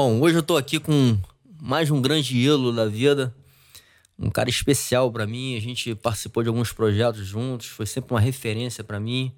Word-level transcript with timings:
Bom, 0.00 0.20
hoje 0.20 0.36
eu 0.38 0.44
tô 0.44 0.56
aqui 0.56 0.78
com 0.78 1.18
mais 1.60 1.90
um 1.90 2.00
grande 2.00 2.38
ídolo 2.38 2.72
da 2.72 2.86
vida, 2.86 3.34
um 4.16 4.30
cara 4.30 4.48
especial 4.48 5.10
para 5.10 5.26
mim. 5.26 5.56
A 5.56 5.60
gente 5.60 5.92
participou 5.96 6.40
de 6.40 6.48
alguns 6.48 6.72
projetos 6.72 7.26
juntos, 7.26 7.66
foi 7.66 7.84
sempre 7.84 8.14
uma 8.14 8.20
referência 8.20 8.84
para 8.84 9.00
mim 9.00 9.34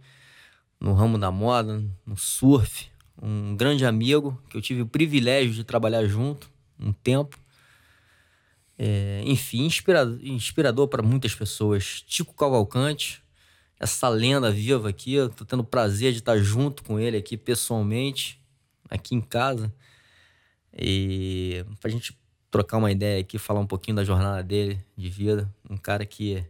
no 0.79 0.93
ramo 0.93 1.16
da 1.16 1.30
moda, 1.30 1.82
no 2.04 2.14
surf. 2.14 2.90
Um 3.22 3.57
grande 3.57 3.86
amigo 3.86 4.38
que 4.50 4.57
eu 4.58 4.61
tive 4.61 4.82
o 4.82 4.86
privilégio 4.86 5.54
de 5.54 5.64
trabalhar 5.64 6.04
junto 6.04 6.50
um 6.79 6.92
tempo. 6.92 7.38
É, 8.77 9.22
enfim, 9.24 9.64
inspirador, 9.64 10.88
para 10.88 11.02
muitas 11.02 11.35
pessoas. 11.35 12.04
Tico 12.07 12.35
Cavalcante, 12.35 13.22
essa 13.79 14.11
lenda 14.11 14.50
viva 14.50 14.90
aqui. 14.90 15.14
Eu 15.14 15.30
tô 15.30 15.43
tendo 15.43 15.61
o 15.61 15.64
prazer 15.64 16.13
de 16.13 16.18
estar 16.18 16.36
junto 16.36 16.85
com 16.85 17.00
ele 17.00 17.16
aqui 17.16 17.38
pessoalmente, 17.38 18.38
aqui 18.90 19.14
em 19.14 19.22
casa. 19.22 19.72
E 20.76 21.64
pra 21.80 21.90
gente 21.90 22.16
trocar 22.50 22.79
uma 22.79 22.90
ideia 22.90 23.20
aqui, 23.20 23.38
falar 23.38 23.60
um 23.60 23.66
pouquinho 23.66 23.96
da 23.96 24.04
jornada 24.04 24.42
dele 24.42 24.84
de 24.96 25.08
vida. 25.08 25.52
Um 25.68 25.76
cara 25.76 26.04
que 26.04 26.44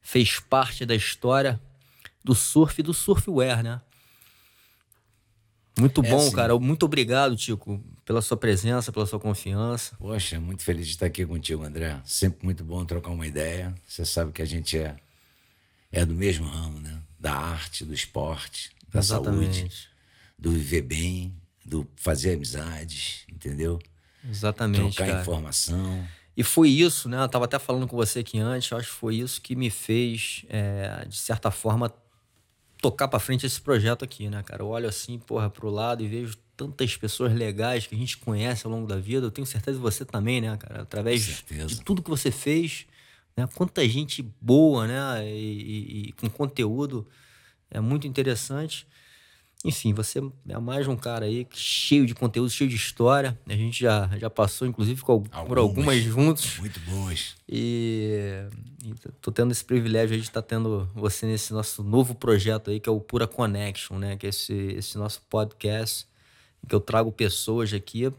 fez 0.00 0.38
parte 0.38 0.86
da 0.86 0.94
história 0.94 1.60
do 2.24 2.34
surf 2.34 2.80
e 2.80 2.82
do 2.82 2.94
surfwear, 2.94 3.62
né? 3.62 3.80
Muito 5.78 6.04
é 6.04 6.10
bom, 6.10 6.26
assim. 6.26 6.32
cara. 6.32 6.58
Muito 6.58 6.84
obrigado, 6.84 7.36
Tico, 7.36 7.82
pela 8.04 8.20
sua 8.20 8.36
presença, 8.36 8.92
pela 8.92 9.06
sua 9.06 9.18
confiança. 9.18 9.96
Poxa, 9.96 10.38
muito 10.38 10.62
feliz 10.62 10.86
de 10.86 10.92
estar 10.92 11.06
aqui 11.06 11.24
contigo, 11.24 11.62
André. 11.64 11.98
Sempre 12.04 12.44
muito 12.44 12.62
bom 12.62 12.84
trocar 12.84 13.10
uma 13.10 13.26
ideia. 13.26 13.74
Você 13.88 14.04
sabe 14.04 14.32
que 14.32 14.42
a 14.42 14.46
gente 14.46 14.76
é, 14.76 14.96
é 15.90 16.04
do 16.04 16.14
mesmo 16.14 16.46
ramo, 16.46 16.78
né? 16.80 17.00
Da 17.18 17.32
arte, 17.32 17.84
do 17.84 17.94
esporte, 17.94 18.70
da 18.92 19.00
Exatamente. 19.00 19.58
saúde, 19.58 19.88
do 20.38 20.50
viver 20.50 20.82
bem, 20.82 21.34
do 21.70 21.86
fazer 21.94 22.34
amizades, 22.34 23.24
entendeu? 23.30 23.78
Exatamente. 24.28 24.96
Trocar 24.96 25.06
cara. 25.06 25.20
informação. 25.22 26.06
E 26.36 26.42
foi 26.42 26.68
isso, 26.68 27.08
né? 27.08 27.22
Eu 27.22 27.28
tava 27.28 27.44
até 27.44 27.58
falando 27.58 27.86
com 27.86 27.96
você 27.96 28.18
aqui 28.18 28.38
antes, 28.38 28.70
eu 28.70 28.76
acho 28.78 28.88
que 28.88 28.94
foi 28.94 29.16
isso 29.16 29.40
que 29.40 29.54
me 29.54 29.70
fez, 29.70 30.44
é, 30.48 31.04
de 31.06 31.16
certa 31.16 31.50
forma, 31.50 31.92
tocar 32.82 33.06
para 33.08 33.20
frente 33.20 33.46
esse 33.46 33.60
projeto 33.60 34.04
aqui, 34.04 34.28
né, 34.28 34.42
cara? 34.42 34.62
Eu 34.62 34.68
olho 34.68 34.88
assim, 34.88 35.18
porra, 35.18 35.48
pro 35.48 35.70
lado 35.70 36.02
e 36.02 36.08
vejo 36.08 36.36
tantas 36.56 36.96
pessoas 36.96 37.32
legais 37.32 37.86
que 37.86 37.94
a 37.94 37.98
gente 37.98 38.18
conhece 38.18 38.66
ao 38.66 38.72
longo 38.72 38.86
da 38.86 38.96
vida. 38.96 39.26
Eu 39.26 39.30
tenho 39.30 39.46
certeza 39.46 39.78
que 39.78 39.82
você 39.82 40.04
também, 40.04 40.40
né, 40.40 40.56
cara? 40.56 40.82
Através 40.82 41.22
de 41.22 41.80
tudo 41.82 42.02
que 42.02 42.10
você 42.10 42.30
fez, 42.30 42.86
né? 43.36 43.48
Quanta 43.54 43.86
gente 43.88 44.22
boa, 44.40 44.86
né? 44.86 45.24
E, 45.24 45.28
e, 45.30 46.08
e 46.08 46.12
com 46.12 46.28
conteúdo 46.28 47.06
é 47.70 47.80
muito 47.80 48.06
interessante. 48.06 48.86
Enfim, 49.62 49.92
você 49.92 50.22
é 50.48 50.58
mais 50.58 50.88
um 50.88 50.96
cara 50.96 51.26
aí 51.26 51.46
cheio 51.52 52.06
de 52.06 52.14
conteúdo, 52.14 52.48
cheio 52.48 52.70
de 52.70 52.76
história. 52.76 53.38
A 53.46 53.52
gente 53.52 53.82
já, 53.82 54.08
já 54.16 54.30
passou, 54.30 54.66
inclusive, 54.66 55.02
com, 55.02 55.12
algumas, 55.12 55.46
por 55.46 55.58
algumas 55.58 56.02
juntos. 56.02 56.58
Muito 56.58 56.80
boas. 56.80 57.34
E, 57.46 58.46
e 58.82 58.94
tô 59.20 59.30
tendo 59.30 59.52
esse 59.52 59.62
privilégio 59.62 60.14
aí 60.14 60.20
de 60.20 60.26
estar 60.26 60.40
tá 60.40 60.48
tendo 60.48 60.88
você 60.94 61.26
nesse 61.26 61.52
nosso 61.52 61.82
novo 61.82 62.14
projeto 62.14 62.70
aí, 62.70 62.80
que 62.80 62.88
é 62.88 62.92
o 62.92 63.00
Pura 63.00 63.26
Connection, 63.26 63.98
né? 63.98 64.16
Que 64.16 64.26
é 64.26 64.28
esse, 64.30 64.54
esse 64.54 64.96
nosso 64.96 65.20
podcast, 65.28 66.06
que 66.66 66.74
eu 66.74 66.80
trago 66.80 67.12
pessoas 67.12 67.72
aqui 67.74 68.10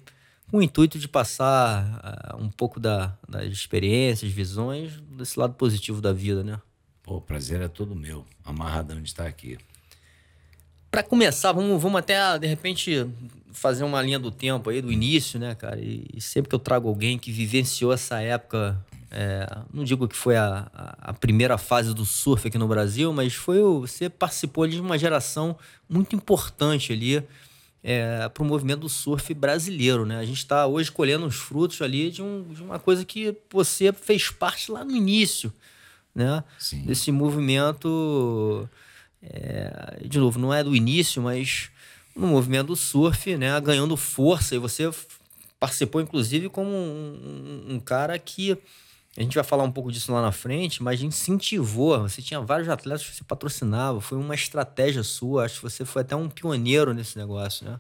com 0.52 0.58
o 0.58 0.62
intuito 0.62 1.00
de 1.00 1.08
passar 1.08 2.36
uh, 2.36 2.44
um 2.44 2.50
pouco 2.50 2.80
da, 2.80 3.18
das 3.28 3.46
experiências, 3.46 4.32
visões, 4.32 5.02
desse 5.10 5.40
lado 5.40 5.56
positivo 5.56 6.02
da 6.02 6.14
vida, 6.14 6.44
né? 6.44 6.62
Pô, 7.02 7.16
o 7.16 7.22
prazer 7.22 7.62
é 7.62 7.68
todo 7.68 7.96
meu. 7.96 8.26
Amarradão 8.44 9.02
de 9.02 9.10
estar 9.10 9.26
aqui. 9.26 9.58
Para 10.92 11.04
começar, 11.04 11.54
vamos, 11.54 11.82
vamos 11.82 12.00
até, 12.00 12.38
de 12.38 12.46
repente, 12.46 13.08
fazer 13.54 13.86
uma 13.86 14.02
linha 14.02 14.20
do 14.20 14.30
tempo 14.30 14.70
aí, 14.70 14.82
do 14.82 14.92
início, 14.92 15.40
né, 15.40 15.56
cara? 15.56 15.80
E, 15.80 16.06
e 16.14 16.20
sempre 16.20 16.50
que 16.50 16.56
eu 16.56 16.60
trago 16.60 16.90
alguém 16.90 17.18
que 17.18 17.32
vivenciou 17.32 17.94
essa 17.94 18.22
época, 18.22 18.78
é, 19.10 19.48
não 19.74 19.86
digo 19.86 20.06
que 20.06 20.18
foi 20.18 20.36
a, 20.36 20.70
a, 21.02 21.14
primeira 21.14 21.58
fase 21.58 21.94
do 21.94 22.06
surf 22.06 22.46
aqui 22.46 22.58
no 22.58 22.68
Brasil, 22.68 23.14
mas 23.14 23.34
foi 23.34 23.62
o, 23.62 23.82
você 23.82 24.10
participou 24.10 24.68
de 24.68 24.82
uma 24.82 24.98
geração 24.98 25.58
muito 25.88 26.14
importante 26.14 26.92
ali 26.92 27.24
é, 27.84 28.28
para 28.30 28.44
o 28.44 28.46
movimento 28.46 28.82
do 28.82 28.90
surf 28.90 29.34
brasileiro, 29.34 30.06
né? 30.06 30.20
A 30.20 30.26
gente 30.26 30.40
está 30.40 30.68
hoje 30.68 30.92
colhendo 30.92 31.26
os 31.26 31.36
frutos 31.36 31.82
ali 31.82 32.12
de, 32.12 32.22
um, 32.22 32.44
de 32.54 32.62
uma 32.62 32.80
coisa 32.80 33.06
que 33.06 33.36
você 33.50 33.94
fez 33.94 34.30
parte 34.30 34.70
lá 34.70 34.84
no 34.84 34.96
início, 34.96 35.54
né? 36.14 36.44
Sim. 36.60 36.84
Desse 36.84 37.12
movimento 37.12 38.70
é, 39.24 40.00
de 40.06 40.18
novo, 40.18 40.40
não 40.40 40.54
é 40.54 40.64
do 40.64 40.76
início, 40.76 41.22
mas 41.22 41.70
no 42.16 42.28
movimento 42.28 42.68
do 42.68 42.76
surf, 42.76 43.38
né, 43.38 43.60
ganhando 43.62 43.96
força. 43.96 44.56
E 44.56 44.58
você 44.58 44.90
participou, 45.60 46.02
inclusive, 46.02 46.50
como 46.50 46.70
um, 46.70 47.66
um, 47.70 47.80
cara 47.80 48.18
que. 48.18 48.58
A 49.18 49.22
gente 49.22 49.36
vai 49.36 49.44
falar 49.44 49.66
um 49.66 49.72
pouco 49.72 49.92
disso 49.92 50.12
lá 50.14 50.22
na 50.22 50.32
frente, 50.32 50.82
mas 50.82 51.02
incentivou. 51.02 52.00
Você 52.02 52.22
tinha 52.22 52.40
vários 52.40 52.70
atletas 52.70 53.06
que 53.06 53.16
você 53.16 53.24
patrocinava, 53.26 54.00
foi 54.00 54.18
uma 54.18 54.34
estratégia 54.34 55.04
sua. 55.04 55.44
Acho 55.44 55.56
que 55.58 55.64
você 55.64 55.84
foi 55.84 56.02
até 56.02 56.16
um 56.16 56.30
pioneiro 56.30 56.94
nesse 56.94 57.18
negócio, 57.18 57.70
né? 57.70 57.80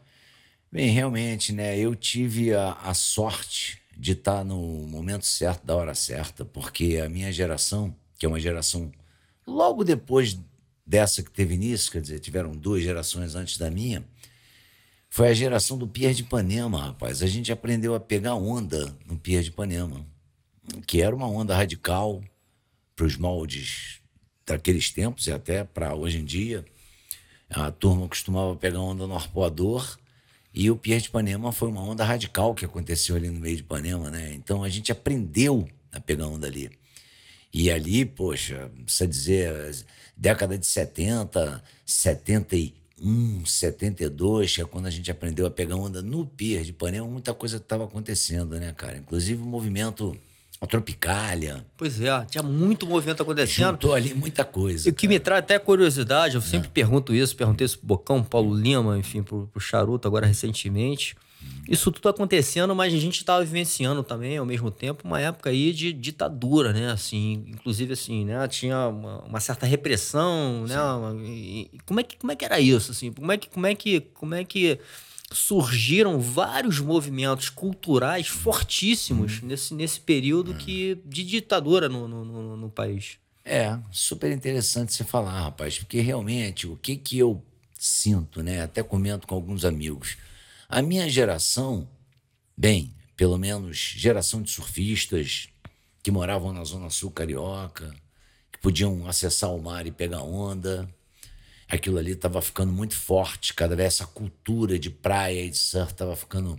Bem, 0.69 0.89
realmente, 0.89 1.53
né? 1.53 1.77
Eu 1.77 1.95
tive 1.95 2.53
a, 2.53 2.73
a 2.73 2.93
sorte 2.93 3.81
de 3.97 4.11
estar 4.11 4.43
no 4.43 4.57
momento 4.57 5.25
certo, 5.25 5.65
da 5.65 5.75
hora 5.75 5.95
certa, 5.95 6.43
porque 6.43 7.01
a 7.03 7.07
minha 7.07 7.31
geração, 7.31 7.95
que 8.17 8.25
é 8.25 8.29
uma 8.29 8.39
geração 8.39 8.91
logo 9.45 9.83
depois 9.83 10.37
dessa 10.91 11.23
que 11.23 11.31
teve 11.31 11.53
início, 11.53 11.89
quer 11.89 12.01
dizer, 12.01 12.19
tiveram 12.19 12.51
duas 12.51 12.83
gerações 12.83 13.33
antes 13.33 13.57
da 13.57 13.71
minha, 13.71 14.03
foi 15.09 15.29
a 15.29 15.33
geração 15.33 15.77
do 15.77 15.87
Pier 15.87 16.13
de 16.13 16.23
Ipanema, 16.23 16.87
rapaz. 16.87 17.23
A 17.23 17.27
gente 17.27 17.49
aprendeu 17.49 17.95
a 17.95 17.99
pegar 17.99 18.35
onda 18.35 18.93
no 19.05 19.17
Pier 19.17 19.41
de 19.41 19.49
Ipanema, 19.49 20.05
que 20.85 21.01
era 21.01 21.15
uma 21.15 21.27
onda 21.27 21.55
radical 21.55 22.21
para 22.93 23.05
os 23.05 23.15
moldes 23.15 24.01
daqueles 24.45 24.91
tempos 24.91 25.27
e 25.27 25.31
até 25.31 25.63
para 25.63 25.95
hoje 25.95 26.17
em 26.17 26.25
dia. 26.25 26.65
A 27.49 27.71
turma 27.71 28.05
costumava 28.09 28.53
pegar 28.57 28.81
onda 28.81 29.07
no 29.07 29.15
arpoador 29.15 29.97
e 30.53 30.69
o 30.69 30.75
Pier 30.75 30.99
de 30.99 31.07
Ipanema 31.07 31.53
foi 31.53 31.69
uma 31.69 31.81
onda 31.81 32.03
radical 32.03 32.53
que 32.53 32.65
aconteceu 32.65 33.15
ali 33.15 33.29
no 33.29 33.39
meio 33.39 33.55
de 33.55 33.61
Ipanema, 33.61 34.11
né? 34.11 34.33
Então 34.33 34.61
a 34.61 34.67
gente 34.67 34.91
aprendeu 34.91 35.69
a 35.89 36.01
pegar 36.01 36.27
onda 36.27 36.47
ali. 36.47 36.69
E 37.53 37.71
ali, 37.71 38.05
poxa, 38.05 38.69
precisa 38.83 39.07
dizer, 39.07 39.85
década 40.21 40.55
de 40.55 40.67
70, 40.67 41.63
71, 41.83 43.43
72, 43.43 44.55
que 44.55 44.61
é 44.61 44.65
quando 44.65 44.85
a 44.85 44.91
gente 44.91 45.09
aprendeu 45.09 45.47
a 45.47 45.49
pegar 45.49 45.75
onda 45.75 45.99
no 46.03 46.27
pier 46.27 46.63
de 46.63 46.69
Ipanema, 46.69 47.07
muita 47.07 47.33
coisa 47.33 47.57
estava 47.57 47.85
acontecendo, 47.85 48.59
né, 48.59 48.71
cara? 48.71 48.99
Inclusive 48.99 49.41
o 49.41 49.45
movimento 49.45 50.15
a 50.61 50.67
Tropicália. 50.67 51.65
Pois 51.75 51.99
é, 51.99 52.23
tinha 52.25 52.43
muito 52.43 52.85
movimento 52.85 53.23
acontecendo. 53.23 53.71
Juntou 53.71 53.95
ali 53.95 54.13
muita 54.13 54.45
coisa. 54.45 54.87
E 54.87 54.91
o 54.91 54.93
que 54.93 55.07
me 55.07 55.19
traz 55.19 55.39
até 55.39 55.57
curiosidade, 55.57 56.35
eu 56.35 56.41
sempre 56.41 56.67
é. 56.67 56.71
pergunto 56.71 57.15
isso, 57.15 57.35
perguntei 57.35 57.65
isso 57.65 57.79
pro 57.79 57.87
Bocão, 57.87 58.23
Paulo 58.23 58.55
Lima, 58.55 58.99
enfim, 58.99 59.23
pro, 59.23 59.47
pro 59.47 59.59
Charuto 59.59 60.07
agora 60.07 60.27
recentemente. 60.27 61.15
Isso 61.67 61.91
tudo 61.91 62.09
acontecendo, 62.09 62.75
mas 62.75 62.93
a 62.93 62.97
gente 62.97 63.17
estava 63.17 63.43
vivenciando 63.45 64.03
também, 64.03 64.37
ao 64.37 64.45
mesmo 64.45 64.69
tempo, 64.69 65.07
uma 65.07 65.21
época 65.21 65.51
aí 65.51 65.71
de 65.71 65.93
ditadura, 65.93 66.73
né? 66.73 66.91
Assim, 66.91 67.45
inclusive, 67.47 67.93
assim, 67.93 68.25
né? 68.25 68.45
Tinha 68.47 68.87
uma, 68.87 69.23
uma 69.23 69.39
certa 69.39 69.65
repressão, 69.65 70.65
né? 70.67 70.75
E, 71.23 71.69
e 71.73 71.79
como, 71.85 71.99
é 71.99 72.03
que, 72.03 72.17
como 72.17 72.31
é 72.31 72.35
que 72.35 72.43
era 72.43 72.59
isso, 72.59 72.91
assim? 72.91 73.13
Como 73.13 73.31
é 73.31 73.37
que, 73.37 73.49
como 73.49 73.65
é 73.65 73.75
que, 73.75 74.01
como 74.01 74.35
é 74.35 74.43
que 74.43 74.79
surgiram 75.31 76.19
vários 76.19 76.79
movimentos 76.79 77.49
culturais 77.49 78.27
fortíssimos 78.27 79.41
uhum. 79.41 79.47
nesse, 79.47 79.73
nesse 79.73 79.99
período 80.01 80.51
uhum. 80.51 80.57
que, 80.57 80.99
de 81.05 81.23
ditadura 81.23 81.87
no, 81.87 82.07
no, 82.07 82.25
no, 82.25 82.57
no 82.57 82.69
país? 82.69 83.17
É, 83.45 83.77
super 83.91 84.31
interessante 84.31 84.93
você 84.93 85.03
falar, 85.03 85.43
rapaz, 85.43 85.79
porque 85.79 86.01
realmente 86.01 86.67
o 86.67 86.75
que, 86.75 86.97
que 86.97 87.17
eu 87.17 87.41
sinto, 87.79 88.43
né? 88.43 88.61
Até 88.61 88.83
comento 88.83 89.25
com 89.25 89.35
alguns 89.35 89.63
amigos 89.63 90.17
a 90.71 90.81
minha 90.81 91.09
geração, 91.09 91.85
bem, 92.55 92.95
pelo 93.17 93.37
menos 93.37 93.75
geração 93.77 94.41
de 94.41 94.49
surfistas 94.49 95.49
que 96.01 96.09
moravam 96.09 96.53
na 96.53 96.63
Zona 96.63 96.89
Sul 96.89 97.11
Carioca, 97.11 97.93
que 98.49 98.57
podiam 98.59 99.05
acessar 99.05 99.53
o 99.53 99.61
mar 99.61 99.85
e 99.85 99.91
pegar 99.91 100.21
onda, 100.21 100.89
aquilo 101.67 101.97
ali 101.97 102.13
estava 102.13 102.41
ficando 102.41 102.71
muito 102.71 102.95
forte, 102.95 103.53
cada 103.53 103.75
vez 103.75 103.95
essa 103.95 104.07
cultura 104.07 104.79
de 104.79 104.89
praia 104.89 105.43
e 105.43 105.49
de 105.49 105.57
surf 105.57 105.91
estava 105.91 106.15
ficando 106.15 106.57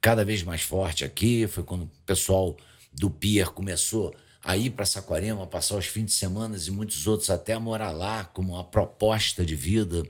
cada 0.00 0.24
vez 0.24 0.44
mais 0.44 0.62
forte 0.62 1.04
aqui. 1.04 1.48
Foi 1.48 1.64
quando 1.64 1.82
o 1.82 1.90
pessoal 2.06 2.56
do 2.92 3.10
Pier 3.10 3.50
começou 3.50 4.14
a 4.44 4.56
ir 4.56 4.70
para 4.70 4.86
Saquarema, 4.86 5.44
passar 5.44 5.76
os 5.76 5.86
fins 5.86 6.06
de 6.06 6.12
semana 6.12 6.56
e 6.56 6.70
muitos 6.70 7.04
outros 7.08 7.28
até 7.28 7.58
morar 7.58 7.90
lá 7.90 8.22
como 8.22 8.52
uma 8.52 8.64
proposta 8.64 9.44
de 9.44 9.56
vida 9.56 10.04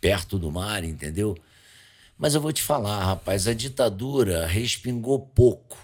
perto 0.00 0.40
do 0.40 0.50
mar, 0.50 0.82
entendeu? 0.82 1.36
Mas 2.20 2.34
eu 2.34 2.40
vou 2.42 2.52
te 2.52 2.62
falar, 2.62 3.02
rapaz, 3.02 3.48
a 3.48 3.54
ditadura 3.54 4.46
respingou 4.46 5.18
pouco 5.18 5.78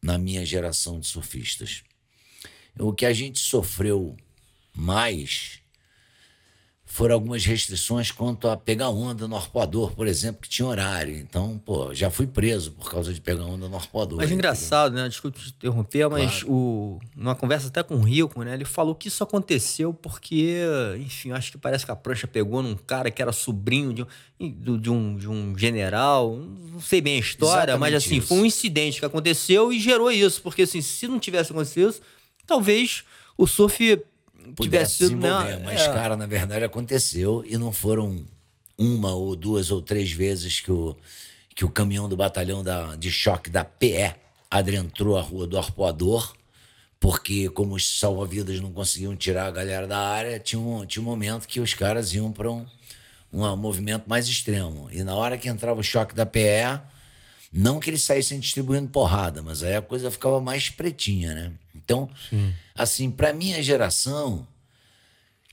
na 0.00 0.16
minha 0.16 0.46
geração 0.46 1.00
de 1.00 1.06
surfistas. 1.08 1.82
O 2.78 2.92
que 2.92 3.04
a 3.04 3.12
gente 3.12 3.40
sofreu 3.40 4.16
mais 4.72 5.63
foram 6.94 7.16
algumas 7.16 7.44
restrições 7.44 8.12
quanto 8.12 8.48
a 8.48 8.56
pegar 8.56 8.88
onda 8.88 9.26
no 9.26 9.34
arpoador, 9.34 9.90
por 9.96 10.06
exemplo, 10.06 10.40
que 10.42 10.48
tinha 10.48 10.64
horário. 10.64 11.16
Então, 11.16 11.60
pô, 11.66 11.92
já 11.92 12.08
fui 12.08 12.24
preso 12.24 12.70
por 12.70 12.88
causa 12.88 13.12
de 13.12 13.20
pegar 13.20 13.42
onda 13.42 13.68
no 13.68 13.74
arpoador. 13.74 14.18
Mas 14.18 14.30
engraçado, 14.30 14.94
né? 14.94 15.08
Desculpa 15.08 15.36
te 15.36 15.48
interromper, 15.48 16.08
mas 16.08 16.44
claro. 16.44 16.54
o, 16.54 17.00
numa 17.16 17.34
conversa 17.34 17.66
até 17.66 17.82
com 17.82 17.96
o 17.96 18.00
Rico, 18.00 18.40
né? 18.44 18.54
Ele 18.54 18.64
falou 18.64 18.94
que 18.94 19.08
isso 19.08 19.24
aconteceu 19.24 19.92
porque, 19.92 20.60
enfim, 21.00 21.32
acho 21.32 21.50
que 21.50 21.58
parece 21.58 21.84
que 21.84 21.90
a 21.90 21.96
prancha 21.96 22.28
pegou 22.28 22.62
num 22.62 22.76
cara 22.76 23.10
que 23.10 23.20
era 23.20 23.32
sobrinho 23.32 23.92
de 23.92 24.06
um, 24.38 24.78
de 24.78 24.88
um, 24.88 25.16
de 25.16 25.28
um 25.28 25.58
general. 25.58 26.36
Não 26.36 26.80
sei 26.80 27.00
bem 27.00 27.16
a 27.16 27.18
história, 27.18 27.72
Exatamente 27.72 27.80
mas 27.80 28.04
assim, 28.04 28.18
isso. 28.18 28.28
foi 28.28 28.38
um 28.38 28.46
incidente 28.46 29.00
que 29.00 29.04
aconteceu 29.04 29.72
e 29.72 29.80
gerou 29.80 30.12
isso. 30.12 30.40
Porque, 30.42 30.62
assim, 30.62 30.80
se 30.80 31.08
não 31.08 31.18
tivesse 31.18 31.50
acontecido 31.50 31.90
isso, 31.90 32.00
talvez 32.46 33.02
o 33.36 33.48
surf 33.48 34.00
tivesse 34.60 35.08
sido. 35.08 35.16
Né? 35.16 35.60
Mas, 35.64 35.82
é. 35.82 35.92
cara, 35.92 36.16
na 36.16 36.26
verdade 36.26 36.64
aconteceu 36.64 37.44
e 37.46 37.56
não 37.56 37.72
foram 37.72 38.24
uma 38.76 39.14
ou 39.14 39.34
duas 39.36 39.70
ou 39.70 39.80
três 39.80 40.10
vezes 40.10 40.60
que 40.60 40.72
o, 40.72 40.96
que 41.54 41.64
o 41.64 41.70
caminhão 41.70 42.08
do 42.08 42.16
batalhão 42.16 42.62
da, 42.62 42.96
de 42.96 43.10
choque 43.10 43.50
da 43.50 43.64
PE 43.64 44.14
adentrou 44.50 45.16
a 45.16 45.22
rua 45.22 45.46
do 45.46 45.58
arpoador, 45.58 46.34
porque 47.00 47.48
como 47.50 47.74
os 47.74 47.98
salva-vidas 47.98 48.60
não 48.60 48.72
conseguiam 48.72 49.16
tirar 49.16 49.46
a 49.46 49.50
galera 49.50 49.86
da 49.86 49.98
área, 49.98 50.38
tinha 50.38 50.60
um, 50.60 50.86
tinha 50.86 51.02
um 51.02 51.06
momento 51.06 51.46
que 51.46 51.60
os 51.60 51.74
caras 51.74 52.14
iam 52.14 52.32
para 52.32 52.50
um, 52.50 52.66
um 53.32 53.56
movimento 53.56 54.08
mais 54.08 54.28
extremo. 54.28 54.88
E 54.92 55.02
na 55.02 55.14
hora 55.14 55.36
que 55.36 55.48
entrava 55.48 55.80
o 55.80 55.84
choque 55.84 56.14
da 56.14 56.24
PE, 56.24 56.80
não 57.52 57.78
que 57.78 57.90
eles 57.90 58.02
saíssem 58.02 58.40
distribuindo 58.40 58.88
porrada, 58.88 59.42
mas 59.42 59.62
aí 59.62 59.76
a 59.76 59.82
coisa 59.82 60.10
ficava 60.10 60.40
mais 60.40 60.70
pretinha, 60.70 61.34
né? 61.34 61.52
Então, 61.84 62.08
Sim. 62.30 62.52
assim, 62.74 63.10
para 63.10 63.32
minha 63.32 63.62
geração, 63.62 64.46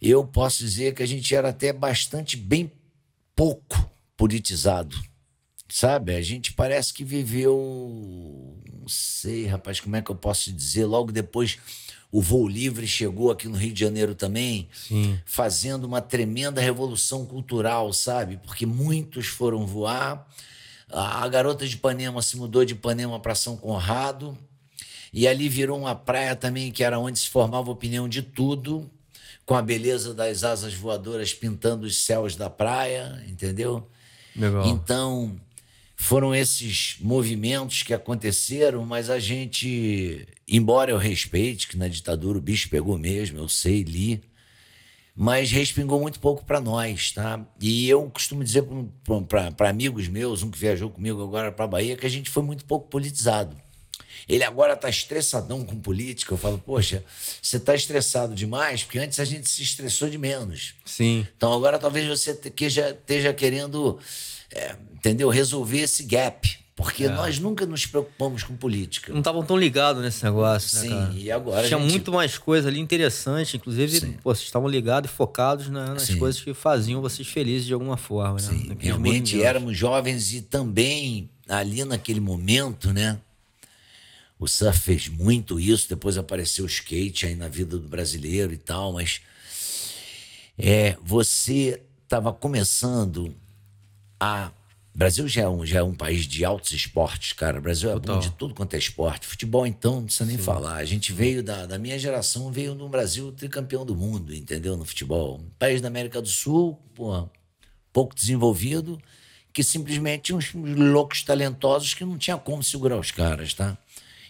eu 0.01 0.25
posso 0.25 0.59
dizer 0.59 0.95
que 0.95 1.03
a 1.03 1.05
gente 1.05 1.35
era 1.35 1.49
até 1.49 1.73
bastante 1.73 2.37
bem 2.37 2.71
pouco 3.35 3.89
politizado, 4.15 4.95
sabe? 5.69 6.15
A 6.15 6.21
gente 6.21 6.53
parece 6.53 6.93
que 6.93 7.03
viveu, 7.03 8.57
não 8.79 8.87
sei, 8.87 9.45
rapaz, 9.45 9.79
como 9.79 9.95
é 9.95 10.01
que 10.01 10.09
eu 10.09 10.15
posso 10.15 10.51
dizer? 10.51 10.85
Logo 10.85 11.11
depois, 11.11 11.57
o 12.11 12.21
voo 12.21 12.47
livre 12.47 12.87
chegou 12.87 13.29
aqui 13.29 13.47
no 13.47 13.57
Rio 13.57 13.73
de 13.73 13.79
Janeiro 13.79 14.15
também, 14.15 14.69
Sim. 14.73 15.19
fazendo 15.25 15.83
uma 15.85 16.01
tremenda 16.01 16.61
revolução 16.61 17.25
cultural, 17.25 17.91
sabe? 17.91 18.37
Porque 18.37 18.65
muitos 18.65 19.27
foram 19.27 19.65
voar 19.65 20.27
a 20.91 21.27
garota 21.27 21.65
de 21.65 21.75
Ipanema 21.75 22.21
se 22.21 22.35
mudou 22.35 22.65
de 22.65 22.73
Ipanema 22.73 23.19
para 23.19 23.33
São 23.33 23.55
Conrado. 23.55 24.37
E 25.13 25.27
ali 25.27 25.49
virou 25.49 25.77
uma 25.77 25.95
praia 25.95 26.35
também 26.35 26.71
que 26.71 26.83
era 26.83 26.97
onde 26.97 27.19
se 27.19 27.29
formava 27.29 27.69
opinião 27.69 28.07
de 28.07 28.21
tudo, 28.21 28.89
com 29.45 29.55
a 29.55 29.61
beleza 29.61 30.13
das 30.13 30.43
asas 30.43 30.73
voadoras 30.73 31.33
pintando 31.33 31.85
os 31.85 31.97
céus 31.97 32.35
da 32.35 32.49
praia, 32.49 33.23
entendeu? 33.27 33.87
Legal. 34.35 34.65
Então, 34.67 35.35
foram 35.97 36.33
esses 36.33 36.95
movimentos 36.99 37.83
que 37.83 37.93
aconteceram, 37.93 38.85
mas 38.85 39.09
a 39.09 39.19
gente, 39.19 40.25
embora 40.47 40.91
eu 40.91 40.97
respeite 40.97 41.67
que 41.67 41.77
na 41.77 41.87
ditadura 41.87 42.37
o 42.37 42.41
bicho 42.41 42.69
pegou 42.69 42.97
mesmo, 42.97 43.37
eu 43.37 43.49
sei, 43.49 43.83
li, 43.83 44.21
mas 45.15 45.51
respingou 45.51 45.99
muito 45.99 46.19
pouco 46.19 46.45
para 46.45 46.61
nós, 46.61 47.11
tá? 47.11 47.45
E 47.59 47.89
eu 47.89 48.09
costumo 48.09 48.43
dizer 48.43 48.63
para 49.27 49.69
amigos 49.69 50.07
meus, 50.07 50.41
um 50.41 50.49
que 50.49 50.57
viajou 50.57 50.89
comigo 50.89 51.21
agora 51.21 51.51
para 51.51 51.67
Bahia, 51.67 51.97
que 51.97 52.05
a 52.05 52.09
gente 52.09 52.29
foi 52.29 52.41
muito 52.41 52.63
pouco 52.65 52.87
politizado. 52.87 53.55
Ele 54.27 54.43
agora 54.43 54.73
está 54.73 54.89
estressadão 54.89 55.63
com 55.63 55.79
política. 55.79 56.33
Eu 56.33 56.37
falo, 56.37 56.57
poxa, 56.57 57.03
você 57.41 57.57
está 57.57 57.75
estressado 57.75 58.35
demais, 58.35 58.83
porque 58.83 58.99
antes 58.99 59.19
a 59.19 59.25
gente 59.25 59.49
se 59.49 59.61
estressou 59.61 60.09
de 60.09 60.17
menos. 60.17 60.75
Sim. 60.85 61.27
Então 61.35 61.53
agora 61.53 61.77
talvez 61.79 62.07
você 62.07 62.31
esteja 62.31 63.33
querendo, 63.33 63.99
é, 64.51 64.75
entendeu, 64.93 65.29
resolver 65.29 65.79
esse 65.79 66.03
gap. 66.03 66.61
Porque 66.81 67.03
é. 67.03 67.09
nós 67.09 67.37
nunca 67.37 67.65
nos 67.65 67.85
preocupamos 67.85 68.43
com 68.43 68.55
política. 68.55 69.11
Não 69.11 69.19
estavam 69.19 69.43
tão 69.43 69.55
ligados 69.55 70.01
nesse 70.01 70.23
negócio, 70.23 70.75
né, 70.77 70.81
Sim, 70.81 70.89
cara? 70.89 71.13
e 71.13 71.31
agora. 71.31 71.67
Tinha 71.67 71.79
gente... 71.79 71.91
muito 71.91 72.11
mais 72.11 72.37
coisa 72.39 72.69
ali 72.69 72.79
interessante. 72.79 73.57
Inclusive, 73.57 74.17
pô, 74.23 74.33
vocês 74.33 74.45
estavam 74.45 74.67
ligados 74.67 75.11
e 75.11 75.13
focados 75.13 75.69
nas 75.69 76.03
Sim. 76.03 76.17
coisas 76.17 76.41
que 76.41 76.53
faziam 76.53 76.99
vocês 76.99 77.27
felizes 77.27 77.67
de 77.67 77.73
alguma 77.73 77.97
forma, 77.97 78.35
né? 78.35 78.47
Sim, 78.47 78.75
realmente 78.79 79.43
éramos 79.43 79.77
jovens 79.77 80.33
e 80.33 80.41
também 80.41 81.29
ali 81.47 81.83
naquele 81.83 82.19
momento, 82.19 82.91
né? 82.93 83.19
O 84.41 84.47
surf 84.47 84.79
fez 84.79 85.07
muito 85.07 85.59
isso, 85.59 85.87
depois 85.87 86.17
apareceu 86.17 86.65
o 86.65 86.67
skate 86.67 87.27
aí 87.27 87.35
na 87.35 87.47
vida 87.47 87.77
do 87.77 87.87
brasileiro 87.87 88.51
e 88.51 88.57
tal, 88.57 88.91
mas 88.91 89.21
é, 90.57 90.97
você 91.03 91.79
estava 92.03 92.33
começando 92.33 93.35
a 94.19 94.51
Brasil 94.95 95.27
já 95.27 95.43
é, 95.43 95.47
um, 95.47 95.63
já 95.63 95.79
é 95.81 95.83
um 95.83 95.93
país 95.93 96.25
de 96.25 96.43
altos 96.43 96.71
esportes, 96.71 97.33
cara. 97.33 97.59
O 97.59 97.61
Brasil 97.61 97.91
é 97.91 97.93
Total. 97.93 98.15
bom 98.15 98.19
de 98.19 98.31
tudo 98.31 98.55
quanto 98.55 98.73
é 98.73 98.79
esporte. 98.79 99.27
Futebol, 99.27 99.67
então, 99.67 99.97
não 99.97 100.05
precisa 100.05 100.25
nem 100.25 100.37
Sim. 100.37 100.43
falar. 100.43 100.77
A 100.77 100.85
gente 100.85 101.13
veio 101.13 101.43
da, 101.43 101.67
da 101.67 101.77
minha 101.77 101.99
geração, 101.99 102.51
veio 102.51 102.73
no 102.73 102.89
Brasil 102.89 103.31
tricampeão 103.31 103.85
do 103.85 103.95
mundo, 103.95 104.33
entendeu? 104.33 104.75
No 104.75 104.85
futebol. 104.85 105.37
Um 105.37 105.49
país 105.59 105.81
da 105.81 105.87
América 105.87 106.19
do 106.19 106.27
Sul, 106.27 106.81
pouco 107.93 108.15
desenvolvido, 108.15 108.99
que 109.53 109.63
simplesmente 109.63 110.23
tinha 110.23 110.35
uns 110.35 110.51
loucos 110.53 111.23
talentosos 111.23 111.93
que 111.93 112.03
não 112.03 112.17
tinha 112.17 112.37
como 112.37 112.63
segurar 112.63 112.97
os 112.97 113.11
caras, 113.11 113.53
tá? 113.53 113.77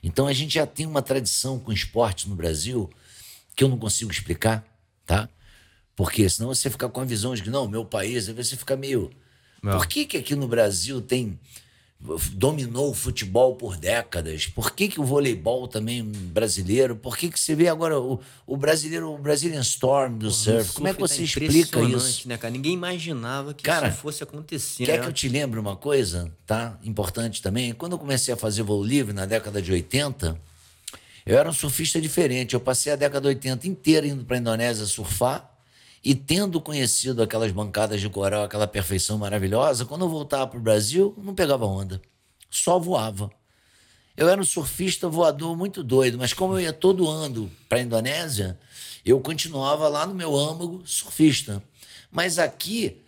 Então 0.04 0.28
a 0.28 0.34
gente 0.34 0.56
já 0.56 0.66
tem 0.66 0.86
uma 0.86 1.02
tradição 1.02 1.60
com 1.60 1.72
esporte 1.72 2.28
no 2.28 2.36
Brasil 2.36 2.90
que 3.56 3.64
eu 3.64 3.70
não 3.70 3.78
consigo 3.78 4.12
explicar, 4.12 4.66
tá? 5.06 5.30
Porque 5.96 6.28
senão 6.30 6.50
você 6.50 6.70
fica 6.70 6.90
com 6.90 7.02
a 7.02 7.06
visão 7.06 7.36
de 7.36 7.44
que, 7.44 7.50
não, 7.50 7.68
meu 7.68 7.86
país, 7.86 8.28
aí 8.28 8.34
você 8.34 8.56
fica 8.56 8.76
meio 8.76 9.12
não. 9.62 9.78
Por 9.78 9.86
que, 9.86 10.06
que 10.06 10.18
aqui 10.18 10.36
no 10.36 10.48
Brasil 10.48 11.02
tem 11.02 11.40
dominou 12.34 12.90
o 12.90 12.94
futebol 12.94 13.56
por 13.56 13.78
décadas? 13.78 14.48
Por 14.48 14.72
que, 14.72 14.88
que 14.88 15.00
o 15.00 15.04
voleibol 15.04 15.68
também 15.68 16.04
brasileiro? 16.04 16.96
Por 16.96 17.16
que, 17.16 17.30
que 17.30 17.40
você 17.40 17.54
vê 17.54 17.68
agora 17.68 18.00
o, 18.00 18.20
o 18.48 18.58
brasileiro, 18.58 19.14
o 19.14 19.18
Brazilian 19.18 19.62
Storm 19.62 20.18
do 20.18 20.28
Pô, 20.28 20.32
surf? 20.32 20.74
Como 20.74 20.88
é 20.88 20.94
que 20.94 21.00
você 21.00 21.18
tá 21.18 21.24
explica 21.24 21.80
isso? 21.82 22.28
Né, 22.28 22.38
cara? 22.38 22.52
Ninguém 22.52 22.74
imaginava 22.74 23.54
que 23.54 23.64
cara, 23.64 23.90
isso 23.90 23.98
fosse 23.98 24.24
acontecer. 24.24 24.86
Quer 24.86 24.98
né? 24.98 25.04
que 25.04 25.10
eu 25.10 25.14
te 25.14 25.30
lembre 25.30 25.60
uma 25.60 25.76
coisa, 25.76 26.32
tá? 26.46 26.80
Importante 26.84 27.42
também. 27.42 27.72
Quando 27.74 27.92
eu 27.92 28.00
comecei 28.00 28.34
a 28.34 28.38
fazer 28.38 28.64
voo 28.64 28.84
livre 28.84 29.14
na 29.14 29.28
década 29.28 29.62
de 29.62 29.72
80, 29.72 30.40
eu 31.24 31.38
era 31.38 31.48
um 31.48 31.54
surfista 31.54 32.02
diferente. 32.02 32.56
Eu 32.56 32.60
passei 32.60 32.92
a 32.92 32.96
década 32.96 33.22
de 33.22 33.28
80 33.28 33.68
inteira 33.68 34.08
indo 34.08 34.26
para 34.26 34.38
a 34.38 34.40
Indonésia 34.40 34.86
surfar 34.86 35.51
e 36.04 36.16
tendo 36.16 36.60
conhecido 36.60 37.22
aquelas 37.22 37.52
bancadas 37.52 38.02
de 38.02 38.10
coral, 38.10 38.44
aquela 38.44 38.68
perfeição 38.68 39.18
maravilhosa, 39.18 39.86
quando 39.86 40.06
eu 40.06 40.10
voltava 40.10 40.48
para 40.48 40.58
o 40.58 40.62
Brasil, 40.62 41.16
não 41.18 41.36
pegava 41.36 41.66
onda, 41.66 42.02
só 42.50 42.80
voava. 42.80 43.30
Eu 44.18 44.28
era 44.28 44.42
um 44.42 44.46
surfista 44.46 45.08
voador 45.08 45.56
muito 45.56 45.84
doido, 45.84 46.18
mas 46.18 46.34
como 46.34 46.56
eu 46.56 46.62
ia 46.62 46.74
todo 46.74 47.08
ano 47.08 47.52
para 47.70 47.78
a 47.78 47.82
Indonésia, 47.82 48.60
eu 49.06 49.20
continuava 49.20 49.88
lá 49.88 50.06
no 50.06 50.14
meu 50.14 50.36
âmago 50.36 50.82
surfista. 50.86 51.64
Mas 52.12 52.38
aqui, 52.38 53.02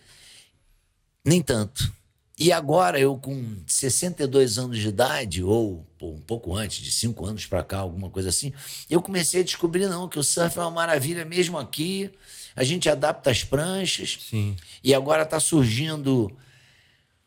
nem 1.26 1.42
tanto. 1.42 1.92
E 2.38 2.52
agora, 2.52 3.00
eu 3.00 3.18
com 3.18 3.58
62 3.68 4.58
anos 4.58 4.80
de 4.80 4.88
idade, 4.88 5.44
ou 5.44 5.86
um 6.02 6.20
pouco 6.22 6.56
antes, 6.56 6.84
de 6.84 6.92
5 6.92 7.26
anos 7.26 7.46
para 7.46 7.64
cá, 7.64 7.80
alguma 7.80 8.10
coisa 8.10 8.30
assim, 8.30 8.54
eu 8.90 9.02
comecei 9.02 9.42
a 9.42 9.44
descobrir, 9.44 9.88
não, 9.88 10.08
que 10.08 10.18
o 10.18 10.24
surf 10.24 10.58
é 10.58 10.62
uma 10.62 10.72
maravilha 10.72 11.26
mesmo 11.26 11.58
aqui 11.58 12.12
a 12.56 12.64
gente 12.64 12.90
adapta 12.90 13.32
as 13.32 13.44
pranchas. 13.44 14.20
Sim. 14.30 14.56
E 14.84 14.94
agora 14.94 15.24
está 15.24 15.40
surgindo 15.40 16.32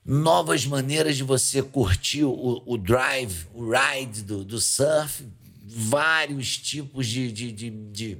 novas 0.04 0.64
maneiras 0.64 1.16
de 1.16 1.25
você 1.25 1.62
curtir 1.62 2.25
o, 2.25 2.62
o 2.64 2.78
drive, 2.78 3.47
o 3.52 3.71
ride 3.71 4.23
do, 4.23 4.45
do 4.45 4.61
surf, 4.61 5.25
vários 5.64 6.56
tipos 6.56 7.09
de, 7.09 7.33
de, 7.33 7.50
de, 7.50 7.71
de, 7.71 8.18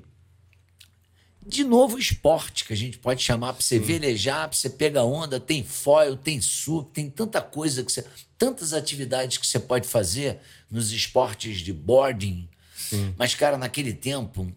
de 1.47 1.63
novo 1.63 1.97
esporte 1.97 2.65
que 2.65 2.73
a 2.73 2.77
gente 2.77 2.99
pode 2.99 3.23
chamar 3.23 3.53
para 3.53 3.63
você 3.63 3.79
Sim. 3.79 3.85
velejar, 3.85 4.49
para 4.49 4.59
você 4.59 4.69
pegar 4.69 5.05
onda, 5.05 5.39
tem 5.39 5.63
foil, 5.63 6.17
tem 6.17 6.41
sup, 6.41 6.91
tem 6.93 7.09
tanta 7.09 7.41
coisa 7.41 7.85
que 7.85 7.93
você, 7.93 8.05
tantas 8.37 8.73
atividades 8.73 9.39
que 9.39 9.47
você 9.47 9.61
pode 9.61 9.87
fazer 9.87 10.41
nos 10.69 10.91
esportes 10.91 11.61
de 11.61 11.73
boarding. 11.73 12.49
Sim. 12.77 13.15
Mas 13.17 13.33
cara, 13.37 13.57
naquele 13.57 13.93
tempo 13.93 14.53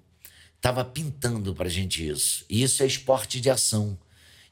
estava 0.60 0.84
pintando 0.84 1.56
para 1.56 1.68
a 1.68 1.72
gente 1.72 2.06
isso. 2.08 2.46
E 2.50 2.62
isso 2.62 2.84
é 2.84 2.86
esporte 2.86 3.40
de 3.40 3.50
ação. 3.50 3.98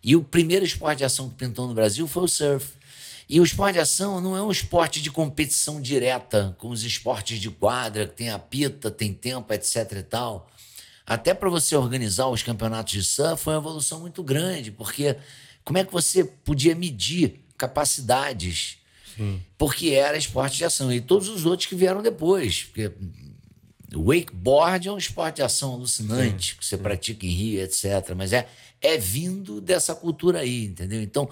E 0.01 0.15
o 0.15 0.23
primeiro 0.23 0.65
esporte 0.65 0.99
de 0.99 1.05
ação 1.05 1.29
que 1.29 1.35
pintou 1.35 1.67
no 1.67 1.73
Brasil 1.73 2.07
foi 2.07 2.23
o 2.23 2.27
surf. 2.27 2.73
E 3.29 3.41
o 3.41 3.43
esporte 3.43 3.73
de 3.73 3.81
ação 3.81 4.21
não 4.21 4.37
é 4.37 4.41
um 4.41 4.49
esporte 4.49 5.01
de 5.01 5.11
competição 5.11 5.81
direta, 5.81 6.55
como 6.57 6.73
os 6.73 6.83
esportes 6.85 7.39
de 7.39 7.49
quadra, 7.49 8.07
que 8.07 8.15
tem 8.15 8.29
a 8.29 8.39
pita, 8.39 8.89
tem 8.89 9.13
tempo, 9.13 9.53
etc 9.53 9.91
e 9.91 10.03
tal. 10.03 10.49
Até 11.05 11.33
para 11.33 11.49
você 11.49 11.75
organizar 11.75 12.27
os 12.27 12.41
campeonatos 12.41 12.93
de 12.93 13.03
surf 13.03 13.43
foi 13.43 13.53
uma 13.53 13.59
evolução 13.59 13.99
muito 13.99 14.23
grande, 14.23 14.71
porque 14.71 15.17
como 15.63 15.77
é 15.77 15.83
que 15.83 15.91
você 15.91 16.23
podia 16.23 16.73
medir 16.73 17.41
capacidades? 17.57 18.77
Sim. 19.17 19.41
Porque 19.57 19.89
era 19.89 20.17
esporte 20.17 20.55
de 20.55 20.63
ação. 20.63 20.93
E 20.93 21.01
todos 21.01 21.27
os 21.27 21.45
outros 21.45 21.67
que 21.67 21.75
vieram 21.75 22.01
depois. 22.01 22.63
Porque 22.63 22.93
wakeboard 23.95 24.87
é 24.87 24.91
um 24.91 24.97
esporte 24.97 25.37
de 25.37 25.43
ação 25.43 25.73
alucinante, 25.73 26.51
sim, 26.51 26.57
que 26.57 26.65
você 26.65 26.77
sim. 26.77 26.83
pratica 26.83 27.25
em 27.25 27.29
Rio, 27.29 27.61
etc. 27.61 28.13
Mas 28.15 28.33
é, 28.33 28.47
é 28.81 28.97
vindo 28.97 29.61
dessa 29.61 29.95
cultura 29.95 30.39
aí, 30.39 30.65
entendeu? 30.65 31.01
Então, 31.01 31.29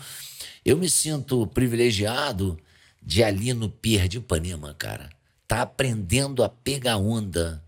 eu 0.63 0.77
me 0.77 0.89
sinto 0.89 1.45
privilegiado 1.47 2.57
de 3.01 3.23
ali 3.23 3.53
no 3.53 3.69
Pier 3.69 4.07
de 4.07 4.17
Ipanema, 4.17 4.73
cara, 4.73 5.09
tá 5.47 5.61
aprendendo 5.61 6.43
a 6.43 6.49
pegar 6.49 6.97
onda 6.97 7.63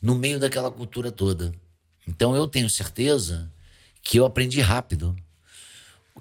no 0.00 0.14
meio 0.14 0.38
daquela 0.38 0.70
cultura 0.70 1.10
toda. 1.10 1.52
Então, 2.06 2.34
eu 2.34 2.46
tenho 2.46 2.70
certeza 2.70 3.52
que 4.00 4.18
eu 4.18 4.24
aprendi 4.24 4.60
rápido. 4.60 5.14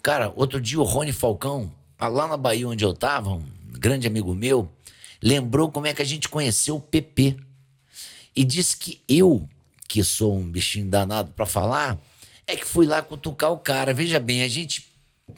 Cara, 0.02 0.34
outro 0.36 0.60
dia 0.60 0.80
o 0.80 0.84
Rony 0.84 1.14
Falcão, 1.14 1.72
lá 2.00 2.28
na 2.28 2.38
Bahia 2.38 2.68
onde 2.68 2.84
eu 2.84 2.94
tava, 2.94 3.30
um 3.30 3.46
grande 3.72 4.08
amigo 4.08 4.36
meu, 4.36 4.70
lembrou 5.22 5.72
como 5.72 5.88
é 5.88 5.94
que 5.94 6.02
a 6.02 6.06
gente 6.06 6.28
conheceu 6.30 6.76
o 6.76 6.82
PP. 6.82 7.38
E 8.38 8.44
disse 8.44 8.78
que 8.78 9.02
eu, 9.10 9.50
que 9.88 10.04
sou 10.04 10.38
um 10.38 10.48
bichinho 10.48 10.88
danado 10.88 11.32
para 11.32 11.48
falar, 11.48 11.98
é 12.46 12.56
que 12.56 12.68
fui 12.68 12.86
lá 12.86 13.02
cutucar 13.02 13.52
o 13.52 13.58
cara. 13.58 13.96
Veja 13.96 14.20
bem, 14.20 14.44
a 14.44 14.48
gente 14.48 14.86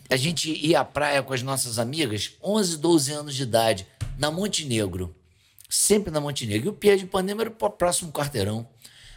a 0.10 0.18
gente 0.18 0.52
ia 0.52 0.82
à 0.82 0.86
praia 0.86 1.24
com 1.24 1.34
as 1.34 1.42
nossas 1.42 1.80
amigas, 1.80 2.34
11, 2.44 2.78
12 2.78 3.12
anos 3.14 3.36
de 3.36 3.44
idade, 3.44 3.88
na 4.18 4.30
Montenegro. 4.30 5.16
Sempre 5.70 6.12
na 6.12 6.20
Montenegro. 6.20 6.68
E 6.68 6.70
o 6.70 6.74
Pier 6.74 6.98
de 6.98 7.06
Ipanema 7.06 7.44
era 7.44 7.50
o 7.50 7.70
próximo 7.70 8.12
quarteirão. 8.12 8.68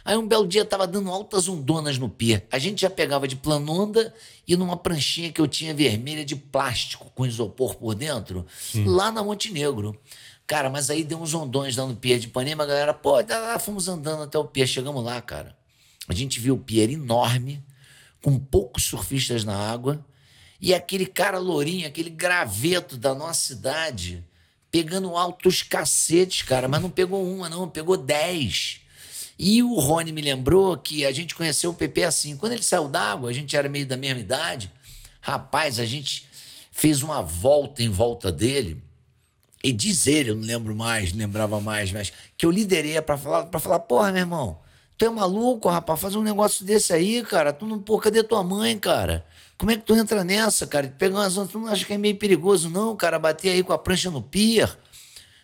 Aí 0.05 0.17
um 0.17 0.27
belo 0.27 0.47
dia 0.47 0.65
tava 0.65 0.85
dando 0.85 1.09
altas 1.09 1.47
ondonas 1.47 1.97
no 1.97 2.09
pier. 2.09 2.45
A 2.51 2.59
gente 2.59 2.81
já 2.81 2.89
pegava 2.89 3.27
de 3.27 3.35
planonda 3.35 4.13
e 4.45 4.55
numa 4.57 4.75
pranchinha 4.75 5.31
que 5.31 5.39
eu 5.39 5.47
tinha 5.47 5.73
vermelha 5.73 6.25
de 6.25 6.35
plástico 6.35 7.09
com 7.15 7.25
isopor 7.25 7.75
por 7.75 7.95
dentro, 7.95 8.45
lá 8.85 9.11
na 9.11 9.23
Montenegro. 9.23 9.97
Cara, 10.45 10.69
mas 10.69 10.89
aí 10.89 11.03
deu 11.03 11.21
uns 11.21 11.33
ondões 11.33 11.75
no 11.77 11.95
pier 11.95 12.19
de 12.19 12.27
Ipanema, 12.27 12.63
a 12.63 12.67
galera, 12.67 12.93
pô, 12.93 13.13
lá, 13.21 13.57
fomos 13.59 13.87
andando 13.87 14.23
até 14.23 14.37
o 14.37 14.45
pier, 14.45 14.67
chegamos 14.67 15.03
lá, 15.03 15.21
cara. 15.21 15.55
A 16.07 16.13
gente 16.13 16.39
viu 16.39 16.55
o 16.55 16.59
pier 16.59 16.89
enorme, 16.89 17.63
com 18.21 18.37
poucos 18.37 18.83
surfistas 18.83 19.43
na 19.43 19.55
água, 19.55 20.05
e 20.59 20.73
aquele 20.73 21.05
cara 21.05 21.37
lourinho, 21.39 21.87
aquele 21.87 22.09
graveto 22.09 22.97
da 22.97 23.13
nossa 23.15 23.47
cidade, 23.47 24.23
pegando 24.69 25.15
altos 25.15 25.61
cacetes, 25.61 26.41
cara, 26.41 26.67
mas 26.67 26.81
não 26.81 26.89
pegou 26.89 27.25
uma, 27.25 27.49
não, 27.49 27.69
pegou 27.69 27.97
dez. 27.97 28.81
E 29.37 29.63
o 29.63 29.79
Rony 29.79 30.11
me 30.11 30.21
lembrou 30.21 30.77
que 30.77 31.05
a 31.05 31.11
gente 31.11 31.35
conheceu 31.35 31.71
o 31.71 31.73
PP 31.73 32.03
assim. 32.03 32.37
Quando 32.37 32.53
ele 32.53 32.63
saiu 32.63 32.87
d'água, 32.87 33.29
a 33.29 33.33
gente 33.33 33.55
era 33.55 33.67
meio 33.67 33.85
da 33.85 33.97
mesma 33.97 34.19
idade. 34.19 34.71
Rapaz, 35.19 35.79
a 35.79 35.85
gente 35.85 36.27
fez 36.71 37.01
uma 37.01 37.21
volta 37.21 37.83
em 37.83 37.89
volta 37.89 38.31
dele. 38.31 38.81
E 39.63 39.71
diz 39.71 40.07
ele, 40.07 40.31
eu 40.31 40.35
não 40.35 40.43
lembro 40.43 40.75
mais, 40.75 41.13
não 41.13 41.19
lembrava 41.19 41.61
mais, 41.61 41.91
mas 41.91 42.11
que 42.37 42.45
eu 42.45 42.51
liderei 42.51 43.01
para 43.01 43.17
falar, 43.17 43.45
para 43.45 43.59
falar, 43.61 43.79
porra, 43.79 44.11
meu 44.11 44.19
irmão, 44.21 44.59
tu 44.97 45.05
é 45.05 45.09
maluco, 45.09 45.69
rapaz, 45.69 46.01
fazer 46.01 46.17
um 46.17 46.23
negócio 46.23 46.65
desse 46.65 46.91
aí, 46.91 47.23
cara. 47.23 47.53
Tu 47.53 47.65
não, 47.65 47.79
pô, 47.79 47.97
cadê 47.97 48.21
tua 48.23 48.43
mãe, 48.43 48.77
cara? 48.77 49.25
Como 49.57 49.71
é 49.71 49.77
que 49.77 49.83
tu 49.83 49.95
entra 49.95 50.23
nessa, 50.23 50.67
cara? 50.67 50.93
Pegar 50.97 51.15
umas 51.15 51.37
ondas, 51.37 51.51
tu 51.51 51.59
não 51.59 51.67
acha 51.67 51.85
que 51.85 51.93
é 51.93 51.97
meio 51.97 52.17
perigoso, 52.17 52.69
não, 52.69 52.95
cara? 52.95 53.17
Bater 53.17 53.51
aí 53.51 53.63
com 53.63 53.71
a 53.71 53.77
prancha 53.77 54.11
no 54.11 54.21
pier. 54.21 54.77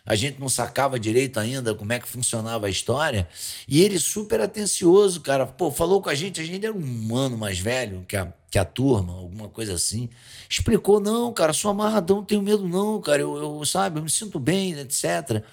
A 0.06 0.16
gente 0.16 0.40
não 0.40 0.50
sacava 0.50 1.00
direito 1.00 1.40
ainda 1.40 1.74
como 1.76 1.94
é 1.94 2.00
que 2.00 2.08
funcionava 2.08 2.68
a 2.68 2.70
história. 2.70 3.30
E 3.68 3.82
ele 3.82 4.00
super 4.00 4.42
atencioso, 4.42 5.22
cara. 5.22 5.46
Pô, 5.46 5.72
falou 5.72 6.02
com 6.02 6.10
a 6.10 6.16
gente, 6.16 6.42
a 6.42 6.44
gente 6.44 6.66
era 6.66 6.76
um 6.76 7.16
ano 7.16 7.38
mais 7.38 7.60
velho 7.60 8.04
que 8.08 8.18
a, 8.18 8.34
que 8.50 8.58
a 8.58 8.65
turma, 8.65 9.13
alguma 9.13 9.48
coisa 9.48 9.74
assim. 9.74 10.10
Explicou, 10.50 11.00
não, 11.00 11.32
cara, 11.32 11.53
sou 11.53 11.72
amarradão, 11.72 12.18
não 12.18 12.25
tenho 12.25 12.41
medo 12.41 12.68
não, 12.68 13.00
cara. 13.00 13.22
Eu, 13.22 13.38
eu, 13.38 13.65
sabe, 13.65 14.00
eu 14.00 14.03
me 14.03 14.10
sinto 14.10 14.39
bem, 14.39 14.74
etc. 14.79 15.44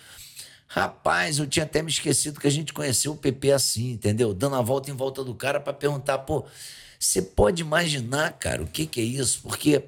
Rapaz, 0.66 1.38
eu 1.38 1.46
tinha 1.46 1.64
até 1.64 1.82
me 1.82 1.90
esquecido 1.90 2.40
que 2.40 2.46
a 2.46 2.50
gente 2.50 2.72
conheceu 2.72 3.12
o 3.12 3.16
PP 3.16 3.52
assim, 3.52 3.92
entendeu? 3.92 4.34
Dando 4.34 4.56
a 4.56 4.62
volta 4.62 4.90
em 4.90 4.94
volta 4.94 5.22
do 5.22 5.34
cara 5.34 5.60
para 5.60 5.72
perguntar, 5.72 6.18
pô, 6.18 6.44
você 6.98 7.22
pode 7.22 7.62
imaginar, 7.62 8.32
cara, 8.32 8.62
o 8.62 8.66
que, 8.66 8.86
que 8.86 9.00
é 9.00 9.04
isso? 9.04 9.40
Porque 9.42 9.84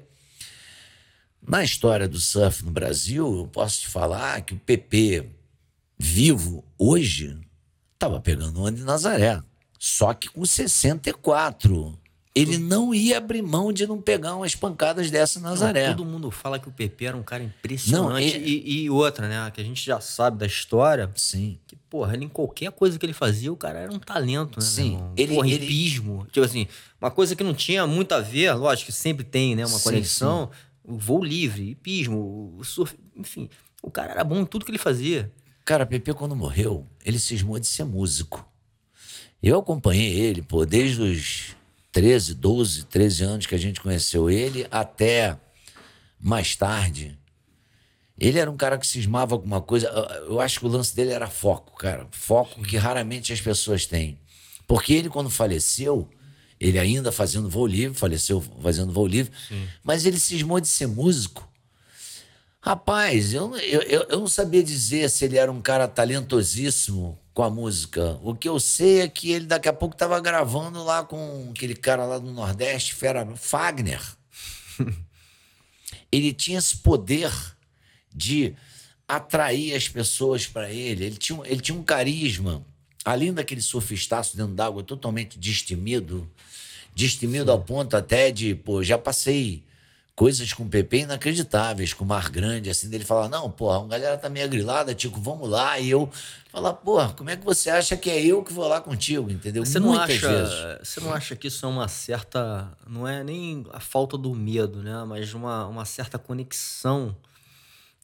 na 1.45 1.63
história 1.63 2.07
do 2.07 2.19
surf 2.19 2.63
no 2.63 2.71
Brasil, 2.71 3.39
eu 3.39 3.47
posso 3.47 3.81
te 3.81 3.87
falar 3.87 4.41
que 4.41 4.53
o 4.53 4.59
PP 4.59 5.29
vivo 5.97 6.63
hoje 6.77 7.37
estava 7.93 8.21
pegando 8.21 8.61
onda 8.61 8.79
em 8.79 8.83
Nazaré, 8.83 9.41
só 9.77 10.13
que 10.13 10.29
com 10.29 10.45
64. 10.45 11.98
Ele 12.35 12.57
não 12.59 12.93
ia 12.93 13.17
abrir 13.17 13.41
mão 13.41 13.73
de 13.73 13.87
não 13.87 13.99
pegar 13.99 14.35
umas 14.35 14.53
pancadas 14.53 15.09
dessa 15.09 15.39
em 15.39 15.41
Nazaré. 15.41 15.89
Não, 15.89 15.97
todo 15.97 16.07
mundo 16.07 16.29
fala 16.29 16.59
que 16.59 16.69
o 16.69 16.71
PP 16.71 17.05
era 17.05 17.17
um 17.17 17.23
cara 17.23 17.43
impressionante. 17.43 18.07
Não, 18.07 18.19
ele... 18.19 18.63
e, 18.65 18.83
e, 18.83 18.89
outra, 18.89 19.27
né? 19.27 19.51
Que 19.51 19.59
a 19.59 19.63
gente 19.63 19.83
já 19.83 19.99
sabe 19.99 20.37
da 20.37 20.45
história. 20.45 21.09
Sim. 21.15 21.59
Que, 21.65 21.75
porra, 21.75 22.15
em 22.15 22.29
qualquer 22.29 22.71
coisa 22.71 22.99
que 22.99 23.05
ele 23.05 23.13
fazia, 23.13 23.51
o 23.51 23.57
cara 23.57 23.79
era 23.79 23.91
um 23.91 23.97
talento, 23.97 24.59
né? 24.59 24.65
Sim. 24.65 25.01
Ele, 25.17 25.33
porra, 25.35 25.47
ele... 25.47 25.65
hipismo. 25.65 26.27
Tipo 26.31 26.45
assim, 26.45 26.67
uma 27.01 27.09
coisa 27.09 27.35
que 27.35 27.43
não 27.43 27.53
tinha 27.53 27.87
muito 27.87 28.13
a 28.13 28.21
ver, 28.21 28.53
lógico 28.53 28.91
que 28.91 28.97
sempre 28.97 29.25
tem, 29.25 29.55
né? 29.55 29.65
Uma 29.65 29.79
sim, 29.79 29.83
conexão. 29.83 30.51
Sim. 30.51 30.93
O 30.93 30.97
voo 30.97 31.23
livre, 31.23 31.71
hipismo, 31.71 32.55
o 32.57 32.63
surf, 32.63 32.95
enfim. 33.15 33.49
O 33.81 33.89
cara 33.89 34.11
era 34.11 34.23
bom 34.23 34.39
em 34.39 34.45
tudo 34.45 34.65
que 34.65 34.71
ele 34.71 34.77
fazia. 34.77 35.31
Cara, 35.65 35.85
PP, 35.85 36.13
quando 36.13 36.35
morreu, 36.35 36.87
ele 37.03 37.19
cismou 37.19 37.59
de 37.59 37.67
ser 37.67 37.83
músico. 37.83 38.47
Eu 39.41 39.59
acompanhei 39.59 40.19
ele, 40.19 40.41
pô, 40.41 40.65
desde 40.65 41.01
os 41.01 41.55
13, 41.91 42.35
12, 42.35 42.85
13 42.85 43.23
anos 43.23 43.45
que 43.45 43.55
a 43.55 43.57
gente 43.57 43.81
conheceu 43.81 44.29
ele, 44.29 44.67
até 44.69 45.37
mais 46.19 46.55
tarde. 46.55 47.17
Ele 48.19 48.37
era 48.37 48.51
um 48.51 48.57
cara 48.57 48.77
que 48.77 48.85
cismava 48.85 49.33
alguma 49.33 49.61
coisa. 49.61 49.87
Eu 50.27 50.41
acho 50.41 50.59
que 50.59 50.65
o 50.65 50.69
lance 50.69 50.95
dele 50.95 51.11
era 51.11 51.27
foco, 51.27 51.77
cara. 51.77 52.07
Foco 52.11 52.61
que 52.61 52.77
raramente 52.77 53.31
as 53.31 53.39
pessoas 53.39 53.85
têm. 53.85 54.19
Porque 54.67 54.93
ele, 54.93 55.09
quando 55.09 55.29
faleceu, 55.29 56.07
ele 56.59 56.77
ainda 56.77 57.11
fazendo 57.11 57.49
voo 57.49 57.65
livre, 57.65 57.97
faleceu 57.97 58.41
fazendo 58.61 58.91
voo 58.91 59.07
livre, 59.07 59.31
Sim. 59.47 59.65
mas 59.83 60.05
ele 60.05 60.19
cismou 60.19 60.59
de 60.59 60.67
ser 60.67 60.87
músico. 60.87 61.48
Rapaz, 62.61 63.33
eu, 63.33 63.55
eu, 63.57 63.81
eu 64.09 64.19
não 64.19 64.27
sabia 64.27 64.61
dizer 64.61 65.09
se 65.09 65.23
ele 65.23 65.37
era 65.37 65.51
um 65.51 65.61
cara 65.61 65.87
talentosíssimo 65.87 67.17
com 67.33 67.41
a 67.41 67.49
música. 67.49 68.19
O 68.21 68.35
que 68.35 68.49
eu 68.49 68.59
sei 68.59 69.01
é 69.01 69.07
que 69.07 69.31
ele 69.31 69.45
daqui 69.45 69.69
a 69.69 69.73
pouco 69.73 69.95
estava 69.95 70.19
gravando 70.19 70.83
lá 70.83 71.03
com 71.03 71.47
aquele 71.51 71.73
cara 71.73 72.05
lá 72.05 72.19
do 72.19 72.31
Nordeste, 72.31 72.93
Fera 72.93 73.25
Fagner. 73.37 74.01
ele 76.11 76.33
tinha 76.33 76.59
esse 76.59 76.75
poder 76.75 77.31
de 78.13 78.53
atrair 79.07 79.73
as 79.73 79.87
pessoas 79.87 80.45
para 80.45 80.69
ele. 80.69 81.05
Ele 81.05 81.17
tinha, 81.17 81.41
ele 81.45 81.61
tinha 81.61 81.77
um 81.77 81.83
carisma. 81.83 82.65
Além 83.05 83.33
daquele 83.33 83.61
surfistaço 83.61 84.35
dentro 84.35 84.53
d'água 84.53 84.83
totalmente 84.83 85.39
destemido, 85.39 86.29
destemido 86.93 87.45
Sim. 87.45 87.51
ao 87.51 87.61
ponto 87.61 87.95
até 87.95 88.31
de, 88.31 88.53
pô, 88.53 88.83
já 88.83 88.97
passei 88.97 89.63
coisas 90.19 90.51
com 90.51 90.63
o 90.63 90.69
PP 90.69 91.03
inacreditáveis, 91.03 91.93
com 91.93 92.03
o 92.03 92.07
Mar 92.07 92.29
Grande, 92.29 92.69
assim, 92.69 92.89
dele 92.89 93.05
falar, 93.05 93.29
não, 93.29 93.49
porra, 93.49 93.81
a 93.81 93.87
galera 93.87 94.17
tá 94.17 94.27
meio 94.27 94.49
grilada, 94.49 94.93
Tico, 94.93 95.17
vamos 95.17 95.49
lá, 95.49 95.79
e 95.79 95.91
eu 95.91 96.09
falar, 96.51 96.73
porra, 96.73 97.13
como 97.13 97.29
é 97.29 97.37
que 97.37 97.45
você 97.45 97.69
acha 97.69 97.95
que 97.95 98.09
é 98.09 98.21
eu 98.21 98.43
que 98.43 98.51
vou 98.51 98.67
lá 98.67 98.81
contigo, 98.81 99.31
entendeu? 99.31 99.65
Você 99.65 99.79
não 99.79 99.97
acha, 99.97 100.27
vezes. 100.27 100.53
Você 100.83 100.99
não 100.99 101.13
acha 101.13 101.37
que 101.37 101.47
isso 101.47 101.65
é 101.65 101.69
uma 101.69 101.87
certa, 101.87 102.69
não 102.85 103.07
é 103.07 103.23
nem 103.23 103.65
a 103.71 103.79
falta 103.79 104.17
do 104.17 104.35
medo, 104.35 104.83
né, 104.83 105.05
mas 105.07 105.33
uma, 105.33 105.65
uma 105.67 105.85
certa 105.85 106.19
conexão 106.19 107.15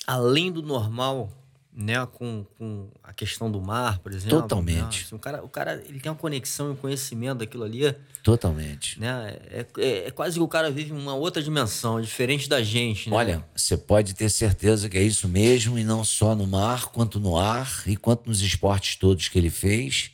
além 0.07 0.53
do 0.53 0.61
normal 0.61 1.29
né, 1.75 2.05
com, 2.05 2.45
com 2.57 2.87
a 3.03 3.11
questão 3.11 3.51
do 3.51 3.59
mar, 3.59 3.99
por 3.99 4.13
exemplo. 4.13 4.41
Totalmente. 4.41 4.79
Né? 4.79 5.03
Assim, 5.05 5.15
o, 5.15 5.19
cara, 5.19 5.43
o 5.43 5.49
cara 5.49 5.83
ele 5.87 5.99
tem 5.99 6.09
uma 6.09 6.17
conexão 6.17 6.69
e 6.69 6.71
um 6.71 6.75
conhecimento 6.75 7.39
daquilo 7.39 7.65
ali. 7.65 7.93
Totalmente. 8.23 8.97
Né? 8.99 9.37
É, 9.49 9.65
é, 9.77 10.07
é, 10.07 10.11
quase 10.11 10.37
que 10.37 10.43
o 10.43 10.47
cara 10.47 10.71
vive 10.71 10.93
uma 10.93 11.13
outra 11.13 11.43
dimensão, 11.43 11.99
diferente 11.99 12.47
da 12.47 12.63
gente. 12.63 13.09
Né? 13.09 13.15
Olha, 13.15 13.45
você 13.53 13.75
pode 13.75 14.13
ter 14.13 14.29
certeza 14.29 14.87
que 14.87 14.97
é 14.97 15.03
isso 15.03 15.27
mesmo, 15.27 15.77
e 15.77 15.83
não 15.83 16.05
só 16.05 16.33
no 16.33 16.47
mar, 16.47 16.85
quanto 16.85 17.19
no 17.19 17.37
ar, 17.37 17.83
e 17.85 17.97
quanto 17.97 18.27
nos 18.27 18.41
esportes 18.41 18.95
todos 18.95 19.27
que 19.27 19.37
ele 19.37 19.49
fez. 19.49 20.11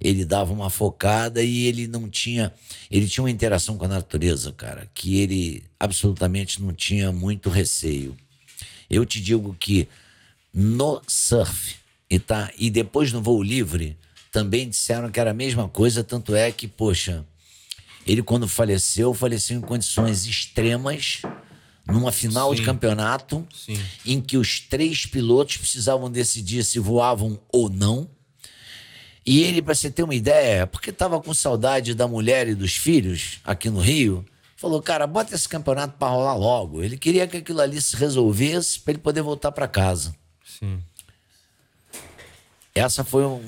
Ele 0.00 0.24
dava 0.24 0.52
uma 0.52 0.70
focada 0.70 1.42
e 1.42 1.66
ele 1.66 1.86
não 1.86 2.08
tinha. 2.08 2.52
Ele 2.90 3.08
tinha 3.08 3.22
uma 3.22 3.30
interação 3.30 3.76
com 3.76 3.84
a 3.84 3.88
natureza, 3.88 4.52
cara, 4.52 4.88
que 4.92 5.20
ele 5.20 5.64
absolutamente 5.78 6.60
não 6.60 6.72
tinha 6.72 7.12
muito 7.12 7.48
receio. 7.48 8.16
Eu 8.90 9.06
te 9.06 9.20
digo 9.20 9.56
que 9.58 9.88
no 10.52 11.00
surf. 11.06 11.76
E, 12.10 12.18
tá, 12.18 12.50
e 12.58 12.70
depois 12.70 13.12
no 13.12 13.22
voo 13.22 13.42
livre 13.42 13.96
também 14.30 14.68
disseram 14.68 15.10
que 15.10 15.20
era 15.20 15.30
a 15.30 15.34
mesma 15.34 15.68
coisa, 15.68 16.02
tanto 16.02 16.34
é 16.34 16.50
que, 16.50 16.66
poxa, 16.66 17.24
ele 18.06 18.22
quando 18.22 18.48
faleceu, 18.48 19.12
faleceu 19.14 19.58
em 19.58 19.60
condições 19.60 20.26
extremas, 20.26 21.22
numa 21.86 22.12
final 22.12 22.50
Sim. 22.50 22.56
de 22.56 22.62
campeonato, 22.62 23.46
Sim. 23.54 23.78
em 24.06 24.20
que 24.20 24.36
os 24.36 24.60
três 24.60 25.06
pilotos 25.06 25.56
precisavam 25.58 26.10
decidir 26.10 26.64
se 26.64 26.78
voavam 26.78 27.38
ou 27.50 27.68
não. 27.68 28.08
E 29.24 29.42
ele, 29.42 29.62
para 29.62 29.74
você 29.74 29.90
ter 29.90 30.02
uma 30.02 30.14
ideia, 30.14 30.66
porque 30.66 30.90
estava 30.90 31.20
com 31.20 31.32
saudade 31.32 31.94
da 31.94 32.08
mulher 32.08 32.48
e 32.48 32.54
dos 32.54 32.76
filhos 32.76 33.38
aqui 33.44 33.70
no 33.70 33.80
Rio, 33.80 34.24
falou: 34.56 34.82
cara, 34.82 35.06
bota 35.06 35.34
esse 35.34 35.48
campeonato 35.48 35.96
para 35.96 36.12
rolar 36.12 36.34
logo. 36.34 36.82
Ele 36.82 36.96
queria 36.96 37.26
que 37.28 37.36
aquilo 37.36 37.60
ali 37.60 37.80
se 37.80 37.96
resolvesse 37.96 38.80
para 38.80 38.92
ele 38.92 39.00
poder 39.00 39.22
voltar 39.22 39.52
para 39.52 39.68
casa. 39.68 40.14
Sim. 40.62 40.80
essa 42.74 43.02
foi 43.04 43.24
um, 43.24 43.42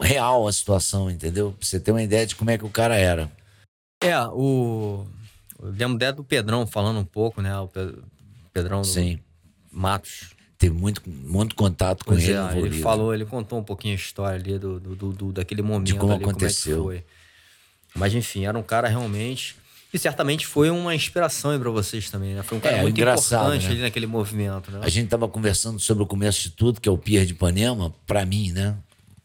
real 0.00 0.46
a 0.48 0.52
situação, 0.52 1.08
entendeu? 1.10 1.52
Pra 1.52 1.66
você 1.66 1.78
ter 1.78 1.92
uma 1.92 2.02
ideia 2.02 2.26
de 2.26 2.34
como 2.34 2.50
é 2.50 2.58
que 2.58 2.64
o 2.64 2.70
cara 2.70 2.96
era. 2.96 3.30
É, 4.02 4.18
o. 4.28 5.06
Eu 5.60 5.70
lembro 5.70 5.96
até 5.96 6.12
do 6.12 6.22
Pedrão 6.24 6.66
falando 6.66 6.98
um 7.00 7.04
pouco, 7.04 7.40
né? 7.40 7.56
O 7.58 7.68
Pedrão 8.52 8.82
Sim. 8.84 9.18
Matos. 9.70 10.30
Teve 10.56 10.74
muito, 10.74 11.02
muito 11.08 11.54
contato 11.54 12.04
com 12.04 12.10
Pois 12.12 12.24
ele. 12.24 12.32
é, 12.36 12.58
ele 12.58 12.82
falou, 12.82 13.14
ele 13.14 13.24
contou 13.24 13.60
um 13.60 13.62
pouquinho 13.64 13.94
a 13.94 13.96
história 13.96 14.36
ali 14.40 14.58
do, 14.58 14.80
do, 14.80 14.96
do- 14.96 15.12
do- 15.12 15.32
daquele 15.32 15.62
momento 15.62 15.96
como 15.96 16.12
ali, 16.14 16.22
aconteceu. 16.24 16.78
Como 16.78 16.92
é 16.92 16.96
que 16.96 17.02
foi. 17.04 17.14
Mas 17.94 18.12
enfim, 18.12 18.44
era 18.44 18.58
um 18.58 18.62
cara 18.62 18.88
realmente. 18.88 19.54
E 19.92 19.98
certamente 19.98 20.46
foi 20.46 20.70
uma 20.70 20.94
inspiração 20.94 21.58
pra 21.58 21.70
vocês 21.70 22.10
também, 22.10 22.34
né? 22.34 22.42
Foi 22.42 22.58
um 22.58 22.60
cara 22.60 22.76
É, 22.78 22.82
muito 22.82 23.00
importante 23.00 23.64
né? 23.64 23.70
ali 23.70 23.80
naquele 23.80 24.06
movimento, 24.06 24.70
né? 24.70 24.80
A 24.82 24.88
gente 24.88 25.04
estava 25.06 25.26
conversando 25.26 25.80
sobre 25.80 26.02
o 26.02 26.06
começo 26.06 26.42
de 26.42 26.50
tudo, 26.50 26.80
que 26.80 26.88
é 26.88 26.92
o 26.92 26.98
Pier 26.98 27.24
de 27.24 27.32
Ipanema, 27.32 27.94
para 28.06 28.24
mim, 28.26 28.52
né? 28.52 28.76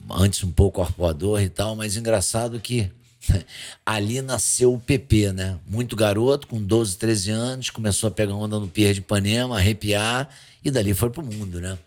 Antes 0.10 0.44
um 0.44 0.52
pouco 0.52 0.82
arpoador 0.82 1.42
e 1.42 1.50
tal, 1.50 1.76
mas 1.76 1.98
engraçado 1.98 2.60
que 2.60 2.90
ali 3.86 4.22
nasceu 4.22 4.74
o 4.74 4.80
PP, 4.80 5.34
né? 5.34 5.58
Muito 5.68 5.96
garoto, 5.96 6.48
com 6.48 6.62
12, 6.62 6.98
13 6.98 7.32
anos, 7.32 7.70
começou 7.70 8.08
a 8.08 8.12
pegar 8.12 8.34
onda 8.34 8.58
no 8.58 8.68
Pier 8.68 8.94
de 8.94 9.00
Ipanema, 9.00 9.58
arrepiar, 9.58 10.30
e 10.64 10.72
dali 10.72 10.94
foi 10.94 11.10
pro 11.10 11.24
mundo, 11.24 11.60
né? 11.60 11.78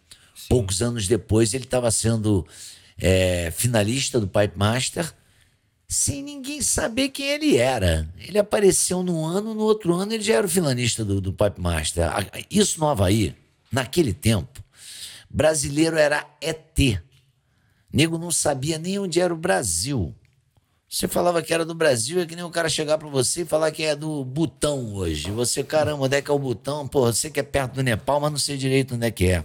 Poucos 0.48 0.82
anos 0.82 1.08
depois 1.08 1.54
ele 1.54 1.64
estava 1.64 1.90
sendo 1.90 2.46
é, 2.98 3.50
finalista 3.56 4.20
do 4.20 4.28
Pipe 4.28 4.56
Master, 4.56 5.10
sem 5.88 6.22
ninguém 6.22 6.60
saber 6.60 7.10
quem 7.10 7.26
ele 7.26 7.56
era. 7.56 8.08
Ele 8.18 8.38
apareceu 8.38 9.02
num 9.02 9.24
ano, 9.24 9.54
no 9.54 9.62
outro 9.62 9.94
ano 9.94 10.12
ele 10.12 10.22
já 10.22 10.34
era 10.34 10.46
o 10.46 10.50
finalista 10.50 11.04
do, 11.04 11.20
do 11.20 11.32
Pipe 11.32 11.60
Master. 11.60 12.08
Isso 12.50 12.80
no 12.80 12.88
Havaí, 12.88 13.34
naquele 13.70 14.12
tempo, 14.12 14.62
brasileiro 15.30 15.96
era 15.96 16.26
ET. 16.40 17.00
Nego 17.92 18.18
não 18.18 18.30
sabia 18.30 18.78
nem 18.78 18.98
onde 18.98 19.20
era 19.20 19.32
o 19.32 19.36
Brasil. 19.36 20.14
Você 20.88 21.08
falava 21.08 21.42
que 21.42 21.52
era 21.52 21.64
do 21.64 21.74
Brasil, 21.74 22.20
é 22.20 22.26
que 22.26 22.36
nem 22.36 22.44
o 22.44 22.50
cara 22.50 22.68
chegar 22.68 22.96
pra 22.96 23.08
você 23.08 23.42
e 23.42 23.44
falar 23.44 23.70
que 23.72 23.82
é 23.82 23.96
do 23.96 24.24
Butão 24.24 24.94
hoje. 24.94 25.30
Você, 25.30 25.64
caramba, 25.64 26.04
onde 26.04 26.16
é 26.16 26.22
que 26.22 26.30
é 26.30 26.34
o 26.34 26.38
Butão? 26.38 26.86
Pô, 26.86 27.00
você 27.00 27.28
que 27.28 27.40
é 27.40 27.42
perto 27.42 27.74
do 27.74 27.82
Nepal, 27.82 28.20
mas 28.20 28.30
não 28.30 28.38
sei 28.38 28.56
direito 28.56 28.94
onde 28.94 29.06
é 29.06 29.10
que 29.10 29.26
é. 29.26 29.44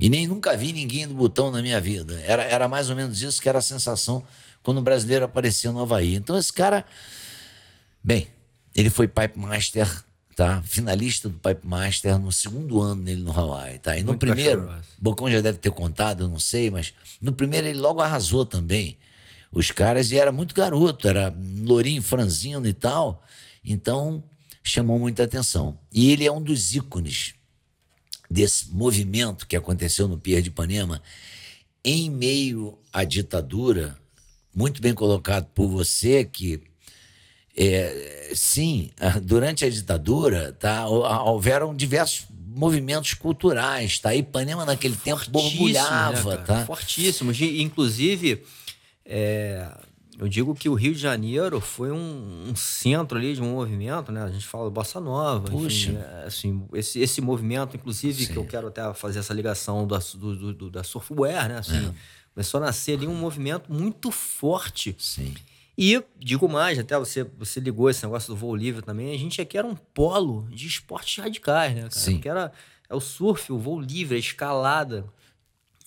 E 0.00 0.08
nem 0.08 0.26
nunca 0.26 0.56
vi 0.56 0.72
ninguém 0.72 1.06
do 1.06 1.14
Butão 1.14 1.50
na 1.50 1.60
minha 1.60 1.80
vida. 1.80 2.18
Era, 2.24 2.44
era 2.44 2.68
mais 2.68 2.88
ou 2.88 2.96
menos 2.96 3.20
isso 3.20 3.42
que 3.42 3.48
era 3.48 3.58
a 3.58 3.62
sensação 3.62 4.24
quando 4.68 4.80
o 4.80 4.82
brasileiro 4.82 5.24
aparecia 5.24 5.72
no 5.72 5.80
Havaí. 5.80 6.14
Então 6.14 6.36
esse 6.36 6.52
cara, 6.52 6.84
bem, 8.04 8.28
ele 8.76 8.90
foi 8.90 9.08
Pipe 9.08 9.38
Master, 9.38 9.88
tá? 10.36 10.60
Finalista 10.60 11.26
do 11.26 11.38
Pipe 11.38 11.66
Master 11.66 12.18
no 12.18 12.30
segundo 12.30 12.78
ano 12.78 13.02
dele 13.02 13.22
no 13.22 13.32
Hawaii, 13.32 13.78
tá? 13.78 13.96
E 13.96 14.00
no 14.00 14.08
Muito 14.08 14.20
primeiro, 14.20 14.66
cachorro. 14.66 14.82
Bocão 14.98 15.30
já 15.30 15.40
deve 15.40 15.56
ter 15.56 15.70
contado, 15.70 16.24
eu 16.24 16.28
não 16.28 16.38
sei, 16.38 16.70
mas 16.70 16.92
no 17.18 17.32
primeiro 17.32 17.66
ele 17.66 17.78
logo 17.78 18.02
arrasou 18.02 18.44
também. 18.44 18.98
Os 19.50 19.70
caras, 19.70 20.12
e 20.12 20.18
era 20.18 20.30
muito 20.30 20.54
garoto, 20.54 21.08
era 21.08 21.34
lourinho, 21.62 22.02
franzino 22.02 22.66
e 22.66 22.74
tal. 22.74 23.24
Então, 23.64 24.22
chamou 24.62 24.98
muita 24.98 25.24
atenção. 25.24 25.78
E 25.90 26.12
ele 26.12 26.26
é 26.26 26.30
um 26.30 26.42
dos 26.42 26.74
ícones 26.74 27.32
desse 28.30 28.70
movimento 28.70 29.46
que 29.46 29.56
aconteceu 29.56 30.06
no 30.06 30.18
Pier 30.18 30.42
de 30.42 30.50
Ipanema 30.50 31.00
em 31.82 32.10
meio 32.10 32.78
à 32.92 33.02
ditadura, 33.02 33.96
muito 34.54 34.80
bem 34.82 34.94
colocado 34.94 35.46
por 35.54 35.68
você, 35.68 36.24
que 36.24 36.60
é, 37.56 38.32
sim, 38.34 38.90
durante 39.22 39.64
a 39.64 39.70
ditadura, 39.70 40.52
tá, 40.52 40.86
hou- 40.86 41.04
houveram 41.32 41.74
diversos 41.74 42.26
movimentos 42.30 43.14
culturais, 43.14 43.98
tá? 43.98 44.14
Ipanema 44.14 44.64
naquele 44.64 44.96
tempo 44.96 45.18
Fortíssimos, 45.18 45.52
borbulhava, 45.52 46.36
né, 46.36 46.42
tá? 46.44 46.64
Fortíssimos. 46.66 47.40
E, 47.40 47.62
Inclusive, 47.62 48.42
é, 49.04 49.68
eu 50.18 50.28
digo 50.28 50.54
que 50.54 50.68
o 50.68 50.74
Rio 50.74 50.92
de 50.92 50.98
Janeiro 50.98 51.60
foi 51.60 51.92
um, 51.92 52.48
um 52.48 52.56
centro 52.56 53.16
ali 53.16 53.34
de 53.34 53.40
um 53.42 53.52
movimento, 53.52 54.10
né? 54.10 54.22
A 54.22 54.30
gente 54.30 54.44
fala 54.46 54.68
bossa 54.70 54.98
nova, 55.00 55.48
enfim, 55.48 55.62
Puxa. 55.64 55.90
é, 55.92 56.26
assim, 56.26 56.64
esse, 56.74 56.98
esse 56.98 57.20
movimento, 57.20 57.76
inclusive, 57.76 58.26
que 58.26 58.36
eu 58.36 58.44
quero 58.44 58.66
até 58.68 58.92
fazer 58.94 59.20
essa 59.20 59.32
ligação 59.32 59.86
da, 59.86 59.98
do, 60.14 60.36
do- 60.36 60.52
do- 60.54 60.70
da 60.70 60.82
surfwear, 60.82 61.48
né? 61.48 61.58
Assim, 61.58 61.94
Começou 62.38 62.58
a 62.58 62.66
nascer 62.66 62.96
ali 62.96 63.04
um 63.08 63.16
movimento 63.16 63.72
muito 63.72 64.12
forte. 64.12 64.94
Sim. 64.96 65.34
E 65.76 66.00
digo 66.16 66.48
mais, 66.48 66.78
até 66.78 66.96
você, 66.96 67.24
você 67.24 67.58
ligou 67.58 67.90
esse 67.90 68.04
negócio 68.04 68.32
do 68.32 68.36
voo 68.36 68.54
livre 68.54 68.80
também. 68.80 69.12
A 69.12 69.18
gente 69.18 69.40
aqui 69.40 69.58
era 69.58 69.66
um 69.66 69.74
polo 69.74 70.46
de 70.48 70.68
esportes 70.68 71.20
radicais, 71.20 71.74
né, 71.74 71.80
cara? 71.80 71.90
Sim. 71.90 72.20
Que 72.20 72.28
era 72.28 72.52
é 72.88 72.94
o 72.94 73.00
surf, 73.00 73.52
o 73.52 73.58
voo 73.58 73.80
livre, 73.80 74.14
a 74.14 74.20
escalada. 74.20 75.04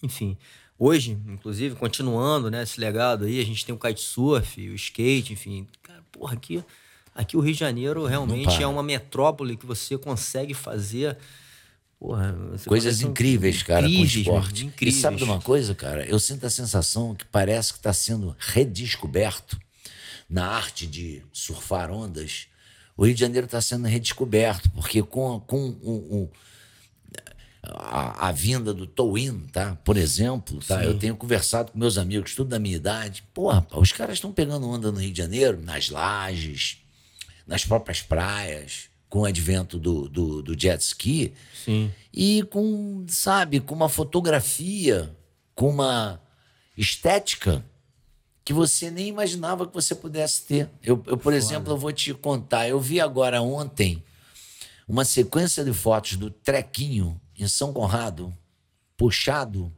Enfim, 0.04 0.38
hoje, 0.78 1.18
inclusive, 1.26 1.74
continuando 1.76 2.52
né, 2.52 2.64
esse 2.64 2.82
legado 2.82 3.24
aí, 3.24 3.40
a 3.40 3.46
gente 3.46 3.66
tem 3.66 3.74
o 3.74 3.80
kitesurf, 3.80 4.60
o 4.60 4.76
skate, 4.76 5.32
enfim. 5.32 5.66
Cara, 5.82 6.04
porra, 6.12 6.34
aqui, 6.34 6.62
aqui 7.16 7.38
o 7.38 7.40
Rio 7.40 7.54
de 7.54 7.60
Janeiro 7.62 8.06
realmente 8.06 8.62
é 8.62 8.68
uma 8.68 8.84
metrópole 8.84 9.56
que 9.56 9.66
você 9.66 9.98
consegue 9.98 10.54
fazer. 10.54 11.18
Porra, 12.02 12.36
Coisas 12.66 13.00
incríveis, 13.02 13.62
cara, 13.62 13.86
incríveis, 13.86 14.14
com 14.14 14.20
esporte. 14.22 14.54
mesmo, 14.54 14.66
E 14.66 14.68
incríveis. 14.74 15.02
sabe 15.02 15.18
de 15.18 15.24
uma 15.24 15.40
coisa, 15.40 15.76
cara? 15.76 16.04
Eu 16.04 16.20
sinto 16.20 16.44
a 16.48 16.50
sensação 16.50 17.14
que 17.14 17.24
parece 17.26 17.72
que 17.74 17.78
está 17.78 17.94
sendo 17.94 18.36
redescoberto 18.40 19.56
na 20.28 20.48
arte 20.48 20.88
de 20.88 21.22
surfar 21.32 21.92
ondas. 21.92 22.48
O 22.98 23.06
Rio 23.06 23.14
de 23.14 23.20
Janeiro 23.22 23.46
está 23.46 23.62
sendo 23.62 23.88
redescoberto, 23.88 24.68
porque 24.72 25.04
com, 25.04 25.40
com 25.42 25.70
o, 25.84 26.24
o- 26.24 26.32
a, 27.64 28.30
a 28.30 28.32
vinda 28.32 28.74
do 28.74 28.88
Towin, 28.88 29.42
tá? 29.52 29.76
Por 29.86 29.96
exemplo, 29.96 30.60
tá? 30.68 30.84
Eu 30.84 30.98
tenho 30.98 31.16
conversado 31.16 31.72
com 31.72 31.78
meus 31.78 32.00
amigos, 32.00 32.34
tudo 32.34 32.50
da 32.50 32.58
minha 32.58 32.76
idade. 32.76 33.24
Porra, 33.32 33.66
os 33.74 33.92
caras 33.92 34.16
estão 34.16 34.32
pegando 34.32 34.68
onda 34.68 34.92
no 34.92 35.00
Rio 35.00 35.12
de 35.12 35.18
Janeiro, 35.20 35.62
nas 35.62 35.90
lajes, 35.92 36.78
nas 37.46 37.64
próprias 37.64 38.02
praias, 38.02 38.90
com 39.12 39.20
o 39.20 39.26
advento 39.26 39.78
do, 39.78 40.08
do, 40.08 40.42
do 40.42 40.60
jet 40.60 40.82
ski 40.82 41.34
Sim. 41.66 41.92
e 42.14 42.44
com, 42.44 43.06
sabe, 43.10 43.60
com 43.60 43.76
uma 43.76 43.90
fotografia, 43.90 45.14
com 45.54 45.70
uma 45.70 46.22
estética 46.78 47.64
que 48.46 48.54
você 48.54 48.90
nem 48.90 49.10
imaginava 49.10 49.68
que 49.68 49.74
você 49.74 49.94
pudesse 49.94 50.44
ter. 50.44 50.70
Eu, 50.82 51.04
eu 51.06 51.18
por 51.18 51.34
exemplo, 51.34 51.74
eu 51.74 51.78
vou 51.78 51.92
te 51.92 52.14
contar. 52.14 52.70
Eu 52.70 52.80
vi 52.80 53.02
agora 53.02 53.42
ontem 53.42 54.02
uma 54.88 55.04
sequência 55.04 55.66
de 55.66 55.74
fotos 55.74 56.16
do 56.16 56.32
Trequinho 56.32 57.20
em 57.38 57.50
São 57.50 57.74
Conrado, 57.74 58.34
puxado 58.96 59.74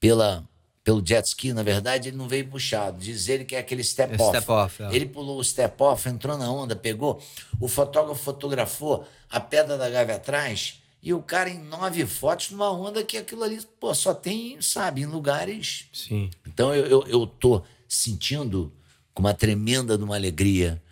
pela, 0.00 0.47
pelo 0.88 1.02
jet 1.04 1.26
ski. 1.28 1.52
Na 1.52 1.62
verdade, 1.62 2.08
ele 2.08 2.16
não 2.16 2.26
veio 2.26 2.46
puxado. 2.48 2.98
Diz 2.98 3.28
ele 3.28 3.44
que 3.44 3.54
é 3.54 3.58
aquele 3.58 3.84
step 3.84 4.14
É 4.14 4.22
off. 4.22 4.36
step 4.38 4.50
off, 4.50 4.82
é. 4.84 4.94
Ele 4.96 5.04
pulou 5.04 5.38
o 5.38 5.44
step 5.44 5.74
off, 5.82 6.08
entrou 6.08 6.38
na 6.38 6.50
onda, 6.50 6.74
pegou. 6.74 7.22
O 7.60 7.68
fotógrafo 7.68 8.22
fotografou 8.22 9.06
a 9.30 9.38
pedra 9.38 9.76
da 9.76 9.90
gávea 9.90 10.16
atrás 10.16 10.80
e 11.02 11.12
o 11.12 11.20
cara 11.20 11.50
em 11.50 11.58
nove 11.62 12.06
fotos 12.06 12.50
numa 12.50 12.72
onda 12.72 13.04
que 13.04 13.18
aquilo 13.18 13.42
ali, 13.44 13.60
pô, 13.78 13.94
só 13.94 14.14
tem, 14.14 14.60
sabe, 14.62 15.02
em 15.02 15.06
lugares 15.06 15.84
Sim. 15.92 16.28
então 16.46 16.74
eu, 16.74 16.86
eu, 16.86 17.04
eu 17.06 17.26
tô 17.26 17.62
sentindo 17.86 18.72
com 19.14 19.22
uma 19.22 19.32
tremenda 19.34 19.96
de 19.98 20.02
uma 20.04 20.16
alegria 20.16 20.82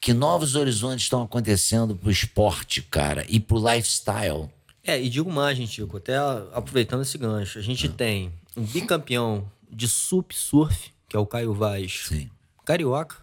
que 0.00 0.12
novos 0.12 0.54
horizontes 0.54 1.04
estão 1.04 1.22
acontecendo 1.22 1.96
pro 1.96 2.10
esporte, 2.10 2.80
cara, 2.82 3.24
e 3.28 3.40
pro 3.40 3.58
lifestyle. 3.58 4.48
É, 4.84 5.00
e 5.02 5.08
digo 5.08 5.30
mais, 5.32 5.56
gente, 5.58 5.72
Chico, 5.76 5.96
até 5.96 6.16
aproveitando 6.52 7.02
esse 7.02 7.16
gancho, 7.18 7.58
a 7.58 7.60
Ah. 7.60 7.64
gente 7.64 7.88
tem 7.88 8.32
um 8.60 8.64
bicampeão 8.64 9.50
de 9.70 9.88
sup 9.88 10.32
surf, 10.32 10.92
que 11.08 11.16
é 11.16 11.18
o 11.18 11.26
Caio 11.26 11.52
Vaz, 11.54 12.04
Sim. 12.06 12.30
carioca. 12.64 13.16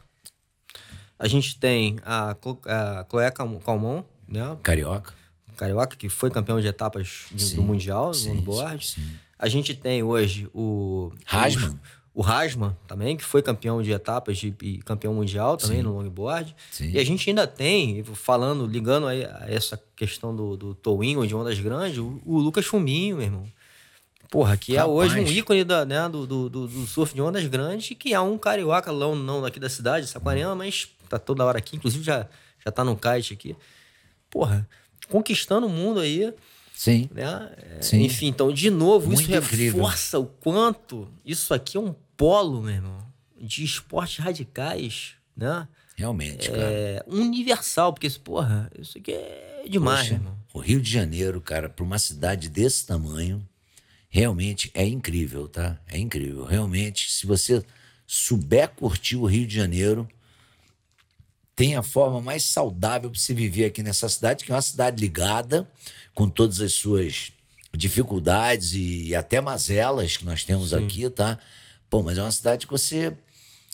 A 1.20 1.28
gente 1.28 1.58
tem 1.60 1.98
a, 2.06 2.36
Clo- 2.36 2.60
a 2.66 3.06
Chloé 3.10 3.32
Cal- 3.32 3.60
Calmon, 3.60 4.04
né? 4.28 4.58
Carioca. 4.64 5.14
Carioca, 5.56 5.96
que 5.96 6.10
foi 6.10 6.30
campeão 6.30 6.62
de 6.62 6.68
etapas 6.68 7.26
de- 7.32 7.44
Sim, 7.44 7.56
do 7.56 7.64
Mundial, 7.64 8.14
sim, 8.14 8.30
no 8.30 8.36
longboard. 8.36 8.86
sim. 8.86 9.02
A 9.40 9.48
gente 9.48 9.74
tem 9.74 10.04
hoje 10.04 10.48
o... 10.54 11.12
Rasman. 11.26 11.80
O 12.14 12.22
Rasman 12.22 12.76
também, 12.88 13.16
que 13.16 13.24
foi 13.24 13.44
campeão 13.44 13.82
de 13.84 13.92
etapas 13.92 14.38
de, 14.40 14.52
e 14.64 14.80
campeão 14.80 15.14
mundial 15.14 15.56
também 15.56 15.78
Sim. 15.78 15.84
no 15.84 15.94
longboard. 15.94 16.56
Sim. 16.72 16.90
E 16.90 16.98
a 16.98 17.04
gente 17.06 17.30
ainda 17.30 17.46
tem, 17.46 18.04
falando, 18.04 18.66
ligando 18.66 19.06
aí 19.06 19.24
a 19.24 19.46
essa 19.48 19.80
questão 19.96 20.36
do, 20.36 20.58
do 20.58 20.74
towing 20.74 21.16
ou 21.18 21.28
de 21.28 21.36
ondas 21.36 21.60
grandes, 21.60 22.00
o, 22.00 22.20
o 22.26 22.40
Lucas 22.40 22.66
Fuminho, 22.66 23.18
meu 23.18 23.26
irmão. 23.26 23.44
Porra, 24.30 24.58
que 24.58 24.76
é 24.76 24.80
Rapaz. 24.80 24.94
hoje 24.96 25.20
um 25.20 25.28
ícone 25.28 25.64
da, 25.64 25.86
né, 25.86 26.08
do, 26.10 26.28
do, 26.28 26.50
do- 26.50 26.88
surf 26.88 27.14
de 27.14 27.22
ondas 27.22 27.46
grandes, 27.48 27.96
que 27.98 28.14
é 28.14 28.20
um 28.20 28.38
carioca, 28.38 28.92
não, 28.92 29.16
não 29.16 29.42
daqui 29.42 29.60
da 29.60 29.70
cidade, 29.70 30.06
Saquarema, 30.08 30.54
mas 30.56 30.88
tá 31.08 31.18
toda 31.18 31.46
hora 31.46 31.58
aqui, 31.60 31.78
inclusive 31.78 32.04
já, 32.04 32.28
já 32.66 32.72
tá 32.72 32.84
no 32.84 32.98
kite 32.98 33.34
aqui. 33.34 33.56
Porra, 34.30 34.68
conquistando 35.10 35.68
o 35.68 35.70
mundo 35.70 36.00
aí, 36.02 36.34
Sim. 36.74 37.10
né? 37.14 37.50
É, 37.78 37.82
Sim. 37.82 38.02
Enfim, 38.04 38.28
então, 38.28 38.52
de 38.52 38.70
novo, 38.70 39.14
isso 39.14 39.24
Muito 39.30 39.46
incrível. 39.46 39.74
reforça 39.82 40.20
o 40.20 40.26
quanto 40.26 41.08
isso 41.26 41.54
aqui 41.54 41.78
é 41.78 41.80
um 41.80 41.96
polo, 42.18 42.62
meu 42.62 42.74
irmão, 42.76 42.98
de 43.40 43.64
esportes 43.64 44.18
radicais, 44.24 45.14
né? 45.36 45.68
Realmente, 45.96 46.52
cara. 46.52 46.62
É 46.62 47.04
universal, 47.08 47.94
porque, 47.94 48.06
isso, 48.08 48.20
porra, 48.20 48.70
isso 48.78 48.98
aqui 48.98 49.12
é 49.14 49.64
demais, 49.70 50.02
Poxa, 50.02 50.14
irmão. 50.16 50.38
o 50.54 50.60
Rio 50.60 50.82
de 50.82 50.92
Janeiro, 50.92 51.40
cara, 51.42 51.70
para 51.70 51.84
uma 51.84 51.98
cidade 51.98 52.50
desse 52.50 52.86
tamanho, 52.86 53.48
realmente 54.10 54.72
é 54.74 54.86
incrível, 54.86 55.48
tá? 55.48 55.80
É 55.88 55.98
incrível. 55.98 56.46
Realmente, 56.46 57.12
se 57.12 57.26
você 57.26 57.64
souber 58.06 58.70
curtir 58.70 59.18
o 59.18 59.26
Rio 59.26 59.46
de 59.46 59.56
Janeiro, 59.56 60.08
tem 61.56 61.76
a 61.76 61.84
forma 61.84 62.22
mais 62.22 62.44
saudável 62.46 63.10
para 63.10 63.20
se 63.20 63.34
viver 63.34 63.66
aqui 63.66 63.84
nessa 63.84 64.08
cidade, 64.08 64.46
que 64.46 64.52
é 64.52 64.56
uma 64.56 64.62
cidade 64.62 65.02
ligada, 65.02 65.70
com 66.14 66.30
todas 66.30 66.62
as 66.62 66.74
suas 66.74 67.32
dificuldades 67.76 68.74
e 68.74 69.14
até 69.14 69.42
mazelas 69.42 70.18
que 70.18 70.26
nós 70.26 70.44
temos 70.44 70.70
Sim. 70.70 70.86
aqui, 70.86 71.10
tá? 71.10 71.38
Pô, 71.90 72.02
mas 72.02 72.18
é 72.18 72.22
uma 72.22 72.32
cidade 72.32 72.66
que 72.66 72.72
você. 72.72 73.14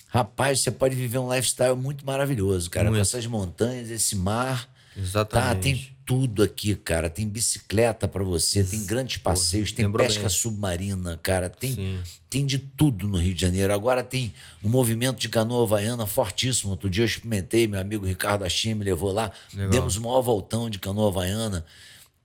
Rapaz, 0.08 0.62
você 0.62 0.70
pode 0.70 0.96
viver 0.96 1.18
um 1.18 1.34
lifestyle 1.34 1.76
muito 1.76 2.06
maravilhoso, 2.06 2.70
cara. 2.70 2.90
Muito. 2.90 2.98
Com 2.98 3.02
essas 3.02 3.26
montanhas, 3.26 3.90
esse 3.90 4.16
mar. 4.16 4.70
Exatamente. 4.96 5.56
Tá, 5.56 5.56
tem 5.56 5.93
tudo 6.06 6.44
aqui, 6.44 6.76
cara. 6.76 7.10
Tem 7.10 7.28
bicicleta 7.28 8.08
para 8.08 8.24
você, 8.24 8.64
tem 8.64 8.86
grandes 8.86 9.18
passeios, 9.18 9.72
tem 9.72 9.92
pesca 9.92 10.22
bem. 10.22 10.30
submarina, 10.30 11.20
cara. 11.22 11.50
Tem, 11.50 12.00
tem 12.30 12.46
de 12.46 12.60
tudo 12.60 13.08
no 13.08 13.18
Rio 13.18 13.34
de 13.34 13.42
Janeiro. 13.42 13.74
Agora 13.74 14.04
tem 14.04 14.34
um 14.64 14.70
movimento 14.70 15.20
de 15.20 15.30
canoa 15.30 15.64
havaiana 15.64 16.06
fortíssimo. 16.06 16.72
Outro 16.72 16.90
dia 16.90 17.04
eu 17.04 17.08
experimentei, 17.08 17.68
meu 17.68 17.80
amigo 17.80 18.06
Ricardo 18.06 18.44
Achim 18.46 18.74
me 18.74 18.86
levou 18.86 19.12
lá. 19.12 19.32
Legal. 19.54 19.70
Demos 19.70 19.98
o 19.98 20.02
maior 20.02 20.22
voltão 20.22 20.70
de 20.70 20.80
canoa 20.80 21.10
havaiana. 21.10 21.66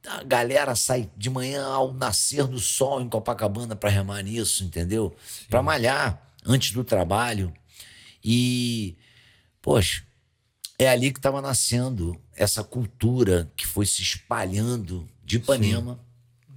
A 0.06 0.22
galera 0.22 0.74
sai 0.74 1.10
de 1.16 1.28
manhã 1.28 1.64
ao 1.64 1.92
nascer 1.92 2.46
do 2.46 2.58
sol 2.58 3.00
em 3.00 3.08
Copacabana 3.08 3.74
para 3.76 3.90
remar 3.90 4.22
nisso, 4.22 4.64
entendeu? 4.64 5.14
Para 5.50 5.62
malhar 5.62 6.22
antes 6.46 6.72
do 6.72 6.84
trabalho. 6.84 7.52
E, 8.24 8.96
poxa, 9.60 10.02
é 10.78 10.88
ali 10.88 11.12
que 11.12 11.18
estava 11.18 11.42
nascendo 11.42 12.18
essa 12.38 12.62
cultura 12.62 13.50
que 13.56 13.66
foi 13.66 13.84
se 13.84 14.00
espalhando 14.00 15.06
de 15.24 15.36
Ipanema 15.36 15.98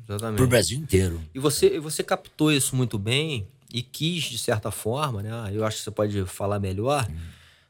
para 0.05 0.43
o 0.43 0.47
Brasil 0.47 0.77
inteiro. 0.77 1.19
E 1.33 1.39
você, 1.39 1.79
você 1.79 2.03
captou 2.03 2.51
isso 2.51 2.75
muito 2.75 2.99
bem 2.99 3.47
e 3.73 3.81
quis, 3.81 4.25
de 4.25 4.37
certa 4.37 4.69
forma, 4.69 5.23
né? 5.23 5.31
Eu 5.51 5.65
acho 5.65 5.77
que 5.77 5.83
você 5.83 5.91
pode 5.91 6.25
falar 6.25 6.59
melhor, 6.59 7.07
hum. 7.09 7.15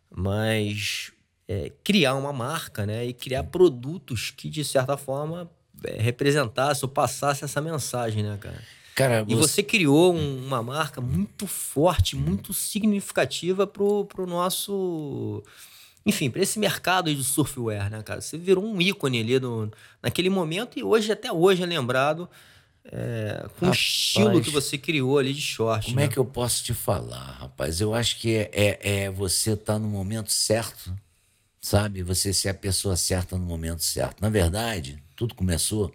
mas 0.09 1.11
é, 1.47 1.71
criar 1.83 2.15
uma 2.15 2.33
marca, 2.33 2.85
né? 2.85 3.05
E 3.05 3.13
criar 3.13 3.43
hum. 3.43 3.47
produtos 3.47 4.31
que, 4.31 4.49
de 4.49 4.65
certa 4.65 4.97
forma, 4.97 5.49
é, 5.83 6.01
representasse 6.01 6.83
ou 6.83 6.89
passasse 6.89 7.45
essa 7.45 7.61
mensagem, 7.61 8.23
né, 8.23 8.37
cara? 8.39 8.61
Cara, 8.93 9.25
e 9.27 9.33
você, 9.35 9.63
criou 9.63 10.13
um, 10.13 10.45
uma 10.45 10.61
marca 10.61 10.99
muito 10.99 11.47
forte, 11.47 12.15
muito 12.15 12.53
significativa 12.53 13.65
pro, 13.65 14.05
pro 14.05 14.27
nosso 14.27 15.41
enfim, 16.05 16.29
para 16.29 16.41
esse 16.41 16.57
mercado 16.57 17.13
de 17.13 17.23
surfwear, 17.23 17.89
né, 17.89 18.01
cara? 18.01 18.21
Você 18.21 18.37
virou 18.37 18.63
um 18.63 18.81
ícone 18.81 19.19
ali 19.19 19.39
no, 19.39 19.71
naquele 20.01 20.29
momento 20.29 20.79
e 20.79 20.83
hoje, 20.83 21.11
até 21.11 21.31
hoje, 21.31 21.61
é 21.61 21.65
lembrado 21.65 22.27
é, 22.85 23.45
com 23.59 23.65
rapaz, 23.65 23.69
o 23.69 23.71
estilo 23.71 24.41
que 24.41 24.49
você 24.49 24.77
criou 24.77 25.19
ali 25.19 25.33
de 25.33 25.41
short. 25.41 25.85
Como 25.85 25.99
é 25.99 26.03
né? 26.03 26.09
é 26.09 26.11
que 26.11 26.17
eu 26.17 26.25
posso 26.25 26.63
te 26.63 26.73
falar, 26.73 27.37
rapaz? 27.39 27.79
Eu 27.79 27.93
acho 27.93 28.19
que 28.19 28.35
é, 28.35 28.49
é, 28.51 29.03
é 29.03 29.11
você 29.11 29.51
estar 29.51 29.73
tá 29.73 29.79
no 29.79 29.87
momento 29.87 30.31
certo, 30.31 30.95
sabe? 31.59 32.01
Você 32.01 32.33
ser 32.33 32.49
a 32.49 32.53
pessoa 32.53 32.95
certa 32.95 33.37
no 33.37 33.45
momento 33.45 33.83
certo. 33.83 34.19
Na 34.21 34.29
verdade, 34.29 35.01
tudo 35.15 35.35
começou. 35.35 35.93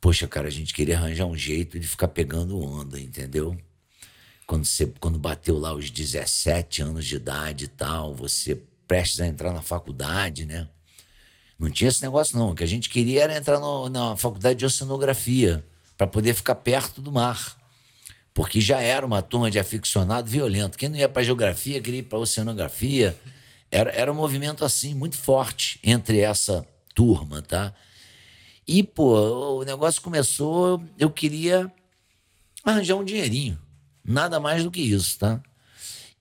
Poxa, 0.00 0.26
cara, 0.26 0.48
a 0.48 0.50
gente 0.50 0.74
queria 0.74 0.98
arranjar 0.98 1.26
um 1.26 1.36
jeito 1.36 1.78
de 1.78 1.86
ficar 1.86 2.08
pegando 2.08 2.60
onda, 2.60 3.00
entendeu? 3.00 3.56
Quando 4.46 4.64
você 4.64 4.92
quando 5.00 5.18
bateu 5.18 5.58
lá 5.58 5.74
os 5.74 5.90
17 5.90 6.82
anos 6.82 7.06
de 7.06 7.16
idade 7.16 7.64
e 7.64 7.68
tal, 7.68 8.14
você 8.14 8.60
prestes 8.86 9.20
a 9.20 9.26
entrar 9.26 9.52
na 9.52 9.62
faculdade, 9.62 10.44
né? 10.44 10.68
Não 11.58 11.70
tinha 11.70 11.88
esse 11.88 12.02
negócio 12.02 12.36
não, 12.36 12.50
o 12.50 12.54
que 12.54 12.64
a 12.64 12.66
gente 12.66 12.90
queria 12.90 13.22
era 13.24 13.36
entrar 13.36 13.58
no, 13.58 13.88
na 13.88 14.16
faculdade 14.16 14.58
de 14.58 14.66
oceanografia 14.66 15.64
para 15.96 16.06
poder 16.06 16.34
ficar 16.34 16.56
perto 16.56 17.00
do 17.00 17.12
mar. 17.12 17.56
Porque 18.32 18.60
já 18.60 18.80
era 18.80 19.06
uma 19.06 19.22
turma 19.22 19.50
de 19.50 19.60
aficionado 19.60 20.28
violento. 20.28 20.76
Quem 20.76 20.88
não 20.88 20.96
ia 20.96 21.08
para 21.08 21.22
geografia 21.22 21.80
queria 21.80 22.00
ir 22.00 22.02
para 22.02 22.18
oceanografia. 22.18 23.16
Era, 23.70 23.90
era 23.92 24.12
um 24.12 24.16
movimento 24.16 24.64
assim 24.64 24.92
muito 24.92 25.16
forte 25.16 25.78
entre 25.84 26.18
essa 26.18 26.66
turma, 26.94 27.40
tá? 27.40 27.72
E, 28.66 28.82
pô, 28.82 29.60
o 29.60 29.62
negócio 29.62 30.02
começou, 30.02 30.82
eu 30.98 31.10
queria 31.10 31.70
arranjar 32.64 32.96
um 32.96 33.04
dinheirinho. 33.04 33.58
Nada 34.04 34.38
mais 34.38 34.62
do 34.62 34.70
que 34.70 34.80
isso, 34.80 35.18
tá? 35.18 35.40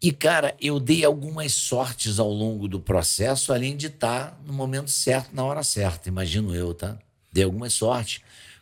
E, 0.02 0.12
cara, 0.12 0.56
eu 0.60 0.80
dei 0.80 1.04
algumas 1.06 1.54
sortes 1.54 2.20
ao 2.20 2.30
longo 2.30 2.68
do 2.68 2.80
processo, 2.80 3.54
além 3.54 3.76
de 3.76 3.88
estar 3.88 4.38
no 4.46 4.52
momento 4.54 4.92
certo, 4.92 5.34
na 5.34 5.44
hora 5.44 5.64
certa, 5.64 6.10
imagino 6.10 6.54
eu, 6.54 6.74
tá? 6.74 6.98
Dei 7.32 7.44
algumas 7.44 7.74
sortes. 7.74 8.22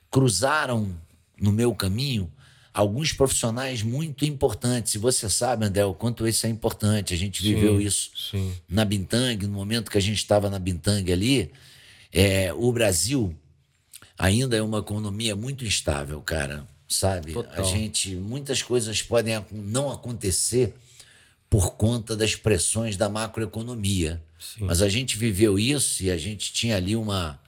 Cruzaram 0.09 0.95
no 1.39 1.51
meu 1.51 1.73
caminho 1.73 2.31
alguns 2.73 3.11
profissionais 3.11 3.81
muito 3.81 4.23
importantes. 4.23 4.93
E 4.93 4.97
você 4.99 5.29
sabe, 5.29 5.65
André, 5.65 5.83
o 5.83 5.95
quanto 5.95 6.27
isso 6.27 6.45
é 6.45 6.49
importante. 6.49 7.13
A 7.13 7.17
gente 7.17 7.41
viveu 7.41 7.79
sim, 7.79 7.85
isso 7.85 8.11
sim. 8.31 8.53
na 8.69 8.85
Bintang, 8.85 9.47
no 9.47 9.53
momento 9.53 9.89
que 9.89 9.97
a 9.97 10.01
gente 10.01 10.17
estava 10.17 10.47
na 10.49 10.59
Bintang 10.59 11.11
ali. 11.11 11.51
É, 12.13 12.53
o 12.53 12.71
Brasil 12.71 13.35
ainda 14.15 14.55
é 14.55 14.61
uma 14.61 14.79
economia 14.79 15.35
muito 15.35 15.65
instável, 15.65 16.21
cara 16.21 16.67
sabe? 16.93 17.33
Total. 17.33 17.59
A 17.59 17.63
gente, 17.63 18.15
muitas 18.15 18.61
coisas 18.61 19.01
podem 19.01 19.43
não 19.51 19.91
acontecer 19.91 20.73
por 21.49 21.73
conta 21.75 22.15
das 22.15 22.35
pressões 22.35 22.95
da 22.95 23.09
macroeconomia. 23.09 24.21
Sim. 24.39 24.65
Mas 24.65 24.81
a 24.81 24.89
gente 24.89 25.17
viveu 25.17 25.59
isso 25.59 26.03
e 26.03 26.09
a 26.09 26.17
gente 26.17 26.53
tinha 26.53 26.77
ali 26.77 26.95
uma, 26.95 27.39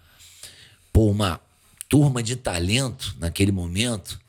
pô, 0.92 1.10
uma 1.10 1.40
turma 1.88 2.22
de 2.22 2.36
talento 2.36 3.16
naquele 3.20 3.52
momento 3.52 4.20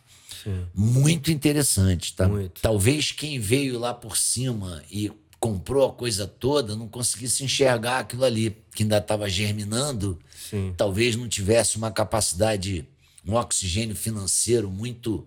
Sim. 0.42 0.66
muito 0.74 1.30
interessante. 1.30 2.14
Tá? 2.14 2.28
Muito. 2.28 2.60
Talvez 2.60 3.10
quem 3.10 3.38
veio 3.38 3.78
lá 3.78 3.92
por 3.92 4.16
cima 4.16 4.82
e 4.90 5.10
comprou 5.40 5.86
a 5.86 5.92
coisa 5.92 6.26
toda 6.26 6.74
não 6.74 6.88
conseguisse 6.88 7.44
enxergar 7.44 7.98
aquilo 7.98 8.24
ali, 8.24 8.56
que 8.74 8.82
ainda 8.82 8.96
estava 8.96 9.28
germinando, 9.28 10.18
Sim. 10.50 10.72
talvez 10.74 11.16
não 11.16 11.28
tivesse 11.28 11.76
uma 11.76 11.90
capacidade 11.90 12.86
um 13.26 13.34
oxigênio 13.34 13.96
financeiro 13.96 14.70
muito 14.70 15.26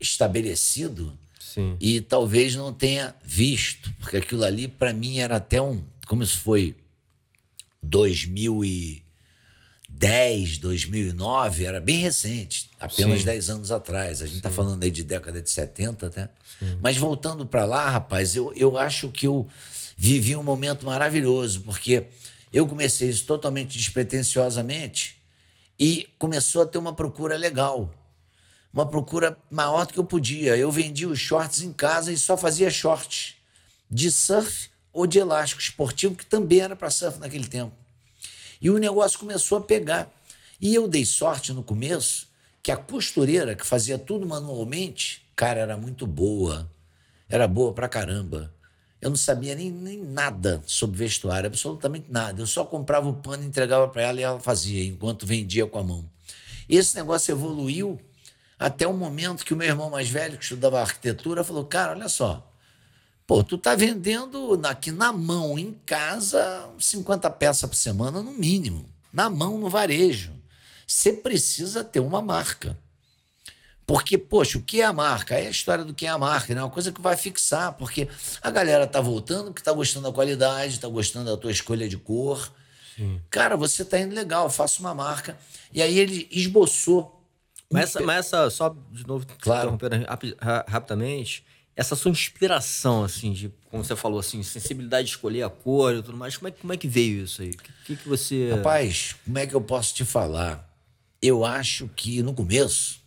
estabelecido 0.00 1.16
Sim. 1.38 1.76
e 1.80 2.00
talvez 2.00 2.56
não 2.56 2.72
tenha 2.72 3.14
visto, 3.22 3.92
porque 4.00 4.16
aquilo 4.16 4.44
ali 4.44 4.66
para 4.66 4.92
mim 4.92 5.18
era 5.18 5.36
até 5.36 5.60
um, 5.60 5.82
como 6.06 6.24
se 6.24 6.36
foi 6.36 6.74
2010, 7.82 10.58
2009, 10.58 11.64
era 11.64 11.80
bem 11.80 11.98
recente, 11.98 12.70
apenas 12.80 13.20
Sim. 13.20 13.26
10 13.26 13.50
anos 13.50 13.70
atrás. 13.70 14.22
A 14.22 14.26
gente 14.26 14.36
está 14.36 14.50
falando 14.50 14.82
aí 14.82 14.90
de 14.90 15.04
década 15.04 15.42
de 15.42 15.50
70, 15.50 16.12
né? 16.16 16.28
Sim. 16.58 16.78
Mas 16.80 16.96
voltando 16.96 17.44
para 17.44 17.64
lá, 17.64 17.90
rapaz, 17.90 18.34
eu, 18.34 18.52
eu 18.54 18.78
acho 18.78 19.10
que 19.10 19.26
eu 19.26 19.46
vivi 19.96 20.34
um 20.34 20.42
momento 20.42 20.86
maravilhoso, 20.86 21.60
porque 21.62 22.06
eu 22.52 22.66
comecei 22.66 23.08
isso 23.08 23.26
totalmente 23.26 23.76
despretensiosamente 23.76 25.21
e 25.78 26.08
começou 26.18 26.62
a 26.62 26.66
ter 26.66 26.78
uma 26.78 26.94
procura 26.94 27.36
legal. 27.36 27.92
Uma 28.72 28.86
procura 28.86 29.36
maior 29.50 29.86
do 29.86 29.92
que 29.92 29.98
eu 29.98 30.04
podia. 30.04 30.56
Eu 30.56 30.70
vendia 30.70 31.08
os 31.08 31.18
shorts 31.18 31.60
em 31.60 31.72
casa 31.72 32.12
e 32.12 32.16
só 32.16 32.36
fazia 32.36 32.70
shorts 32.70 33.34
de 33.90 34.10
surf 34.10 34.70
ou 34.92 35.06
de 35.06 35.18
elástico 35.18 35.60
esportivo, 35.60 36.14
que 36.14 36.24
também 36.24 36.60
era 36.60 36.74
para 36.74 36.90
surf 36.90 37.18
naquele 37.18 37.46
tempo. 37.46 37.74
E 38.60 38.70
o 38.70 38.78
negócio 38.78 39.18
começou 39.18 39.58
a 39.58 39.60
pegar. 39.60 40.10
E 40.60 40.74
eu 40.74 40.86
dei 40.86 41.04
sorte 41.04 41.52
no 41.52 41.62
começo 41.62 42.28
que 42.62 42.70
a 42.70 42.76
costureira 42.76 43.56
que 43.56 43.66
fazia 43.66 43.98
tudo 43.98 44.24
manualmente, 44.24 45.26
cara, 45.34 45.60
era 45.60 45.76
muito 45.76 46.06
boa. 46.06 46.70
Era 47.28 47.48
boa 47.48 47.72
pra 47.72 47.88
caramba. 47.88 48.54
Eu 49.02 49.10
não 49.10 49.16
sabia 49.16 49.56
nem, 49.56 49.68
nem 49.68 49.98
nada 49.98 50.62
sobre 50.64 50.96
vestuário, 50.96 51.48
absolutamente 51.48 52.06
nada. 52.08 52.40
Eu 52.40 52.46
só 52.46 52.64
comprava 52.64 53.08
o 53.08 53.14
pano, 53.14 53.42
entregava 53.42 53.88
para 53.88 54.02
ela 54.02 54.20
e 54.20 54.22
ela 54.22 54.38
fazia, 54.38 54.84
enquanto 54.84 55.26
vendia 55.26 55.66
com 55.66 55.76
a 55.80 55.82
mão. 55.82 56.04
Esse 56.68 56.94
negócio 56.94 57.32
evoluiu 57.32 58.00
até 58.56 58.86
o 58.86 58.94
momento 58.94 59.44
que 59.44 59.52
o 59.52 59.56
meu 59.56 59.66
irmão 59.66 59.90
mais 59.90 60.08
velho, 60.08 60.38
que 60.38 60.44
estudava 60.44 60.80
arquitetura, 60.80 61.42
falou: 61.42 61.64
Cara, 61.64 61.90
olha 61.90 62.08
só, 62.08 62.48
pô, 63.26 63.42
tu 63.42 63.58
tá 63.58 63.74
vendendo 63.74 64.60
aqui 64.64 64.92
na 64.92 65.12
mão, 65.12 65.58
em 65.58 65.72
casa, 65.84 66.70
50 66.78 67.28
peças 67.30 67.68
por 67.68 67.74
semana, 67.74 68.22
no 68.22 68.30
mínimo. 68.30 68.88
Na 69.12 69.28
mão, 69.28 69.58
no 69.58 69.68
varejo. 69.68 70.32
Você 70.86 71.12
precisa 71.12 71.82
ter 71.82 71.98
uma 71.98 72.22
marca. 72.22 72.78
Porque, 73.86 74.16
poxa, 74.16 74.58
o 74.58 74.62
que 74.62 74.80
é 74.80 74.84
a 74.84 74.92
marca? 74.92 75.34
É 75.34 75.46
a 75.48 75.50
história 75.50 75.84
do 75.84 75.92
que 75.92 76.06
é 76.06 76.08
a 76.08 76.18
marca, 76.18 76.54
né? 76.54 76.60
É 76.60 76.64
uma 76.64 76.70
coisa 76.70 76.92
que 76.92 77.00
vai 77.00 77.16
fixar, 77.16 77.72
porque 77.74 78.08
a 78.40 78.50
galera 78.50 78.86
tá 78.86 79.00
voltando, 79.00 79.52
que 79.52 79.62
tá 79.62 79.72
gostando 79.72 80.06
da 80.06 80.12
qualidade, 80.12 80.78
tá 80.78 80.88
gostando 80.88 81.30
da 81.30 81.36
tua 81.36 81.50
escolha 81.50 81.88
de 81.88 81.96
cor. 81.96 82.52
Sim. 82.96 83.20
Cara, 83.28 83.56
você 83.56 83.84
tá 83.84 83.98
indo 83.98 84.14
legal, 84.14 84.48
faça 84.48 84.80
uma 84.80 84.94
marca. 84.94 85.36
E 85.72 85.82
aí 85.82 85.98
ele 85.98 86.28
esboçou. 86.30 87.20
Mas, 87.70 87.84
essa, 87.84 88.02
mas 88.02 88.26
essa, 88.26 88.50
só 88.50 88.76
de 88.90 89.06
novo, 89.06 89.26
claro. 89.40 89.78
rapidamente, 90.68 91.44
essa 91.74 91.96
sua 91.96 92.10
inspiração, 92.10 93.02
assim, 93.02 93.32
de, 93.32 93.50
como 93.70 93.82
você 93.82 93.96
falou, 93.96 94.20
assim, 94.20 94.42
sensibilidade 94.42 95.06
de 95.08 95.14
escolher 95.14 95.42
a 95.42 95.50
cor 95.50 95.94
e 95.94 96.02
tudo 96.02 96.16
mais, 96.16 96.36
como 96.36 96.48
é, 96.48 96.50
como 96.50 96.72
é 96.72 96.76
que 96.76 96.86
veio 96.86 97.24
isso 97.24 97.42
aí? 97.42 97.50
O 97.50 97.84
que, 97.84 97.96
que 97.96 98.08
você. 98.08 98.52
Rapaz, 98.52 99.16
como 99.24 99.38
é 99.38 99.46
que 99.46 99.54
eu 99.54 99.60
posso 99.60 99.94
te 99.94 100.04
falar? 100.04 100.70
Eu 101.20 101.44
acho 101.44 101.88
que 101.96 102.22
no 102.22 102.34
começo 102.34 103.01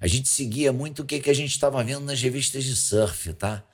a 0.00 0.06
gente 0.06 0.28
seguia 0.28 0.72
muito 0.72 1.02
o 1.02 1.04
que, 1.04 1.18
que 1.20 1.30
a 1.30 1.34
gente 1.34 1.50
estava 1.50 1.82
vendo 1.82 2.04
nas 2.04 2.20
revistas 2.20 2.64
de 2.64 2.76
surf, 2.76 3.32
tá? 3.34 3.64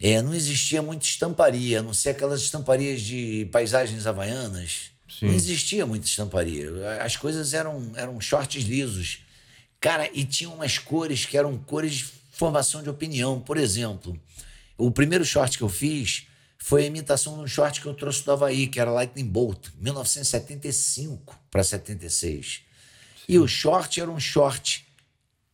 É, 0.00 0.22
não 0.22 0.34
existia 0.34 0.80
muita 0.80 1.04
estamparia, 1.04 1.80
a 1.80 1.82
não 1.82 1.92
ser 1.92 2.10
aquelas 2.10 2.40
estamparias 2.40 3.02
de 3.02 3.46
paisagens 3.52 4.06
havaianas. 4.06 4.90
Sim. 5.06 5.26
Não 5.26 5.34
existia 5.34 5.84
muita 5.84 6.06
estamparia. 6.06 6.70
As 7.02 7.16
coisas 7.16 7.52
eram, 7.52 7.92
eram 7.94 8.18
shorts 8.20 8.64
lisos. 8.64 9.22
Cara, 9.78 10.08
e 10.14 10.24
tinha 10.24 10.48
umas 10.48 10.78
cores 10.78 11.26
que 11.26 11.36
eram 11.36 11.58
cores 11.58 11.92
de 11.92 12.04
formação 12.32 12.82
de 12.82 12.88
opinião. 12.88 13.38
Por 13.40 13.58
exemplo, 13.58 14.18
o 14.78 14.90
primeiro 14.90 15.24
short 15.24 15.58
que 15.58 15.64
eu 15.64 15.68
fiz 15.68 16.26
foi 16.56 16.84
a 16.84 16.86
imitação 16.86 17.36
de 17.36 17.40
um 17.40 17.46
short 17.46 17.80
que 17.80 17.86
eu 17.86 17.92
trouxe 17.92 18.24
do 18.24 18.32
Havaí, 18.32 18.66
que 18.66 18.80
era 18.80 18.90
Lightning 18.90 19.26
Bolt, 19.26 19.68
1975 19.78 21.38
para 21.50 21.62
76. 21.62 22.46
Sim. 22.46 22.62
E 23.28 23.38
o 23.38 23.46
short 23.46 24.00
era 24.00 24.10
um 24.10 24.20
short 24.20 24.86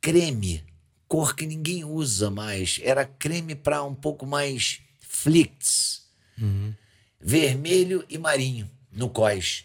creme, 0.06 0.62
cor 1.08 1.34
que 1.34 1.44
ninguém 1.44 1.84
usa 1.84 2.30
mais. 2.30 2.78
Era 2.80 3.04
creme 3.04 3.56
para 3.56 3.82
um 3.82 3.92
pouco 3.92 4.24
mais 4.24 4.80
flicts. 5.00 6.02
Uhum. 6.40 6.72
Vermelho 7.20 8.04
e 8.08 8.16
marinho 8.16 8.70
no 8.92 9.10
cós. 9.10 9.64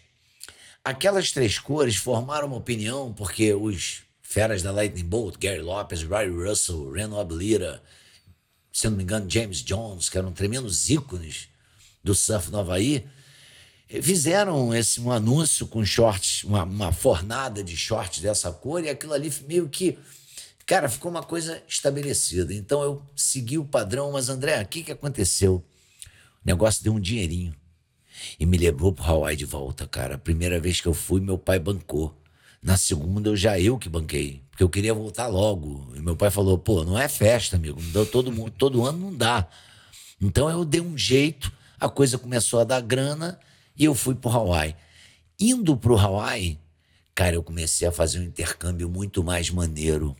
Aquelas 0.84 1.30
três 1.30 1.60
cores 1.60 1.94
formaram 1.94 2.48
uma 2.48 2.56
opinião 2.56 3.12
porque 3.12 3.54
os 3.54 4.02
feras 4.20 4.64
da 4.64 4.72
Lightning 4.72 5.04
Bolt, 5.04 5.36
Gary 5.38 5.62
Lopes, 5.62 6.02
Ray 6.02 6.28
Russell, 6.28 6.90
Reno 6.90 7.20
Ablira, 7.20 7.80
se 8.72 8.90
não 8.90 8.96
me 8.96 9.04
engano, 9.04 9.30
James 9.30 9.62
Jones, 9.62 10.08
que 10.08 10.18
eram 10.18 10.32
tremendos 10.32 10.90
ícones 10.90 11.48
do 12.02 12.16
surf 12.16 12.50
no 12.50 12.58
Havaí, 12.58 13.06
fizeram 14.02 14.74
esse 14.74 15.00
um 15.00 15.12
anúncio 15.12 15.68
com 15.68 15.84
shorts, 15.84 16.42
uma, 16.42 16.64
uma 16.64 16.92
fornada 16.92 17.62
de 17.62 17.76
shorts 17.76 18.20
dessa 18.20 18.50
cor, 18.50 18.82
e 18.82 18.88
aquilo 18.88 19.12
ali 19.12 19.32
meio 19.46 19.68
que 19.68 19.96
Cara, 20.66 20.88
ficou 20.88 21.10
uma 21.10 21.22
coisa 21.22 21.62
estabelecida. 21.66 22.54
Então 22.54 22.82
eu 22.82 23.02
segui 23.16 23.58
o 23.58 23.64
padrão, 23.64 24.12
mas 24.12 24.28
André, 24.28 24.60
o 24.62 24.66
que, 24.66 24.82
que 24.82 24.92
aconteceu? 24.92 25.64
O 26.44 26.46
negócio 26.46 26.82
deu 26.82 26.92
um 26.92 27.00
dinheirinho 27.00 27.54
e 28.38 28.46
me 28.46 28.56
levou 28.56 28.92
pro 28.92 29.04
Hawaii 29.04 29.36
de 29.36 29.44
volta, 29.44 29.86
cara. 29.86 30.14
A 30.14 30.18
primeira 30.18 30.60
vez 30.60 30.80
que 30.80 30.86
eu 30.86 30.94
fui, 30.94 31.20
meu 31.20 31.38
pai 31.38 31.58
bancou. 31.58 32.16
Na 32.62 32.76
segunda, 32.76 33.28
eu 33.28 33.36
já 33.36 33.58
eu 33.58 33.76
que 33.76 33.88
banquei, 33.88 34.40
porque 34.50 34.62
eu 34.62 34.68
queria 34.68 34.94
voltar 34.94 35.26
logo. 35.26 35.92
E 35.96 36.00
meu 36.00 36.14
pai 36.14 36.30
falou: 36.30 36.56
pô, 36.56 36.84
não 36.84 36.96
é 36.98 37.08
festa, 37.08 37.56
amigo. 37.56 37.80
Todo, 38.12 38.30
mundo, 38.30 38.52
todo 38.52 38.86
ano 38.86 38.98
não 38.98 39.16
dá. 39.16 39.48
Então 40.20 40.48
eu 40.48 40.64
dei 40.64 40.80
um 40.80 40.96
jeito, 40.96 41.52
a 41.80 41.88
coisa 41.88 42.16
começou 42.16 42.60
a 42.60 42.64
dar 42.64 42.80
grana 42.80 43.38
e 43.76 43.84
eu 43.84 43.94
fui 43.94 44.14
pro 44.14 44.30
Hawaii. 44.30 44.76
Indo 45.40 45.76
pro 45.76 45.98
Hawaii, 45.98 46.60
cara, 47.12 47.34
eu 47.34 47.42
comecei 47.42 47.88
a 47.88 47.90
fazer 47.90 48.20
um 48.20 48.22
intercâmbio 48.22 48.88
muito 48.88 49.24
mais 49.24 49.50
maneiro 49.50 50.16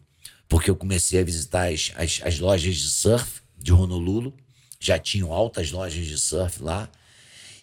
porque 0.53 0.71
eu 0.71 0.77
comecei 0.77 1.19
a 1.19 1.25
visitar 1.25 1.73
as, 1.73 1.93
as, 1.97 2.21
as 2.23 2.39
lojas 2.39 2.77
de 2.77 2.91
surf 2.91 3.41
de 3.57 3.73
Honolulu, 3.73 4.35
já 4.79 4.99
tinham 4.99 5.33
altas 5.33 5.73
lojas 5.73 6.05
de 6.05 6.19
surf 6.19 6.63
lá. 6.63 6.91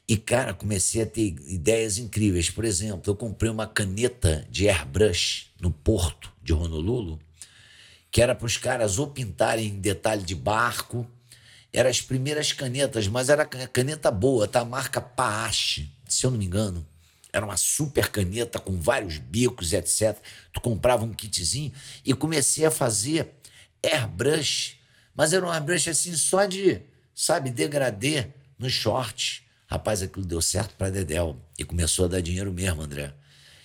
E, 0.08 0.18
cara, 0.18 0.56
comecei 0.56 1.04
a 1.04 1.06
ter 1.06 1.36
ideias 1.46 2.00
incríveis. 2.00 2.50
Por 2.50 2.66
exemplo, 2.66 3.04
eu 3.06 3.16
comprei 3.16 3.52
uma 3.52 3.68
caneta 3.68 4.44
de 4.50 4.68
airbrush 4.68 5.52
no 5.62 5.70
porto 5.70 6.34
de 6.42 6.52
Honolulu, 6.52 7.20
que 8.10 8.24
era 8.24 8.34
para 8.34 8.48
os 8.48 8.58
caras 8.58 8.98
ou 8.98 9.06
pintarem 9.06 9.80
detalhe 9.80 10.24
de 10.24 10.34
barco. 10.34 11.06
Eram 11.72 11.92
as 11.92 12.02
primeiras 12.02 12.52
canetas, 12.54 13.08
mas 13.08 13.30
era 13.30 13.46
caneta 13.46 14.10
boa, 14.10 14.48
tá? 14.48 14.62
A 14.62 14.66
marca 14.66 15.00
Paache, 15.00 15.92
se 16.08 16.26
eu 16.26 16.32
não 16.32 16.40
me 16.40 16.46
engano. 16.46 16.84
Era 17.32 17.46
uma 17.46 17.58
super 17.58 18.10
caneta 18.10 18.60
com 18.60 18.80
vários 18.80 19.18
bicos, 19.18 19.74
etc. 19.74 20.18
Tu 20.52 20.60
comprava 20.62 21.06
um 21.06 21.14
kitzinho 21.14 21.72
e 22.04 22.14
comecei 22.14 22.66
a 22.66 22.72
fazer 22.72 23.30
airbrush. 23.84 24.78
Mas 25.16 25.34
era 25.34 25.46
um 25.46 25.52
airbrush 25.52 25.90
assim 25.90 26.16
só 26.16 26.46
de, 26.46 26.82
sabe, 27.14 27.52
degradê 27.52 28.28
no 28.58 28.70
short. 28.70 29.44
Rapaz, 29.68 30.02
aquilo 30.02 30.26
deu 30.26 30.42
certo 30.42 30.76
para 30.76 30.90
Dedel 30.90 31.38
e 31.58 31.64
começou 31.64 32.06
a 32.06 32.08
dar 32.08 32.22
dinheiro 32.22 32.52
mesmo, 32.52 32.82
André. 32.82 33.14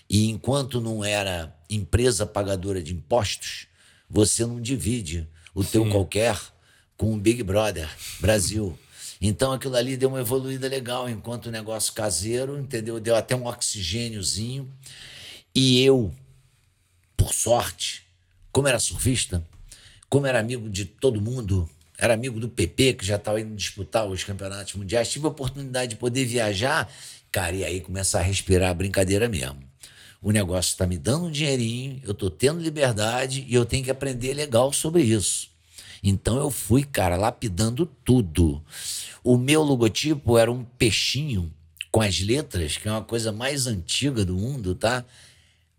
E 0.08 0.28
enquanto 0.28 0.80
não 0.80 1.02
era 1.02 1.56
empresa 1.68 2.26
pagadora 2.26 2.82
de 2.82 2.92
impostos, 2.92 3.66
você 4.08 4.44
não 4.44 4.60
divide 4.60 5.26
o 5.54 5.62
Sim. 5.62 5.70
teu 5.70 5.90
qualquer 5.90 6.38
com 6.96 7.14
o 7.14 7.18
Big 7.18 7.42
Brother 7.42 7.88
Brasil. 8.20 8.78
Então 9.26 9.52
aquilo 9.52 9.74
ali 9.74 9.96
deu 9.96 10.10
uma 10.10 10.20
evoluída 10.20 10.68
legal 10.68 11.08
enquanto 11.08 11.50
negócio 11.50 11.94
caseiro, 11.94 12.58
entendeu? 12.58 13.00
Deu 13.00 13.16
até 13.16 13.34
um 13.34 13.46
oxigêniozinho. 13.46 14.70
E 15.54 15.82
eu, 15.82 16.12
por 17.16 17.32
sorte, 17.32 18.02
como 18.52 18.68
era 18.68 18.78
surfista, 18.78 19.42
como 20.10 20.26
era 20.26 20.38
amigo 20.38 20.68
de 20.68 20.84
todo 20.84 21.22
mundo, 21.22 21.66
era 21.96 22.12
amigo 22.12 22.38
do 22.38 22.50
PP, 22.50 22.92
que 22.92 23.06
já 23.06 23.16
estava 23.16 23.40
indo 23.40 23.56
disputar 23.56 24.06
os 24.06 24.22
campeonatos 24.22 24.74
mundiais, 24.74 25.10
tive 25.10 25.24
a 25.24 25.30
oportunidade 25.30 25.92
de 25.92 25.96
poder 25.96 26.26
viajar, 26.26 26.92
cara, 27.32 27.56
e 27.56 27.64
aí 27.64 27.80
começa 27.80 28.18
a 28.18 28.22
respirar 28.22 28.72
a 28.72 28.74
brincadeira 28.74 29.26
mesmo. 29.26 29.56
O 30.20 30.32
negócio 30.32 30.68
está 30.68 30.86
me 30.86 30.98
dando 30.98 31.28
um 31.28 31.30
dinheirinho, 31.30 31.98
eu 32.04 32.12
estou 32.12 32.28
tendo 32.28 32.60
liberdade 32.60 33.42
e 33.48 33.54
eu 33.54 33.64
tenho 33.64 33.84
que 33.84 33.90
aprender 33.90 34.34
legal 34.34 34.70
sobre 34.70 35.02
isso. 35.02 35.54
Então 36.06 36.36
eu 36.36 36.50
fui, 36.50 36.84
cara, 36.84 37.16
lapidando 37.16 37.86
tudo. 38.04 38.62
O 39.24 39.38
meu 39.38 39.62
logotipo 39.62 40.36
era 40.36 40.52
um 40.52 40.62
peixinho 40.62 41.50
com 41.90 42.02
as 42.02 42.20
letras, 42.20 42.76
que 42.76 42.86
é 42.86 42.90
uma 42.90 43.02
coisa 43.02 43.32
mais 43.32 43.66
antiga 43.66 44.22
do 44.22 44.36
mundo, 44.36 44.74
tá? 44.74 45.02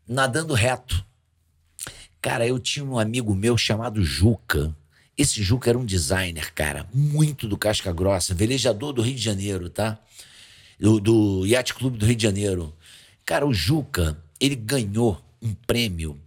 Nadando 0.07 0.55
reto. 0.55 1.05
Cara, 2.19 2.47
eu 2.47 2.57
tinha 2.57 2.83
um 2.83 2.97
amigo 2.97 3.35
meu 3.35 3.55
chamado 3.55 4.03
Juca. 4.03 4.75
Esse 5.15 5.43
Juca 5.43 5.69
era 5.69 5.77
um 5.77 5.85
designer, 5.85 6.51
cara, 6.55 6.89
muito 6.91 7.47
do 7.47 7.55
casca 7.55 7.93
grossa, 7.93 8.33
velejador 8.33 8.91
do 8.91 9.03
Rio 9.03 9.13
de 9.13 9.21
Janeiro, 9.21 9.69
tá? 9.69 9.99
Do, 10.79 10.99
do 10.99 11.45
Yacht 11.45 11.75
Clube 11.75 11.99
do 11.99 12.05
Rio 12.07 12.15
de 12.15 12.23
Janeiro. 12.23 12.75
Cara, 13.23 13.45
o 13.45 13.53
Juca, 13.53 14.17
ele 14.39 14.55
ganhou 14.55 15.23
um 15.39 15.53
prêmio 15.53 16.19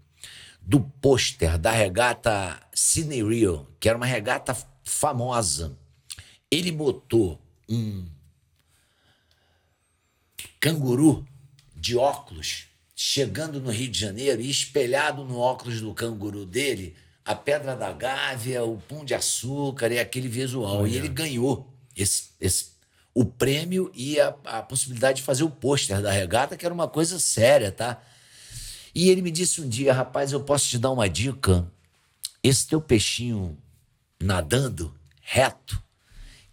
do 0.62 0.78
pôster 0.78 1.59
da 1.59 1.72
regata 1.72 2.61
Sydney 2.72 3.28
Rio, 3.28 3.66
que 3.81 3.88
era 3.88 3.98
uma 3.98 4.07
regata 4.07 4.57
famosa. 4.85 5.76
Ele 6.50 6.72
botou 6.72 7.40
um 7.68 8.06
canguru 10.58 11.26
de 11.76 11.96
óculos 11.96 12.66
chegando 12.94 13.61
no 13.61 13.70
Rio 13.70 13.88
de 13.88 13.98
Janeiro 13.98 14.40
e 14.40 14.50
espelhado 14.50 15.24
no 15.24 15.38
óculos 15.38 15.80
do 15.80 15.94
canguru 15.94 16.44
dele 16.44 16.96
a 17.24 17.34
pedra 17.34 17.76
da 17.76 17.92
gávea, 17.92 18.64
o 18.64 18.78
pão 18.78 19.04
de 19.04 19.14
açúcar 19.14 19.92
e 19.92 19.98
aquele 19.98 20.28
visual. 20.28 20.87
E 20.87 20.96
ele 20.96 21.08
ganhou 21.08 21.70
esse, 21.94 22.30
esse, 22.40 22.70
o 23.12 23.24
prêmio 23.24 23.90
e 23.94 24.18
a, 24.18 24.34
a 24.44 24.62
possibilidade 24.62 25.18
de 25.18 25.24
fazer 25.24 25.44
o 25.44 25.50
pôster 25.50 26.00
da 26.00 26.11
regata, 26.11 26.56
que 26.56 26.64
era 26.64 26.74
uma 26.74 26.88
coisa 26.88 27.18
séria, 27.18 27.70
tá? 27.70 28.02
E 28.94 29.11
ele 29.11 29.20
me 29.20 29.30
disse 29.30 29.61
um 29.61 29.68
dia, 29.68 29.92
rapaz, 29.92 30.32
eu 30.32 30.40
posso 30.40 30.68
te 30.68 30.78
dar 30.78 30.90
uma 30.90 31.08
dica? 31.08 31.70
Esse 32.42 32.66
teu 32.66 32.80
peixinho 32.80 33.58
nadando 34.18 34.94
reto, 35.20 35.82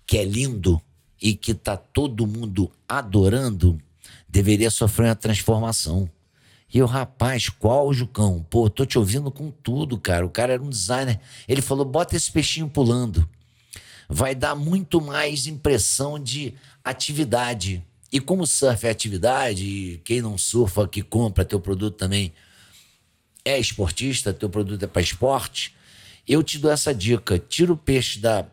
que 0.06 0.18
é 0.18 0.24
lindo 0.24 0.82
e 1.22 1.36
que 1.36 1.54
tá 1.54 1.76
todo 1.76 2.28
mundo 2.28 2.72
adorando, 2.88 3.82
deveria 4.28 4.70
sofrer 4.70 5.08
uma 5.08 5.16
transformação. 5.16 6.10
E 6.74 6.78
eu, 6.78 6.86
rapaz, 6.86 7.50
qual, 7.50 7.94
Jucão? 7.94 8.46
Pô, 8.50 8.70
tô 8.70 8.86
te 8.86 8.98
ouvindo 8.98 9.32
com 9.32 9.50
tudo, 9.50 9.98
cara. 9.98 10.26
O 10.26 10.30
cara 10.30 10.54
era 10.54 10.62
um 10.62 10.70
designer. 10.70 11.20
Ele 11.48 11.62
falou: 11.62 11.86
bota 11.86 12.16
esse 12.16 12.32
peixinho 12.32 12.68
pulando. 12.68 13.28
Vai 14.10 14.36
dar 14.36 14.56
muito 14.56 15.00
mais 15.00 15.48
impressão 15.48 16.20
de 16.20 16.54
atividade. 16.84 17.84
E 18.12 18.20
como 18.20 18.46
surf 18.46 18.86
é 18.86 18.90
atividade, 18.90 19.66
e 19.66 19.98
quem 20.00 20.22
não 20.22 20.38
surfa 20.38 20.88
que 20.88 21.02
compra 21.02 21.44
teu 21.44 21.60
produto 21.60 21.96
também 21.96 22.32
é 23.44 23.60
esportista, 23.60 24.34
teu 24.34 24.50
produto 24.50 24.84
é 24.84 24.88
para 24.88 25.02
esporte, 25.02 25.76
eu 26.28 26.44
te 26.44 26.58
dou 26.58 26.72
essa 26.72 26.94
dica: 26.94 27.40
tira 27.40 27.72
o 27.72 27.78
peixe 27.78 28.20
da 28.20 28.46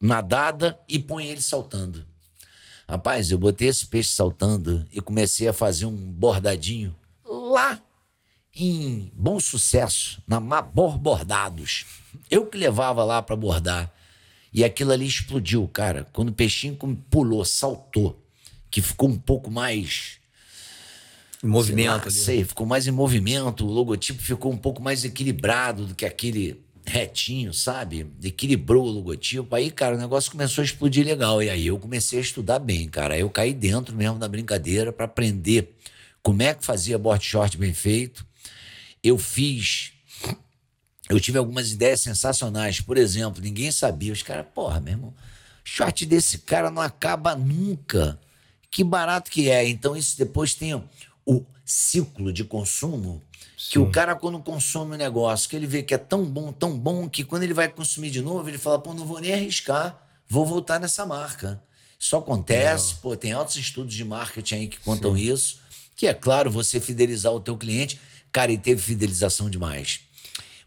nadada 0.00 0.78
e 0.88 0.98
põe 0.98 1.26
ele 1.26 1.40
saltando. 1.40 2.06
Rapaz, 2.88 3.30
eu 3.30 3.38
botei 3.38 3.68
esse 3.68 3.86
peixe 3.86 4.10
saltando 4.10 4.86
e 4.92 5.00
comecei 5.00 5.46
a 5.46 5.52
fazer 5.52 5.86
um 5.86 5.94
bordadinho 5.94 6.94
lá 7.24 7.80
em 8.54 9.12
Bom 9.14 9.38
Sucesso, 9.38 10.20
na 10.26 10.40
Mabor 10.40 10.98
Bordados. 10.98 11.84
Eu 12.30 12.46
que 12.46 12.58
levava 12.58 13.04
lá 13.04 13.22
para 13.22 13.36
bordar. 13.36 13.92
E 14.52 14.64
aquilo 14.64 14.90
ali 14.90 15.06
explodiu, 15.06 15.68
cara. 15.68 16.08
Quando 16.12 16.30
o 16.30 16.34
peixinho 16.34 16.76
pulou, 17.08 17.44
saltou 17.44 18.20
que 18.70 18.80
ficou 18.80 19.08
um 19.08 19.18
pouco 19.18 19.50
mais. 19.50 20.18
Em 21.42 21.46
movimento. 21.46 22.10
Sei, 22.10 22.20
lá, 22.20 22.24
sei, 22.24 22.44
ficou 22.44 22.66
mais 22.66 22.86
em 22.86 22.90
movimento, 22.90 23.66
o 23.66 23.70
logotipo 23.70 24.22
ficou 24.22 24.52
um 24.52 24.56
pouco 24.56 24.82
mais 24.82 25.04
equilibrado 25.04 25.86
do 25.86 25.94
que 25.94 26.04
aquele 26.04 26.62
retinho, 26.90 27.54
sabe? 27.54 28.06
Equilibrou 28.22 28.84
o 28.84 28.90
logotipo. 28.90 29.54
Aí, 29.54 29.70
cara, 29.70 29.96
o 29.96 29.98
negócio 29.98 30.30
começou 30.30 30.62
a 30.62 30.64
explodir 30.64 31.06
legal. 31.06 31.42
E 31.42 31.48
aí 31.48 31.66
eu 31.66 31.78
comecei 31.78 32.18
a 32.18 32.22
estudar 32.22 32.58
bem, 32.58 32.88
cara. 32.88 33.14
Aí 33.14 33.20
eu 33.20 33.30
caí 33.30 33.54
dentro 33.54 33.94
mesmo 33.94 34.18
da 34.18 34.28
brincadeira 34.28 34.92
para 34.92 35.04
aprender 35.04 35.74
como 36.22 36.42
é 36.42 36.52
que 36.52 36.64
fazia 36.64 36.98
board 36.98 37.24
short 37.24 37.56
bem 37.56 37.72
feito. 37.72 38.26
Eu 39.02 39.16
fiz 39.16 39.92
eu 41.10 41.18
tive 41.18 41.38
algumas 41.38 41.72
ideias 41.72 42.00
sensacionais. 42.00 42.80
Por 42.80 42.96
exemplo, 42.96 43.42
ninguém 43.42 43.72
sabia. 43.72 44.12
Os 44.12 44.22
caras, 44.22 44.46
porra, 44.54 44.78
meu 44.78 45.12
short 45.64 46.06
desse 46.06 46.38
cara 46.38 46.70
não 46.70 46.80
acaba 46.80 47.34
nunca. 47.34 48.18
Que 48.70 48.84
barato 48.84 49.28
que 49.28 49.50
é. 49.50 49.68
Então, 49.68 49.96
isso 49.96 50.16
depois 50.16 50.54
tem 50.54 50.72
o 51.26 51.44
ciclo 51.64 52.32
de 52.32 52.44
consumo. 52.44 53.20
Sim. 53.60 53.72
Que 53.72 53.78
o 53.78 53.90
cara, 53.90 54.16
quando 54.16 54.38
consome 54.40 54.94
um 54.94 54.96
negócio, 54.96 55.46
que 55.46 55.54
ele 55.54 55.66
vê 55.66 55.82
que 55.82 55.92
é 55.92 55.98
tão 55.98 56.24
bom, 56.24 56.50
tão 56.50 56.78
bom, 56.78 57.06
que 57.06 57.22
quando 57.22 57.42
ele 57.42 57.52
vai 57.52 57.68
consumir 57.68 58.08
de 58.08 58.22
novo, 58.22 58.48
ele 58.48 58.56
fala, 58.56 58.78
pô, 58.78 58.94
não 58.94 59.04
vou 59.04 59.20
nem 59.20 59.34
arriscar, 59.34 60.02
vou 60.26 60.46
voltar 60.46 60.80
nessa 60.80 61.04
marca. 61.04 61.62
Isso 61.98 62.16
acontece, 62.16 62.94
pô, 62.94 63.14
tem 63.14 63.32
altos 63.32 63.56
estudos 63.56 63.92
de 63.92 64.02
marketing 64.02 64.54
aí 64.54 64.66
que 64.66 64.80
contam 64.80 65.14
Sim. 65.14 65.30
isso. 65.30 65.60
Que 65.94 66.06
é 66.06 66.14
claro, 66.14 66.50
você 66.50 66.80
fidelizar 66.80 67.34
o 67.34 67.38
teu 67.38 67.54
cliente. 67.54 68.00
Cara, 68.32 68.50
e 68.50 68.56
teve 68.56 68.80
fidelização 68.80 69.50
demais. 69.50 70.00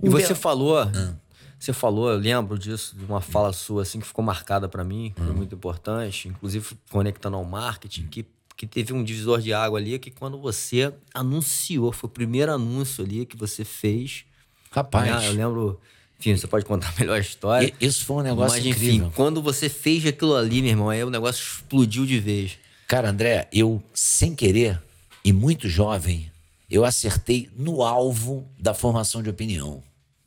E 0.02 0.08
você 0.08 0.36
falou, 0.36 0.78
ah. 0.78 1.16
você 1.58 1.74
falou, 1.74 2.12
eu 2.12 2.18
lembro 2.20 2.60
disso, 2.60 2.96
de 2.96 3.06
uma 3.06 3.22
fala 3.22 3.52
sua 3.54 3.82
assim 3.82 4.00
que 4.00 4.06
ficou 4.06 4.24
marcada 4.24 4.70
para 4.70 4.84
mim, 4.84 5.12
que 5.16 5.20
foi 5.20 5.32
hum. 5.32 5.38
muito 5.38 5.56
importante, 5.56 6.28
inclusive 6.28 6.78
conectando 6.92 7.38
ao 7.38 7.44
marketing, 7.44 8.06
que 8.06 8.24
que 8.56 8.68
teve 8.68 8.94
um 8.94 9.04
divisor 9.04 9.42
de 9.42 9.54
água 9.54 9.80
ali 9.80 9.98
que 10.00 10.12
quando 10.12 10.40
você 10.40 10.94
anunciou, 11.14 11.92
foi 11.92 12.08
o 12.08 12.12
primeiro 12.12 12.52
anúncio 12.52 13.04
ali 13.04 13.26
que 13.26 13.36
você 13.36 13.66
fez. 13.66 14.26
Rapaz. 14.72 15.10
Né? 15.10 15.28
Eu 15.28 15.34
lembro, 15.34 15.80
enfim, 16.20 16.36
você 16.36 16.48
pode 16.48 16.66
contar 16.66 16.94
melhor 17.00 17.18
a 17.18 17.20
história. 17.20 17.74
Isso 17.82 18.06
foi 18.06 18.18
um 18.18 18.22
negócio 18.22 18.58
mas, 18.58 18.66
incrível. 18.66 19.08
enfim, 19.08 19.12
quando 19.16 19.42
você 19.42 19.70
fez 19.70 20.06
aquilo 20.06 20.36
ali, 20.36 20.62
meu 20.62 20.72
irmão, 20.72 20.90
aí 20.90 21.04
o 21.04 21.10
negócio 21.10 21.42
explodiu 21.42 22.06
de 22.06 22.20
vez. 22.20 22.58
Cara, 22.88 23.10
André, 23.10 23.48
eu 23.52 23.82
sem 23.94 24.36
querer 24.36 24.82
e 25.26 25.34
muito 25.34 25.68
jovem, 25.68 26.32
eu 26.70 26.86
acertei 26.86 27.50
no 27.56 27.82
alvo 27.82 28.48
da 28.60 28.74
formação 28.74 29.22
de 29.22 29.30
opinião. 29.30 29.84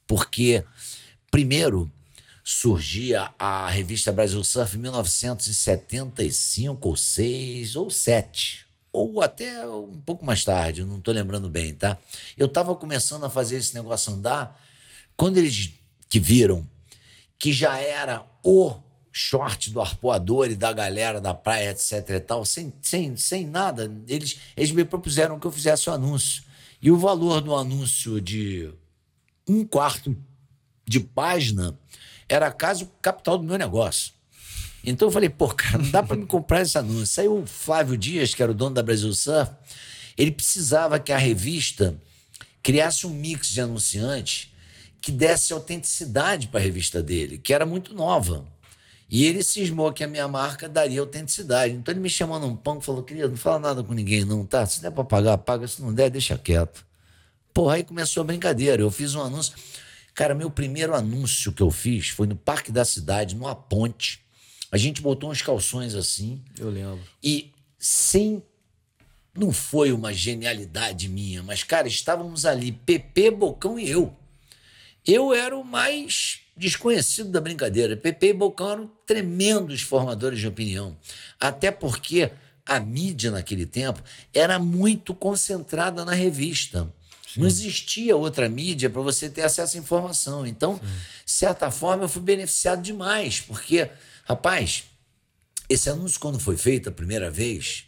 Porque, 0.07 0.65
primeiro, 1.31 1.91
surgia 2.49 3.35
a 3.37 3.69
revista 3.69 4.13
Brasil 4.13 4.45
Surf 4.45 4.77
em 4.77 4.81
1975 4.81 6.89
ou 6.89 6.97
6 6.97 7.75
ou 7.75 7.91
7 7.91 8.65
ou 8.93 9.21
até 9.21 9.67
um 9.67 10.01
pouco 10.01 10.25
mais 10.25 10.45
tarde, 10.45 10.85
não 10.85 10.99
estou 10.99 11.13
lembrando 11.13 11.51
bem, 11.51 11.75
tá? 11.75 11.99
Eu 12.39 12.47
estava 12.47 12.73
começando 12.77 13.25
a 13.25 13.31
fazer 13.31 13.57
esse 13.57 13.75
negócio 13.75 14.13
andar 14.13 14.65
quando 15.17 15.39
eles 15.39 15.73
que 16.09 16.21
viram 16.21 16.65
que 17.37 17.53
já 17.53 17.79
era 17.79 18.25
o 18.45 18.77
short 19.11 19.71
do 19.71 19.81
arpoador 19.81 20.49
e 20.49 20.55
da 20.55 20.73
galera 20.73 21.21
da 21.21 21.35
praia, 21.35 21.73
etc 21.73 22.11
e 22.11 22.21
tal, 22.21 22.45
sem, 22.45 22.73
sem, 22.81 23.17
sem 23.17 23.45
nada, 23.45 23.93
eles, 24.07 24.39
eles 24.57 24.71
me 24.71 24.85
propuseram 24.85 25.41
que 25.41 25.49
eu 25.49 25.53
fizesse 25.53 25.91
o 25.91 25.93
anúncio. 25.93 26.45
E 26.81 26.93
o 26.93 26.97
valor 26.97 27.41
do 27.41 27.57
anúncio 27.57 28.21
de 28.21 28.73
um 29.49 29.67
quarto 29.67 30.17
de 30.87 31.01
página 31.01 31.77
era 32.29 32.51
caso 32.51 32.91
capital 33.01 33.39
do 33.39 33.45
meu 33.45 33.59
negócio. 33.59 34.13
Então 34.85 35.09
eu 35.09 35.13
falei, 35.13 35.29
pô, 35.29 35.49
cara, 35.49 35.79
não 35.79 35.91
dá 35.91 36.03
para 36.03 36.17
me 36.17 36.27
comprar 36.27 36.63
esse 36.63 36.79
anúncio. 36.79 37.07
Saiu 37.07 37.43
o 37.43 37.47
Flávio 37.47 37.97
Dias, 37.97 38.35
que 38.35 38.43
era 38.43 38.53
o 38.53 38.55
dono 38.55 38.75
da 38.75 38.83
Brasil 38.83 39.13
Surf, 39.13 39.51
ele 40.17 40.31
precisava 40.31 40.99
que 40.99 41.13
a 41.13 41.19
revista 41.19 42.01
criasse 42.63 43.07
um 43.07 43.11
mix 43.11 43.49
de 43.49 43.61
anunciantes 43.61 44.51
que 45.01 45.13
desse 45.13 45.53
autenticidade 45.53 46.49
para 46.49 46.59
a 46.59 46.63
revista 46.63 47.03
dele, 47.03 47.39
que 47.39 47.53
era 47.53 47.67
muito 47.67 47.95
nova. 47.95 48.45
E 49.09 49.25
ele 49.25 49.43
cismou 49.43 49.93
que 49.93 50.03
a 50.03 50.09
minha 50.09 50.27
marca 50.27 50.69
daria 50.69 51.01
autenticidade. 51.01 51.75
Então 51.75 51.93
ele 51.93 52.01
me 52.01 52.11
chamou 52.11 52.41
num 52.41 52.57
pão 52.57 52.79
e 52.79 52.83
falou: 52.83 53.05
querido, 53.05 53.29
não 53.29 53.37
fala 53.37 53.61
nada 53.61 53.85
com 53.85 53.95
ninguém, 53.95 54.25
não, 54.25 54.45
tá? 54.45 54.67
Se 54.67 54.83
der 54.83 54.91
para 54.91 55.05
pagar, 55.05 55.39
paga. 55.39 55.69
Se 55.69 55.81
não 55.81 55.95
der, 55.95 56.11
deixa 56.11 56.37
quieto. 56.37 56.85
Porra, 57.55 57.77
aí 57.77 57.85
começou 57.85 58.23
a 58.23 58.25
brincadeira. 58.25 58.83
Eu 58.83 58.91
fiz 58.91 59.15
um 59.15 59.23
anúncio. 59.23 59.55
Cara, 60.17 60.35
meu 60.35 60.51
primeiro 60.51 60.95
anúncio 60.95 61.53
que 61.53 61.63
eu 61.63 61.71
fiz 61.71 62.09
foi 62.09 62.27
no 62.27 62.35
Parque 62.35 62.73
da 62.73 62.87
Cidade, 62.87 63.37
numa 63.37 63.55
ponte. 63.55 64.19
A 64.73 64.79
gente 64.79 65.03
botou 65.03 65.31
uns 65.31 65.43
calções 65.43 65.95
assim. 65.95 66.43
Eu 66.59 66.71
lembro. 66.71 66.99
E 67.23 67.53
sem. 67.79 68.43
Não 69.35 69.53
foi 69.53 69.93
uma 69.93 70.15
genialidade 70.15 71.07
minha, 71.11 71.43
mas, 71.43 71.63
cara, 71.63 71.87
estávamos 71.87 72.47
ali, 72.47 72.73
Pepe, 72.73 73.31
Bocão 73.31 73.79
e 73.79 73.91
eu. 73.91 74.17
Eu 75.07 75.35
era 75.35 75.55
o 75.55 75.63
mais 75.63 76.41
desconhecido 76.57 77.31
da 77.31 77.39
brincadeira. 77.39 77.95
Pepe 77.95 78.29
e 78.29 78.33
Bocão 78.33 78.71
eram 78.71 78.91
tremendos 79.05 79.83
formadores 79.83 80.41
de 80.41 80.49
opinião. 80.49 80.97
Até 81.39 81.71
porque 81.71 82.33
a 82.65 82.81
mídia 82.81 83.31
naquele 83.31 83.67
tempo 83.67 84.03
era 84.33 84.59
muito 84.59 85.15
concentrada 85.15 86.07
na 86.07 86.15
revista. 86.15 86.91
Não 87.37 87.47
existia 87.47 88.17
outra 88.17 88.49
mídia 88.49 88.89
para 88.89 89.03
você 89.03 89.29
ter 89.29 89.43
acesso 89.43 89.77
à 89.77 89.81
informação. 89.81 90.47
Então, 90.47 90.81
de 91.25 91.33
certa 91.33 91.71
forma, 91.71 92.05
eu 92.05 92.09
fui 92.09 92.23
beneficiado 92.23 92.83
demais, 92.83 93.41
porque, 93.41 93.91
rapaz, 94.25 94.85
esse 95.69 95.91
anúncio, 95.91 96.21
quando 96.21 96.39
foi 96.39 96.57
feito 96.57 96.89
a 96.89 96.93
primeira 96.93 97.31
vez, 97.31 97.85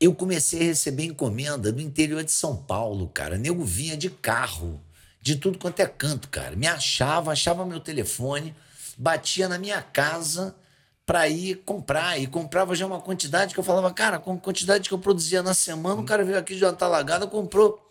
eu 0.00 0.14
comecei 0.14 0.60
a 0.60 0.64
receber 0.64 1.04
encomenda 1.04 1.72
do 1.72 1.80
interior 1.80 2.22
de 2.22 2.32
São 2.32 2.56
Paulo, 2.56 3.08
cara. 3.08 3.38
Nego 3.38 3.64
vinha 3.64 3.96
de 3.96 4.10
carro, 4.10 4.80
de 5.20 5.36
tudo 5.36 5.58
quanto 5.58 5.80
é 5.80 5.86
canto, 5.86 6.28
cara. 6.28 6.56
Me 6.56 6.66
achava, 6.66 7.32
achava 7.32 7.64
meu 7.64 7.80
telefone, 7.80 8.54
batia 8.96 9.48
na 9.48 9.58
minha 9.58 9.80
casa 9.82 10.54
para 11.04 11.28
ir 11.28 11.62
comprar. 11.64 12.18
E 12.20 12.26
comprava 12.26 12.74
já 12.74 12.86
uma 12.86 13.00
quantidade 13.00 13.54
que 13.54 13.60
eu 13.60 13.64
falava, 13.64 13.92
cara, 13.92 14.18
com 14.18 14.34
a 14.34 14.38
quantidade 14.38 14.88
que 14.88 14.94
eu 14.94 14.98
produzia 14.98 15.42
na 15.42 15.54
semana, 15.54 16.00
o 16.00 16.04
cara 16.04 16.24
veio 16.24 16.38
aqui 16.38 16.56
de 16.56 16.64
uma 16.64 16.72
talagada, 16.72 17.26
comprou 17.26 17.85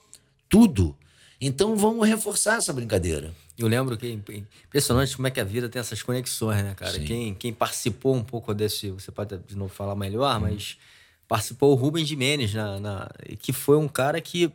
tudo. 0.49 0.95
Então 1.39 1.75
vamos 1.75 2.07
reforçar 2.07 2.57
essa 2.57 2.71
brincadeira. 2.71 3.33
Eu 3.57 3.67
lembro 3.67 3.97
que 3.97 4.07
é 4.07 4.33
impressionante 4.35 5.15
como 5.15 5.27
é 5.27 5.31
que 5.31 5.39
a 5.39 5.43
vida 5.43 5.69
tem 5.69 5.79
essas 5.79 6.01
conexões, 6.01 6.63
né, 6.63 6.73
cara? 6.75 6.99
Quem, 6.99 7.33
quem 7.33 7.53
participou 7.53 8.15
um 8.15 8.23
pouco 8.23 8.53
desse, 8.53 8.89
você 8.89 9.11
pode 9.11 9.37
de 9.37 9.55
novo 9.55 9.73
falar 9.73 9.95
melhor, 9.95 10.37
hum. 10.37 10.41
mas 10.41 10.77
participou 11.27 11.71
o 11.71 11.75
Rubens 11.75 12.07
de 12.07 12.15
Menes, 12.15 12.53
na, 12.53 12.79
na, 12.79 13.09
que 13.39 13.53
foi 13.53 13.77
um 13.77 13.87
cara 13.87 14.19
que 14.21 14.51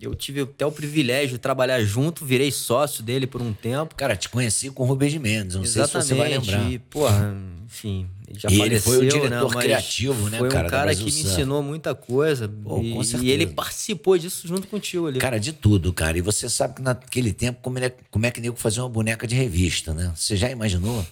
eu 0.00 0.14
tive 0.14 0.42
até 0.42 0.66
o 0.66 0.72
privilégio 0.72 1.36
de 1.36 1.38
trabalhar 1.38 1.82
junto, 1.82 2.24
virei 2.24 2.50
sócio 2.50 3.02
dele 3.02 3.26
por 3.26 3.40
um 3.40 3.52
tempo. 3.52 3.94
Cara, 3.94 4.16
te 4.16 4.28
conheci 4.28 4.70
com 4.70 4.82
o 4.82 4.86
Rubens 4.86 5.12
de 5.12 5.18
Mendes, 5.18 5.54
não 5.54 5.62
Exatamente, 5.62 5.92
sei 5.92 6.00
se 6.02 6.08
você 6.08 6.14
vai 6.14 6.28
lembrar. 6.28 6.70
E, 6.70 6.78
porra, 6.78 7.36
enfim, 7.64 8.08
ele 8.28 8.38
já 8.38 8.48
e 8.50 8.58
faleceu, 8.58 8.64
ele 8.64 8.80
foi 8.80 8.98
o 8.98 9.02
né, 9.02 9.08
diretor 9.08 9.54
né? 9.54 9.62
criativo, 9.62 10.30
né, 10.30 10.38
foi 10.38 10.48
cara? 10.48 10.68
Foi 10.68 10.78
um 10.78 10.80
cara 10.80 10.94
que 10.94 11.04
me 11.04 11.10
ensinou 11.10 11.62
muita 11.62 11.94
coisa. 11.94 12.48
Pô, 12.48 12.80
e, 12.82 12.98
e, 13.22 13.30
ele 13.30 13.46
participou 13.46 14.18
disso 14.18 14.46
junto 14.48 14.66
contigo 14.66 15.06
ali. 15.06 15.18
Cara, 15.18 15.38
de 15.38 15.52
tudo, 15.52 15.92
cara. 15.92 16.18
E 16.18 16.20
você 16.20 16.48
sabe 16.48 16.74
que 16.74 16.82
naquele 16.82 17.32
tempo, 17.32 17.60
como, 17.62 17.78
é, 17.78 17.92
como 18.10 18.26
é 18.26 18.30
que 18.30 18.40
nego 18.40 18.56
fazia 18.56 18.82
uma 18.82 18.88
boneca 18.88 19.26
de 19.26 19.34
revista, 19.34 19.94
né? 19.94 20.12
Você 20.14 20.36
já 20.36 20.50
imaginou? 20.50 21.06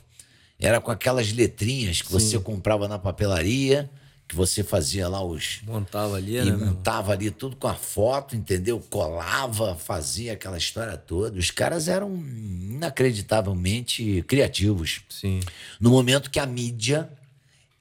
Era 0.58 0.80
com 0.80 0.90
aquelas 0.90 1.32
letrinhas 1.32 2.02
que 2.02 2.08
Sim. 2.08 2.14
você 2.14 2.38
comprava 2.38 2.86
na 2.86 2.98
papelaria 2.98 3.90
que 4.28 4.34
você 4.34 4.62
fazia 4.62 5.08
lá 5.08 5.22
os. 5.22 5.60
Montava 5.62 6.16
ali, 6.16 6.36
e 6.36 6.44
né? 6.44 6.52
montava 6.52 7.12
ali 7.12 7.30
tudo 7.30 7.56
com 7.56 7.68
a 7.68 7.74
foto, 7.74 8.34
entendeu? 8.34 8.80
Colava, 8.88 9.76
fazia 9.76 10.32
aquela 10.32 10.56
história 10.56 10.96
toda. 10.96 11.38
Os 11.38 11.50
caras 11.50 11.88
eram 11.88 12.14
inacreditavelmente 12.14 14.24
criativos. 14.26 15.02
Sim. 15.08 15.40
No 15.78 15.90
momento 15.90 16.30
que 16.30 16.40
a 16.40 16.46
mídia 16.46 17.10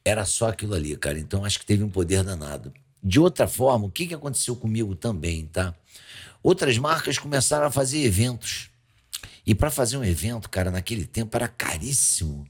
era 0.03 0.25
só 0.25 0.49
aquilo 0.49 0.73
ali, 0.73 0.95
cara. 0.97 1.17
Então 1.17 1.45
acho 1.45 1.59
que 1.59 1.65
teve 1.65 1.83
um 1.83 1.89
poder 1.89 2.23
danado. 2.23 2.73
De 3.03 3.19
outra 3.19 3.47
forma, 3.47 3.85
o 3.85 3.91
que, 3.91 4.07
que 4.07 4.13
aconteceu 4.13 4.55
comigo 4.55 4.95
também, 4.95 5.45
tá? 5.45 5.73
Outras 6.43 6.77
marcas 6.77 7.17
começaram 7.17 7.67
a 7.67 7.71
fazer 7.71 8.03
eventos. 8.03 8.69
E 9.45 9.55
para 9.55 9.71
fazer 9.71 9.97
um 9.97 10.03
evento, 10.03 10.49
cara, 10.49 10.69
naquele 10.69 11.05
tempo 11.05 11.35
era 11.35 11.47
caríssimo. 11.47 12.47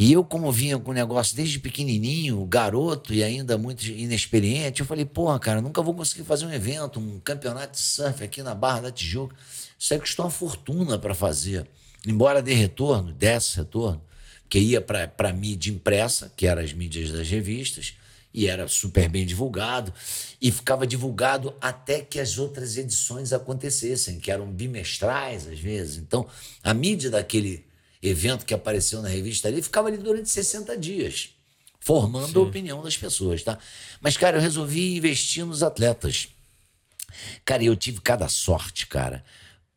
E 0.00 0.14
eu, 0.14 0.24
como 0.24 0.50
vinha 0.50 0.78
com 0.78 0.92
o 0.92 0.94
negócio 0.94 1.36
desde 1.36 1.58
pequenininho, 1.58 2.42
garoto 2.46 3.12
e 3.12 3.22
ainda 3.22 3.58
muito 3.58 3.84
inexperiente, 3.86 4.80
eu 4.80 4.86
falei, 4.86 5.04
porra, 5.04 5.38
cara, 5.38 5.60
nunca 5.60 5.82
vou 5.82 5.92
conseguir 5.92 6.22
fazer 6.24 6.46
um 6.46 6.52
evento, 6.54 6.98
um 6.98 7.20
campeonato 7.20 7.74
de 7.74 7.84
surf 7.84 8.24
aqui 8.24 8.42
na 8.42 8.54
Barra 8.54 8.80
da 8.80 8.90
Tijuca. 8.90 9.36
Isso 9.78 9.92
aí 9.92 10.00
custou 10.00 10.24
uma 10.24 10.30
fortuna 10.30 10.98
para 10.98 11.14
fazer. 11.14 11.68
Embora 12.06 12.40
dê 12.40 12.54
retorno, 12.54 13.12
desse 13.12 13.58
retorno, 13.58 14.00
que 14.48 14.58
ia 14.58 14.80
para 14.80 15.12
a 15.18 15.32
mídia 15.34 15.70
impressa, 15.70 16.32
que 16.34 16.46
eram 16.46 16.62
as 16.62 16.72
mídias 16.72 17.12
das 17.12 17.28
revistas, 17.28 17.92
e 18.32 18.46
era 18.46 18.66
super 18.68 19.06
bem 19.06 19.26
divulgado, 19.26 19.92
e 20.40 20.50
ficava 20.50 20.86
divulgado 20.86 21.52
até 21.60 22.00
que 22.00 22.18
as 22.18 22.38
outras 22.38 22.78
edições 22.78 23.34
acontecessem, 23.34 24.18
que 24.18 24.30
eram 24.30 24.50
bimestrais 24.50 25.46
às 25.46 25.60
vezes. 25.60 25.98
Então, 25.98 26.26
a 26.64 26.72
mídia 26.72 27.10
daquele 27.10 27.68
evento 28.02 28.46
que 28.46 28.54
apareceu 28.54 29.02
na 29.02 29.08
revista 29.08 29.48
ali, 29.48 29.60
ficava 29.60 29.88
ali 29.88 29.98
durante 29.98 30.28
60 30.28 30.76
dias, 30.76 31.30
formando 31.78 32.32
Sim. 32.32 32.38
a 32.38 32.42
opinião 32.42 32.82
das 32.82 32.96
pessoas, 32.96 33.42
tá? 33.42 33.58
Mas, 34.00 34.16
cara, 34.16 34.38
eu 34.38 34.40
resolvi 34.40 34.96
investir 34.96 35.44
nos 35.44 35.62
atletas. 35.62 36.28
Cara, 37.44 37.62
eu 37.62 37.76
tive 37.76 38.00
cada 38.00 38.28
sorte, 38.28 38.86
cara. 38.86 39.22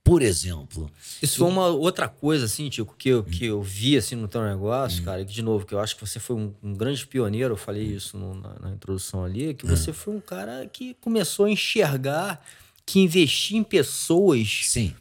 Por 0.04 0.22
exemplo. 0.22 0.92
Isso 1.22 1.38
foi 1.38 1.48
uma 1.48 1.68
outra 1.68 2.10
coisa, 2.10 2.46
assim, 2.46 2.70
Tico, 2.70 2.94
que 2.98 3.10
eu, 3.10 3.24
que 3.24 3.46
eu 3.46 3.62
vi 3.62 3.96
assim, 3.96 4.16
no 4.16 4.28
teu 4.28 4.44
negócio, 4.44 5.02
hum. 5.02 5.06
cara, 5.06 5.24
que, 5.24 5.32
de 5.32 5.42
novo, 5.42 5.66
que 5.66 5.74
eu 5.74 5.80
acho 5.80 5.96
que 5.96 6.06
você 6.06 6.20
foi 6.20 6.36
um, 6.36 6.54
um 6.62 6.74
grande 6.74 7.06
pioneiro, 7.08 7.54
eu 7.54 7.58
falei 7.58 7.84
isso 7.84 8.18
no, 8.18 8.36
na, 8.36 8.60
na, 8.60 8.72
introdução 8.72 9.24
ali, 9.24 9.54
que 9.54 9.66
hum. 9.66 9.70
você 9.70 9.94
foi 9.94 10.14
um 10.14 10.20
cara 10.20 10.68
que 10.68 10.94
começou 10.96 11.46
a 11.46 11.50
enxergar 11.50 12.46
que 12.86 13.00
investir 13.00 13.56
em 13.56 13.64
pessoas 13.64 14.64
Sim 14.66 14.94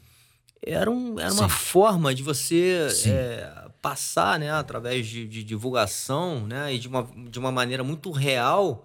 era, 0.64 0.90
um, 0.90 1.18
era 1.18 1.32
uma 1.32 1.48
forma 1.48 2.14
de 2.14 2.22
você 2.22 2.88
é, 3.06 3.68
passar, 3.80 4.38
né, 4.38 4.50
através 4.52 5.06
de, 5.06 5.26
de, 5.26 5.42
divulgação, 5.42 6.46
né, 6.46 6.74
e 6.74 6.78
de 6.78 6.88
uma, 6.88 7.08
de 7.28 7.38
uma 7.38 7.50
maneira 7.50 7.82
muito 7.82 8.10
real, 8.10 8.84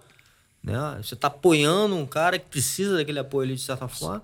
né, 0.63 0.99
você 1.01 1.13
está 1.13 1.27
apoiando 1.27 1.95
um 1.95 2.05
cara 2.05 2.39
que 2.39 2.45
precisa 2.45 2.97
daquele 2.97 3.19
apoio 3.19 3.45
ali 3.45 3.55
de 3.55 3.61
certa 3.61 3.87
forma, 3.87 4.23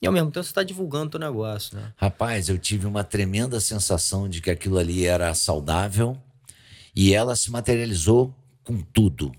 e 0.00 0.06
ao 0.06 0.12
mesmo 0.12 0.30
tempo 0.30 0.44
você 0.44 0.50
está 0.50 0.62
divulgando 0.62 1.16
o 1.16 1.20
negócio, 1.20 1.76
né? 1.76 1.92
Rapaz, 1.96 2.48
eu 2.48 2.58
tive 2.58 2.86
uma 2.86 3.02
tremenda 3.02 3.58
sensação 3.60 4.28
de 4.28 4.42
que 4.42 4.50
aquilo 4.50 4.76
ali 4.78 5.06
era 5.06 5.32
saudável 5.32 6.18
e 6.94 7.14
ela 7.14 7.34
se 7.34 7.50
materializou 7.50 8.34
com 8.62 8.78
tudo. 8.80 9.32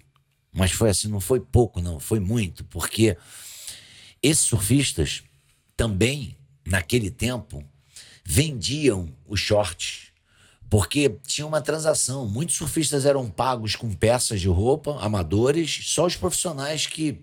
Mas 0.51 0.71
foi 0.71 0.89
assim, 0.89 1.07
não 1.07 1.19
foi 1.19 1.39
pouco, 1.39 1.79
não, 1.79 1.99
foi 1.99 2.19
muito, 2.19 2.63
porque 2.65 3.15
esses 4.21 4.45
surfistas 4.45 5.23
também, 5.75 6.36
naquele 6.67 7.09
tempo, 7.09 7.63
vendiam 8.23 9.09
os 9.25 9.39
shorts 9.39 10.07
porque 10.69 11.17
tinha 11.25 11.47
uma 11.47 11.61
transação. 11.61 12.27
Muitos 12.27 12.55
surfistas 12.55 13.05
eram 13.05 13.29
pagos 13.29 13.75
com 13.75 13.93
peças 13.93 14.41
de 14.41 14.47
roupa, 14.47 14.97
amadores, 14.99 15.79
só 15.83 16.05
os 16.05 16.15
profissionais 16.15 16.85
que, 16.85 17.21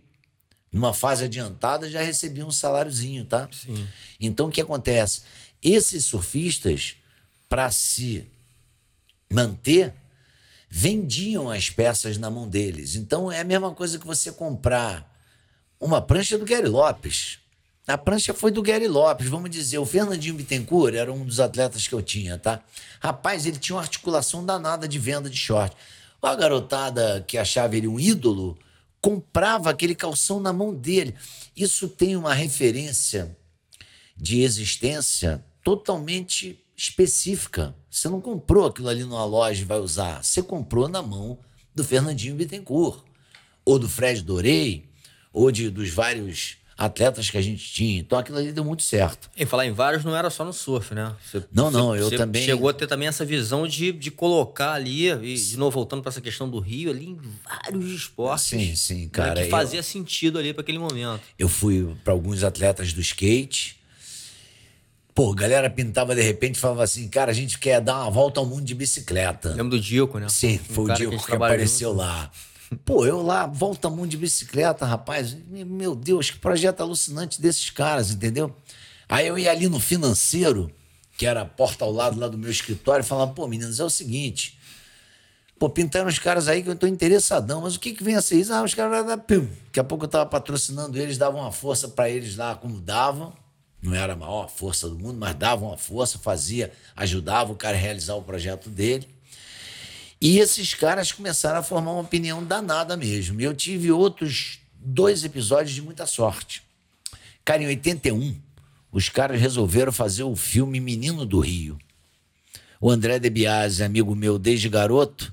numa 0.73 0.95
fase 0.95 1.25
adiantada, 1.25 1.91
já 1.91 2.03
recebiam 2.03 2.49
um 2.49 2.53
saláriozinho, 2.53 3.25
tá? 3.25 3.49
Sim. 3.53 3.87
Então 4.19 4.49
o 4.49 4.51
que 4.51 4.61
acontece? 4.61 5.23
Esses 5.63 6.05
surfistas, 6.07 6.97
para 7.49 7.71
se 7.71 8.27
manter, 9.31 9.95
vendiam 10.69 11.51
as 11.51 11.71
peças 11.71 12.17
na 12.17 12.31
mão 12.31 12.49
deles. 12.49 12.95
Então 12.97 13.31
é 13.31 13.41
a 13.41 13.45
mesma 13.45 13.73
coisa 13.73 13.99
que 13.99 14.07
você 14.07 14.33
comprar 14.33 15.13
uma 15.79 16.01
prancha 16.01 16.39
do 16.39 16.47
Gary 16.47 16.69
Lopes. 16.69 17.39
A 17.87 17.99
prancha 17.99 18.33
foi 18.33 18.51
do 18.51 18.63
Gary 18.63 18.89
Lopes, 18.89 19.29
vamos 19.29 19.51
dizer. 19.51 19.77
O 19.77 19.85
Fernandinho 19.85 20.35
Bittencourt 20.35 20.95
era 20.95 21.13
um 21.13 21.25
dos 21.25 21.39
atletas 21.39 21.87
que 21.87 21.95
eu 21.95 22.01
tinha, 22.01 22.39
tá? 22.39 22.63
Rapaz, 22.99 23.45
ele 23.45 23.59
tinha 23.59 23.77
uma 23.77 23.83
articulação 23.83 24.45
danada 24.45 24.89
de 24.89 24.99
venda 24.99 25.29
de 25.29 25.37
short. 25.37 25.77
A 26.23 26.35
garotada 26.35 27.23
que 27.27 27.37
achava 27.37 27.77
ele 27.77 27.87
um 27.87 28.01
ídolo 28.01 28.59
comprava 29.03 29.69
aquele 29.69 29.95
calção 29.95 30.41
na 30.41 30.51
mão 30.51 30.75
dele. 30.75 31.15
Isso 31.55 31.87
tem 31.87 32.17
uma 32.17 32.33
referência 32.33 33.37
de 34.17 34.41
existência 34.41 35.45
totalmente 35.63 36.59
específica. 36.75 37.75
Você 37.91 38.09
não 38.09 38.21
comprou 38.23 38.67
aquilo 38.67 38.89
ali 38.89 39.05
numa 39.05 39.27
loja 39.27 39.61
e 39.61 39.67
vai 39.67 39.79
usar. 39.79 40.25
Você 40.25 40.43
comprou 40.43 40.89
na 40.89 41.03
mão 41.03 41.39
do 41.75 41.85
Fernandinho 41.85 42.35
Bittencourt, 42.35 43.05
ou 43.63 43.79
do 43.79 43.89
Fred 43.91 44.23
Dorei, 44.23 44.89
ou 45.35 45.51
de, 45.51 45.69
dos 45.69 45.91
vários 45.91 46.57
atletas 46.77 47.31
que 47.31 47.39
a 47.39 47.43
gente 47.43 47.73
tinha. 47.73 48.01
Então 48.01 48.19
aquilo 48.19 48.39
ali 48.39 48.53
deu 48.53 48.65
muito 48.65 48.83
certo. 48.83 49.31
E 49.37 49.47
falar 49.47 49.67
em 49.67 49.73
vários 49.73 50.05
não 50.05 50.17
era 50.17 50.29
só 50.31 50.45
no 50.45 50.53
surf, 50.53 50.95
né? 50.95 51.15
Você, 51.25 51.45
não, 51.53 51.71
não, 51.71 51.89
você, 51.89 52.01
eu 52.01 52.11
você 52.11 52.17
também. 52.17 52.45
Chegou 52.45 52.69
a 52.69 52.73
ter 52.73 52.87
também 52.87 53.09
essa 53.09 53.25
visão 53.25 53.67
de, 53.67 53.93
de 53.93 54.11
colocar 54.11 54.73
ali, 54.73 55.11
e 55.11 55.35
de 55.35 55.57
novo 55.57 55.73
voltando 55.73 56.03
para 56.03 56.11
essa 56.11 56.21
questão 56.21 56.49
do 56.49 56.59
Rio, 56.59 56.91
ali 56.91 57.07
em 57.07 57.19
vários 57.45 57.91
esportes. 57.91 58.47
Sim, 58.47 58.75
sim, 58.75 59.09
cara. 59.09 59.35
Né, 59.35 59.45
que 59.45 59.51
fazia 59.51 59.81
eu, 59.81 59.85
sentido 59.85 60.39
ali 60.39 60.53
para 60.53 60.63
aquele 60.63 60.79
momento. 60.79 61.23
Eu 61.39 61.49
fui 61.49 61.95
para 62.03 62.13
alguns 62.13 62.43
atletas 62.43 62.93
do 62.93 63.01
skate. 63.01 63.83
Pô, 65.15 65.33
galera 65.33 65.71
pintava 65.71 66.13
de 66.13 66.23
repente 66.23 66.57
e 66.57 66.59
falava 66.59 66.83
assim, 66.83 67.07
cara, 67.07 67.31
a 67.31 67.35
gente 67.35 67.57
quer 67.57 67.81
dar 67.81 68.03
uma 68.03 68.11
volta 68.11 68.41
ao 68.41 68.47
mundo 68.47 68.65
de 68.65 68.75
bicicleta. 68.75 69.51
Lembro 69.51 69.77
do 69.77 69.81
Dico, 69.81 70.19
né? 70.19 70.29
Sim, 70.29 70.59
foi 70.59 70.91
um 70.91 70.93
o 70.93 70.95
Dico 70.97 71.17
que, 71.17 71.27
que 71.27 71.35
apareceu 71.37 71.93
lá. 71.93 72.29
Pô, 72.85 73.05
eu 73.05 73.23
lá, 73.23 73.47
volta 73.47 73.91
mundo 73.91 74.09
de 74.09 74.17
bicicleta, 74.17 74.87
rapaz. 74.87 75.37
Meu 75.49 75.95
Deus, 75.95 76.31
que 76.31 76.39
projeto 76.39 76.81
alucinante 76.81 77.41
desses 77.41 77.71
caras, 77.71 78.11
entendeu? 78.11 78.55
Aí 79.09 79.27
eu 79.27 79.39
ia 79.39 79.51
ali 79.51 79.69
no 79.69 79.79
financeiro, 79.79 80.71
que 81.17 81.27
era 81.27 81.43
a 81.43 81.45
porta 81.45 81.85
ao 81.85 81.93
lado 81.93 82.19
lá 82.19 82.29
do 82.29 82.39
meu 82.39 82.51
escritório, 82.51 83.05
e 83.05 83.07
falava, 83.07 83.33
pô, 83.33 83.47
meninos, 83.47 83.81
é 83.81 83.85
o 83.85 83.91
seguinte. 83.91 84.59
Pô, 85.59 85.71
pintaram 85.71 86.09
os 86.09 86.19
caras 86.19 86.49
aí 86.49 86.63
que 86.63 86.69
eu 86.69 86.77
tô 86.77 86.87
interessadão, 86.87 87.61
mas 87.63 87.77
o 87.77 87.81
que 87.81 87.93
que 87.93 88.03
vem 88.03 88.17
a 88.17 88.23
ser 88.23 88.41
isso? 88.41 88.53
Ah, 88.53 88.63
os 88.63 88.75
caras. 88.75 89.07
Daqui 89.07 89.79
a 89.79 89.85
pouco 89.85 90.05
eu 90.05 90.09
tava 90.09 90.27
patrocinando 90.27 90.99
eles, 90.99 91.17
davam 91.17 91.41
uma 91.41 91.53
força 91.53 91.89
para 91.89 92.11
eles 92.11 92.37
lá, 92.37 92.55
como 92.57 92.81
davam. 92.81 93.33
Não 93.81 93.95
era 93.95 94.15
a 94.15 94.17
maior 94.17 94.49
força 94.49 94.89
do 94.89 94.99
mundo, 94.99 95.19
mas 95.19 95.35
davam 95.35 95.69
uma 95.69 95.77
força, 95.77 96.19
fazia, 96.19 96.73
ajudava 96.97 97.53
o 97.53 97.57
cara 97.57 97.77
a 97.77 97.81
realizar 97.81 98.15
o 98.15 98.23
projeto 98.23 98.71
dele. 98.71 99.07
E 100.25 100.39
esses 100.39 100.73
caras 100.73 101.13
começaram 101.13 101.59
a 101.59 101.63
formar 101.63 101.93
uma 101.93 102.01
opinião 102.01 102.43
danada 102.43 102.97
mesmo. 102.97 103.39
Eu 103.43 103.55
tive 103.55 103.93
outros 103.93 104.59
dois 104.75 105.23
episódios 105.23 105.75
de 105.75 105.83
muita 105.83 106.07
sorte. 106.07 106.63
Cara, 107.45 107.63
em 107.63 107.67
81, 107.67 108.35
os 108.91 109.11
caras 109.11 109.39
resolveram 109.39 109.93
fazer 109.93 110.23
o 110.23 110.35
filme 110.35 110.81
Menino 110.81 111.27
do 111.27 111.41
Rio. 111.41 111.79
O 112.81 112.91
André 112.91 113.19
De 113.19 113.29
Biase, 113.29 113.85
amigo 113.85 114.15
meu 114.15 114.39
desde 114.39 114.67
garoto, 114.67 115.31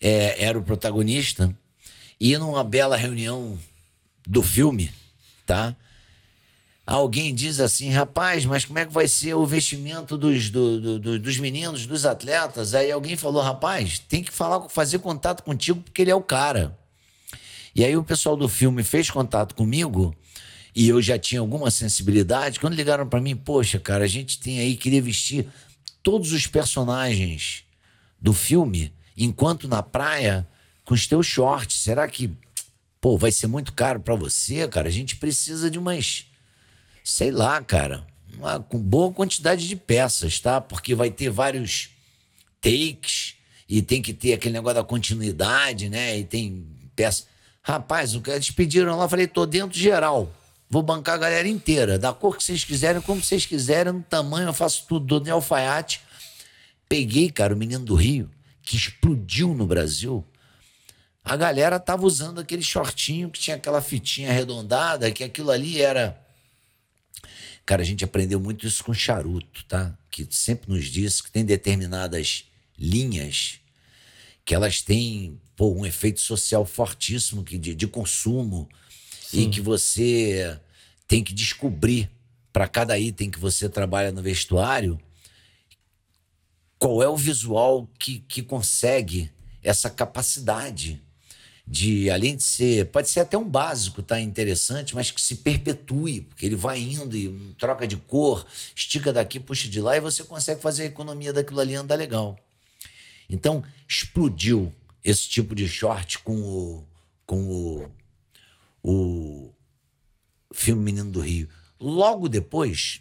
é, 0.00 0.44
era 0.44 0.56
o 0.56 0.62
protagonista. 0.62 1.52
E 2.20 2.38
numa 2.38 2.62
bela 2.62 2.96
reunião 2.96 3.58
do 4.24 4.44
filme, 4.44 4.92
tá? 5.44 5.74
Alguém 6.86 7.34
diz 7.34 7.60
assim, 7.60 7.90
rapaz, 7.90 8.44
mas 8.44 8.64
como 8.64 8.78
é 8.78 8.84
que 8.84 8.92
vai 8.92 9.08
ser 9.08 9.34
o 9.34 9.46
vestimento 9.46 10.18
dos, 10.18 10.50
do, 10.50 10.98
do, 10.98 11.18
dos 11.18 11.38
meninos, 11.38 11.86
dos 11.86 12.04
atletas? 12.04 12.74
Aí 12.74 12.92
alguém 12.92 13.16
falou, 13.16 13.42
rapaz, 13.42 13.98
tem 13.98 14.22
que 14.22 14.32
falar, 14.32 14.68
fazer 14.68 14.98
contato 14.98 15.42
contigo 15.42 15.80
porque 15.80 16.02
ele 16.02 16.10
é 16.10 16.14
o 16.14 16.22
cara. 16.22 16.76
E 17.74 17.84
aí 17.84 17.96
o 17.96 18.04
pessoal 18.04 18.36
do 18.36 18.48
filme 18.48 18.82
fez 18.82 19.10
contato 19.10 19.54
comigo 19.54 20.14
e 20.74 20.88
eu 20.88 21.00
já 21.00 21.18
tinha 21.18 21.40
alguma 21.40 21.70
sensibilidade. 21.70 22.60
Quando 22.60 22.74
ligaram 22.74 23.08
para 23.08 23.20
mim, 23.20 23.34
poxa, 23.34 23.78
cara, 23.78 24.04
a 24.04 24.08
gente 24.08 24.38
tem 24.38 24.58
aí, 24.60 24.76
queria 24.76 25.00
vestir 25.00 25.48
todos 26.02 26.32
os 26.32 26.46
personagens 26.46 27.64
do 28.20 28.32
filme 28.32 28.92
enquanto 29.16 29.66
na 29.66 29.82
praia 29.82 30.46
com 30.84 30.92
os 30.92 31.06
teus 31.06 31.26
shorts. 31.26 31.80
Será 31.80 32.06
que, 32.06 32.30
pô, 33.00 33.16
vai 33.16 33.32
ser 33.32 33.46
muito 33.46 33.72
caro 33.72 34.00
para 34.00 34.14
você, 34.14 34.68
cara? 34.68 34.88
A 34.88 34.92
gente 34.92 35.16
precisa 35.16 35.70
de 35.70 35.78
umas 35.78 36.26
sei 37.04 37.30
lá, 37.30 37.62
cara, 37.62 38.06
uma 38.38 38.58
com 38.58 38.78
boa 38.78 39.12
quantidade 39.12 39.68
de 39.68 39.76
peças, 39.76 40.40
tá? 40.40 40.58
Porque 40.58 40.94
vai 40.94 41.10
ter 41.10 41.28
vários 41.28 41.90
takes 42.62 43.34
e 43.68 43.82
tem 43.82 44.00
que 44.00 44.14
ter 44.14 44.32
aquele 44.32 44.54
negócio 44.54 44.76
da 44.76 44.84
continuidade, 44.84 45.90
né? 45.90 46.18
E 46.18 46.24
tem 46.24 46.66
peça. 46.96 47.24
Rapaz, 47.62 48.14
o 48.14 48.22
que 48.22 48.30
eles 48.30 48.50
pediram 48.50 48.96
lá, 48.96 49.06
falei, 49.06 49.26
tô 49.26 49.44
dentro 49.44 49.78
geral. 49.78 50.32
Vou 50.68 50.82
bancar 50.82 51.16
a 51.16 51.18
galera 51.18 51.46
inteira, 51.46 51.98
da 51.98 52.12
cor 52.12 52.36
que 52.36 52.42
vocês 52.42 52.64
quiserem, 52.64 53.00
como 53.02 53.22
vocês 53.22 53.44
quiserem, 53.44 53.92
no 53.92 54.02
tamanho, 54.02 54.48
eu 54.48 54.54
faço 54.54 54.86
tudo, 54.88 55.20
do 55.20 55.30
alfaiate. 55.30 56.00
Peguei, 56.88 57.30
cara, 57.30 57.54
o 57.54 57.56
menino 57.56 57.84
do 57.84 57.94
Rio, 57.94 58.30
que 58.62 58.76
explodiu 58.76 59.54
no 59.54 59.66
Brasil. 59.66 60.24
A 61.22 61.36
galera 61.36 61.78
tava 61.78 62.04
usando 62.06 62.40
aquele 62.40 62.62
shortinho 62.62 63.30
que 63.30 63.38
tinha 63.38 63.56
aquela 63.56 63.80
fitinha 63.80 64.30
arredondada, 64.30 65.10
que 65.10 65.22
aquilo 65.22 65.50
ali 65.50 65.80
era 65.80 66.23
Cara, 67.66 67.82
a 67.82 67.84
gente 67.84 68.04
aprendeu 68.04 68.38
muito 68.38 68.66
isso 68.66 68.84
com 68.84 68.92
charuto, 68.92 69.64
tá? 69.64 69.96
Que 70.10 70.26
sempre 70.30 70.70
nos 70.70 70.86
disse 70.86 71.22
que 71.22 71.30
tem 71.30 71.44
determinadas 71.44 72.44
linhas 72.78 73.60
que 74.44 74.54
elas 74.54 74.82
têm 74.82 75.40
pô, 75.56 75.72
um 75.72 75.86
efeito 75.86 76.20
social 76.20 76.66
fortíssimo 76.66 77.42
que 77.42 77.56
de, 77.56 77.74
de 77.74 77.86
consumo 77.86 78.68
Sim. 79.22 79.42
e 79.42 79.50
que 79.50 79.60
você 79.60 80.60
tem 81.08 81.24
que 81.24 81.32
descobrir 81.32 82.10
para 82.52 82.68
cada 82.68 82.98
item 82.98 83.30
que 83.30 83.38
você 83.38 83.68
trabalha 83.68 84.12
no 84.12 84.22
vestuário 84.22 85.00
qual 86.78 87.02
é 87.02 87.08
o 87.08 87.16
visual 87.16 87.88
que, 87.98 88.18
que 88.20 88.42
consegue 88.42 89.30
essa 89.62 89.88
capacidade 89.88 91.02
de 91.66 92.10
além 92.10 92.36
de 92.36 92.42
ser, 92.42 92.86
pode 92.86 93.08
ser 93.08 93.20
até 93.20 93.38
um 93.38 93.48
básico, 93.48 94.02
tá 94.02 94.20
interessante, 94.20 94.94
mas 94.94 95.10
que 95.10 95.20
se 95.20 95.36
perpetue, 95.36 96.22
porque 96.22 96.44
ele 96.44 96.56
vai 96.56 96.78
indo 96.80 97.16
e 97.16 97.54
troca 97.58 97.86
de 97.86 97.96
cor, 97.96 98.46
estica 98.76 99.12
daqui, 99.12 99.40
puxa 99.40 99.68
de 99.68 99.80
lá 99.80 99.96
e 99.96 100.00
você 100.00 100.22
consegue 100.24 100.60
fazer 100.60 100.82
a 100.82 100.86
economia 100.86 101.32
daquilo 101.32 101.60
ali 101.60 101.74
andar 101.74 101.94
legal. 101.94 102.38
Então, 103.30 103.64
explodiu 103.88 104.72
esse 105.02 105.28
tipo 105.28 105.54
de 105.54 105.66
short 105.66 106.18
com 106.18 106.36
o 106.36 106.84
com 107.26 107.48
o, 107.48 107.90
o 108.82 109.54
filme 110.52 110.82
Menino 110.82 111.10
do 111.10 111.20
Rio. 111.20 111.48
Logo 111.80 112.28
depois, 112.28 113.00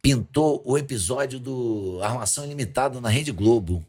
pintou 0.00 0.62
o 0.64 0.76
episódio 0.76 1.38
do 1.38 2.00
Armação 2.02 2.44
Ilimitada 2.44 3.00
na 3.00 3.08
Rede 3.08 3.32
Globo, 3.32 3.84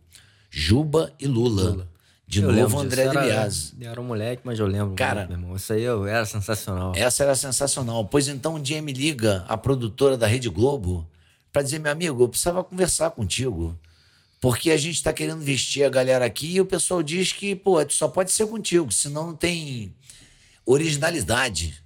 Juba 0.50 1.14
e 1.20 1.28
Lula. 1.28 1.72
Lula. 1.72 1.93
De 2.34 2.42
eu 2.42 2.52
novo, 2.52 2.80
André 2.80 3.08
de 3.08 3.18
Biase. 3.18 3.74
Eu 3.80 3.92
era 3.92 4.02
um 4.02 4.04
moleque, 4.04 4.42
mas 4.44 4.60
eu 4.60 4.66
lembro. 4.66 4.96
Cara, 4.96 5.28
meu 5.28 5.38
irmão. 5.38 5.56
Isso 5.56 5.72
aí 5.72 5.84
eu, 5.84 6.06
era 6.08 6.26
sensacional. 6.26 6.94
Essa 6.96 7.24
era 7.24 7.36
sensacional. 7.36 8.06
Pois 8.06 8.28
então, 8.28 8.56
um 8.56 8.62
dia 8.62 8.82
me 8.82 8.92
liga 8.92 9.46
a 9.48 9.56
produtora 9.56 10.18
da 10.18 10.26
Rede 10.26 10.50
Globo 10.50 11.08
para 11.52 11.62
dizer: 11.62 11.80
meu 11.80 11.92
amigo, 11.92 12.24
eu 12.24 12.30
precisava 12.30 12.64
conversar 12.64 13.12
contigo. 13.12 13.78
Porque 14.42 14.72
a 14.72 14.78
gente 14.78 14.96
está 14.96 15.14
querendo 15.14 15.40
vestir 15.40 15.86
a 15.86 15.90
galera 15.90 16.26
aqui 16.26 16.56
e 16.56 16.60
o 16.60 16.66
pessoal 16.66 17.02
diz 17.02 17.32
que, 17.32 17.56
pô, 17.56 17.78
só 17.90 18.10
pode 18.10 18.30
ser 18.30 18.46
contigo, 18.46 18.92
senão 18.92 19.28
não 19.28 19.36
tem 19.36 19.96
originalidade. 20.66 21.82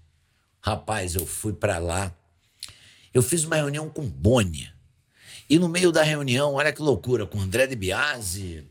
Rapaz, 0.60 1.14
eu 1.14 1.26
fui 1.26 1.54
para 1.54 1.78
lá. 1.78 2.12
eu 3.14 3.22
fiz 3.22 3.44
uma 3.44 3.58
reunião 3.58 3.90
com 3.90 4.02
Boni. 4.08 4.72
E 5.50 5.60
no 5.60 5.70
meio 5.70 5.92
da 5.92 6.04
reunião, 6.04 6.56
olha 6.56 6.74
que 6.74 6.82
loucura, 6.82 7.26
com 7.26 7.40
André 7.40 7.68
de 7.68 7.76
Biasi, 7.76 8.66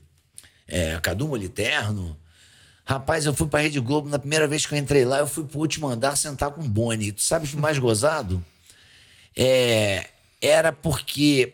é, 0.69 0.99
Cadu 1.01 1.29
Moliterno. 1.29 2.17
Rapaz, 2.85 3.27
eu 3.27 3.35
fui 3.35 3.49
pra 3.49 3.61
Rede 3.61 3.81
Globo, 3.81 4.09
na 4.09 4.19
primeira 4.19 4.47
vez 4.47 4.65
que 4.65 4.75
eu 4.75 4.79
entrei 4.79 5.05
lá, 5.05 5.19
eu 5.19 5.27
fui 5.27 5.45
pro 5.45 5.59
último 5.59 5.89
andar 5.89 6.17
sentar 6.17 6.51
com 6.53 6.63
Boni. 6.69 7.13
Tu 7.13 7.23
sabes 7.23 7.53
o 7.53 7.59
mais 7.59 7.79
gozado? 7.79 8.45
É, 9.37 10.09
era 10.41 10.73
porque 10.73 11.53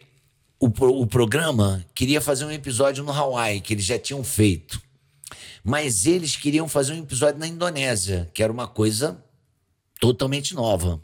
o, 0.61 0.67
o 0.67 1.07
programa 1.07 1.85
queria 1.95 2.21
fazer 2.21 2.45
um 2.45 2.51
episódio 2.51 3.03
no 3.03 3.13
Hawaii, 3.13 3.61
que 3.61 3.75
eles 3.75 3.85
já 3.85 3.99
tinham 3.99 4.23
feito. 4.23 4.81
Mas 5.65 6.07
eles 6.07 6.37
queriam 6.37 6.69
fazer 6.69 6.93
um 6.93 6.99
episódio 7.03 7.41
na 7.41 7.47
Indonésia, 7.47 8.31
que 8.35 8.43
era 8.43 8.53
uma 8.53 8.67
coisa 8.67 9.23
totalmente 10.01 10.55
nova. 10.55 11.01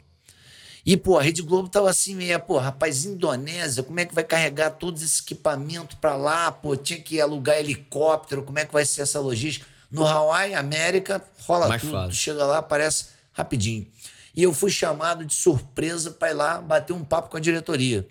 E, 0.85 0.95
pô, 0.95 1.17
a 1.17 1.21
Rede 1.21 1.41
Globo 1.41 1.67
tava 1.69 1.89
assim, 1.89 2.15
meia, 2.15 2.39
pô, 2.39 2.57
rapaz, 2.57 3.05
Indonésia, 3.05 3.83
como 3.83 3.99
é 3.99 4.05
que 4.05 4.15
vai 4.15 4.23
carregar 4.23 4.71
todos 4.71 5.01
esse 5.01 5.21
equipamento 5.21 5.97
para 5.97 6.15
lá? 6.15 6.51
Pô, 6.51 6.75
tinha 6.75 6.99
que 6.99 7.19
alugar 7.19 7.57
helicóptero, 7.57 8.43
como 8.43 8.59
é 8.59 8.65
que 8.65 8.73
vai 8.73 8.85
ser 8.85 9.01
essa 9.01 9.19
logística? 9.19 9.65
No 9.91 10.05
Hawaii, 10.05 10.53
América, 10.53 11.23
rola 11.45 11.67
Mais 11.67 11.81
tudo. 11.81 11.91
fácil. 11.91 12.13
Chega 12.13 12.45
lá, 12.45 12.59
aparece 12.59 13.07
rapidinho. 13.33 13.87
E 14.35 14.43
eu 14.43 14.53
fui 14.53 14.71
chamado 14.71 15.25
de 15.25 15.33
surpresa 15.33 16.11
para 16.11 16.29
ir 16.29 16.33
lá 16.33 16.61
bater 16.61 16.93
um 16.93 17.03
papo 17.03 17.29
com 17.29 17.37
a 17.37 17.41
diretoria, 17.41 18.07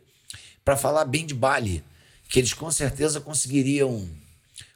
para 0.64 0.76
falar 0.76 1.04
bem 1.04 1.24
de 1.24 1.34
Bali, 1.34 1.82
que 2.28 2.38
eles 2.38 2.52
com 2.52 2.70
certeza 2.70 3.20
conseguiriam, 3.20 4.06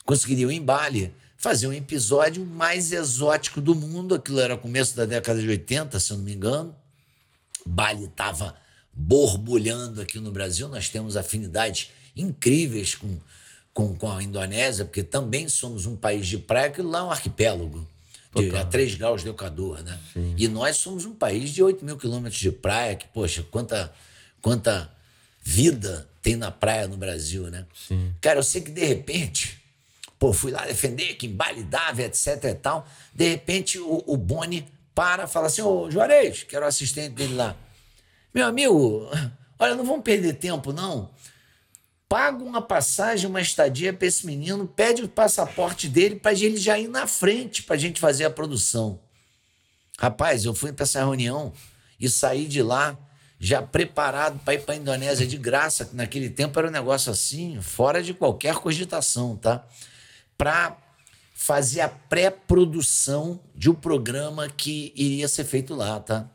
conseguiriam 0.05 0.51
em 0.51 0.63
Bali 0.63 1.13
fazer 1.37 1.67
um 1.67 1.73
episódio 1.73 2.47
mais 2.47 2.93
exótico 2.93 3.61
do 3.61 3.75
mundo. 3.75 4.15
Aquilo 4.15 4.41
era 4.41 4.57
começo 4.57 4.97
da 4.97 5.05
década 5.05 5.41
de 5.41 5.49
80, 5.49 5.99
se 5.99 6.13
eu 6.13 6.17
não 6.17 6.25
me 6.25 6.33
engano. 6.33 6.75
Bali 7.67 8.05
estava 8.05 8.55
borbulhando 8.93 10.01
aqui 10.01 10.19
no 10.19 10.31
Brasil. 10.31 10.69
Nós 10.69 10.89
temos 10.89 11.17
afinidades 11.17 11.91
incríveis 12.17 12.95
com, 12.95 13.19
com, 13.73 13.95
com 13.97 14.11
a 14.11 14.23
Indonésia, 14.23 14.85
porque 14.85 15.03
também 15.03 15.49
somos 15.49 15.87
um 15.87 15.97
país 15.97 16.27
de 16.27 16.39
praia, 16.39 16.71
que 16.71 16.83
lá 16.83 17.01
é 17.01 17.03
um 17.03 17.11
arquipélago. 17.11 17.89
De, 18.35 18.57
a 18.57 18.65
3 18.65 18.95
graus 18.95 19.23
de 19.23 19.29
Equador, 19.29 19.83
né? 19.83 19.99
E 20.39 20.49
nós 20.49 20.79
somos 20.79 21.05
um 21.05 21.15
país 21.15 21.51
de 21.51 21.63
8 21.63 21.85
mil 21.85 21.99
quilômetros 21.99 22.41
de 22.41 22.51
praia, 22.51 22.97
que, 22.97 23.07
poxa, 23.09 23.43
quanta, 23.51 23.93
quanta 24.41 24.91
vida 25.43 26.09
tem 26.23 26.37
na 26.37 26.51
praia 26.51 26.89
no 26.89 26.97
Brasil, 26.97 27.51
né? 27.51 27.67
Cara, 28.23 28.39
eu 28.39 28.43
sei 28.43 28.63
que 28.63 28.71
de 28.71 28.85
repente, 28.87 29.61
pô, 30.19 30.33
fui 30.33 30.51
lá 30.51 30.65
defender 30.65 31.15
que 31.17 31.27
em 31.27 31.35
Bali 31.35 31.63
dava, 31.63 32.01
etc 32.03 32.45
e 32.45 32.55
tal. 32.55 32.89
De 33.15 33.29
repente, 33.29 33.79
o, 33.79 34.03
o 34.07 34.17
Boni 34.17 34.67
para, 34.95 35.27
fala 35.27 35.47
assim: 35.47 35.63
Ô 35.63 35.91
Juarez, 35.91 36.43
que 36.43 36.55
era 36.55 36.65
o 36.65 36.69
assistente 36.69 37.15
dele 37.15 37.35
lá. 37.35 37.57
Meu 38.35 38.47
amigo, 38.47 39.09
olha, 39.59 39.75
não 39.75 39.85
vamos 39.85 40.03
perder 40.03 40.35
tempo, 40.35 40.73
não. 40.73 41.11
Paga 42.09 42.45
uma 42.45 42.61
passagem, 42.61 43.29
uma 43.29 43.41
estadia 43.41 43.93
para 43.93 44.07
esse 44.07 44.27
menino, 44.27 44.67
pede 44.67 45.03
o 45.03 45.09
passaporte 45.09 45.89
dele 45.89 46.17
para 46.17 46.33
ele 46.33 46.59
já 46.59 46.79
ir 46.79 46.89
na 46.89 47.07
frente 47.07 47.63
para 47.63 47.75
a 47.75 47.79
gente 47.79 48.01
fazer 48.01 48.25
a 48.25 48.31
produção. 48.31 49.01
Rapaz, 49.99 50.45
eu 50.45 50.55
fui 50.55 50.73
para 50.73 50.83
essa 50.83 50.99
reunião 50.99 51.53
e 51.99 52.11
saí 52.11 52.47
de 52.47 52.63
lá 52.63 52.99
já 53.39 53.63
preparado 53.63 54.39
para 54.45 54.55
ir 54.55 54.63
para 54.63 54.75
a 54.75 54.77
Indonésia 54.77 55.27
de 55.27 55.37
graça, 55.37 55.85
que 55.85 55.97
naquele 55.97 56.31
tempo 56.31 56.59
era 56.59 56.69
um 56.69 56.71
negócio 56.71 57.11
assim, 57.11 57.61
fora 57.61 58.03
de 58.03 58.13
qualquer 58.15 58.55
cogitação, 58.57 59.37
tá? 59.37 59.67
Para 60.37 60.77
fazer 61.43 61.81
a 61.81 61.89
pré-produção 61.89 63.41
de 63.53 63.69
um 63.69 63.75
programa 63.75 64.49
que 64.49 64.93
iria 64.95 65.27
ser 65.27 65.43
feito 65.45 65.75
lá, 65.75 65.99
tá? 65.99 66.31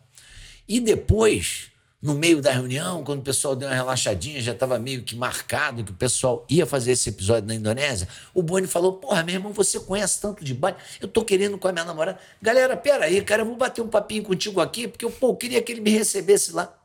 E 0.67 0.81
depois, 0.81 1.71
no 2.01 2.13
meio 2.13 2.41
da 2.41 2.51
reunião, 2.51 3.05
quando 3.05 3.19
o 3.19 3.23
pessoal 3.23 3.55
deu 3.55 3.69
uma 3.69 3.73
relaxadinha, 3.73 4.41
já 4.41 4.51
estava 4.51 4.77
meio 4.77 5.03
que 5.03 5.15
marcado 5.15 5.81
que 5.81 5.91
o 5.91 5.95
pessoal 5.95 6.45
ia 6.49 6.65
fazer 6.65 6.91
esse 6.91 7.07
episódio 7.07 7.47
na 7.47 7.55
Indonésia, 7.55 8.05
o 8.33 8.43
Boni 8.43 8.67
falou, 8.67 8.97
porra, 8.97 9.23
meu 9.23 9.35
irmão, 9.35 9.53
você 9.53 9.79
conhece 9.79 10.19
tanto 10.19 10.43
de 10.43 10.53
Bali, 10.53 10.75
eu 10.99 11.07
tô 11.07 11.23
querendo 11.23 11.57
com 11.57 11.69
a 11.69 11.71
minha 11.71 11.85
namorada. 11.85 12.19
Galera, 12.41 12.75
peraí, 12.75 13.21
cara, 13.21 13.43
eu 13.43 13.45
vou 13.45 13.55
bater 13.55 13.81
um 13.81 13.87
papinho 13.87 14.23
contigo 14.23 14.59
aqui, 14.59 14.89
porque 14.89 15.05
eu, 15.05 15.11
pô, 15.11 15.33
queria 15.37 15.61
que 15.61 15.71
ele 15.71 15.79
me 15.79 15.91
recebesse 15.91 16.51
lá. 16.51 16.77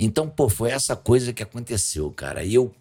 Então, 0.00 0.28
pô, 0.28 0.48
foi 0.48 0.72
essa 0.72 0.96
coisa 0.96 1.32
que 1.32 1.44
aconteceu, 1.44 2.10
cara. 2.10 2.42
E 2.42 2.54
eu 2.54 2.74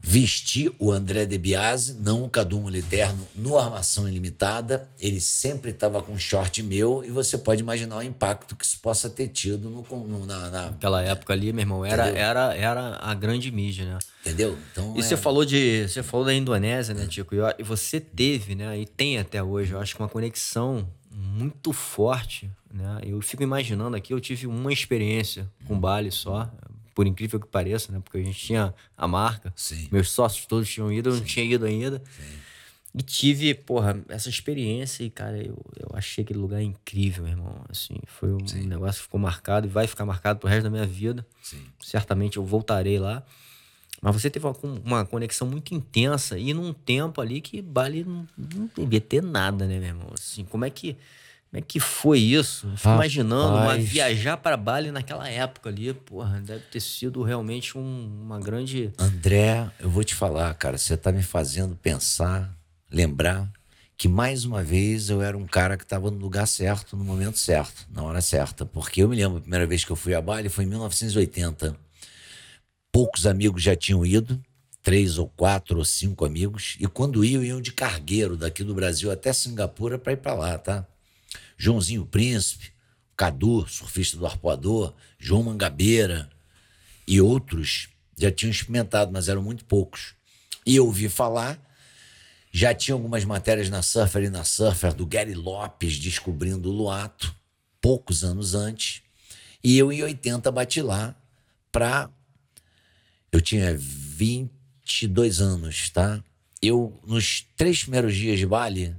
vesti 0.00 0.72
o 0.78 0.92
André 0.92 1.26
De 1.26 1.36
Biase, 1.36 1.94
não 2.00 2.24
o 2.24 2.30
Cadu 2.30 2.60
Moliterno, 2.60 3.26
no 3.34 3.58
Armação 3.58 4.08
Ilimitada. 4.08 4.88
Ele 4.98 5.20
sempre 5.20 5.70
estava 5.72 6.00
com 6.02 6.16
short 6.18 6.62
meu 6.62 7.02
e 7.04 7.10
você 7.10 7.36
pode 7.36 7.60
imaginar 7.62 7.96
o 7.98 8.02
impacto 8.02 8.54
que 8.56 8.64
isso 8.64 8.78
possa 8.80 9.10
ter 9.10 9.28
tido 9.28 9.68
no, 9.68 9.82
no- 10.06 10.26
na, 10.26 10.50
na- 10.50 10.70
Naquela 10.70 11.02
época 11.02 11.32
ali, 11.32 11.52
meu 11.52 11.62
irmão, 11.62 11.84
era, 11.84 12.04
Entendeu? 12.06 12.22
era, 12.22 12.54
era 12.54 12.96
a 13.02 13.14
grande 13.14 13.50
mídia, 13.50 13.84
né? 13.84 13.98
Entendeu? 14.24 14.56
Então, 14.72 14.94
E 14.96 15.00
é- 15.00 15.02
você 15.02 15.16
falou 15.16 15.44
de. 15.44 15.88
Você 15.88 16.02
falou 16.02 16.24
da 16.26 16.34
Indonésia, 16.34 16.94
né, 16.94 17.06
Tico? 17.06 17.34
E 17.34 17.38
E 17.58 17.62
você 17.62 18.00
teve, 18.00 18.54
né? 18.54 18.78
E 18.78 18.86
tem 18.86 19.18
até 19.18 19.42
hoje, 19.42 19.72
eu 19.72 19.80
acho 19.80 19.94
que 19.96 20.02
uma 20.02 20.08
conexão 20.08 20.88
muito 21.10 21.72
forte, 21.72 22.50
né? 22.72 23.00
Eu 23.02 23.20
fico 23.20 23.42
imaginando 23.42 23.96
aqui, 23.96 24.12
eu 24.12 24.20
tive 24.20 24.46
uma 24.46 24.72
experiência 24.72 25.48
com 25.66 25.78
Bali 25.78 26.12
só, 26.12 26.50
por 26.98 27.06
incrível 27.06 27.38
que 27.38 27.46
pareça, 27.46 27.92
né? 27.92 28.00
Porque 28.02 28.18
a 28.18 28.22
gente 28.24 28.40
tinha 28.40 28.74
a 28.96 29.06
marca, 29.06 29.52
Sim. 29.54 29.86
meus 29.92 30.10
sócios 30.10 30.46
todos 30.46 30.68
tinham 30.68 30.92
ido, 30.92 31.10
eu 31.10 31.14
não 31.14 31.22
tinha 31.22 31.46
ido 31.46 31.64
ainda. 31.64 32.02
E 32.92 33.00
tive, 33.04 33.54
porra, 33.54 34.02
essa 34.08 34.28
experiência 34.28 35.04
e, 35.04 35.08
cara, 35.08 35.38
eu, 35.38 35.64
eu 35.76 35.90
achei 35.92 36.24
aquele 36.24 36.40
lugar 36.40 36.60
incrível, 36.60 37.22
meu 37.22 37.34
irmão. 37.34 37.64
Assim, 37.68 37.94
foi 38.04 38.32
um 38.32 38.38
negócio 38.66 38.96
que 38.96 39.02
ficou 39.04 39.20
marcado 39.20 39.68
e 39.68 39.70
vai 39.70 39.86
ficar 39.86 40.04
marcado 40.04 40.40
pro 40.40 40.48
resto 40.48 40.64
da 40.64 40.70
minha 40.70 40.84
vida. 40.84 41.24
Sim. 41.40 41.64
Certamente 41.78 42.36
eu 42.36 42.44
voltarei 42.44 42.98
lá. 42.98 43.22
Mas 44.02 44.20
você 44.20 44.28
teve 44.28 44.44
uma, 44.44 44.56
uma 44.84 45.06
conexão 45.06 45.46
muito 45.46 45.76
intensa 45.76 46.36
e 46.36 46.52
num 46.52 46.72
tempo 46.72 47.20
ali 47.20 47.40
que 47.40 47.62
Bali 47.62 48.02
não, 48.02 48.26
não 48.36 48.68
devia 48.76 49.00
ter 49.00 49.22
nada, 49.22 49.68
né, 49.68 49.78
meu 49.78 49.88
irmão? 49.88 50.10
Assim, 50.12 50.44
como 50.44 50.64
é 50.64 50.70
que, 50.70 50.96
como 51.50 51.58
é 51.58 51.60
que 51.60 51.80
foi 51.80 52.18
isso? 52.20 52.66
Eu 52.66 52.76
Fico 52.76 52.88
Rapaz. 52.90 53.12
imaginando 53.14 53.56
uma 53.56 53.76
viajar 53.78 54.36
para 54.36 54.56
Bali 54.56 54.90
naquela 54.90 55.28
época 55.28 55.70
ali, 55.70 55.92
porra, 55.94 56.40
deve 56.40 56.60
ter 56.70 56.80
sido 56.80 57.22
realmente 57.22 57.76
um- 57.78 58.22
uma 58.22 58.38
grande. 58.38 58.92
André, 58.98 59.70
eu 59.80 59.88
vou 59.88 60.04
te 60.04 60.14
falar, 60.14 60.52
cara, 60.54 60.76
você 60.76 60.96
tá 60.96 61.10
me 61.10 61.22
fazendo 61.22 61.74
pensar, 61.74 62.54
lembrar 62.90 63.50
que 63.96 64.06
mais 64.08 64.44
uma 64.44 64.62
vez 64.62 65.08
eu 65.10 65.22
era 65.22 65.36
um 65.36 65.46
cara 65.46 65.76
que 65.76 65.82
estava 65.84 66.10
no 66.10 66.18
lugar 66.18 66.46
certo, 66.46 66.96
no 66.96 67.02
momento 67.04 67.38
certo, 67.38 67.86
na 67.90 68.02
hora 68.02 68.20
certa. 68.20 68.64
Porque 68.66 69.02
eu 69.02 69.08
me 69.08 69.16
lembro, 69.16 69.38
a 69.38 69.40
primeira 69.40 69.66
vez 69.66 69.84
que 69.84 69.90
eu 69.90 69.96
fui 69.96 70.14
a 70.14 70.20
Bali 70.20 70.48
foi 70.48 70.64
em 70.64 70.68
1980. 70.68 71.74
Poucos 72.92 73.26
amigos 73.26 73.62
já 73.62 73.74
tinham 73.74 74.04
ido, 74.04 74.40
três 74.82 75.18
ou 75.18 75.28
quatro 75.28 75.78
ou 75.78 75.84
cinco 75.84 76.24
amigos, 76.24 76.76
e 76.78 76.86
quando 76.86 77.24
iam, 77.24 77.42
iam 77.42 77.60
de 77.60 77.72
cargueiro 77.72 78.36
daqui 78.36 78.62
do 78.62 78.74
Brasil 78.74 79.10
até 79.10 79.32
Singapura 79.32 79.98
para 79.98 80.12
ir 80.12 80.16
para 80.18 80.34
lá, 80.34 80.58
tá? 80.58 80.86
Joãozinho 81.58 82.06
Príncipe, 82.06 82.72
Cadu, 83.16 83.66
surfista 83.66 84.16
do 84.16 84.24
arpoador, 84.24 84.94
João 85.18 85.42
Mangabeira, 85.42 86.30
e 87.06 87.20
outros 87.20 87.88
já 88.16 88.30
tinham 88.30 88.50
experimentado, 88.50 89.10
mas 89.12 89.28
eram 89.28 89.42
muito 89.42 89.64
poucos. 89.64 90.14
E 90.64 90.76
eu 90.76 90.86
ouvi 90.86 91.08
falar, 91.08 91.60
já 92.52 92.72
tinha 92.72 92.94
algumas 92.94 93.24
matérias 93.24 93.68
na 93.68 93.82
Surfer 93.82 94.24
e 94.24 94.30
na 94.30 94.44
Surfer 94.44 94.94
do 94.94 95.04
Gary 95.04 95.34
Lopes 95.34 95.98
descobrindo 95.98 96.70
o 96.70 96.72
Luato, 96.72 97.34
poucos 97.80 98.22
anos 98.22 98.54
antes. 98.54 99.02
E 99.62 99.76
eu, 99.76 99.92
em 99.92 100.02
80, 100.02 100.50
bati 100.52 100.80
lá 100.80 101.14
para. 101.72 102.08
Eu 103.32 103.40
tinha 103.40 103.76
22 103.76 105.40
anos, 105.40 105.90
tá? 105.90 106.22
Eu, 106.62 107.00
nos 107.06 107.46
três 107.56 107.82
primeiros 107.82 108.14
dias 108.14 108.38
de 108.38 108.46
Bali, 108.46 108.94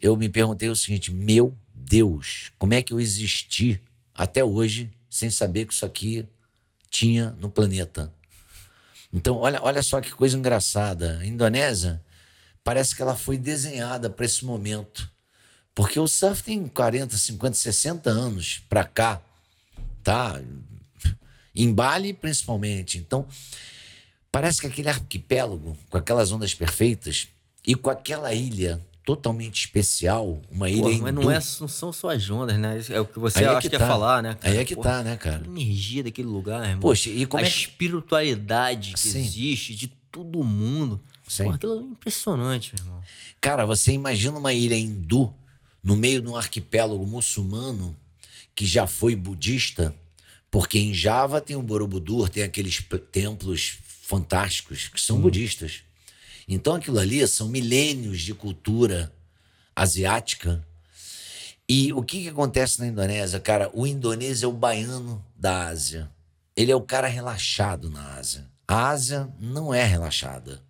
eu 0.00 0.16
me 0.16 0.28
perguntei 0.28 0.68
o 0.68 0.76
seguinte: 0.76 1.10
meu 1.10 1.56
Deus, 1.74 2.52
como 2.58 2.72
é 2.74 2.82
que 2.82 2.92
eu 2.92 3.00
existi 3.00 3.80
até 4.14 4.44
hoje 4.44 4.90
sem 5.10 5.28
saber 5.28 5.66
que 5.66 5.74
isso 5.74 5.84
aqui 5.84 6.26
tinha 6.88 7.30
no 7.40 7.50
planeta? 7.50 8.12
Então, 9.12 9.36
olha, 9.36 9.60
olha 9.62 9.82
só 9.82 10.00
que 10.00 10.10
coisa 10.10 10.36
engraçada. 10.36 11.18
A 11.18 11.26
Indonésia 11.26 12.02
parece 12.62 12.94
que 12.96 13.02
ela 13.02 13.16
foi 13.16 13.36
desenhada 13.36 14.08
para 14.08 14.24
esse 14.24 14.44
momento. 14.44 15.10
Porque 15.74 15.98
o 15.98 16.06
surf 16.06 16.42
tem 16.42 16.66
40, 16.66 17.16
50, 17.16 17.56
60 17.56 18.10
anos 18.10 18.62
para 18.68 18.84
cá, 18.84 19.20
tá? 20.02 20.40
Em 21.54 21.72
Bali, 21.72 22.12
principalmente. 22.12 22.98
Então, 22.98 23.26
parece 24.30 24.60
que 24.60 24.66
aquele 24.66 24.88
arquipélago, 24.88 25.76
com 25.90 25.98
aquelas 25.98 26.32
ondas 26.32 26.54
perfeitas 26.54 27.28
e 27.66 27.74
com 27.74 27.90
aquela 27.90 28.32
ilha 28.32 28.80
totalmente 29.04 29.60
especial, 29.66 30.40
uma 30.50 30.68
ilha 30.70 30.82
Porra, 30.82 30.98
mas 31.02 31.14
não, 31.14 31.22
hindu. 31.22 31.30
é, 31.30 31.34
não 31.60 31.68
são 31.68 31.92
só 31.92 32.10
as 32.10 32.28
ondas, 32.30 32.58
né? 32.58 32.80
É 32.88 33.00
o 33.00 33.04
que 33.04 33.18
você 33.18 33.40
Aí 33.40 33.44
é 33.44 33.48
acha 33.48 33.60
que 33.60 33.68
que, 33.68 33.74
ia 33.74 33.78
tá. 33.78 33.86
falar, 33.86 34.22
né? 34.22 34.36
Aí 34.42 34.56
é 34.56 34.64
que 34.64 34.74
Porra, 34.74 34.90
tá, 34.90 35.02
né, 35.02 35.16
cara? 35.16 35.42
a 35.44 35.46
energia 35.46 36.02
daquele 36.02 36.28
lugar, 36.28 36.62
irmão. 36.64 36.80
Poxa, 36.80 37.10
e 37.10 37.26
como 37.26 37.42
a 37.42 37.46
é 37.46 37.50
que- 37.50 37.56
espiritualidade 37.56 38.92
que 38.94 39.00
Sim. 39.00 39.20
existe 39.20 39.74
de 39.74 39.88
todo 40.10 40.42
mundo. 40.42 41.00
Sim. 41.28 41.44
Porra, 41.44 41.56
aquilo 41.56 41.80
é 41.80 41.82
impressionante, 41.82 42.72
meu 42.76 42.84
irmão. 42.84 43.02
Cara, 43.40 43.66
você 43.66 43.92
imagina 43.92 44.38
uma 44.38 44.52
ilha 44.52 44.76
hindu 44.76 45.32
no 45.82 45.96
meio 45.96 46.22
de 46.22 46.28
um 46.28 46.36
arquipélago 46.36 47.04
muçulmano 47.06 47.96
que 48.54 48.64
já 48.64 48.86
foi 48.86 49.14
budista, 49.16 49.94
Porque 50.50 50.78
em 50.78 50.94
Java 50.94 51.40
tem 51.40 51.56
o 51.56 51.62
Borobudur, 51.62 52.28
tem 52.28 52.44
aqueles 52.44 52.80
templos 53.10 53.78
fantásticos 54.02 54.86
que 54.86 55.00
são 55.00 55.16
hum. 55.16 55.20
budistas. 55.20 55.82
Então 56.48 56.74
aquilo 56.74 56.98
ali 56.98 57.26
são 57.26 57.48
milênios 57.48 58.20
de 58.20 58.34
cultura 58.34 59.12
asiática. 59.74 60.64
E 61.68 61.92
o 61.92 62.02
que, 62.02 62.22
que 62.22 62.28
acontece 62.28 62.80
na 62.80 62.86
Indonésia, 62.86 63.40
cara? 63.40 63.70
O 63.72 63.86
indonês 63.86 64.42
é 64.42 64.46
o 64.46 64.52
baiano 64.52 65.24
da 65.34 65.66
Ásia. 65.66 66.10
Ele 66.56 66.70
é 66.70 66.76
o 66.76 66.82
cara 66.82 67.08
relaxado 67.08 67.90
na 67.90 68.16
Ásia. 68.16 68.46
A 68.68 68.88
Ásia 68.88 69.28
não 69.40 69.72
é 69.72 69.84
relaxada. 69.84 70.60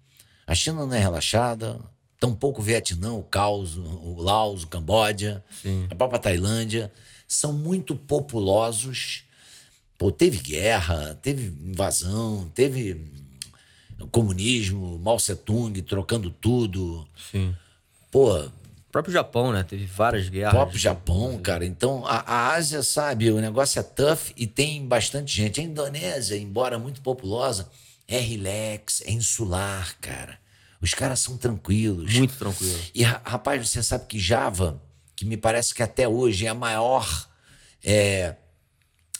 A 0.46 0.54
China 0.54 0.86
não 0.86 0.94
é 0.94 0.98
relaxada, 0.98 1.80
tampouco 2.20 2.60
o 2.60 2.64
Vietnã, 2.64 3.12
o 3.12 3.22
Caos, 3.22 3.76
o 3.76 4.16
Laos, 4.18 4.62
o 4.62 4.66
Camboja, 4.66 5.42
Sim. 5.62 5.86
a 5.90 5.94
própria 5.94 6.20
Tailândia. 6.20 6.92
São 7.26 7.52
muito 7.52 7.96
populosos. 7.96 9.24
Pô, 9.96 10.10
teve 10.12 10.38
guerra, 10.38 11.18
teve 11.22 11.46
invasão, 11.46 12.50
teve 12.54 13.23
comunismo, 14.10 14.98
Mao 14.98 15.16
Tse 15.16 15.36
Tung 15.36 15.80
trocando 15.82 16.30
tudo. 16.30 17.06
Sim. 17.30 17.54
Pô. 18.10 18.36
O 18.38 18.50
próprio 18.94 19.12
Japão, 19.12 19.52
né? 19.52 19.64
Teve 19.64 19.86
várias 19.86 20.28
guerras. 20.28 20.52
O 20.52 20.56
próprio 20.56 20.78
Japão, 20.78 21.38
cara. 21.38 21.64
Então, 21.64 22.06
a, 22.06 22.18
a 22.20 22.54
Ásia, 22.54 22.82
sabe, 22.82 23.30
o 23.30 23.40
negócio 23.40 23.80
é 23.80 23.82
tough 23.82 24.30
e 24.36 24.46
tem 24.46 24.86
bastante 24.86 25.36
gente. 25.36 25.60
A 25.60 25.64
Indonésia, 25.64 26.36
embora 26.36 26.78
muito 26.78 27.00
populosa, 27.00 27.68
é 28.06 28.18
relax, 28.18 29.02
é 29.04 29.10
insular, 29.10 29.96
cara. 30.00 30.38
Os 30.80 30.94
caras 30.94 31.18
são 31.18 31.36
tranquilos. 31.36 32.14
Muito 32.14 32.36
tranquilos. 32.36 32.90
E, 32.94 33.02
rapaz, 33.02 33.68
você 33.68 33.82
sabe 33.82 34.06
que 34.06 34.18
Java, 34.18 34.80
que 35.16 35.24
me 35.24 35.36
parece 35.36 35.74
que 35.74 35.82
até 35.82 36.06
hoje 36.06 36.46
é 36.46 36.50
a 36.50 36.54
maior 36.54 37.28
é, 37.82 38.36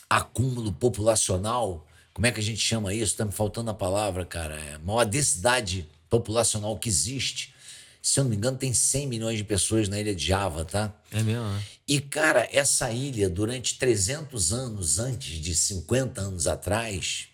acúmulo 0.09 0.71
populacional 0.71 1.84
como 2.15 2.27
é 2.27 2.31
que 2.31 2.39
a 2.39 2.43
gente 2.43 2.61
chama 2.61 2.93
isso? 2.93 3.11
Está 3.11 3.25
me 3.25 3.31
faltando 3.33 3.69
a 3.69 3.73
palavra, 3.73 4.25
cara. 4.25 4.55
É 4.55 4.75
a 4.75 4.79
maior 4.79 5.03
densidade 5.03 5.85
populacional 6.09 6.79
que 6.79 6.87
existe. 6.87 7.53
Se 8.01 8.21
eu 8.21 8.23
não 8.23 8.31
me 8.31 8.37
engano, 8.37 8.57
tem 8.57 8.73
100 8.73 9.07
milhões 9.07 9.37
de 9.37 9.43
pessoas 9.43 9.89
na 9.89 9.99
ilha 9.99 10.15
de 10.15 10.25
Java, 10.25 10.63
tá? 10.63 10.95
É 11.11 11.21
mesmo, 11.21 11.43
né? 11.43 11.61
E, 11.85 11.99
cara, 11.99 12.47
essa 12.53 12.89
ilha, 12.89 13.29
durante 13.29 13.77
300 13.77 14.53
anos 14.53 14.97
antes 14.97 15.41
de 15.41 15.53
50 15.53 16.21
anos 16.21 16.47
atrás, 16.47 17.27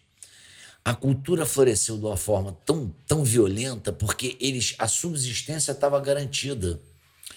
a 0.83 0.95
cultura 0.95 1.45
floresceu 1.45 1.99
de 1.99 2.05
uma 2.05 2.17
forma 2.17 2.57
tão, 2.65 2.91
tão 3.07 3.23
violenta 3.23 3.93
porque 3.93 4.35
eles 4.41 4.73
a 4.79 4.87
subsistência 4.87 5.73
estava 5.73 5.99
garantida. 5.99 6.79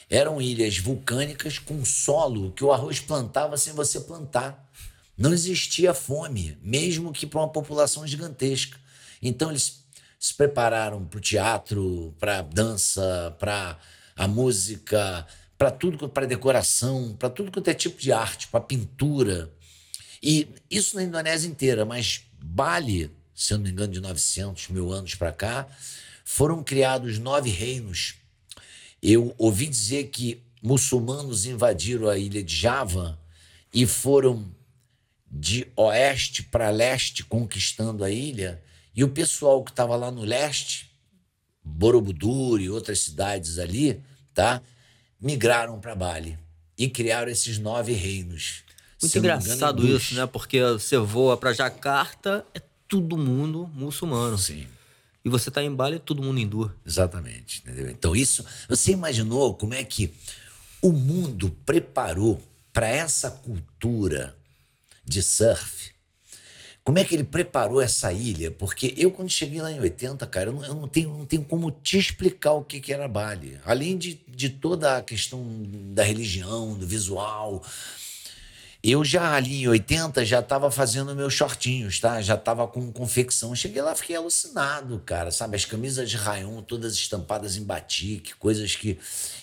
Eram 0.08 0.40
ilhas 0.40 0.78
vulcânicas 0.78 1.58
com 1.58 1.84
solo 1.84 2.52
que 2.52 2.64
o 2.64 2.72
arroz 2.72 3.00
plantava 3.00 3.58
sem 3.58 3.74
você 3.74 4.00
plantar. 4.00 4.63
Não 5.16 5.32
existia 5.32 5.94
fome, 5.94 6.58
mesmo 6.62 7.12
que 7.12 7.26
para 7.26 7.40
uma 7.40 7.48
população 7.48 8.06
gigantesca. 8.06 8.78
Então 9.22 9.50
eles 9.50 9.84
se 10.18 10.34
prepararam 10.34 11.04
para 11.04 11.18
o 11.18 11.20
teatro, 11.20 12.14
para 12.18 12.38
a 12.38 12.42
dança, 12.42 13.36
para 13.38 13.78
a 14.16 14.26
música, 14.26 15.26
para 15.56 15.70
tudo, 15.70 16.08
para 16.08 16.26
decoração, 16.26 17.14
para 17.18 17.30
tudo 17.30 17.52
quanto 17.52 17.68
é 17.68 17.74
tipo 17.74 18.00
de 18.00 18.12
arte, 18.12 18.48
para 18.48 18.60
pintura. 18.60 19.52
E 20.22 20.48
isso 20.70 20.96
na 20.96 21.02
Indonésia 21.02 21.48
inteira, 21.48 21.84
mas 21.84 22.22
Bali, 22.42 23.10
se 23.34 23.52
eu 23.52 23.58
não 23.58 23.64
me 23.64 23.70
engano, 23.70 23.92
de 23.92 24.00
900 24.00 24.68
mil 24.68 24.92
anos 24.92 25.14
para 25.14 25.30
cá, 25.30 25.68
foram 26.24 26.64
criados 26.64 27.18
nove 27.18 27.50
reinos. 27.50 28.14
Eu 29.02 29.34
ouvi 29.36 29.66
dizer 29.66 30.04
que 30.04 30.42
muçulmanos 30.62 31.44
invadiram 31.44 32.08
a 32.08 32.16
ilha 32.16 32.42
de 32.42 32.56
Java 32.56 33.18
e 33.72 33.86
foram 33.86 34.50
de 35.36 35.66
oeste 35.74 36.44
para 36.44 36.70
leste 36.70 37.24
conquistando 37.24 38.04
a 38.04 38.10
ilha, 38.10 38.62
e 38.94 39.02
o 39.02 39.08
pessoal 39.08 39.64
que 39.64 39.72
estava 39.72 39.96
lá 39.96 40.10
no 40.10 40.22
leste, 40.22 40.92
Borobudur 41.64 42.60
e 42.60 42.70
outras 42.70 43.00
cidades 43.00 43.58
ali, 43.58 44.00
tá? 44.32 44.62
Migraram 45.20 45.80
para 45.80 45.96
Bali 45.96 46.38
e 46.78 46.88
criaram 46.88 47.32
esses 47.32 47.58
nove 47.58 47.92
reinos. 47.92 48.62
Muito 49.02 49.18
engraçado 49.18 49.82
engano, 49.82 49.96
isso, 49.96 50.14
né? 50.14 50.26
Porque 50.26 50.62
você 50.62 50.96
voa 50.98 51.36
para 51.36 51.52
Jacarta, 51.52 52.46
é 52.54 52.62
todo 52.86 53.18
mundo 53.18 53.68
muçulmano. 53.74 54.38
Sim. 54.38 54.66
E 55.24 55.28
você 55.28 55.48
está 55.48 55.62
em 55.64 55.74
Bali, 55.74 55.96
é 55.96 55.98
todo 55.98 56.22
mundo 56.22 56.38
hindu. 56.38 56.72
Exatamente. 56.86 57.60
Entendeu? 57.60 57.90
Então, 57.90 58.14
isso. 58.14 58.44
Você 58.68 58.92
imaginou 58.92 59.54
como 59.54 59.74
é 59.74 59.82
que 59.82 60.14
o 60.80 60.92
mundo 60.92 61.50
preparou 61.64 62.40
para 62.72 62.86
essa 62.86 63.30
cultura 63.30 64.36
de 65.04 65.22
surf. 65.22 65.94
Como 66.84 66.98
é 66.98 67.04
que 67.04 67.14
ele 67.14 67.24
preparou 67.24 67.80
essa 67.80 68.12
ilha? 68.12 68.50
Porque 68.50 68.92
eu, 68.98 69.10
quando 69.10 69.30
cheguei 69.30 69.62
lá 69.62 69.72
em 69.72 69.80
80, 69.80 70.26
cara, 70.26 70.50
eu 70.50 70.52
não, 70.52 70.64
eu 70.66 70.74
não 70.74 70.86
tenho, 70.86 71.08
não 71.08 71.24
tenho 71.24 71.42
como 71.42 71.70
te 71.70 71.96
explicar 71.96 72.52
o 72.52 72.62
que, 72.62 72.78
que 72.78 72.92
era 72.92 73.08
Bali. 73.08 73.58
Além 73.64 73.96
de, 73.96 74.20
de 74.28 74.50
toda 74.50 74.98
a 74.98 75.02
questão 75.02 75.42
da 75.94 76.02
religião, 76.02 76.74
do 76.74 76.86
visual. 76.86 77.64
Eu 78.82 79.02
já 79.02 79.32
ali 79.32 79.62
em 79.62 79.68
80 79.68 80.26
já 80.26 80.40
estava 80.40 80.70
fazendo 80.70 81.16
meus 81.16 81.32
shortinhos, 81.32 81.98
tá? 81.98 82.20
Já 82.20 82.34
estava 82.34 82.68
com 82.68 82.92
confecção. 82.92 83.56
Cheguei 83.56 83.80
lá, 83.80 83.94
fiquei 83.94 84.14
alucinado, 84.14 85.02
cara, 85.06 85.30
sabe? 85.30 85.56
As 85.56 85.64
camisas 85.64 86.10
de 86.10 86.18
rayon 86.18 86.60
todas 86.60 86.92
estampadas 86.92 87.56
em 87.56 87.64
batik, 87.64 88.34
coisas 88.34 88.76
que. 88.76 88.98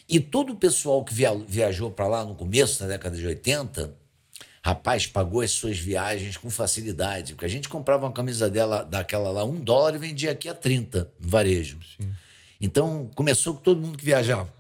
E 0.08 0.20
todo 0.20 0.54
o 0.54 0.56
pessoal 0.56 1.04
que 1.04 1.12
via, 1.12 1.34
viajou 1.48 1.90
para 1.90 2.08
lá 2.08 2.24
no 2.24 2.36
começo 2.36 2.82
da 2.82 2.88
década 2.88 3.18
de 3.18 3.26
80 3.26 4.01
Rapaz, 4.64 5.08
pagou 5.08 5.42
as 5.42 5.52
suas 5.52 5.78
viagens 5.78 6.38
com 6.38 6.50
facilidade. 6.50 7.34
Porque 7.34 7.46
a 7.46 7.50
gente 7.50 7.68
comprava 7.68 8.06
uma 8.06 8.12
camisa 8.12 8.50
dela, 8.50 8.84
daquela 8.84 9.32
lá, 9.32 9.44
um 9.44 9.60
dólar 9.60 9.96
e 9.96 9.98
vendia 9.98 10.32
aqui 10.32 10.48
a 10.48 10.54
30 10.54 11.12
no 11.20 11.28
varejo. 11.28 11.80
Sim. 11.98 12.12
Então, 12.60 13.10
começou 13.16 13.56
com 13.56 13.62
todo 13.62 13.82
mundo 13.82 13.98
que 13.98 14.06
viajava 14.06 14.54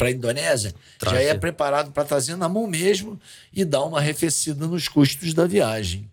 para 0.00 0.08
a 0.08 0.12
Indonésia 0.12 0.74
já 1.04 1.22
ia 1.22 1.38
preparado 1.38 1.92
para 1.92 2.04
trazer 2.06 2.34
na 2.34 2.48
mão 2.48 2.66
mesmo 2.66 3.20
e 3.52 3.66
dar 3.66 3.84
uma 3.84 3.98
arrefecida 3.98 4.66
nos 4.66 4.88
custos 4.88 5.34
da 5.34 5.46
viagem. 5.46 6.08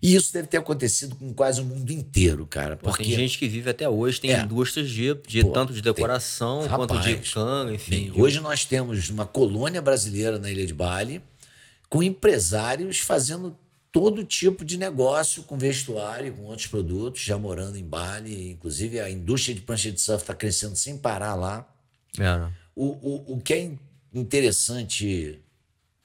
E 0.00 0.14
isso 0.14 0.32
deve 0.32 0.48
ter 0.48 0.58
acontecido 0.58 1.14
com 1.16 1.32
quase 1.32 1.60
o 1.60 1.64
mundo 1.64 1.90
inteiro, 1.90 2.46
cara. 2.46 2.76
Porque 2.76 3.02
tem 3.02 3.12
gente 3.12 3.38
que 3.38 3.48
vive 3.48 3.70
até 3.70 3.88
hoje, 3.88 4.20
tem 4.20 4.32
é. 4.32 4.40
indústrias 4.40 4.90
de, 4.90 5.14
de 5.26 5.42
Pô, 5.42 5.50
tanto 5.50 5.72
de 5.72 5.82
decoração 5.82 6.60
tem... 6.60 6.68
quanto 6.68 6.94
Rapaz, 6.94 7.20
de 7.20 7.30
canga, 7.30 7.74
enfim. 7.74 8.10
Bem, 8.10 8.22
hoje 8.22 8.40
nós 8.40 8.64
temos 8.64 9.10
uma 9.10 9.26
colônia 9.26 9.82
brasileira 9.82 10.38
na 10.38 10.50
Ilha 10.50 10.66
de 10.66 10.74
Bali 10.74 11.22
com 11.94 12.02
empresários 12.02 12.98
fazendo 12.98 13.56
todo 13.92 14.24
tipo 14.24 14.64
de 14.64 14.76
negócio 14.76 15.44
com 15.44 15.56
vestuário, 15.56 16.34
com 16.34 16.42
outros 16.42 16.66
produtos, 16.66 17.20
já 17.20 17.38
morando 17.38 17.78
em 17.78 17.84
Bali. 17.84 18.50
Inclusive, 18.50 18.98
a 18.98 19.08
indústria 19.08 19.54
de 19.54 19.60
prancha 19.60 19.92
de 19.92 20.00
surf 20.00 20.24
está 20.24 20.34
crescendo 20.34 20.74
sem 20.74 20.98
parar 20.98 21.36
lá. 21.36 21.64
É. 22.18 22.50
O, 22.74 22.86
o, 22.86 23.34
o 23.34 23.40
que 23.40 23.54
é 23.54 23.70
interessante 24.12 25.40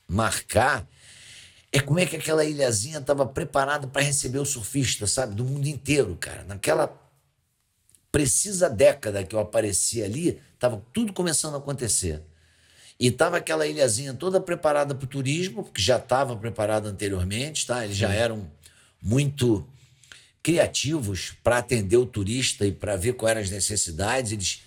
marcar 0.07 0.87
é 1.71 1.79
como 1.79 1.97
é 1.97 2.05
que 2.05 2.17
aquela 2.17 2.45
ilhazinha 2.45 2.99
estava 2.99 3.25
preparada 3.25 3.87
para 3.87 4.03
receber 4.03 4.37
o 4.37 4.45
surfista, 4.45 5.07
sabe? 5.07 5.33
Do 5.33 5.43
mundo 5.43 5.65
inteiro, 5.65 6.15
cara. 6.19 6.43
Naquela 6.43 6.95
precisa 8.11 8.69
década 8.69 9.23
que 9.23 9.35
eu 9.35 9.39
apareci 9.39 10.03
ali, 10.03 10.39
estava 10.53 10.85
tudo 10.93 11.11
começando 11.11 11.55
a 11.55 11.57
acontecer. 11.57 12.21
E 12.99 13.07
estava 13.07 13.37
aquela 13.37 13.65
ilhazinha 13.65 14.13
toda 14.13 14.41
preparada 14.41 14.93
para 14.93 15.05
o 15.05 15.07
turismo, 15.07 15.63
porque 15.63 15.81
já 15.81 15.97
estava 15.97 16.35
preparada 16.35 16.89
anteriormente, 16.89 17.65
tá? 17.65 17.85
Eles 17.85 17.95
já 17.95 18.11
eram 18.11 18.45
muito 19.01 19.65
criativos 20.43 21.33
para 21.41 21.59
atender 21.59 21.95
o 21.95 22.05
turista 22.05 22.65
e 22.65 22.71
para 22.71 22.97
ver 22.97 23.13
quais 23.13 23.31
eram 23.31 23.41
as 23.41 23.49
necessidades. 23.49 24.31
Eles, 24.33 24.61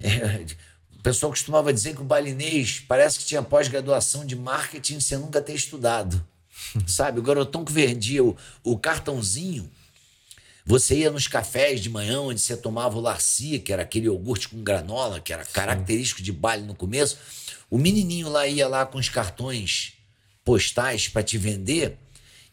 é, 0.00 0.46
o 0.98 1.02
pessoal 1.02 1.30
costumava 1.30 1.72
dizer 1.72 1.94
que 1.94 2.00
o 2.00 2.04
balinês 2.04 2.82
parece 2.88 3.18
que 3.18 3.26
tinha 3.26 3.42
pós-graduação 3.42 4.24
de 4.24 4.34
marketing 4.34 4.98
sem 4.98 5.18
nunca 5.18 5.42
ter 5.42 5.54
estudado. 5.54 6.24
Sabe? 6.86 7.20
O 7.20 7.22
garotão 7.22 7.62
que 7.62 7.72
vendia 7.72 8.24
o, 8.24 8.34
o 8.64 8.78
cartãozinho. 8.78 9.70
Você 10.66 10.96
ia 10.96 11.10
nos 11.10 11.28
cafés 11.28 11.80
de 11.80 11.88
manhã, 11.88 12.20
onde 12.20 12.40
você 12.40 12.56
tomava 12.56 12.98
o 12.98 13.00
larcia, 13.00 13.60
que 13.60 13.72
era 13.72 13.82
aquele 13.82 14.06
iogurte 14.06 14.48
com 14.48 14.62
granola, 14.62 15.20
que 15.20 15.32
era 15.32 15.44
característico 15.44 16.20
de 16.20 16.32
Bali 16.32 16.64
no 16.64 16.74
começo 16.74 17.16
o 17.70 17.78
menininho 17.78 18.28
lá 18.28 18.46
ia 18.46 18.68
lá 18.68 18.86
com 18.86 18.98
os 18.98 19.08
cartões 19.08 19.94
postais 20.44 21.08
para 21.08 21.22
te 21.22 21.36
vender, 21.36 21.98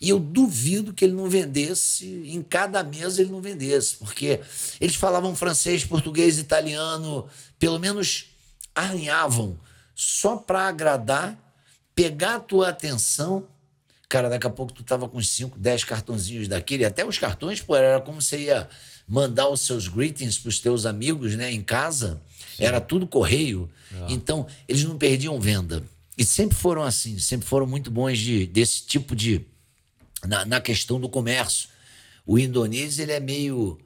e 0.01 0.09
eu 0.09 0.19
duvido 0.19 0.93
que 0.93 1.05
ele 1.05 1.13
não 1.13 1.29
vendesse, 1.29 2.05
em 2.25 2.41
cada 2.41 2.83
mesa 2.83 3.21
ele 3.21 3.31
não 3.31 3.39
vendesse, 3.39 3.95
porque 3.97 4.41
eles 4.81 4.95
falavam 4.95 5.35
francês, 5.35 5.85
português, 5.85 6.39
italiano, 6.39 7.27
pelo 7.59 7.79
menos 7.79 8.25
arranhavam 8.75 9.57
só 9.95 10.35
para 10.35 10.67
agradar, 10.67 11.37
pegar 11.93 12.35
a 12.35 12.39
tua 12.39 12.69
atenção. 12.69 13.47
Cara, 14.13 14.29
daqui 14.29 14.45
a 14.45 14.49
pouco 14.51 14.71
tu 14.71 14.83
tava 14.83 15.09
com 15.09 15.19
5, 15.19 15.57
10 15.57 15.85
cartãozinhos 15.85 16.47
daquele, 16.47 16.85
até 16.85 17.03
os 17.03 17.17
cartões, 17.17 17.59
pô, 17.59 17.75
era 17.75 17.99
como 17.99 18.21
você 18.21 18.41
ia 18.41 18.69
mandar 19.07 19.49
os 19.49 19.61
seus 19.61 19.87
greetings 19.87 20.37
para 20.37 20.49
os 20.49 20.59
teus 20.59 20.85
amigos, 20.85 21.33
né, 21.33 21.51
em 21.51 21.63
casa. 21.63 22.21
Sim. 22.55 22.63
Era 22.63 22.79
tudo 22.79 23.07
correio. 23.07 23.67
É. 23.91 24.13
Então, 24.13 24.45
eles 24.67 24.83
não 24.83 24.99
perdiam 24.99 25.39
venda. 25.39 25.81
E 26.15 26.23
sempre 26.23 26.55
foram 26.55 26.83
assim, 26.83 27.17
sempre 27.17 27.47
foram 27.47 27.65
muito 27.65 27.89
bons 27.89 28.19
de, 28.19 28.45
desse 28.45 28.85
tipo 28.85 29.15
de, 29.15 29.41
na, 30.27 30.45
na 30.45 30.61
questão 30.61 31.01
do 31.01 31.09
comércio. 31.09 31.67
O 32.23 32.37
indonês, 32.37 32.99
ele 32.99 33.13
é 33.13 33.19
meio. 33.19 33.79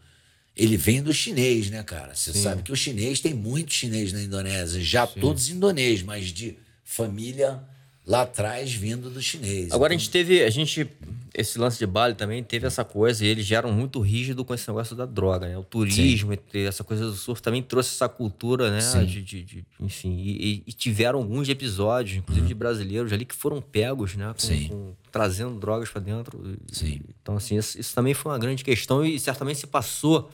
Ele 0.57 0.75
vem 0.75 1.01
do 1.01 1.13
chinês, 1.13 1.69
né, 1.69 1.83
cara? 1.83 2.13
Você 2.13 2.33
sabe 2.33 2.63
que 2.63 2.71
o 2.73 2.75
chinês 2.75 3.21
tem 3.21 3.33
muito 3.33 3.73
chinês 3.73 4.11
na 4.11 4.21
Indonésia, 4.21 4.83
já 4.83 5.07
Sim. 5.07 5.21
todos 5.21 5.47
indonês, 5.47 6.03
mas 6.03 6.33
de 6.33 6.57
família 6.83 7.63
lá 8.07 8.21
atrás 8.21 8.73
vindo 8.73 9.09
do 9.09 9.21
chinês. 9.21 9.71
Agora 9.71 9.93
então... 9.93 9.97
a 9.97 9.99
gente 9.99 10.09
teve, 10.09 10.43
a 10.43 10.49
gente 10.49 10.89
esse 11.33 11.59
lance 11.59 11.77
de 11.77 11.85
Bali 11.85 12.15
também 12.15 12.43
teve 12.43 12.65
essa 12.65 12.83
coisa 12.83 13.23
e 13.23 13.27
eles 13.27 13.45
já 13.45 13.57
eram 13.57 13.71
muito 13.71 13.99
rígidos 13.99 14.43
com 14.43 14.55
esse 14.55 14.67
negócio 14.67 14.95
da 14.95 15.05
droga, 15.05 15.47
né? 15.47 15.55
O 15.55 15.63
turismo, 15.63 16.33
Sim. 16.33 16.65
essa 16.65 16.83
coisa 16.83 17.05
do 17.05 17.13
surf 17.13 17.43
também 17.43 17.61
trouxe 17.61 17.93
essa 17.93 18.09
cultura, 18.09 18.71
né? 18.71 18.79
De, 19.05 19.21
de, 19.21 19.43
de, 19.43 19.65
enfim, 19.79 20.17
e, 20.17 20.63
e, 20.65 20.73
tiveram 20.73 21.19
alguns 21.19 21.47
episódios, 21.47 22.17
inclusive 22.17 22.41
uhum. 22.41 22.47
de 22.47 22.53
brasileiros 22.55 23.13
ali 23.13 23.23
que 23.23 23.35
foram 23.35 23.61
pegos, 23.61 24.15
né? 24.15 24.33
Com, 24.33 24.67
com, 24.67 24.93
trazendo 25.11 25.59
drogas 25.59 25.89
para 25.89 26.01
dentro. 26.01 26.57
Sim. 26.71 27.01
Então 27.21 27.35
assim, 27.35 27.55
isso, 27.55 27.79
isso, 27.79 27.93
também 27.93 28.15
foi 28.15 28.31
uma 28.31 28.39
grande 28.39 28.63
questão 28.63 29.05
e 29.05 29.19
certamente 29.19 29.59
se 29.59 29.67
passou 29.67 30.31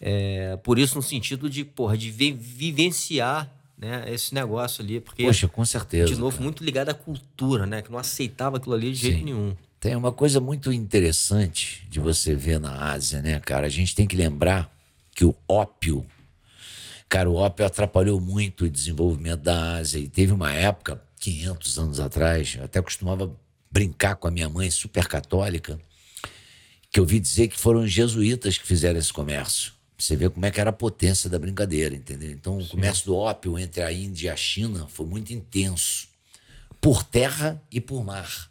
é, 0.00 0.56
por 0.62 0.78
isso 0.78 0.94
no 0.94 1.02
sentido 1.02 1.50
de, 1.50 1.64
porra, 1.64 1.96
de 1.96 2.10
vivenciar 2.10 3.50
né, 3.82 4.04
esse 4.06 4.32
negócio 4.32 4.82
ali. 4.82 5.00
Porque, 5.00 5.24
Poxa, 5.24 5.48
com 5.48 5.64
certeza. 5.64 6.14
De 6.14 6.20
novo, 6.20 6.36
cara. 6.36 6.44
muito 6.44 6.64
ligado 6.64 6.88
à 6.90 6.94
cultura, 6.94 7.66
né? 7.66 7.82
Que 7.82 7.90
não 7.90 7.98
aceitava 7.98 8.56
aquilo 8.56 8.74
ali 8.74 8.92
de 8.92 8.98
Sim. 8.98 9.06
jeito 9.10 9.24
nenhum. 9.24 9.56
Tem 9.80 9.96
uma 9.96 10.12
coisa 10.12 10.40
muito 10.40 10.72
interessante 10.72 11.84
de 11.90 11.98
você 11.98 12.36
ver 12.36 12.60
na 12.60 12.92
Ásia, 12.92 13.20
né, 13.20 13.40
cara? 13.40 13.66
A 13.66 13.70
gente 13.70 13.94
tem 13.96 14.06
que 14.06 14.14
lembrar 14.14 14.72
que 15.12 15.24
o 15.24 15.34
ópio, 15.48 16.06
cara, 17.08 17.28
o 17.28 17.34
ópio 17.34 17.66
atrapalhou 17.66 18.20
muito 18.20 18.64
o 18.64 18.70
desenvolvimento 18.70 19.40
da 19.40 19.74
Ásia. 19.74 19.98
E 19.98 20.08
teve 20.08 20.32
uma 20.32 20.52
época, 20.52 21.02
500 21.18 21.78
anos 21.78 21.98
atrás, 22.00 22.54
eu 22.56 22.64
até 22.64 22.80
costumava 22.80 23.34
brincar 23.68 24.14
com 24.14 24.28
a 24.28 24.30
minha 24.30 24.48
mãe, 24.48 24.70
super 24.70 25.08
católica, 25.08 25.80
que 26.92 27.00
eu 27.00 27.04
ouvi 27.04 27.18
dizer 27.18 27.48
que 27.48 27.58
foram 27.58 27.80
os 27.80 27.90
jesuítas 27.90 28.56
que 28.56 28.66
fizeram 28.66 29.00
esse 29.00 29.12
comércio. 29.12 29.72
Você 30.02 30.16
vê 30.16 30.28
como 30.28 30.44
é 30.44 30.50
que 30.50 30.60
era 30.60 30.70
a 30.70 30.72
potência 30.72 31.30
da 31.30 31.38
brincadeira, 31.38 31.94
entendeu? 31.94 32.32
Então, 32.32 32.60
Sim. 32.60 32.66
o 32.66 32.70
comércio 32.70 33.06
do 33.06 33.16
ópio 33.16 33.56
entre 33.56 33.82
a 33.82 33.92
Índia 33.92 34.26
e 34.26 34.30
a 34.30 34.36
China 34.36 34.88
foi 34.88 35.06
muito 35.06 35.32
intenso, 35.32 36.08
por 36.80 37.04
terra 37.04 37.62
e 37.70 37.80
por 37.80 38.04
mar. 38.04 38.50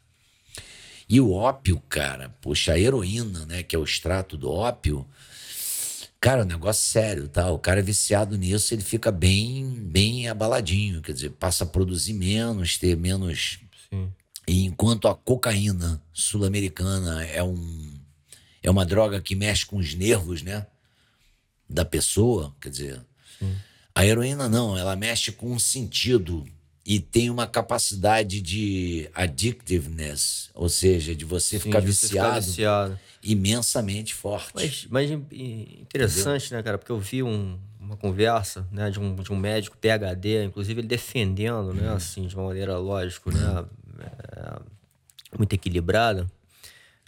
E 1.09 1.19
o 1.19 1.33
ópio, 1.33 1.83
cara, 1.89 2.29
poxa, 2.39 2.71
a 2.71 2.79
heroína, 2.79 3.45
né, 3.47 3.63
que 3.63 3.75
é 3.75 3.79
o 3.79 3.83
extrato 3.83 4.37
do 4.37 4.49
ópio, 4.49 5.05
cara, 6.21 6.39
é 6.39 6.45
um 6.45 6.47
negócio 6.47 6.89
sério, 6.89 7.27
tá? 7.27 7.51
O 7.51 7.59
cara 7.59 7.81
é 7.81 7.83
viciado 7.83 8.37
nisso, 8.37 8.73
ele 8.73 8.81
fica 8.81 9.11
bem, 9.11 9.73
bem 9.73 10.29
abaladinho, 10.29 11.01
quer 11.01 11.11
dizer, 11.11 11.31
passa 11.31 11.65
a 11.65 11.67
produzir 11.67 12.13
menos, 12.13 12.77
ter 12.77 12.95
menos. 12.95 13.59
Sim. 13.89 14.09
E 14.47 14.63
enquanto 14.63 15.09
a 15.09 15.13
cocaína 15.13 16.01
sul-americana 16.13 17.25
é 17.25 17.43
um 17.43 17.99
é 18.63 18.71
uma 18.71 18.85
droga 18.85 19.19
que 19.19 19.35
mexe 19.35 19.65
com 19.65 19.77
os 19.77 19.93
nervos, 19.95 20.43
né? 20.43 20.65
Da 21.71 21.85
pessoa, 21.85 22.53
quer 22.59 22.69
dizer, 22.69 23.01
Sim. 23.39 23.55
a 23.95 24.05
heroína 24.05 24.49
não, 24.49 24.77
ela 24.77 24.95
mexe 24.95 25.31
com 25.31 25.51
um 25.51 25.59
sentido 25.59 26.45
e 26.85 26.99
tem 26.99 27.29
uma 27.29 27.47
capacidade 27.47 28.41
de 28.41 29.09
addictiveness, 29.13 30.49
ou 30.53 30.67
seja, 30.67 31.15
de 31.15 31.23
você 31.23 31.57
Sim, 31.57 31.65
ficar, 31.65 31.79
de 31.79 31.87
viciado, 31.87 32.27
ficar, 32.27 32.39
viciado, 32.39 32.99
imensamente 33.23 34.13
forte. 34.13 34.51
Mas, 34.55 34.87
mas 34.89 35.11
interessante, 35.11 36.45
Entendeu? 36.45 36.57
né, 36.57 36.63
cara? 36.63 36.77
Porque 36.77 36.91
eu 36.91 36.99
vi 36.99 37.21
um, 37.21 37.59
uma 37.79 37.95
conversa 37.95 38.67
né, 38.71 38.89
de, 38.89 38.99
um, 38.99 39.15
de 39.15 39.31
um 39.31 39.37
médico 39.37 39.77
PhD, 39.77 40.43
inclusive 40.43 40.81
ele 40.81 40.87
defendendo, 40.87 41.73
né, 41.73 41.91
hum. 41.91 41.95
assim, 41.95 42.27
de 42.27 42.35
uma 42.35 42.47
maneira 42.47 42.77
lógica, 42.77 43.29
hum. 43.29 43.33
né, 43.33 43.65
é, 44.35 45.37
muito 45.37 45.53
equilibrada, 45.53 46.27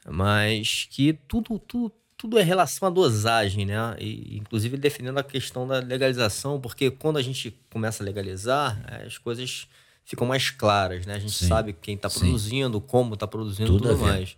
mas 0.05 0.87
que 0.91 1.13
tudo, 1.27 1.57
tudo 1.57 1.91
tudo 2.23 2.39
é 2.39 2.41
relação 2.41 2.87
à 2.87 2.89
dosagem, 2.89 3.65
né? 3.65 3.75
E, 3.99 4.37
inclusive 4.37 4.77
defendendo 4.77 5.17
a 5.17 5.23
questão 5.23 5.67
da 5.67 5.79
legalização, 5.79 6.57
porque 6.57 6.89
quando 6.89 7.17
a 7.17 7.21
gente 7.21 7.53
começa 7.69 8.01
a 8.01 8.05
legalizar, 8.05 8.81
as 9.05 9.17
coisas 9.17 9.67
ficam 10.05 10.25
mais 10.25 10.49
claras, 10.49 11.05
né? 11.05 11.15
A 11.15 11.19
gente 11.19 11.33
Sim. 11.33 11.49
sabe 11.49 11.73
quem 11.73 11.95
está 11.95 12.09
produzindo, 12.09 12.79
como 12.79 13.15
está 13.15 13.27
produzindo, 13.27 13.73
tudo, 13.73 13.89
tudo 13.89 13.99
mais. 13.99 14.37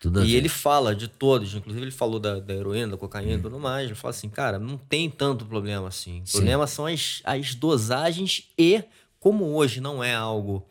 Tudo 0.00 0.24
e 0.24 0.34
ele 0.34 0.48
fala 0.48 0.96
de 0.96 1.08
todos, 1.08 1.54
inclusive 1.54 1.84
ele 1.84 1.90
falou 1.90 2.18
da, 2.18 2.40
da 2.40 2.54
heroína, 2.54 2.92
da 2.92 2.96
cocaína 2.96 3.32
e 3.32 3.36
hum. 3.36 3.42
tudo 3.42 3.58
mais. 3.58 3.84
Ele 3.84 3.94
fala 3.94 4.12
assim, 4.12 4.30
cara, 4.30 4.58
não 4.58 4.78
tem 4.78 5.10
tanto 5.10 5.44
problema 5.44 5.88
assim. 5.88 6.22
O 6.26 6.32
problema 6.32 6.66
são 6.66 6.86
as, 6.86 7.20
as 7.22 7.54
dosagens 7.54 8.48
e, 8.56 8.82
como 9.18 9.44
hoje 9.44 9.78
não 9.78 10.02
é 10.02 10.14
algo 10.14 10.66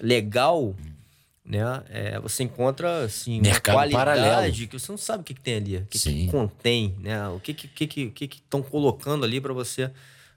legal, 0.00 0.62
hum 0.62 0.97
né? 1.48 1.82
É, 1.88 2.20
você 2.20 2.42
encontra 2.42 3.04
assim 3.04 3.40
Mercado 3.40 3.74
uma 3.74 3.88
qualidade 3.88 4.20
paralelo. 4.20 4.52
que 4.52 4.78
você 4.78 4.92
não 4.92 4.98
sabe 4.98 5.22
o 5.22 5.24
que, 5.24 5.32
que 5.32 5.40
tem 5.40 5.56
ali, 5.56 5.76
o 5.78 5.86
que, 5.86 5.98
que, 5.98 6.30
contém, 6.30 6.94
né? 7.00 7.26
O 7.28 7.40
que 7.40 7.54
que 7.54 7.86
que 7.86 8.10
que 8.10 8.36
estão 8.36 8.62
colocando 8.62 9.24
ali 9.24 9.40
para 9.40 9.54
você, 9.54 9.90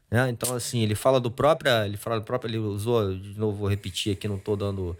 né? 0.10 0.30
Então 0.30 0.56
assim 0.56 0.80
ele 0.80 0.96
fala 0.96 1.20
do 1.20 1.30
próprio, 1.30 1.70
ele 1.84 1.98
fala 1.98 2.20
do 2.20 2.26
próprio, 2.26 2.50
ele 2.50 2.58
usou 2.58 3.14
de 3.14 3.38
novo 3.38 3.58
vou 3.58 3.70
repetir 3.70 4.14
aqui, 4.14 4.26
não 4.26 4.38
estou 4.38 4.56
dando, 4.56 4.98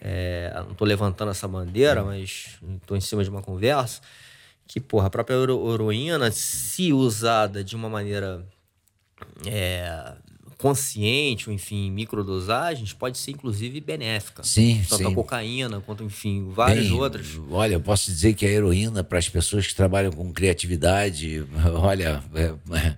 é, 0.00 0.52
não 0.56 0.72
estou 0.72 0.86
levantando 0.86 1.30
essa 1.30 1.46
bandeira, 1.46 2.02
hum. 2.02 2.06
mas 2.06 2.58
estou 2.82 2.96
em 2.96 3.00
cima 3.00 3.22
de 3.22 3.30
uma 3.30 3.40
conversa 3.40 4.02
que 4.66 4.80
porra 4.80 5.06
a 5.06 5.10
própria 5.10 5.36
heroína 5.36 6.32
se 6.32 6.92
usada 6.92 7.62
de 7.62 7.76
uma 7.76 7.88
maneira 7.88 8.44
é, 9.46 10.14
consciente, 10.64 11.50
ou 11.50 11.54
enfim, 11.54 11.90
microdosagens, 11.90 12.94
pode 12.94 13.18
ser 13.18 13.32
inclusive 13.32 13.82
benéfica. 13.82 14.42
Sim, 14.42 14.82
Tanto 14.88 15.02
sim. 15.04 15.12
a 15.12 15.14
cocaína, 15.14 15.78
quanto, 15.82 16.02
enfim, 16.02 16.48
várias 16.48 16.86
Bem, 16.86 16.98
outras. 16.98 17.26
Olha, 17.50 17.74
eu 17.74 17.80
posso 17.82 18.10
dizer 18.10 18.32
que 18.32 18.46
a 18.46 18.48
heroína, 18.48 19.04
para 19.04 19.18
as 19.18 19.28
pessoas 19.28 19.66
que 19.66 19.74
trabalham 19.74 20.10
com 20.10 20.32
criatividade, 20.32 21.46
olha, 21.76 22.24
é, 22.34 22.54
é, 22.78 22.96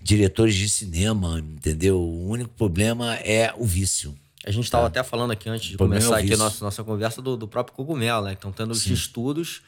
diretores 0.00 0.54
de 0.54 0.66
cinema, 0.66 1.40
entendeu? 1.40 2.00
O 2.00 2.26
único 2.26 2.54
problema 2.54 3.16
é 3.16 3.52
o 3.58 3.66
vício. 3.66 4.14
A 4.46 4.50
gente 4.50 4.64
estava 4.64 4.84
tá? 4.84 5.00
até 5.00 5.06
falando 5.06 5.32
aqui 5.32 5.46
antes 5.50 5.72
de 5.72 5.76
começar 5.76 6.20
é 6.20 6.22
aqui 6.22 6.32
a 6.32 6.38
nossa, 6.38 6.64
nossa 6.64 6.82
conversa 6.82 7.20
do, 7.20 7.36
do 7.36 7.46
próprio 7.46 7.76
cogumelo, 7.76 8.24
né? 8.24 8.32
Estão 8.32 8.50
tendo 8.50 8.74
sim. 8.74 8.94
estudos 8.94 9.60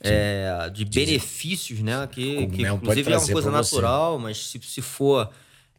é, 0.00 0.68
de 0.74 0.84
benefícios, 0.84 1.78
né? 1.78 2.04
Que, 2.10 2.48
que 2.48 2.62
inclusive 2.62 3.12
é 3.12 3.16
uma 3.16 3.28
coisa 3.28 3.50
natural, 3.52 4.16
você. 4.16 4.22
mas 4.24 4.46
se, 4.48 4.60
se 4.60 4.82
for 4.82 5.30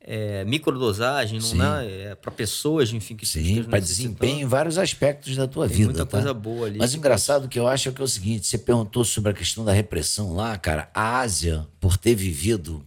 é, 0.03 0.43
microdosagem, 0.45 1.39
não 1.55 1.75
é, 1.79 2.15
para 2.15 2.31
pessoas, 2.31 2.91
enfim, 2.91 3.15
que 3.15 3.25
Sim, 3.25 3.63
para 3.63 3.79
desempenho 3.79 4.41
em 4.41 4.45
vários 4.45 4.77
aspectos 4.77 5.35
da 5.35 5.47
tua 5.47 5.67
Tem 5.67 5.77
vida. 5.77 5.89
Muita 5.89 6.05
tá? 6.05 6.11
coisa 6.17 6.33
boa 6.33 6.67
ali. 6.67 6.79
Mas 6.79 6.93
o 6.93 6.97
engraçado 6.97 7.47
que 7.47 7.59
eu 7.59 7.67
acho 7.67 7.89
é 7.89 7.91
que 7.91 8.01
é 8.01 8.03
o 8.03 8.07
seguinte: 8.07 8.47
você 8.47 8.57
perguntou 8.57 9.05
sobre 9.05 9.31
a 9.31 9.33
questão 9.33 9.63
da 9.63 9.71
repressão 9.71 10.33
lá, 10.33 10.57
cara. 10.57 10.89
A 10.93 11.19
Ásia, 11.19 11.67
por 11.79 11.97
ter 11.97 12.15
vivido 12.15 12.83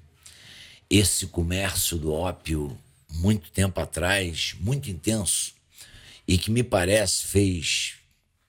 esse 0.91 1.27
comércio 1.27 1.97
do 1.97 2.13
ópio 2.13 2.77
muito 3.11 3.51
tempo 3.51 3.81
atrás, 3.81 4.57
muito 4.59 4.91
intenso, 4.91 5.53
e 6.27 6.37
que 6.37 6.51
me 6.51 6.65
parece 6.65 7.27
fez, 7.27 7.95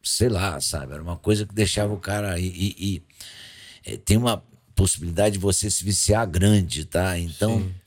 sei 0.04 0.28
lá, 0.28 0.60
sabe, 0.60 0.94
era 0.94 1.04
uma 1.04 1.18
coisa 1.18 1.46
que 1.46 1.54
deixava 1.54 1.94
o 1.94 2.00
cara. 2.00 2.40
E, 2.40 2.48
e, 2.48 2.76
e 2.80 3.04
é, 3.86 3.98
tem 3.98 4.18
uma 4.18 4.44
possibilidade 4.74 5.34
de 5.34 5.40
você 5.40 5.70
se 5.70 5.84
viciar 5.84 6.28
grande, 6.28 6.84
tá? 6.86 7.20
Então. 7.20 7.60
Sim 7.60 7.85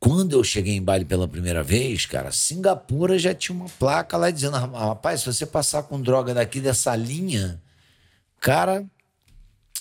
quando 0.00 0.32
eu 0.32 0.42
cheguei 0.42 0.74
em 0.74 0.82
Bali 0.82 1.04
pela 1.04 1.28
primeira 1.28 1.62
vez, 1.62 2.06
cara, 2.06 2.32
Singapura 2.32 3.18
já 3.18 3.34
tinha 3.34 3.54
uma 3.54 3.68
placa 3.68 4.16
lá 4.16 4.30
dizendo: 4.30 4.56
rapaz, 4.56 5.20
se 5.20 5.26
você 5.26 5.44
passar 5.44 5.82
com 5.82 6.00
droga 6.00 6.32
daqui 6.32 6.58
dessa 6.58 6.96
linha, 6.96 7.60
cara, 8.40 8.82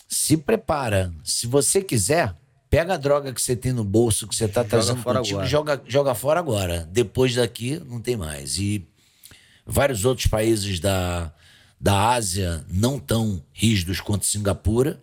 se 0.09 0.35
prepara. 0.35 1.13
Se 1.23 1.47
você 1.47 1.81
quiser, 1.81 2.35
pega 2.69 2.95
a 2.95 2.97
droga 2.97 3.31
que 3.31 3.41
você 3.41 3.55
tem 3.55 3.71
no 3.71 3.85
bolso, 3.85 4.27
que 4.27 4.35
você 4.35 4.43
está 4.43 4.61
trazendo 4.61 5.01
fora 5.01 5.19
contigo, 5.19 5.37
agora. 5.37 5.49
Joga, 5.49 5.81
joga 5.87 6.13
fora 6.13 6.39
agora. 6.41 6.89
Depois 6.91 7.33
daqui, 7.33 7.81
não 7.87 8.01
tem 8.01 8.17
mais. 8.17 8.57
E 8.57 8.85
vários 9.65 10.03
outros 10.03 10.27
países 10.27 10.81
da, 10.81 11.31
da 11.79 12.09
Ásia 12.09 12.65
não 12.69 12.99
tão 12.99 13.41
rígidos 13.53 14.01
quanto 14.01 14.25
Singapura, 14.25 14.99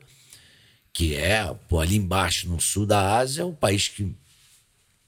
que 0.92 1.14
é 1.14 1.54
pô, 1.68 1.80
ali 1.80 1.96
embaixo, 1.96 2.50
no 2.50 2.60
sul 2.60 2.84
da 2.84 3.16
Ásia, 3.16 3.46
o 3.46 3.54
país 3.54 3.88
que 3.88 4.14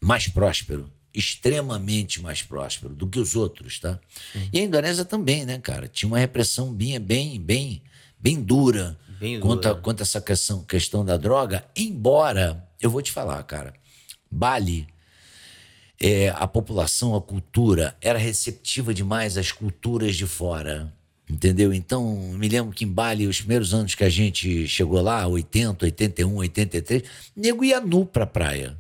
mais 0.00 0.28
próspero, 0.28 0.90
extremamente 1.12 2.20
mais 2.22 2.42
próspero 2.42 2.94
do 2.94 3.08
que 3.08 3.18
os 3.18 3.34
outros, 3.34 3.78
tá? 3.78 3.98
Uhum. 4.34 4.48
E 4.52 4.58
a 4.60 4.62
Indonésia 4.62 5.04
também, 5.04 5.44
né, 5.44 5.58
cara? 5.58 5.88
Tinha 5.88 6.08
uma 6.08 6.18
repressão 6.18 6.72
bem, 6.72 6.98
bem, 7.00 7.40
bem, 7.40 7.82
bem 8.18 8.40
dura, 8.40 8.96
bem 9.18 9.40
quanto, 9.40 9.68
a, 9.68 9.74
quanto 9.74 10.00
a 10.00 10.02
essa 10.02 10.20
questão, 10.20 10.62
questão 10.62 11.04
da 11.04 11.16
droga. 11.16 11.64
Embora, 11.76 12.66
eu 12.80 12.90
vou 12.90 13.02
te 13.02 13.10
falar, 13.10 13.42
cara, 13.44 13.74
Bali, 14.30 14.86
é, 16.00 16.28
a 16.28 16.46
população, 16.46 17.16
a 17.16 17.20
cultura 17.20 17.96
era 18.00 18.18
receptiva 18.18 18.94
demais 18.94 19.36
às 19.36 19.50
culturas 19.50 20.14
de 20.14 20.26
fora. 20.26 20.92
Entendeu? 21.28 21.74
Então, 21.74 22.32
me 22.38 22.48
lembro 22.48 22.72
que 22.72 22.84
em 22.84 22.88
Bali, 22.88 23.26
os 23.26 23.40
primeiros 23.40 23.74
anos 23.74 23.94
que 23.94 24.02
a 24.02 24.08
gente 24.08 24.66
chegou 24.66 25.00
lá, 25.02 25.26
80, 25.26 25.84
81, 25.84 26.36
83, 26.36 27.02
nego 27.36 27.64
ia 27.64 27.80
nu 27.80 28.06
pra 28.06 28.26
praia. 28.26 28.78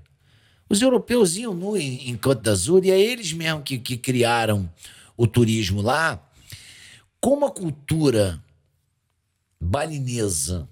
Os 0.68 0.82
europeus 0.82 1.36
iam 1.36 1.54
no, 1.54 1.76
em, 1.76 2.10
em 2.10 2.16
Côte 2.16 2.42
d'Azur 2.42 2.84
e 2.84 2.90
é 2.90 3.00
eles 3.00 3.32
mesmo 3.32 3.62
que, 3.62 3.78
que 3.78 3.96
criaram 3.96 4.70
o 5.16 5.26
turismo 5.26 5.80
lá. 5.80 6.22
Como 7.20 7.46
a 7.46 7.50
cultura 7.50 8.42
balinesa 9.60 10.68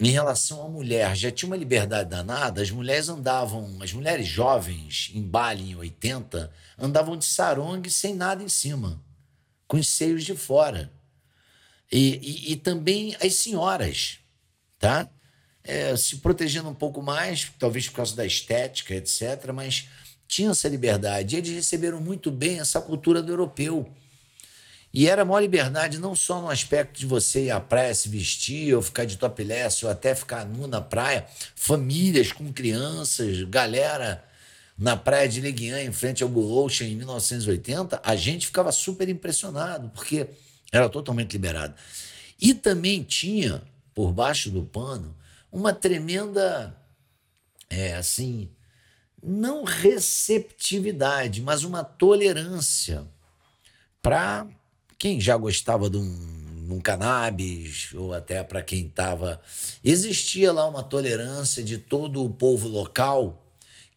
em 0.00 0.10
relação 0.10 0.64
à 0.64 0.68
mulher 0.68 1.16
já 1.16 1.30
tinha 1.30 1.48
uma 1.48 1.56
liberdade 1.56 2.08
danada, 2.08 2.62
as 2.62 2.70
mulheres 2.70 3.08
andavam, 3.08 3.78
as 3.82 3.92
mulheres 3.92 4.26
jovens 4.26 5.10
em 5.12 5.22
Bali 5.22 5.72
em 5.72 5.76
80, 5.76 6.52
andavam 6.78 7.16
de 7.16 7.24
sarong 7.24 7.88
sem 7.90 8.14
nada 8.14 8.42
em 8.42 8.48
cima, 8.48 9.02
com 9.66 9.76
os 9.76 9.88
seios 9.88 10.24
de 10.24 10.34
fora. 10.36 10.92
E, 11.90 12.46
e, 12.48 12.52
e 12.52 12.56
também 12.56 13.16
as 13.20 13.34
senhoras, 13.34 14.18
tá? 14.78 15.08
É, 15.64 15.96
se 15.96 16.16
protegendo 16.16 16.68
um 16.68 16.74
pouco 16.74 17.02
mais, 17.02 17.52
talvez 17.58 17.88
por 17.88 17.96
causa 17.96 18.16
da 18.16 18.24
estética, 18.24 18.94
etc., 18.94 19.52
mas 19.52 19.88
tinham 20.26 20.52
essa 20.52 20.68
liberdade. 20.68 21.36
Eles 21.36 21.50
receberam 21.50 22.00
muito 22.00 22.30
bem 22.30 22.60
essa 22.60 22.80
cultura 22.80 23.22
do 23.22 23.32
europeu. 23.32 23.90
E 24.92 25.06
era 25.06 25.24
maior 25.24 25.40
liberdade 25.40 25.98
não 25.98 26.16
só 26.16 26.40
no 26.40 26.48
aspecto 26.48 26.98
de 26.98 27.06
você 27.06 27.44
ir 27.44 27.50
à 27.50 27.60
praia 27.60 27.94
se 27.94 28.08
vestir, 28.08 28.74
ou 28.74 28.80
ficar 28.80 29.04
de 29.04 29.18
topless, 29.18 29.84
ou 29.84 29.90
até 29.90 30.14
ficar 30.14 30.46
nu 30.46 30.66
na 30.66 30.80
praia. 30.80 31.26
Famílias 31.54 32.32
com 32.32 32.52
crianças, 32.52 33.42
galera 33.44 34.24
na 34.78 34.96
praia 34.96 35.28
de 35.28 35.40
Leguian, 35.40 35.82
em 35.82 35.92
frente 35.92 36.22
ao 36.22 36.28
Blue 36.28 36.64
Ocean, 36.64 36.86
em 36.86 36.94
1980, 36.94 38.00
a 38.02 38.14
gente 38.14 38.46
ficava 38.46 38.70
super 38.70 39.08
impressionado, 39.08 39.88
porque 39.88 40.28
era 40.70 40.88
totalmente 40.88 41.32
liberado. 41.32 41.74
E 42.40 42.54
também 42.54 43.02
tinha, 43.02 43.60
por 43.92 44.12
baixo 44.12 44.50
do 44.50 44.62
pano, 44.62 45.12
uma 45.50 45.72
tremenda, 45.72 46.76
é, 47.68 47.94
assim, 47.94 48.48
não 49.22 49.64
receptividade, 49.64 51.42
mas 51.42 51.64
uma 51.64 51.82
tolerância 51.82 53.06
para 54.00 54.46
quem 54.98 55.20
já 55.20 55.36
gostava 55.36 55.88
de 55.88 55.96
um, 55.96 56.66
de 56.66 56.72
um 56.72 56.80
cannabis, 56.80 57.92
ou 57.94 58.12
até 58.12 58.42
para 58.42 58.62
quem 58.62 58.86
estava. 58.86 59.40
Existia 59.82 60.52
lá 60.52 60.66
uma 60.66 60.82
tolerância 60.82 61.62
de 61.62 61.78
todo 61.78 62.24
o 62.24 62.30
povo 62.30 62.68
local 62.68 63.44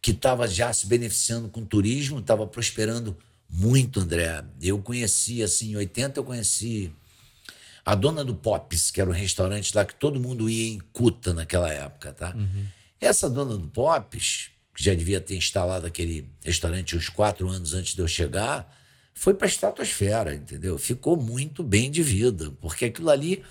que 0.00 0.10
estava 0.10 0.48
já 0.48 0.72
se 0.72 0.86
beneficiando 0.86 1.48
com 1.48 1.60
o 1.60 1.66
turismo, 1.66 2.18
estava 2.18 2.46
prosperando 2.46 3.16
muito, 3.48 4.00
André. 4.00 4.44
Eu 4.60 4.78
conheci, 4.78 5.42
assim, 5.42 5.72
em 5.72 5.76
80 5.76 6.18
eu 6.18 6.24
conheci 6.24 6.92
a 7.84 7.94
dona 7.94 8.24
do 8.24 8.34
Pops, 8.34 8.90
que 8.90 9.00
era 9.00 9.10
um 9.10 9.12
restaurante 9.12 9.74
lá 9.74 9.84
que 9.84 9.94
todo 9.94 10.20
mundo 10.20 10.48
ia 10.48 10.72
em 10.72 10.80
Cuta 10.92 11.34
naquela 11.34 11.70
época, 11.70 12.12
tá? 12.12 12.34
Uhum. 12.34 12.66
Essa 13.00 13.28
dona 13.28 13.56
do 13.56 13.66
Pops, 13.68 14.50
que 14.74 14.84
já 14.84 14.94
devia 14.94 15.20
ter 15.20 15.36
instalado 15.36 15.86
aquele 15.86 16.30
restaurante 16.44 16.96
uns 16.96 17.08
quatro 17.08 17.48
anos 17.48 17.74
antes 17.74 17.94
de 17.94 18.00
eu 18.00 18.06
chegar, 18.06 18.72
foi 19.12 19.34
para 19.34 19.46
a 19.46 19.50
estratosfera, 19.50 20.34
entendeu? 20.34 20.78
Ficou 20.78 21.16
muito 21.16 21.62
bem 21.62 21.90
de 21.90 22.02
vida, 22.02 22.52
porque 22.60 22.86
aquilo 22.86 23.10
ali 23.10 23.42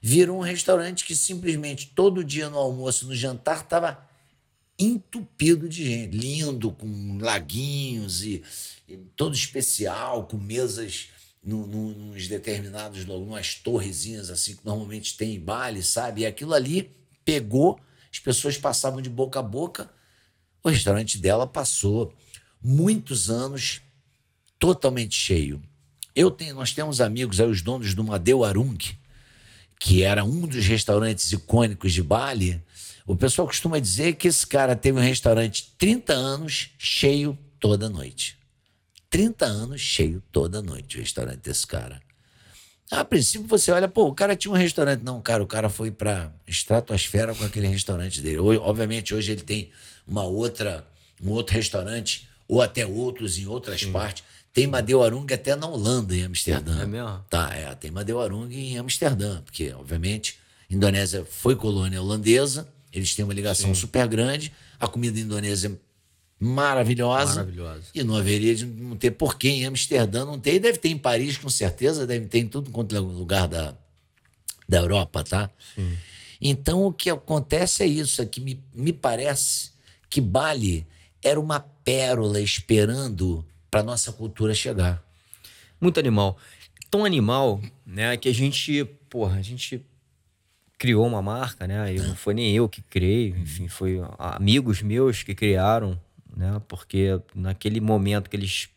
virou 0.00 0.38
um 0.38 0.42
restaurante 0.42 1.04
que 1.04 1.16
simplesmente 1.16 1.92
todo 1.94 2.22
dia 2.22 2.50
no 2.50 2.58
almoço, 2.58 3.06
no 3.06 3.14
jantar, 3.14 3.60
estava 3.60 4.06
entupido 4.78 5.68
de 5.68 5.84
gente, 5.84 6.16
lindo, 6.16 6.72
com 6.72 7.18
laguinhos 7.20 8.22
e, 8.22 8.42
e 8.88 8.96
todo 9.16 9.34
especial, 9.34 10.26
com 10.26 10.36
mesas 10.36 11.08
no, 11.42 11.66
no, 11.66 11.92
nos 11.92 12.28
determinados, 12.28 13.04
umas 13.04 13.54
torrezinhas 13.56 14.30
assim 14.30 14.54
que 14.54 14.64
normalmente 14.64 15.16
tem 15.16 15.34
em 15.34 15.40
baile, 15.40 15.82
sabe? 15.82 16.20
E 16.20 16.26
aquilo 16.26 16.54
ali 16.54 16.94
pegou, 17.24 17.80
as 18.12 18.18
pessoas 18.18 18.56
passavam 18.56 19.02
de 19.02 19.10
boca 19.10 19.40
a 19.40 19.42
boca. 19.42 19.90
O 20.62 20.68
restaurante 20.68 21.18
dela 21.18 21.46
passou 21.46 22.14
muitos 22.62 23.28
anos 23.28 23.80
totalmente 24.58 25.14
cheio. 25.14 25.60
Eu 26.14 26.30
tenho, 26.30 26.54
nós 26.54 26.72
temos 26.72 27.00
amigos 27.00 27.40
aí, 27.40 27.48
os 27.48 27.62
donos 27.62 27.94
do 27.94 28.04
Madeu 28.04 28.44
Arung, 28.44 28.78
que 29.80 30.02
era 30.02 30.22
um 30.24 30.46
dos 30.46 30.64
restaurantes 30.66 31.32
icônicos 31.32 31.92
de 31.92 32.02
Bali. 32.02 32.62
O 33.04 33.16
pessoal 33.16 33.48
costuma 33.48 33.80
dizer 33.80 34.14
que 34.14 34.28
esse 34.28 34.46
cara 34.46 34.76
teve 34.76 34.98
um 34.98 35.02
restaurante 35.02 35.72
30 35.76 36.12
anos 36.12 36.70
cheio 36.78 37.36
toda 37.58 37.88
noite. 37.88 38.41
30 39.12 39.44
anos 39.44 39.80
cheio 39.82 40.22
toda 40.32 40.62
noite 40.62 40.96
o 40.96 41.00
restaurante 41.00 41.40
desse 41.40 41.66
cara. 41.66 42.00
A 42.90 43.04
princípio 43.04 43.46
você 43.46 43.70
olha, 43.70 43.86
pô, 43.86 44.08
o 44.08 44.14
cara 44.14 44.34
tinha 44.34 44.50
um 44.50 44.56
restaurante. 44.56 45.02
Não, 45.02 45.20
cara, 45.20 45.42
o 45.42 45.46
cara 45.46 45.68
foi 45.68 45.90
para 45.90 46.32
estratosfera 46.46 47.34
com 47.34 47.44
aquele 47.44 47.66
restaurante 47.66 48.22
dele. 48.22 48.38
Obviamente 48.38 49.14
hoje 49.14 49.32
ele 49.32 49.42
tem 49.42 49.70
uma 50.06 50.24
outra, 50.24 50.86
um 51.22 51.30
outro 51.30 51.54
restaurante 51.54 52.26
ou 52.48 52.62
até 52.62 52.86
outros 52.86 53.38
em 53.38 53.46
outras 53.46 53.80
Sim. 53.80 53.92
partes. 53.92 54.24
Tem 54.52 54.66
Madeuarung 54.66 55.26
até 55.30 55.54
na 55.56 55.66
Holanda, 55.66 56.16
em 56.16 56.24
Amsterdã. 56.24 56.82
É 56.82 56.86
mesmo? 56.86 57.24
Tá, 57.28 57.54
é. 57.54 57.74
Tem 57.74 57.90
Madeuarung 57.90 58.50
em 58.50 58.78
Amsterdã, 58.78 59.42
porque, 59.42 59.72
obviamente, 59.72 60.38
Indonésia 60.70 61.26
foi 61.30 61.54
colônia 61.54 62.00
holandesa, 62.00 62.66
eles 62.90 63.14
têm 63.14 63.24
uma 63.24 63.34
ligação 63.34 63.74
Sim. 63.74 63.80
super 63.80 64.06
grande, 64.08 64.52
a 64.80 64.88
comida 64.88 65.18
indonésia 65.18 65.78
maravilhosa. 66.42 67.36
Maravilhosa. 67.36 67.84
E 67.94 68.02
não 68.02 68.16
haveria 68.16 68.54
de 68.54 68.66
não 68.66 68.96
ter 68.96 69.12
porquê 69.12 69.48
em 69.48 69.64
Amsterdã 69.64 70.24
não 70.24 70.40
tem. 70.40 70.58
Deve 70.58 70.78
ter 70.78 70.88
em 70.88 70.98
Paris, 70.98 71.36
com 71.36 71.48
certeza, 71.48 72.06
deve 72.06 72.26
ter 72.26 72.40
em 72.40 72.48
tudo 72.48 72.70
quanto 72.70 72.96
é 72.96 72.98
lugar 72.98 73.46
da, 73.46 73.74
da 74.68 74.78
Europa, 74.78 75.22
tá? 75.22 75.50
Sim. 75.74 75.96
Então, 76.40 76.84
o 76.84 76.92
que 76.92 77.08
acontece 77.08 77.84
é 77.84 77.86
isso, 77.86 78.20
é 78.20 78.26
que 78.26 78.40
me, 78.40 78.60
me 78.74 78.92
parece 78.92 79.70
que 80.10 80.20
Bali 80.20 80.84
era 81.22 81.38
uma 81.38 81.60
pérola 81.60 82.40
esperando 82.40 83.46
para 83.70 83.84
nossa 83.84 84.10
cultura 84.10 84.52
chegar. 84.52 85.00
Muito 85.80 86.00
animal. 86.00 86.36
Tão 86.90 87.04
animal, 87.04 87.62
né, 87.86 88.16
que 88.16 88.28
a 88.28 88.34
gente, 88.34 88.84
porra, 89.08 89.38
a 89.38 89.42
gente 89.42 89.80
criou 90.76 91.06
uma 91.06 91.22
marca, 91.22 91.68
né? 91.68 91.94
Eu, 91.96 92.02
não 92.02 92.16
foi 92.16 92.34
nem 92.34 92.52
eu 92.52 92.68
que 92.68 92.82
criei, 92.82 93.28
enfim, 93.28 93.68
foi 93.68 94.00
amigos 94.18 94.82
meus 94.82 95.22
que 95.22 95.32
criaram, 95.32 95.96
né? 96.36 96.60
Porque 96.68 97.20
naquele 97.34 97.80
momento 97.80 98.28
que 98.28 98.36
eles 98.36 98.68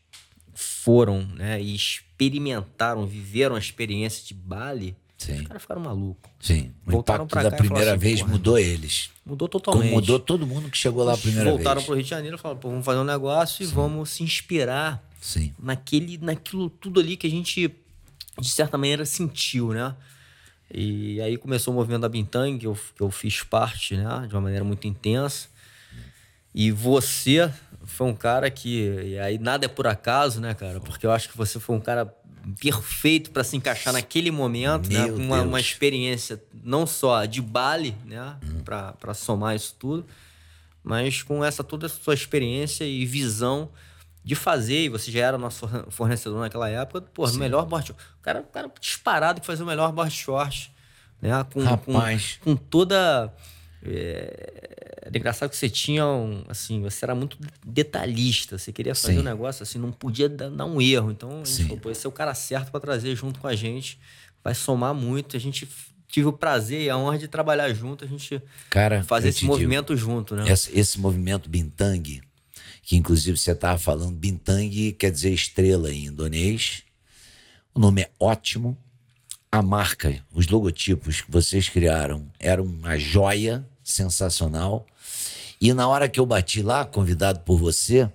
foram, 0.53 1.25
né, 1.25 1.61
e 1.61 1.75
experimentaram, 1.75 3.05
viveram 3.05 3.55
a 3.55 3.59
experiência 3.59 4.25
de 4.25 4.33
Bali, 4.33 4.95
Sim. 5.17 5.41
Os 5.41 5.47
caras 5.47 5.61
ficaram 5.61 5.81
malucos. 5.81 6.31
Sim. 6.39 6.73
O 6.85 6.91
Voltaram 6.91 7.25
impacto 7.25 7.49
da 7.49 7.55
primeira 7.55 7.91
assim, 7.91 7.99
vez 7.99 8.21
mudou 8.21 8.59
eles. 8.59 9.09
Mudou 9.25 9.47
totalmente. 9.47 9.89
Como 9.89 9.95
mudou 9.95 10.19
todo 10.19 10.45
mundo 10.45 10.69
que 10.69 10.77
chegou 10.77 11.03
lá 11.03 11.13
a 11.13 11.17
primeira 11.17 11.49
voltaram 11.49 11.55
vez. 11.55 11.63
Voltaram 11.63 11.83
pro 11.83 11.95
Rio 11.95 12.03
de 12.03 12.09
Janeiro 12.09 12.35
e 12.35 12.39
falaram, 12.39 12.59
pô, 12.59 12.69
vamos 12.69 12.85
fazer 12.85 12.99
um 12.99 13.05
negócio 13.05 13.63
e 13.63 13.65
vamos 13.65 14.09
se 14.09 14.23
inspirar 14.23 15.03
Sim. 15.21 15.53
naquele, 15.57 16.17
naquilo 16.17 16.69
tudo 16.69 16.99
ali 16.99 17.15
que 17.15 17.25
a 17.25 17.29
gente, 17.29 17.73
de 18.39 18.49
certa 18.49 18.77
maneira, 18.77 19.05
sentiu, 19.05 19.69
né? 19.69 19.95
E 20.71 21.21
aí 21.21 21.37
começou 21.37 21.73
o 21.73 21.77
movimento 21.77 22.01
da 22.01 22.09
Bintang, 22.09 22.57
que 22.57 22.67
eu, 22.67 22.77
que 22.95 23.01
eu 23.01 23.09
fiz 23.09 23.41
parte, 23.41 23.95
né? 23.95 24.25
De 24.27 24.35
uma 24.35 24.41
maneira 24.41 24.65
muito 24.65 24.85
intensa. 24.85 25.47
E 26.57 26.71
você 26.71 27.51
foi 27.83 28.07
um 28.07 28.15
cara 28.15 28.49
que. 28.49 29.03
E 29.03 29.19
aí 29.19 29.37
nada 29.37 29.65
é 29.65 29.67
por 29.67 29.85
acaso, 29.85 30.39
né, 30.39 30.53
cara? 30.53 30.79
Porque 30.79 31.05
eu 31.05 31.11
acho 31.11 31.27
que 31.27 31.37
você 31.37 31.59
foi 31.59 31.75
um 31.75 31.81
cara 31.81 32.05
perfeito 32.61 33.31
para 33.31 33.43
se 33.43 33.57
encaixar 33.57 33.91
naquele 33.91 34.31
momento, 34.31 34.89
né? 34.89 35.05
Uma, 35.11 35.41
uma, 35.41 35.59
experiência 35.59 36.41
não 36.63 36.87
só 36.87 37.25
de 37.25 37.41
Bali, 37.41 37.93
né? 38.05 38.37
Hum. 38.41 38.63
Para 38.63 39.13
somar 39.13 39.53
isso 39.53 39.75
tudo, 39.77 40.05
mas 40.81 41.21
com 41.21 41.43
essa 41.43 41.61
toda 41.61 41.87
a 41.87 41.89
sua 41.89 42.13
experiência 42.13 42.85
e 42.85 43.05
visão 43.05 43.69
de 44.23 44.33
fazer, 44.33 44.85
e 44.85 44.89
você 44.89 45.11
já 45.11 45.25
era 45.25 45.37
nosso 45.37 45.67
fornecedor 45.89 46.39
naquela 46.39 46.69
época, 46.69 47.01
pô, 47.13 47.27
Sim. 47.27 47.37
melhor 47.37 47.65
board 47.65 47.87
short. 47.87 48.01
O 48.17 48.21
cara, 48.21 48.39
o 48.39 48.43
cara 48.45 48.71
disparado 48.79 49.41
que 49.41 49.45
fazia 49.45 49.65
o 49.65 49.67
melhor 49.67 49.91
board 49.91 50.13
short, 50.13 50.71
né? 51.21 51.45
Com, 51.51 51.63
Rapaz. 51.63 52.39
Com, 52.41 52.55
com 52.55 52.63
toda 52.63 53.33
é, 53.83 54.74
era 55.05 55.15
engraçado 55.19 55.51
que 55.51 55.55
você 55.55 55.69
tinha 55.69 56.03
um, 56.07 56.43
assim, 56.47 56.81
você 56.81 57.05
era 57.05 57.13
muito 57.13 57.37
detalhista, 57.63 58.57
você 58.57 58.73
queria 58.73 58.95
fazer 58.95 59.13
Sim. 59.13 59.19
um 59.19 59.23
negócio 59.23 59.61
assim, 59.61 59.77
não 59.77 59.91
podia 59.91 60.27
dar, 60.27 60.65
um 60.65 60.81
erro. 60.81 61.11
Então, 61.11 61.43
a 61.43 61.45
gente 61.45 61.63
falou, 61.65 61.77
pô, 61.77 61.91
esse 61.91 62.07
é 62.07 62.09
o 62.09 62.11
cara 62.11 62.33
certo 62.33 62.71
para 62.71 62.79
trazer 62.79 63.15
junto 63.15 63.39
com 63.39 63.45
a 63.47 63.55
gente, 63.55 63.99
vai 64.43 64.55
somar 64.55 64.95
muito. 64.95 65.37
A 65.37 65.39
gente 65.39 65.69
tive 66.07 66.27
o 66.27 66.33
prazer 66.33 66.81
e 66.81 66.89
a 66.89 66.97
honra 66.97 67.19
de 67.19 67.27
trabalhar 67.27 67.71
junto, 67.71 68.03
a 68.03 68.07
gente 68.07 68.41
cara, 68.71 69.03
fazer 69.03 69.29
esse 69.29 69.45
movimento 69.45 69.93
digo, 69.93 70.07
junto, 70.07 70.35
né? 70.35 70.51
Esse, 70.51 70.75
esse 70.75 70.99
movimento 70.99 71.47
Bintang, 71.51 72.23
que 72.81 72.97
inclusive 72.97 73.37
você 73.37 73.51
estava 73.51 73.77
falando, 73.77 74.15
Bintang 74.15 74.91
quer 74.93 75.11
dizer 75.11 75.29
estrela 75.29 75.93
em 75.93 76.05
indonês. 76.05 76.81
O 77.75 77.79
nome 77.79 78.01
é 78.01 78.09
ótimo. 78.19 78.75
A 79.51 79.61
marca, 79.61 80.19
os 80.33 80.47
logotipos 80.47 81.21
que 81.21 81.29
vocês 81.29 81.69
criaram 81.69 82.27
eram 82.39 82.63
uma 82.63 82.97
joia 82.97 83.63
sensacional. 83.83 84.87
E 85.59 85.73
na 85.73 85.87
hora 85.87 86.09
que 86.09 86.19
eu 86.19 86.25
bati 86.25 86.61
lá, 86.61 86.85
convidado 86.85 87.39
por 87.41 87.57
você, 87.57 88.09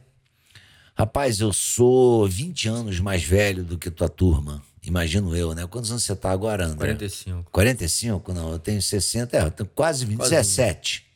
rapaz, 0.94 1.40
eu 1.40 1.52
sou 1.52 2.26
20 2.28 2.68
anos 2.68 3.00
mais 3.00 3.22
velho 3.22 3.64
do 3.64 3.78
que 3.78 3.90
tua 3.90 4.08
turma. 4.08 4.62
Imagino 4.82 5.36
eu, 5.36 5.54
né? 5.54 5.66
Quantos 5.66 5.90
anos 5.90 6.02
você 6.02 6.16
tá 6.16 6.30
agora, 6.30 6.64
André? 6.64 6.94
45. 6.94 7.50
45? 7.50 8.32
Não, 8.32 8.52
eu 8.52 8.58
tenho 8.58 8.80
60, 8.80 9.36
é, 9.36 9.42
eu 9.42 9.50
tenho 9.50 9.68
quase 9.74 10.04
20, 10.06 10.16
quase 10.16 10.30
17. 10.30 10.98
20. 11.00 11.10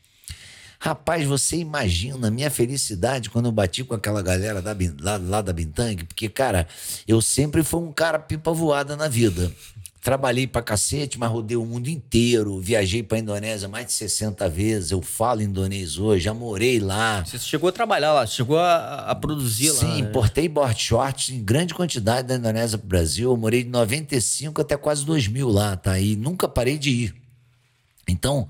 Rapaz, 0.78 1.26
você 1.26 1.56
imagina 1.56 2.28
a 2.28 2.30
minha 2.30 2.50
felicidade 2.50 3.30
quando 3.30 3.46
eu 3.46 3.52
bati 3.52 3.82
com 3.84 3.94
aquela 3.94 4.20
galera 4.20 4.60
da, 4.60 4.76
lá, 5.00 5.16
lá 5.16 5.40
da 5.40 5.50
Bintang, 5.50 6.04
porque, 6.04 6.28
cara, 6.28 6.68
eu 7.08 7.22
sempre 7.22 7.62
fui 7.62 7.80
um 7.80 7.90
cara 7.90 8.18
pipa 8.18 8.52
voada 8.52 8.94
na 8.94 9.08
vida 9.08 9.50
Trabalhei 10.04 10.46
pra 10.46 10.60
cacete, 10.60 11.18
mas 11.18 11.30
rodei 11.30 11.56
o 11.56 11.64
mundo 11.64 11.88
inteiro. 11.88 12.60
Viajei 12.60 13.02
pra 13.02 13.18
Indonésia 13.18 13.66
mais 13.66 13.86
de 13.86 13.92
60 13.94 14.46
vezes. 14.50 14.90
Eu 14.90 15.00
falo 15.00 15.40
indonês 15.40 15.96
hoje, 15.96 16.26
já 16.26 16.34
morei 16.34 16.78
lá. 16.78 17.24
Você 17.24 17.38
chegou 17.38 17.70
a 17.70 17.72
trabalhar 17.72 18.12
lá, 18.12 18.26
chegou 18.26 18.58
a, 18.58 18.96
a 19.10 19.14
produzir 19.14 19.70
Sim, 19.70 19.86
lá. 19.86 19.94
né? 19.94 19.98
importei 20.00 20.46
board 20.46 20.78
shorts 20.78 21.30
em 21.30 21.42
grande 21.42 21.72
quantidade 21.72 22.28
da 22.28 22.34
Indonésia 22.34 22.76
pro 22.76 22.86
Brasil. 22.86 23.30
Eu 23.30 23.36
morei 23.38 23.64
de 23.64 23.70
95 23.70 24.60
até 24.60 24.76
quase 24.76 25.06
2000 25.06 25.48
lá, 25.48 25.74
tá? 25.74 25.98
E 25.98 26.16
nunca 26.16 26.46
parei 26.46 26.76
de 26.76 26.90
ir. 26.90 27.14
Então, 28.06 28.46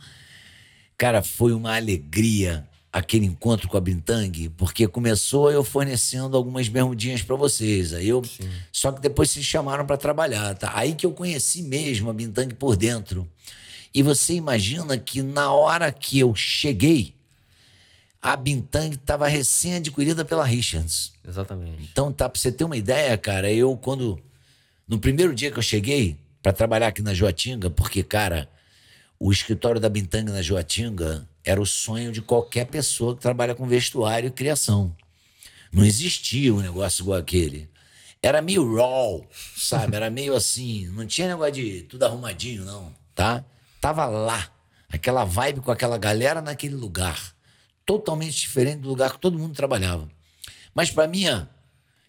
cara, 0.99 1.23
foi 1.23 1.53
uma 1.53 1.77
alegria 1.77 2.67
aquele 2.95 3.27
encontro 3.27 3.69
com 3.69 3.77
a 3.77 3.81
Bintang, 3.81 4.49
porque 4.51 4.87
começou 4.87 5.51
eu 5.51 5.65
fornecendo 5.65 6.37
algumas 6.37 6.69
bermudinhas 6.69 7.23
para 7.23 7.35
vocês. 7.35 7.93
Aí 7.93 8.09
eu, 8.09 8.23
só 8.71 8.93
que 8.93 9.01
depois 9.01 9.33
se 9.33 9.43
chamaram 9.43 9.85
para 9.85 9.97
trabalhar, 9.97 10.55
tá? 10.55 10.71
Aí 10.77 10.95
que 10.95 11.05
eu 11.05 11.11
conheci 11.11 11.61
mesmo 11.61 12.09
a 12.09 12.13
Bintang 12.13 12.55
por 12.55 12.77
dentro. 12.77 13.29
E 13.93 14.01
você 14.01 14.35
imagina 14.35 14.97
que 14.97 15.23
na 15.23 15.53
hora 15.53 15.91
que 15.91 16.21
eu 16.21 16.37
cheguei, 16.37 17.13
a 18.23 18.37
Bintang 18.37 18.95
estava 18.95 19.27
recém 19.27 19.75
adquirida 19.75 20.25
pela 20.25 20.45
Richards. 20.45 21.15
Exatamente. 21.27 21.89
Então, 21.91 22.13
tá, 22.13 22.29
pra 22.29 22.41
você 22.41 22.53
ter 22.53 22.63
uma 22.63 22.77
ideia, 22.77 23.19
cara, 23.19 23.53
eu 23.53 23.77
quando. 23.77 24.21
No 24.87 25.01
primeiro 25.01 25.35
dia 25.35 25.51
que 25.51 25.59
eu 25.59 25.63
cheguei 25.63 26.17
para 26.41 26.53
trabalhar 26.53 26.87
aqui 26.89 27.03
na 27.03 27.13
Joatinga, 27.13 27.71
porque, 27.71 28.05
cara, 28.05 28.49
o 29.19 29.33
escritório 29.33 29.81
da 29.81 29.89
Bintang 29.89 30.31
na 30.31 30.43
Joatinga 30.43 31.27
era 31.45 31.61
o 31.61 31.67
sonho 31.67 32.11
de 32.11 32.23
qualquer 32.23 32.67
pessoa 32.67 33.15
que 33.15 33.21
trabalha 33.21 33.55
com 33.55 33.67
vestuário 33.67 34.29
e 34.29 34.33
criação. 34.33 34.97
Não 35.71 35.85
existia 35.85 36.55
um 36.55 36.61
negócio 36.61 37.03
igual 37.03 37.19
aquele. 37.19 37.69
Era 38.23 38.41
meio 38.41 38.75
raw, 38.77 39.23
sabe? 39.57 39.97
Era 39.97 40.09
meio 40.09 40.35
assim. 40.35 40.87
Não 40.89 41.07
tinha 41.07 41.29
negócio 41.29 41.53
de 41.53 41.83
tudo 41.83 42.05
arrumadinho, 42.05 42.65
não, 42.65 42.95
tá? 43.15 43.45
Tava 43.81 44.07
lá. 44.07 44.51
Aquela 44.89 45.25
vibe 45.25 45.61
com 45.61 45.71
aquela 45.71 45.99
galera 45.99 46.41
naquele 46.41 46.75
lugar. 46.75 47.35
Totalmente 47.85 48.41
diferente 48.41 48.79
do 48.79 48.89
lugar 48.89 49.13
que 49.13 49.19
todo 49.19 49.39
mundo 49.39 49.55
trabalhava. 49.55 50.09
Mas 50.75 50.91
para 50.91 51.07
minha 51.07 51.51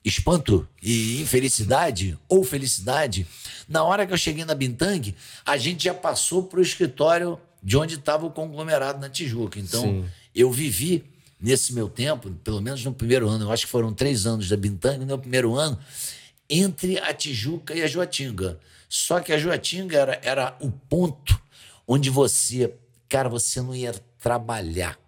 espanto 0.05 0.67
e 0.81 1.19
infelicidade, 1.21 2.17
ou 2.29 2.43
felicidade, 2.43 3.27
na 3.67 3.83
hora 3.83 4.05
que 4.05 4.13
eu 4.13 4.17
cheguei 4.17 4.45
na 4.45 4.53
Bintang, 4.53 5.15
a 5.43 5.57
gente 5.57 5.85
já 5.85 5.93
passou 5.93 6.43
pro 6.43 6.61
escritório 6.61 7.39
de 7.65 7.75
onde 7.75 7.95
estava 7.95 8.27
o 8.27 8.29
conglomerado 8.29 8.99
na 8.99 9.09
Tijuca. 9.09 9.59
Então, 9.59 9.81
Sim. 9.81 10.05
eu 10.35 10.51
vivi 10.51 11.03
nesse 11.41 11.73
meu 11.73 11.89
tempo, 11.89 12.29
pelo 12.43 12.61
menos 12.61 12.85
no 12.85 12.93
primeiro 12.93 13.27
ano, 13.27 13.45
eu 13.45 13.51
acho 13.51 13.65
que 13.65 13.71
foram 13.71 13.91
três 13.91 14.27
anos 14.27 14.47
da 14.47 14.55
Bintang, 14.55 14.99
no 14.99 15.05
meu 15.07 15.17
primeiro 15.17 15.55
ano, 15.55 15.75
entre 16.47 16.99
a 16.99 17.11
Tijuca 17.11 17.73
e 17.73 17.81
a 17.81 17.87
Joatinga. 17.87 18.59
Só 18.87 19.19
que 19.19 19.33
a 19.33 19.39
Joatinga 19.39 19.97
era, 19.97 20.21
era 20.23 20.57
o 20.61 20.69
ponto 20.69 21.41
onde 21.87 22.11
você, 22.11 22.71
cara, 23.09 23.27
você 23.27 23.59
não 23.59 23.75
ia 23.75 23.95
trabalhar. 24.19 24.99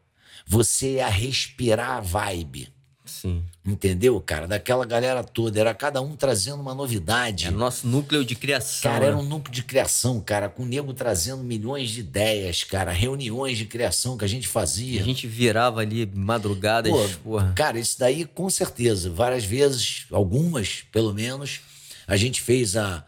Você 0.47 0.93
ia 0.93 1.07
respirar 1.07 1.97
a 1.97 2.01
vibe. 2.01 2.73
Sim. 3.07 3.43
Entendeu, 3.65 4.19
cara? 4.21 4.47
Daquela 4.47 4.85
galera 4.85 5.23
toda. 5.23 5.59
Era 5.59 5.73
cada 5.73 6.01
um 6.01 6.15
trazendo 6.15 6.61
uma 6.61 6.75
novidade. 6.75 7.47
É 7.47 7.49
o 7.49 7.53
nosso 7.53 7.87
núcleo 7.87 8.23
de 8.23 8.35
criação. 8.35 8.91
Cara, 8.91 9.05
né? 9.05 9.07
era 9.07 9.17
um 9.17 9.23
núcleo 9.23 9.53
de 9.53 9.63
criação, 9.63 10.19
cara, 10.19 10.49
com 10.49 10.63
o 10.63 10.65
nego 10.65 10.93
trazendo 10.93 11.43
milhões 11.43 11.89
de 11.89 12.01
ideias, 12.01 12.63
cara, 12.63 12.91
reuniões 12.91 13.57
de 13.57 13.65
criação 13.65 14.17
que 14.17 14.25
a 14.25 14.29
gente 14.29 14.47
fazia. 14.47 15.01
A 15.01 15.03
gente 15.03 15.27
virava 15.27 15.81
ali 15.81 16.05
madrugadas, 16.05 16.91
Pô, 16.91 17.31
porra. 17.31 17.53
Cara, 17.55 17.79
isso 17.79 17.97
daí 17.99 18.25
com 18.25 18.49
certeza. 18.49 19.09
Várias 19.09 19.43
vezes, 19.43 20.05
algumas 20.11 20.83
pelo 20.91 21.13
menos, 21.13 21.61
a 22.07 22.15
gente 22.15 22.41
fez 22.41 22.75
a 22.75 23.05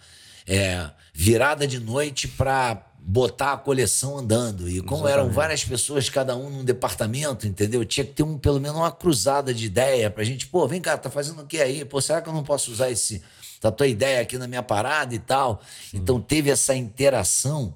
é, 0.47 0.89
virada 1.13 1.67
de 1.67 1.79
noite 1.79 2.27
pra 2.27 2.88
botar 3.11 3.53
a 3.53 3.57
coleção 3.57 4.19
andando. 4.19 4.69
E 4.69 4.81
como 4.81 5.07
eram 5.07 5.31
várias 5.31 5.65
pessoas, 5.65 6.07
cada 6.09 6.35
um 6.35 6.47
num 6.47 6.63
departamento, 6.63 7.47
entendeu? 7.47 7.83
Tinha 7.83 8.05
que 8.05 8.13
ter 8.13 8.21
um, 8.21 8.37
pelo 8.37 8.59
menos 8.59 8.77
uma 8.77 8.91
cruzada 8.91 9.51
de 9.51 9.65
ideia 9.65 10.11
pra 10.11 10.23
gente, 10.23 10.45
pô, 10.45 10.67
vem 10.67 10.79
cá, 10.79 10.95
tá 10.95 11.09
fazendo 11.09 11.41
o 11.41 11.47
que 11.47 11.59
aí? 11.59 11.83
Pô, 11.83 11.99
será 11.99 12.21
que 12.21 12.29
eu 12.29 12.33
não 12.33 12.43
posso 12.43 12.71
usar 12.71 12.91
esse, 12.91 13.23
a 13.63 13.71
tua 13.71 13.87
ideia 13.87 14.21
aqui 14.21 14.37
na 14.37 14.47
minha 14.47 14.61
parada 14.61 15.15
e 15.15 15.17
tal? 15.17 15.59
Então 15.91 16.21
teve 16.21 16.51
essa 16.51 16.75
interação. 16.75 17.73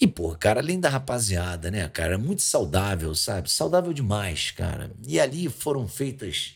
E, 0.00 0.06
pô, 0.06 0.36
cara, 0.36 0.60
além 0.60 0.78
da 0.78 0.88
rapaziada, 0.88 1.68
né, 1.68 1.88
cara, 1.88 2.16
muito 2.16 2.42
saudável, 2.42 3.16
sabe? 3.16 3.50
Saudável 3.50 3.92
demais, 3.92 4.52
cara. 4.52 4.92
E 5.04 5.18
ali 5.18 5.48
foram 5.48 5.88
feitas. 5.88 6.54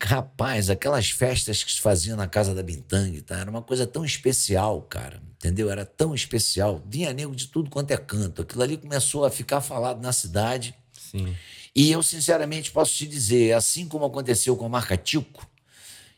Rapaz, 0.00 0.70
aquelas 0.70 1.10
festas 1.10 1.64
que 1.64 1.72
se 1.72 1.80
faziam 1.80 2.16
na 2.16 2.28
casa 2.28 2.54
da 2.54 2.62
Bintang, 2.62 3.20
tá? 3.22 3.38
Era 3.38 3.50
uma 3.50 3.62
coisa 3.62 3.86
tão 3.86 4.04
especial, 4.04 4.82
cara. 4.82 5.20
Entendeu? 5.36 5.70
Era 5.70 5.84
tão 5.84 6.14
especial. 6.14 6.82
Vinha 6.86 7.12
nego 7.12 7.34
de 7.34 7.48
tudo 7.48 7.68
quanto 7.68 7.90
é 7.90 7.96
canto. 7.96 8.42
Aquilo 8.42 8.62
ali 8.62 8.76
começou 8.76 9.24
a 9.24 9.30
ficar 9.30 9.60
falado 9.60 10.00
na 10.00 10.12
cidade. 10.12 10.74
Sim. 10.92 11.34
E 11.74 11.90
eu, 11.90 12.02
sinceramente, 12.02 12.70
posso 12.70 12.94
te 12.94 13.06
dizer, 13.06 13.52
assim 13.54 13.86
como 13.86 14.04
aconteceu 14.04 14.56
com 14.56 14.66
a 14.66 14.68
marca 14.68 14.96
Tico, 14.96 15.48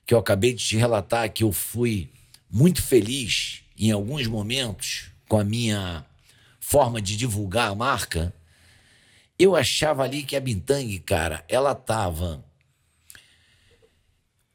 que 0.07 0.13
eu 0.13 0.19
acabei 0.19 0.53
de 0.53 0.65
te 0.65 0.77
relatar 0.77 1.31
que 1.33 1.45
eu 1.45 1.53
fui 1.53 2.11
muito 2.51 2.83
feliz 2.83 3.63
em 3.79 3.91
alguns 3.91 4.27
momentos 4.27 5.11
com 5.29 5.39
a 5.39 5.45
minha 5.45 6.05
forma 6.59 7.01
de 7.01 7.17
divulgar 7.17 7.71
a 7.71 7.75
marca, 7.75 8.35
eu 9.39 9.57
achava 9.57 10.03
ali 10.03 10.23
que 10.23 10.37
a 10.37 10.41
Bintang, 10.41 10.99
cara, 11.01 11.45
ela 11.49 11.75
tava 11.75 12.45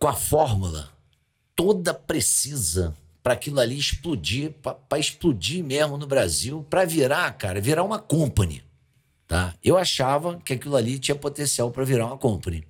com 0.05 0.09
a 0.09 0.13
fórmula 0.13 0.91
toda 1.55 1.91
precisa 1.91 2.95
para 3.23 3.33
aquilo 3.33 3.59
ali 3.59 3.75
explodir, 3.75 4.53
para 4.87 4.99
explodir 4.99 5.63
mesmo 5.63 5.97
no 5.97 6.05
Brasil, 6.05 6.63
para 6.69 6.85
virar, 6.85 7.31
cara, 7.31 7.59
virar 7.59 7.81
uma 7.81 7.97
company 7.97 8.63
tá? 9.27 9.55
Eu 9.63 9.75
achava 9.77 10.39
que 10.45 10.53
aquilo 10.53 10.75
ali 10.75 10.99
tinha 10.99 11.15
potencial 11.15 11.71
para 11.71 11.83
virar 11.83 12.05
uma 12.05 12.17
company. 12.19 12.63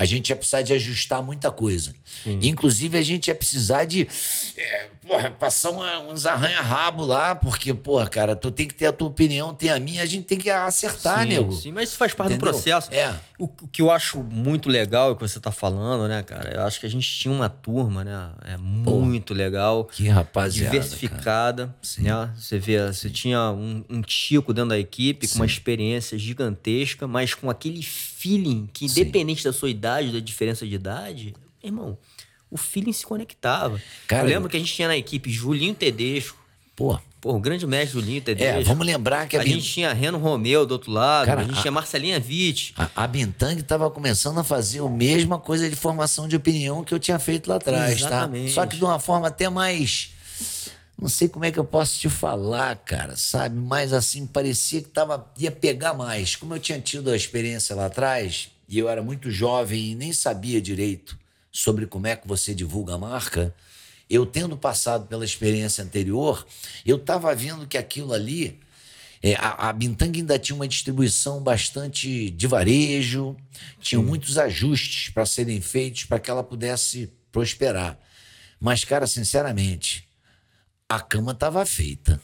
A 0.00 0.06
gente 0.06 0.30
ia 0.30 0.36
precisar 0.36 0.62
de 0.62 0.72
ajustar 0.72 1.22
muita 1.22 1.50
coisa. 1.50 1.94
Inclusive, 2.24 2.96
a 2.96 3.02
gente 3.02 3.28
ia 3.28 3.34
precisar 3.34 3.84
de 3.84 4.08
é, 4.56 4.86
porra, 5.06 5.30
passar 5.30 5.68
uma- 5.70 5.98
uns 6.00 6.24
arranha-rabo 6.24 7.04
lá, 7.04 7.34
porque, 7.34 7.74
porra, 7.74 8.08
cara, 8.08 8.34
tu 8.34 8.50
tem 8.50 8.66
que 8.66 8.72
ter 8.74 8.86
a 8.86 8.92
tua 8.92 9.08
opinião, 9.08 9.52
tem 9.54 9.68
a 9.68 9.78
minha, 9.78 10.02
a 10.02 10.06
gente 10.06 10.24
tem 10.24 10.38
que 10.38 10.48
acertar, 10.48 11.22
sim, 11.24 11.28
nego. 11.28 11.52
sim, 11.52 11.70
mas 11.70 11.90
isso 11.90 11.98
faz 11.98 12.14
parte 12.14 12.32
Entendeu? 12.32 12.50
do 12.50 12.54
processo. 12.54 12.88
É. 12.94 13.14
O, 13.38 13.44
o 13.44 13.68
que 13.68 13.82
eu 13.82 13.90
acho 13.90 14.22
muito 14.22 14.70
legal 14.70 15.10
é 15.10 15.12
o 15.12 15.16
que 15.16 15.22
você 15.22 15.38
tá 15.38 15.52
falando, 15.52 16.08
né, 16.08 16.22
cara? 16.22 16.54
Eu 16.54 16.62
acho 16.62 16.80
que 16.80 16.86
a 16.86 16.90
gente 16.90 17.06
tinha 17.06 17.32
uma 17.32 17.48
turma, 17.50 18.02
né? 18.02 18.30
É 18.44 18.56
muito 18.56 19.34
legal. 19.34 19.84
Que 19.84 20.08
rapaziada. 20.08 20.70
diversificada, 20.70 21.74
né? 21.98 22.30
Você 22.36 22.58
vê, 22.58 22.86
você 22.86 23.10
tinha 23.10 23.50
um, 23.50 23.84
um 23.88 24.00
tico 24.00 24.54
dentro 24.54 24.70
da 24.70 24.78
equipe 24.78 25.28
com 25.28 25.36
uma 25.36 25.46
experiência 25.46 26.16
gigantesca, 26.18 27.06
mas 27.06 27.34
com 27.34 27.50
aquele 27.50 27.82
feeling 28.20 28.68
que, 28.72 28.88
Sim. 28.88 29.00
independente 29.00 29.42
da 29.42 29.52
sua 29.52 29.70
idade, 29.70 30.12
da 30.12 30.20
diferença 30.20 30.66
de 30.66 30.74
idade, 30.74 31.34
irmão, 31.62 31.96
o 32.50 32.56
feeling 32.58 32.92
se 32.92 33.06
conectava. 33.06 33.80
Cara, 34.06 34.24
eu 34.24 34.28
lembro 34.34 34.48
que 34.48 34.56
a 34.56 34.60
gente 34.60 34.72
tinha 34.74 34.88
na 34.88 34.96
equipe 34.96 35.30
Julinho 35.30 35.74
Tedesco, 35.74 36.38
Pô, 36.76 36.98
pô, 37.20 37.34
o 37.34 37.40
grande 37.40 37.66
mestre 37.66 38.00
Julinho 38.00 38.20
Tedesco. 38.22 38.60
é, 38.60 38.62
vamos 38.64 38.86
lembrar 38.86 39.28
que 39.28 39.36
a, 39.36 39.40
a 39.40 39.44
Bin- 39.44 39.52
gente 39.52 39.68
tinha 39.70 39.92
Reno 39.92 40.16
Romeu 40.18 40.64
do 40.64 40.72
outro 40.72 40.90
lado, 40.90 41.26
Cara, 41.26 41.42
a 41.42 41.44
gente 41.44 41.58
a- 41.58 41.60
tinha 41.60 41.70
Marcelinha 41.70 42.22
Witt. 42.26 42.72
a, 42.76 42.90
a 43.04 43.06
Bintang 43.06 43.60
estava 43.60 43.90
começando 43.90 44.38
a 44.38 44.44
fazer 44.44 44.80
a 44.80 44.88
mesma 44.88 45.38
coisa 45.38 45.68
de 45.68 45.76
formação 45.76 46.26
de 46.26 46.36
opinião 46.36 46.82
que 46.82 46.92
eu 46.94 46.98
tinha 46.98 47.18
feito 47.18 47.48
lá 47.48 47.56
atrás, 47.56 47.98
Exatamente. 48.00 48.48
tá? 48.48 48.54
Só 48.62 48.66
que 48.66 48.76
de 48.76 48.84
uma 48.84 48.98
forma 48.98 49.28
até 49.28 49.48
mais. 49.50 50.10
Não 51.00 51.08
sei 51.08 51.28
como 51.28 51.46
é 51.46 51.50
que 51.50 51.58
eu 51.58 51.64
posso 51.64 51.98
te 51.98 52.10
falar, 52.10 52.76
cara, 52.76 53.16
sabe? 53.16 53.56
Mas 53.56 53.92
assim, 53.94 54.26
parecia 54.26 54.82
que 54.82 54.88
tava, 54.90 55.32
ia 55.38 55.50
pegar 55.50 55.94
mais. 55.94 56.36
Como 56.36 56.54
eu 56.54 56.60
tinha 56.60 56.78
tido 56.78 57.10
a 57.10 57.16
experiência 57.16 57.74
lá 57.74 57.86
atrás, 57.86 58.50
e 58.68 58.78
eu 58.78 58.86
era 58.86 59.02
muito 59.02 59.30
jovem 59.30 59.92
e 59.92 59.94
nem 59.94 60.12
sabia 60.12 60.60
direito 60.60 61.18
sobre 61.50 61.86
como 61.86 62.06
é 62.06 62.14
que 62.14 62.28
você 62.28 62.54
divulga 62.54 62.94
a 62.94 62.98
marca, 62.98 63.54
eu 64.10 64.26
tendo 64.26 64.58
passado 64.58 65.06
pela 65.06 65.24
experiência 65.24 65.82
anterior, 65.82 66.46
eu 66.84 66.96
estava 66.96 67.34
vendo 67.34 67.66
que 67.66 67.78
aquilo 67.78 68.12
ali 68.12 68.60
é, 69.22 69.34
a, 69.36 69.70
a 69.70 69.72
Bintang 69.72 70.18
ainda 70.18 70.38
tinha 70.38 70.54
uma 70.54 70.68
distribuição 70.68 71.40
bastante 71.40 72.28
de 72.30 72.46
varejo, 72.46 73.34
tinha 73.80 74.02
muitos 74.02 74.36
ajustes 74.36 75.08
para 75.08 75.24
serem 75.24 75.62
feitos 75.62 76.04
para 76.04 76.18
que 76.18 76.30
ela 76.30 76.42
pudesse 76.44 77.10
prosperar. 77.32 77.98
Mas, 78.60 78.84
cara, 78.84 79.06
sinceramente, 79.06 80.09
a 80.90 80.98
cama 80.98 81.30
estava 81.30 81.64
feita. 81.64 82.20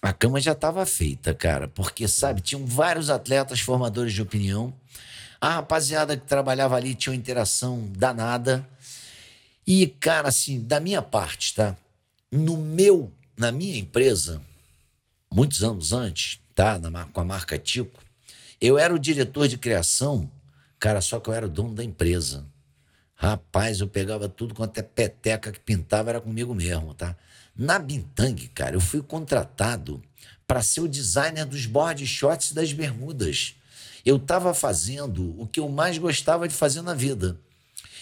A 0.00 0.12
cama 0.12 0.40
já 0.40 0.52
estava 0.52 0.86
feita, 0.86 1.34
cara, 1.34 1.66
porque, 1.66 2.06
sabe, 2.06 2.40
tinham 2.40 2.64
vários 2.64 3.10
atletas 3.10 3.58
formadores 3.58 4.12
de 4.12 4.22
opinião. 4.22 4.72
A 5.40 5.54
rapaziada 5.54 6.16
que 6.16 6.24
trabalhava 6.24 6.76
ali 6.76 6.94
tinha 6.94 7.12
uma 7.12 7.18
interação 7.18 7.90
danada. 7.96 8.64
E, 9.66 9.88
cara, 9.88 10.28
assim, 10.28 10.60
da 10.60 10.78
minha 10.78 11.02
parte, 11.02 11.56
tá? 11.56 11.76
No 12.30 12.56
meu, 12.56 13.12
na 13.36 13.50
minha 13.50 13.76
empresa, 13.76 14.40
muitos 15.28 15.64
anos 15.64 15.92
antes, 15.92 16.40
tá? 16.54 16.78
Na, 16.78 17.04
com 17.06 17.20
a 17.20 17.24
marca 17.24 17.58
Tico, 17.58 18.00
eu 18.60 18.78
era 18.78 18.94
o 18.94 18.98
diretor 18.98 19.48
de 19.48 19.58
criação, 19.58 20.30
cara, 20.78 21.00
só 21.00 21.18
que 21.18 21.30
eu 21.30 21.34
era 21.34 21.46
o 21.46 21.50
dono 21.50 21.74
da 21.74 21.82
empresa. 21.82 22.46
Rapaz, 23.16 23.80
eu 23.80 23.88
pegava 23.88 24.28
tudo 24.28 24.54
quanto 24.54 24.78
é 24.78 24.82
peteca 24.82 25.50
que 25.50 25.58
pintava, 25.58 26.10
era 26.10 26.20
comigo 26.20 26.54
mesmo, 26.54 26.94
tá? 26.94 27.16
Na 27.58 27.76
Bintang, 27.80 28.46
cara, 28.54 28.76
eu 28.76 28.80
fui 28.80 29.02
contratado 29.02 30.00
para 30.46 30.62
ser 30.62 30.80
o 30.80 30.88
designer 30.88 31.44
dos 31.44 31.66
board 31.66 32.06
shots 32.06 32.52
das 32.52 32.72
bermudas. 32.72 33.56
Eu 34.06 34.16
estava 34.16 34.54
fazendo 34.54 35.34
o 35.36 35.46
que 35.46 35.58
eu 35.58 35.68
mais 35.68 35.98
gostava 35.98 36.46
de 36.46 36.54
fazer 36.54 36.82
na 36.82 36.94
vida. 36.94 37.36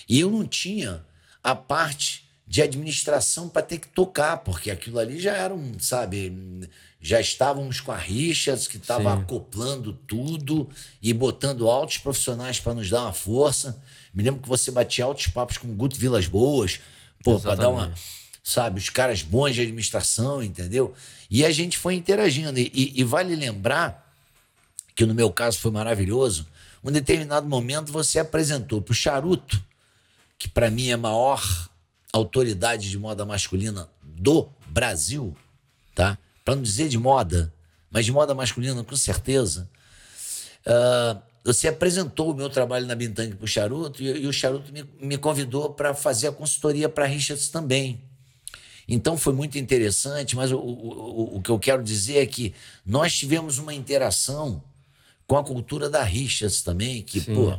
E 0.06 0.20
eu 0.20 0.30
não 0.30 0.46
tinha 0.46 1.02
a 1.42 1.54
parte 1.54 2.28
de 2.46 2.60
administração 2.62 3.48
para 3.48 3.62
ter 3.62 3.78
que 3.78 3.88
tocar, 3.88 4.36
porque 4.38 4.70
aquilo 4.70 4.98
ali 4.98 5.18
já 5.18 5.32
era 5.32 5.52
um, 5.52 5.78
sabe, 5.80 6.68
já 7.00 7.20
estávamos 7.20 7.80
com 7.80 7.90
a 7.90 7.96
Richards, 7.96 8.68
que 8.68 8.76
estava 8.76 9.14
acoplando 9.14 9.92
tudo 10.06 10.68
e 11.02 11.12
botando 11.12 11.68
altos 11.68 11.98
profissionais 11.98 12.60
para 12.60 12.74
nos 12.74 12.90
dar 12.90 13.02
uma 13.02 13.12
força. 13.12 13.82
Me 14.14 14.22
lembro 14.22 14.42
que 14.42 14.48
você 14.48 14.70
batia 14.70 15.04
altos 15.04 15.26
papos 15.28 15.56
com 15.56 15.68
o 15.68 15.74
Guto 15.74 15.96
Vilas 15.96 16.28
Boas, 16.28 16.78
pô, 17.24 17.40
para 17.40 17.54
dar 17.56 17.70
uma. 17.70 17.92
Sabe, 18.48 18.78
os 18.78 18.88
caras 18.88 19.22
bons 19.22 19.56
de 19.56 19.62
administração, 19.62 20.40
entendeu? 20.40 20.94
E 21.28 21.44
a 21.44 21.50
gente 21.50 21.76
foi 21.76 21.94
interagindo. 21.94 22.56
E, 22.60 22.92
e, 22.94 23.02
vale 23.02 23.34
lembrar 23.34 24.08
que 24.94 25.04
no 25.04 25.12
meu 25.12 25.32
caso 25.32 25.58
foi 25.58 25.72
maravilhoso. 25.72 26.46
Um 26.84 26.92
determinado 26.92 27.48
momento 27.48 27.90
você 27.90 28.20
apresentou 28.20 28.80
para 28.80 28.92
o 28.92 28.94
Charuto, 28.94 29.60
que 30.38 30.48
para 30.48 30.70
mim 30.70 30.90
é 30.90 30.92
a 30.92 30.96
maior 30.96 31.42
autoridade 32.12 32.88
de 32.88 32.96
moda 32.96 33.24
masculina 33.24 33.88
do 34.00 34.48
Brasil, 34.68 35.36
tá? 35.92 36.16
Para 36.44 36.54
não 36.54 36.62
dizer 36.62 36.88
de 36.88 36.98
moda, 36.98 37.52
mas 37.90 38.04
de 38.04 38.12
moda 38.12 38.32
masculina 38.32 38.84
com 38.84 38.96
certeza. 38.96 39.68
Uh, 40.64 41.20
você 41.42 41.66
apresentou 41.66 42.30
o 42.30 42.34
meu 42.34 42.48
trabalho 42.48 42.86
na 42.86 42.94
Bintang 42.94 43.34
para 43.34 43.44
o 43.44 43.48
Charuto 43.48 44.00
e, 44.00 44.22
e, 44.22 44.26
o 44.28 44.32
Charuto 44.32 44.72
me, 44.72 44.84
me 45.00 45.18
convidou 45.18 45.70
para 45.70 45.92
fazer 45.94 46.28
a 46.28 46.32
consultoria 46.32 46.88
para 46.88 47.06
Richards 47.06 47.48
também. 47.48 48.00
Então 48.88 49.16
foi 49.16 49.32
muito 49.32 49.58
interessante, 49.58 50.36
mas 50.36 50.52
o, 50.52 50.58
o, 50.58 51.36
o 51.36 51.42
que 51.42 51.50
eu 51.50 51.58
quero 51.58 51.82
dizer 51.82 52.18
é 52.18 52.26
que 52.26 52.54
nós 52.84 53.16
tivemos 53.16 53.58
uma 53.58 53.74
interação 53.74 54.62
com 55.26 55.36
a 55.36 55.42
cultura 55.42 55.90
da 55.90 56.02
Richards 56.02 56.62
também, 56.62 57.02
que, 57.02 57.20
Sim. 57.20 57.34
pô, 57.34 57.58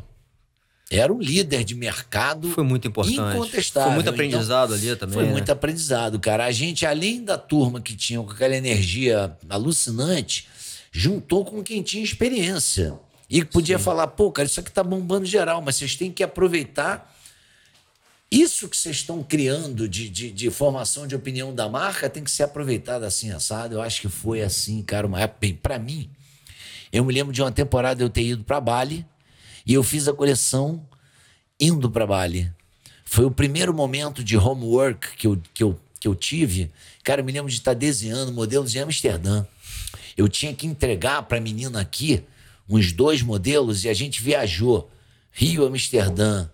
era 0.90 1.12
um 1.12 1.20
líder 1.20 1.66
de 1.66 1.76
mercado. 1.76 2.50
Foi 2.50 2.64
muito 2.64 2.88
importante. 2.88 3.20
Incontestável. 3.20 3.90
Foi 3.90 3.96
muito 3.96 4.10
aprendizado 4.10 4.76
então, 4.76 4.88
ali 4.90 4.96
também. 4.96 5.14
Foi 5.16 5.26
né? 5.26 5.32
muito 5.32 5.52
aprendizado, 5.52 6.18
cara. 6.20 6.46
A 6.46 6.52
gente, 6.52 6.86
além 6.86 7.24
da 7.24 7.38
turma 7.38 7.82
que 7.82 7.94
tinha 7.94 8.22
com 8.22 8.32
aquela 8.32 8.56
energia 8.56 9.36
alucinante, 9.50 10.48
juntou 10.92 11.44
com 11.44 11.62
quem 11.62 11.82
tinha 11.82 12.04
experiência. 12.04 12.98
E 13.30 13.44
podia 13.44 13.78
Sim. 13.78 13.84
falar, 13.84 14.08
pô, 14.08 14.32
cara, 14.32 14.46
isso 14.46 14.62
aqui 14.62 14.72
tá 14.72 14.82
bombando 14.82 15.26
geral, 15.26 15.62
mas 15.62 15.76
vocês 15.76 15.98
têm 15.98 16.10
que 16.10 16.24
aproveitar 16.24 17.14
isso 18.30 18.68
que 18.68 18.76
vocês 18.76 18.98
estão 18.98 19.24
criando 19.24 19.88
de, 19.88 20.10
de, 20.10 20.32
de, 20.32 20.50
formação 20.52 21.08
de 21.08 21.16
opinião 21.16 21.56
da 21.56 21.70
marca 21.70 22.10
tem 22.10 22.24
que 22.24 22.32
ser 22.32 22.44
aproveitado 22.44 23.04
assim, 23.04 23.32
assado. 23.32 23.76
Eu 23.76 23.82
acho 23.82 24.02
que 24.02 24.10
foi 24.10 24.42
assim, 24.42 24.84
cara, 24.84 25.08
uma 25.08 25.22
época. 25.22 25.48
Pra 25.62 25.80
mim, 25.80 26.10
eu 26.92 27.06
me 27.06 27.14
lembro 27.14 27.32
de 27.32 27.42
uma 27.42 27.52
temporada 27.52 28.04
eu 28.04 28.10
ter 28.10 28.24
ido 28.24 28.44
para 28.44 28.60
Bali 28.60 29.06
e 29.66 29.74
eu 29.74 29.82
fiz 29.82 30.08
a 30.08 30.14
coleção 30.14 30.86
indo 31.60 31.90
para 31.90 32.06
Bali. 32.06 32.52
Foi 33.06 33.24
o 33.24 33.32
primeiro 33.32 33.74
momento 33.74 34.22
de 34.22 34.38
homework 34.38 35.16
que 35.16 35.28
eu, 35.28 35.42
que 35.54 35.64
eu, 35.64 35.80
que 35.98 36.08
eu 36.08 36.14
tive. 36.14 36.70
Cara, 37.06 37.22
eu 37.22 37.26
me 37.26 37.32
lembro 37.32 37.50
de 37.50 37.58
estar 37.58 37.74
desenhando 37.74 38.34
modelos 38.34 38.76
em 38.76 38.80
Amsterdã. 38.80 39.46
Eu 40.18 40.28
tinha 40.28 40.54
que 40.54 40.68
entregar 40.68 41.24
para 41.24 41.38
a 41.38 41.42
menina 41.42 41.80
aqui 41.80 42.24
uns 42.68 42.92
dois 42.92 43.22
modelos 43.22 43.86
e 43.86 43.90
a 43.90 43.94
gente 43.94 44.22
viajou 44.22 44.92
Rio, 45.32 45.66
Amsterdã, 45.66 46.50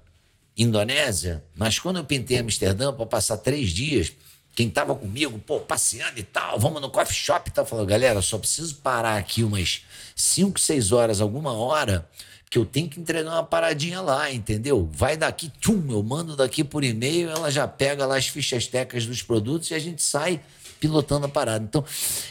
Indonésia. 0.58 1.44
Mas 1.56 1.80
quando 1.80 1.98
eu 1.98 2.04
pintei 2.04 2.38
Amsterdã 2.38 2.94
para 2.94 3.06
passar 3.06 3.38
três 3.38 3.70
dias, 3.70 4.14
quem 4.56 4.70
tava 4.70 4.94
comigo, 4.94 5.40
pô, 5.40 5.60
passeando 5.60 6.20
e 6.20 6.24
tal, 6.24 6.60
vamos 6.60 6.82
no 6.82 6.90
coffee 6.90 7.16
shop 7.16 7.50
e 7.50 7.54
tal, 7.54 7.66
falou, 7.66 7.86
galera, 7.86 8.22
só 8.22 8.38
preciso 8.38 8.76
parar 8.76 9.18
aqui 9.18 9.44
umas 9.44 9.84
5, 10.16 10.60
6 10.60 10.92
horas, 10.92 11.22
alguma 11.22 11.54
hora, 11.54 12.08
que 12.50 12.60
eu 12.60 12.66
tenho 12.66 12.88
que 12.88 13.00
entregar 13.00 13.32
uma 13.32 13.44
paradinha 13.44 14.00
lá, 14.00 14.32
entendeu? 14.32 14.88
Vai 14.94 15.18
daqui, 15.18 15.52
tchum, 15.60 15.84
eu 15.90 16.04
mando 16.04 16.36
daqui 16.36 16.64
por 16.64 16.84
e-mail, 16.84 17.32
ela 17.32 17.50
já 17.50 17.68
pega 17.68 18.06
lá 18.06 18.16
as 18.16 18.28
fichas 18.28 18.68
técnicas 18.68 19.08
dos 19.08 19.24
produtos 19.24 19.72
e 19.72 19.74
a 19.74 19.80
gente 19.80 20.04
sai 20.04 20.40
pilotando 20.84 21.28
a 21.28 21.30
parada. 21.30 21.64
Então, 21.64 21.86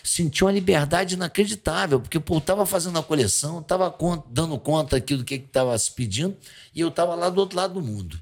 senti 0.04 0.44
uma 0.44 0.52
liberdade 0.52 1.14
inacreditável, 1.14 1.98
porque 1.98 2.18
eu 2.18 2.40
tava 2.42 2.66
fazendo 2.66 2.98
a 2.98 3.02
coleção, 3.02 3.62
tava 3.62 3.94
dando 4.28 4.58
conta 4.58 4.98
aqui 4.98 5.16
do 5.16 5.24
que 5.24 5.36
estava 5.36 5.76
se 5.78 5.90
pedindo, 5.90 6.36
e 6.74 6.82
eu 6.82 6.90
tava 6.90 7.14
lá 7.14 7.30
do 7.30 7.40
outro 7.40 7.56
lado 7.56 7.72
do 7.72 7.80
mundo. 7.80 8.20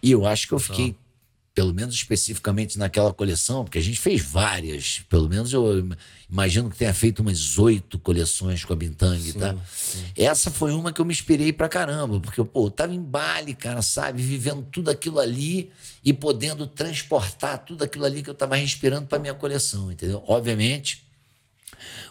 E 0.00 0.12
eu 0.12 0.24
acho 0.24 0.46
que 0.46 0.54
eu 0.54 0.60
fiquei 0.60 0.94
pelo 1.58 1.74
menos 1.74 1.92
especificamente 1.92 2.78
naquela 2.78 3.12
coleção, 3.12 3.64
porque 3.64 3.78
a 3.78 3.82
gente 3.82 3.98
fez 3.98 4.22
várias, 4.22 5.00
pelo 5.08 5.28
menos 5.28 5.52
eu 5.52 5.88
imagino 6.30 6.70
que 6.70 6.76
tenha 6.76 6.94
feito 6.94 7.18
umas 7.18 7.58
oito 7.58 7.98
coleções 7.98 8.64
com 8.64 8.72
a 8.72 8.76
Bintang, 8.76 9.32
tá? 9.32 9.56
Sim. 9.68 10.04
Essa 10.16 10.52
foi 10.52 10.72
uma 10.72 10.92
que 10.92 11.00
eu 11.00 11.04
me 11.04 11.12
inspirei 11.12 11.52
pra 11.52 11.68
caramba, 11.68 12.20
porque 12.20 12.44
pô, 12.44 12.66
eu 12.66 12.70
tava 12.70 12.94
em 12.94 13.02
Bali, 13.02 13.54
cara, 13.54 13.82
sabe, 13.82 14.22
vivendo 14.22 14.68
tudo 14.70 14.88
aquilo 14.88 15.18
ali 15.18 15.68
e 16.04 16.12
podendo 16.12 16.64
transportar 16.64 17.58
tudo 17.64 17.82
aquilo 17.82 18.04
ali 18.04 18.22
que 18.22 18.30
eu 18.30 18.36
tava 18.36 18.54
respirando 18.54 19.08
para 19.08 19.18
minha 19.18 19.34
coleção, 19.34 19.90
entendeu? 19.90 20.22
Obviamente, 20.28 21.02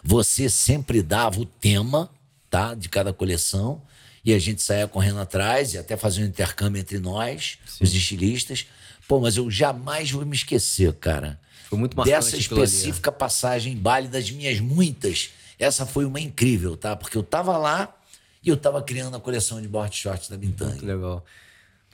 você 0.04 0.50
sempre 0.50 1.00
dava 1.00 1.40
o 1.40 1.46
tema, 1.46 2.10
tá, 2.50 2.74
de 2.74 2.90
cada 2.90 3.14
coleção, 3.14 3.80
e 4.22 4.34
a 4.34 4.38
gente 4.38 4.60
saía 4.60 4.86
correndo 4.86 5.20
atrás 5.20 5.72
e 5.72 5.78
até 5.78 5.96
fazia 5.96 6.22
um 6.22 6.28
intercâmbio 6.28 6.78
entre 6.78 6.98
nós, 6.98 7.58
Sim. 7.64 7.84
os 7.84 7.94
estilistas 7.94 8.66
Pô, 9.08 9.18
mas 9.18 9.38
eu 9.38 9.50
jamais 9.50 10.10
vou 10.10 10.24
me 10.26 10.36
esquecer, 10.36 10.92
cara. 10.92 11.40
Foi 11.68 11.78
muito 11.78 11.96
marcante 11.96 12.14
Dessa 12.14 12.36
específica 12.36 13.10
ali, 13.10 13.18
passagem 13.18 13.74
Bali, 13.74 14.06
das 14.06 14.30
minhas 14.30 14.60
muitas. 14.60 15.30
Essa 15.58 15.86
foi 15.86 16.04
uma 16.04 16.20
incrível, 16.20 16.76
tá? 16.76 16.94
Porque 16.94 17.16
eu 17.16 17.22
tava 17.22 17.56
lá 17.56 17.96
e 18.44 18.50
eu 18.50 18.56
tava 18.56 18.82
criando 18.82 19.16
a 19.16 19.20
coleção 19.20 19.60
de 19.60 19.66
board 19.66 19.96
shorts 19.96 20.28
da 20.28 20.36
Bintang. 20.36 20.72
Muito 20.72 20.86
legal. 20.86 21.24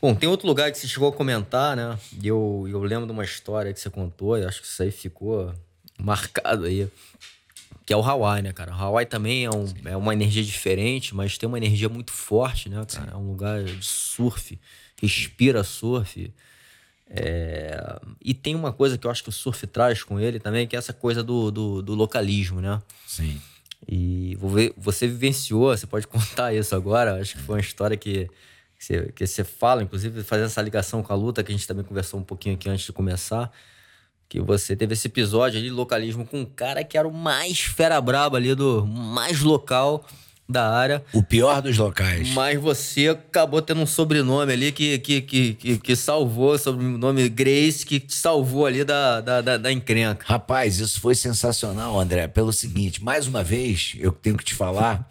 Bom, 0.02 0.14
tem 0.14 0.28
outro 0.28 0.46
lugar 0.46 0.70
que 0.70 0.76
você 0.76 0.86
chegou 0.86 1.08
a 1.08 1.12
comentar, 1.12 1.76
né? 1.76 1.98
E 2.20 2.26
eu, 2.26 2.66
eu 2.68 2.82
lembro 2.82 3.06
de 3.06 3.12
uma 3.12 3.24
história 3.24 3.72
que 3.72 3.80
você 3.80 3.88
contou, 3.88 4.36
e 4.36 4.44
acho 4.44 4.60
que 4.60 4.66
isso 4.66 4.82
aí 4.82 4.90
ficou 4.90 5.54
marcado 5.98 6.64
aí. 6.64 6.90
Que 7.86 7.92
é 7.92 7.96
o 7.96 8.02
Hawaii, 8.02 8.42
né, 8.42 8.52
cara? 8.52 8.72
O 8.72 8.74
Hawaii 8.74 9.06
também 9.06 9.44
é, 9.44 9.50
um, 9.50 9.72
é 9.84 9.96
uma 9.96 10.12
energia 10.12 10.42
diferente, 10.42 11.14
mas 11.14 11.38
tem 11.38 11.48
uma 11.48 11.58
energia 11.58 11.88
muito 11.88 12.12
forte, 12.12 12.68
né, 12.68 12.84
cara? 12.92 13.06
Sim. 13.06 13.14
É 13.14 13.16
um 13.16 13.28
lugar 13.28 13.62
de 13.62 13.84
surf, 13.84 14.58
respira 15.00 15.62
surf. 15.62 16.32
É... 17.16 18.00
E 18.20 18.34
tem 18.34 18.54
uma 18.54 18.72
coisa 18.72 18.98
que 18.98 19.06
eu 19.06 19.10
acho 19.10 19.22
que 19.22 19.28
o 19.28 19.32
surf 19.32 19.66
traz 19.66 20.02
com 20.02 20.18
ele 20.18 20.40
também, 20.40 20.66
que 20.66 20.74
é 20.74 20.78
essa 20.78 20.92
coisa 20.92 21.22
do, 21.22 21.50
do, 21.50 21.82
do 21.82 21.94
localismo, 21.94 22.60
né? 22.60 22.82
Sim. 23.06 23.40
E 23.86 24.36
você 24.76 25.06
vivenciou, 25.06 25.76
você 25.76 25.86
pode 25.86 26.06
contar 26.08 26.52
isso 26.52 26.74
agora. 26.74 27.20
Acho 27.20 27.36
que 27.36 27.42
foi 27.42 27.56
uma 27.56 27.60
história 27.60 27.96
que, 27.96 28.28
que, 28.76 28.84
você, 28.84 29.12
que 29.12 29.26
você 29.26 29.44
fala, 29.44 29.82
inclusive 29.82 30.22
fazendo 30.22 30.46
essa 30.46 30.62
ligação 30.62 31.02
com 31.02 31.12
a 31.12 31.16
luta, 31.16 31.44
que 31.44 31.52
a 31.52 31.54
gente 31.54 31.66
também 31.66 31.84
conversou 31.84 32.18
um 32.18 32.24
pouquinho 32.24 32.54
aqui 32.56 32.68
antes 32.68 32.84
de 32.84 32.92
começar. 32.92 33.52
Que 34.28 34.40
você 34.40 34.74
teve 34.74 34.94
esse 34.94 35.06
episódio 35.06 35.58
ali 35.58 35.68
de 35.68 35.74
localismo 35.74 36.26
com 36.26 36.40
um 36.40 36.46
cara 36.46 36.82
que 36.82 36.98
era 36.98 37.06
o 37.06 37.12
mais 37.12 37.60
fera 37.60 38.00
braba 38.00 38.38
ali, 38.38 38.54
do 38.54 38.84
mais 38.86 39.40
local 39.42 40.04
da 40.48 40.70
área. 40.70 41.02
O 41.12 41.22
pior 41.22 41.62
dos 41.62 41.76
locais. 41.76 42.28
Mas 42.30 42.60
você 42.60 43.08
acabou 43.08 43.62
tendo 43.62 43.80
um 43.80 43.86
sobrenome 43.86 44.52
ali 44.52 44.72
que, 44.72 44.98
que, 44.98 45.20
que, 45.22 45.54
que, 45.54 45.78
que 45.78 45.96
salvou, 45.96 46.58
sobrenome 46.58 47.28
Grace, 47.28 47.84
que 47.84 47.98
te 47.98 48.14
salvou 48.14 48.66
ali 48.66 48.84
da, 48.84 49.20
da, 49.20 49.40
da, 49.40 49.56
da, 49.56 49.72
encrenca. 49.72 50.24
Rapaz, 50.28 50.78
isso 50.78 51.00
foi 51.00 51.14
sensacional, 51.14 51.98
André. 51.98 52.28
Pelo 52.28 52.52
seguinte, 52.52 53.02
mais 53.02 53.26
uma 53.26 53.42
vez, 53.42 53.94
eu 53.98 54.12
tenho 54.12 54.36
que 54.36 54.44
te 54.44 54.54
falar. 54.54 55.08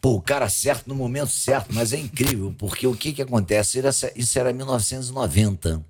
Pô, 0.00 0.14
o 0.14 0.20
cara 0.20 0.48
certo 0.48 0.88
no 0.88 0.96
momento 0.96 1.30
certo, 1.30 1.72
mas 1.72 1.92
é 1.92 1.98
incrível, 1.98 2.52
porque 2.58 2.88
o 2.88 2.94
que 2.94 3.12
que 3.12 3.22
acontece? 3.22 3.80
Isso 4.16 4.38
era 4.38 4.52
1990. 4.52 5.84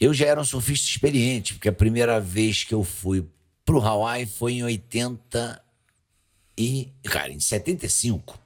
Eu 0.00 0.14
já 0.14 0.26
era 0.26 0.40
um 0.40 0.44
surfista 0.44 0.88
experiente, 0.88 1.52
porque 1.54 1.68
a 1.68 1.72
primeira 1.72 2.18
vez 2.18 2.64
que 2.64 2.72
eu 2.72 2.82
fui 2.82 3.26
pro 3.62 3.82
Hawaii 3.82 4.24
foi 4.24 4.54
em 4.54 4.64
80 4.64 5.65
e, 6.56 6.92
cara, 7.04 7.30
em 7.30 7.40
75, 7.40 8.38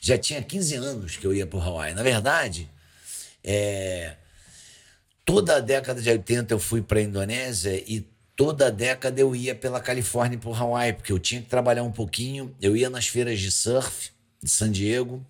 já 0.00 0.16
tinha 0.16 0.42
15 0.42 0.74
anos 0.76 1.16
que 1.16 1.26
eu 1.26 1.34
ia 1.34 1.46
para 1.46 1.58
o 1.58 1.62
Hawaii. 1.62 1.94
Na 1.94 2.02
verdade, 2.02 2.70
é, 3.44 4.16
toda 5.24 5.56
a 5.56 5.60
década 5.60 6.00
de 6.00 6.08
80 6.08 6.54
eu 6.54 6.58
fui 6.58 6.80
para 6.80 7.00
a 7.00 7.02
Indonésia 7.02 7.76
e 7.86 8.06
toda 8.34 8.68
a 8.68 8.70
década 8.70 9.20
eu 9.20 9.36
ia 9.36 9.54
pela 9.54 9.80
Califórnia 9.80 10.38
para 10.38 10.48
o 10.48 10.54
Hawaii, 10.54 10.94
porque 10.94 11.12
eu 11.12 11.18
tinha 11.18 11.42
que 11.42 11.48
trabalhar 11.48 11.82
um 11.82 11.92
pouquinho. 11.92 12.54
Eu 12.60 12.74
ia 12.74 12.88
nas 12.88 13.06
feiras 13.06 13.38
de 13.38 13.52
surf 13.52 14.10
de 14.42 14.48
San 14.48 14.70
Diego, 14.70 15.24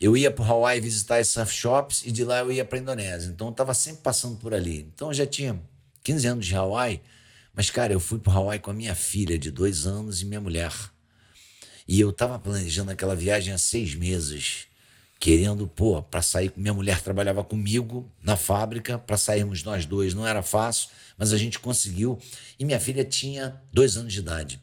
eu 0.00 0.16
ia 0.16 0.30
para 0.30 0.44
o 0.44 0.48
Hawaii 0.48 0.80
visitar 0.80 1.18
as 1.18 1.28
surf 1.28 1.54
shops 1.54 2.02
e 2.04 2.10
de 2.10 2.24
lá 2.24 2.40
eu 2.40 2.50
ia 2.50 2.64
para 2.64 2.78
a 2.78 2.80
Indonésia. 2.82 3.30
Então 3.30 3.46
eu 3.46 3.52
estava 3.52 3.72
sempre 3.72 4.02
passando 4.02 4.36
por 4.36 4.52
ali. 4.52 4.90
Então 4.92 5.08
eu 5.08 5.14
já 5.14 5.24
tinha 5.24 5.60
15 6.02 6.26
anos 6.26 6.46
de 6.46 6.54
Hawaii, 6.56 7.00
mas 7.54 7.70
cara, 7.70 7.92
eu 7.92 8.00
fui 8.00 8.18
para 8.18 8.32
o 8.32 8.36
Hawaii 8.36 8.58
com 8.58 8.72
a 8.72 8.74
minha 8.74 8.94
filha 8.94 9.38
de 9.38 9.50
dois 9.50 9.86
anos 9.86 10.20
e 10.20 10.24
minha 10.24 10.40
mulher. 10.40 10.72
E 11.86 12.00
eu 12.00 12.10
estava 12.10 12.38
planejando 12.38 12.90
aquela 12.90 13.14
viagem 13.14 13.52
há 13.54 13.58
seis 13.58 13.94
meses. 13.94 14.66
querendo, 15.18 15.66
pô, 15.66 16.02
para 16.02 16.22
sair. 16.22 16.52
Minha 16.56 16.74
mulher 16.74 17.00
trabalhava 17.00 17.42
comigo 17.42 18.10
na 18.22 18.36
fábrica, 18.36 18.98
para 18.98 19.16
sairmos 19.16 19.62
nós 19.62 19.86
dois 19.86 20.14
não 20.14 20.26
era 20.26 20.42
fácil, 20.42 20.90
mas 21.16 21.32
a 21.32 21.38
gente 21.38 21.58
conseguiu. 21.58 22.18
E 22.58 22.64
minha 22.64 22.78
filha 22.78 23.04
tinha 23.04 23.60
dois 23.72 23.96
anos 23.96 24.12
de 24.12 24.18
idade. 24.20 24.60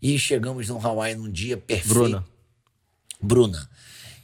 E 0.00 0.18
chegamos 0.18 0.68
no 0.68 0.84
Hawaii 0.84 1.14
num 1.14 1.30
dia 1.30 1.56
perfeito. 1.56 1.94
Bruna. 1.94 2.24
Bruna. 3.20 3.70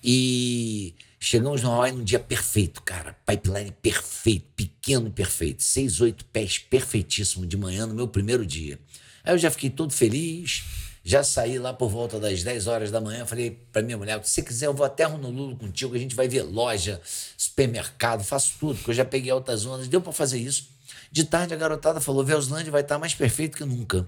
E 0.03 0.95
chegamos 1.19 1.63
no 1.63 1.71
Hawaii 1.71 1.93
num 1.93 2.05
dia 2.05 2.19
perfeito, 2.19 2.83
cara. 2.83 3.17
Pipeline 3.27 3.73
perfeito, 3.73 4.47
pequeno 4.55 5.11
perfeito. 5.11 5.63
Seis, 5.63 6.01
oito 6.01 6.25
pés 6.27 6.59
perfeitíssimo 6.59 7.47
de 7.47 7.57
manhã 7.57 7.87
no 7.87 7.95
meu 7.95 8.09
primeiro 8.09 8.45
dia. 8.45 8.79
Aí 9.25 9.35
eu 9.35 9.39
já 9.39 9.51
fiquei 9.51 9.71
todo 9.71 9.93
feliz 9.93 10.65
já 11.05 11.23
saí 11.25 11.59
lá 11.59 11.73
por 11.73 11.89
volta 11.89 12.19
das 12.21 12.43
10 12.43 12.67
horas 12.67 12.91
da 12.91 13.01
manhã, 13.01 13.25
falei 13.25 13.59
para 13.73 13.83
minha 13.83 13.97
mulher, 13.97 14.23
se 14.25 14.31
você 14.31 14.43
quiser 14.43 14.67
eu 14.67 14.75
vou 14.75 14.85
até 14.85 15.07
Honolulu 15.07 15.57
contigo, 15.57 15.95
a 15.95 15.99
gente 15.99 16.15
vai 16.15 16.29
ver 16.29 16.43
loja, 16.43 17.01
supermercado, 17.37 18.23
faço 18.23 18.55
tudo, 18.59 18.77
porque 18.77 18.91
eu 18.91 18.95
já 18.95 19.05
peguei 19.05 19.31
altas 19.31 19.65
ondas, 19.65 19.89
deu 19.89 20.01
para 20.01 20.13
fazer 20.13 20.39
isso. 20.39 20.69
De 21.11 21.25
tarde 21.25 21.55
a 21.55 21.57
garotada 21.57 22.01
falou, 22.01 22.25
Velslândia 22.25 22.71
vai 22.71 22.83
estar 22.83 22.97
tá 22.97 22.99
mais 22.99 23.15
perfeito 23.15 23.57
que 23.57 23.65
nunca. 23.65 24.07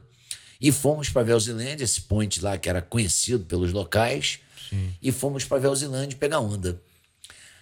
E 0.60 0.70
fomos 0.70 1.08
para 1.08 1.22
Velsilândia, 1.22 1.84
esse 1.84 2.02
ponte 2.02 2.42
lá 2.42 2.58
que 2.58 2.68
era 2.68 2.82
conhecido 2.82 3.44
pelos 3.46 3.72
locais, 3.72 4.40
Sim. 4.68 4.94
e 5.00 5.10
fomos 5.10 5.44
para 5.44 5.58
Velsilândia 5.58 6.18
pegar 6.18 6.40
onda. 6.40 6.78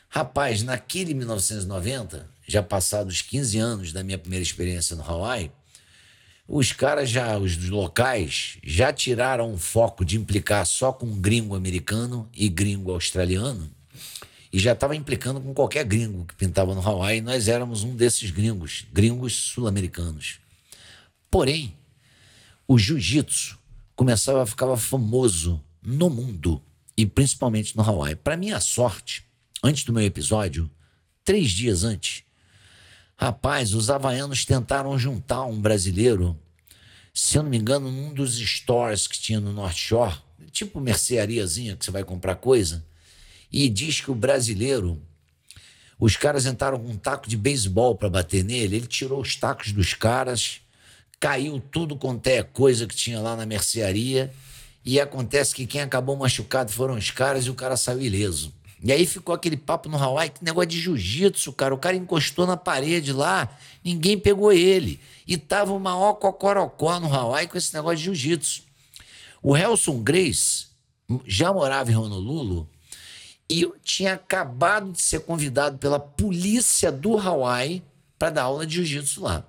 Rapaz, 0.09 0.62
naquele 0.62 1.14
1990, 1.14 2.28
já 2.46 2.62
passados 2.62 3.22
15 3.22 3.59
anos 3.59 3.92
da 3.92 4.02
minha 4.02 4.18
primeira 4.18 4.42
experiência 4.42 4.96
no 4.96 5.02
Hawaii, 5.02 5.52
os 6.49 6.73
caras 6.73 7.11
já, 7.11 7.37
os 7.37 7.69
locais, 7.69 8.57
já 8.65 8.91
tiraram 8.91 9.53
o 9.53 9.59
foco 9.59 10.03
de 10.03 10.16
implicar 10.16 10.65
só 10.65 10.91
com 10.91 11.20
gringo 11.20 11.55
americano 11.55 12.27
e 12.35 12.49
gringo 12.49 12.91
australiano 12.91 13.70
e 14.51 14.59
já 14.59 14.73
estava 14.73 14.97
implicando 14.97 15.43
com 15.43 15.53
qualquer 15.53 15.85
gringo 15.85 16.25
que 16.25 16.35
pintava 16.35 16.75
no 16.75 16.81
Hawaii. 16.81 17.20
Nós 17.20 17.49
éramos 17.49 17.85
um 17.85 17.95
desses 17.95 18.31
gringos, 18.31 18.87
gringos 18.91 19.35
sul-americanos. 19.35 20.39
Porém, 21.31 21.77
o 22.66 22.79
jiu-jitsu 22.79 23.59
começava 23.95 24.43
a 24.43 24.47
ficar 24.47 24.75
famoso 24.79 25.62
no 25.83 26.09
mundo 26.09 26.62
e 26.97 27.05
principalmente 27.05 27.77
no 27.77 27.83
Hawaii. 27.83 28.16
Para 28.16 28.39
minha 28.39 28.59
sorte, 28.59 29.23
antes 29.62 29.85
do 29.85 29.93
meu 29.93 30.03
episódio, 30.03 30.70
três 31.23 31.51
dias 31.51 31.85
antes, 31.85 32.23
Rapaz, 33.20 33.74
os 33.74 33.90
havaianos 33.90 34.45
tentaram 34.45 34.97
juntar 34.97 35.45
um 35.45 35.61
brasileiro, 35.61 36.39
se 37.12 37.36
eu 37.36 37.43
não 37.43 37.51
me 37.51 37.59
engano, 37.59 37.90
num 37.90 38.15
dos 38.15 38.39
stores 38.39 39.09
que 39.09 39.19
tinha 39.19 39.40
no 39.40 39.53
North 39.53 39.74
Shore, 39.74 40.15
tipo 40.53 40.81
merceariazinha 40.81 41.74
que 41.74 41.85
você 41.85 41.90
vai 41.90 42.05
comprar 42.05 42.36
coisa, 42.36 42.86
e 43.51 43.69
diz 43.69 44.01
que 44.01 44.12
o 44.12 44.15
brasileiro, 44.15 45.03
os 45.99 46.16
caras 46.16 46.47
entraram 46.47 46.78
com 46.78 46.93
um 46.93 46.97
taco 46.97 47.28
de 47.28 47.36
beisebol 47.36 47.97
para 47.97 48.09
bater 48.09 48.45
nele, 48.45 48.77
ele 48.77 48.86
tirou 48.86 49.20
os 49.20 49.35
tacos 49.35 49.73
dos 49.73 49.95
caras, 49.95 50.61
caiu 51.19 51.59
tudo 51.59 51.97
quanto 51.97 52.28
é 52.28 52.45
coisa 52.45 52.86
que 52.86 52.95
tinha 52.95 53.19
lá 53.19 53.35
na 53.35 53.45
mercearia, 53.45 54.32
e 54.85 55.01
acontece 55.01 55.57
que 55.57 55.66
quem 55.66 55.81
acabou 55.81 56.16
machucado 56.16 56.70
foram 56.70 56.95
os 56.95 57.11
caras 57.11 57.47
e 57.47 57.51
o 57.51 57.55
cara 57.55 57.77
saiu 57.77 58.01
ileso. 58.01 58.55
E 58.82 58.92
aí 58.92 59.06
ficou 59.06 59.34
aquele 59.34 59.56
papo 59.56 59.88
no 59.88 59.96
Hawaii, 59.96 60.30
que 60.30 60.44
negócio 60.44 60.68
de 60.68 60.80
jiu-jitsu, 60.80 61.52
cara. 61.52 61.74
O 61.74 61.78
cara 61.78 61.96
encostou 61.96 62.46
na 62.46 62.56
parede 62.56 63.12
lá, 63.12 63.48
ninguém 63.84 64.18
pegou 64.18 64.52
ele. 64.52 65.00
E 65.26 65.36
tava 65.36 65.72
o 65.72 65.80
maior 65.80 66.14
cocorocó 66.14 67.00
no 67.00 67.12
Hawaii 67.12 67.48
com 67.48 67.59
esse 67.59 67.74
negócio 67.74 67.98
de 67.98 68.05
jiu-jitsu. 68.05 68.62
O 69.42 69.56
Helson 69.56 70.00
Grace 70.00 70.66
já 71.26 71.52
morava 71.52 71.90
em 71.90 71.96
Honolulu 71.96 72.68
e 73.50 73.66
tinha 73.82 74.14
acabado 74.14 74.92
de 74.92 75.00
ser 75.00 75.20
convidado 75.20 75.78
pela 75.78 75.98
polícia 75.98 76.92
do 76.92 77.16
Hawaii 77.16 77.82
para 78.18 78.30
dar 78.30 78.42
aula 78.42 78.66
de 78.66 78.76
jiu-jitsu 78.76 79.22
lá. 79.22 79.44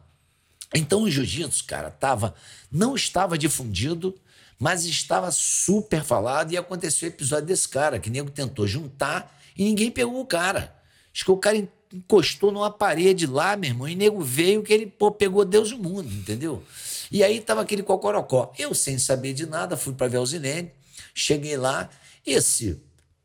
Então 0.74 1.04
o 1.04 1.10
jiu-jitsu, 1.10 1.66
cara, 1.66 1.92
tava, 1.92 2.34
não 2.72 2.96
estava 2.96 3.38
difundido 3.38 4.16
mas 4.60 4.86
estava 4.86 5.32
super 5.32 6.04
falado 6.04 6.52
e 6.52 6.58
aconteceu 6.58 7.08
o 7.08 7.12
episódio 7.12 7.46
desse 7.46 7.68
cara, 7.70 7.98
que 7.98 8.10
nego 8.10 8.30
tentou 8.30 8.68
juntar 8.68 9.40
e 9.58 9.64
ninguém 9.64 9.90
pegou 9.90 10.20
o 10.20 10.26
cara. 10.26 10.76
Acho 11.14 11.24
que 11.24 11.32
o 11.32 11.38
cara 11.38 11.68
encostou 11.94 12.52
numa 12.52 12.70
parede 12.70 13.26
lá, 13.26 13.56
meu 13.56 13.70
irmão, 13.70 13.88
e 13.88 13.96
nego 13.96 14.22
veio 14.22 14.62
que 14.62 14.74
ele 14.74 14.86
pô, 14.86 15.12
pegou 15.12 15.46
Deus 15.46 15.70
e 15.70 15.76
o 15.76 15.80
mundo, 15.80 16.12
entendeu? 16.12 16.62
E 17.10 17.24
aí 17.24 17.40
tava 17.40 17.62
aquele 17.62 17.82
cocorocó. 17.82 18.54
Eu, 18.58 18.76
sem 18.76 19.00
saber 19.00 19.34
de 19.34 19.46
nada, 19.46 19.78
fui 19.78 19.94
para 19.94 20.08
Velzilene, 20.08 20.72
cheguei 21.14 21.58
lá, 21.58 21.90
esse 22.26 22.80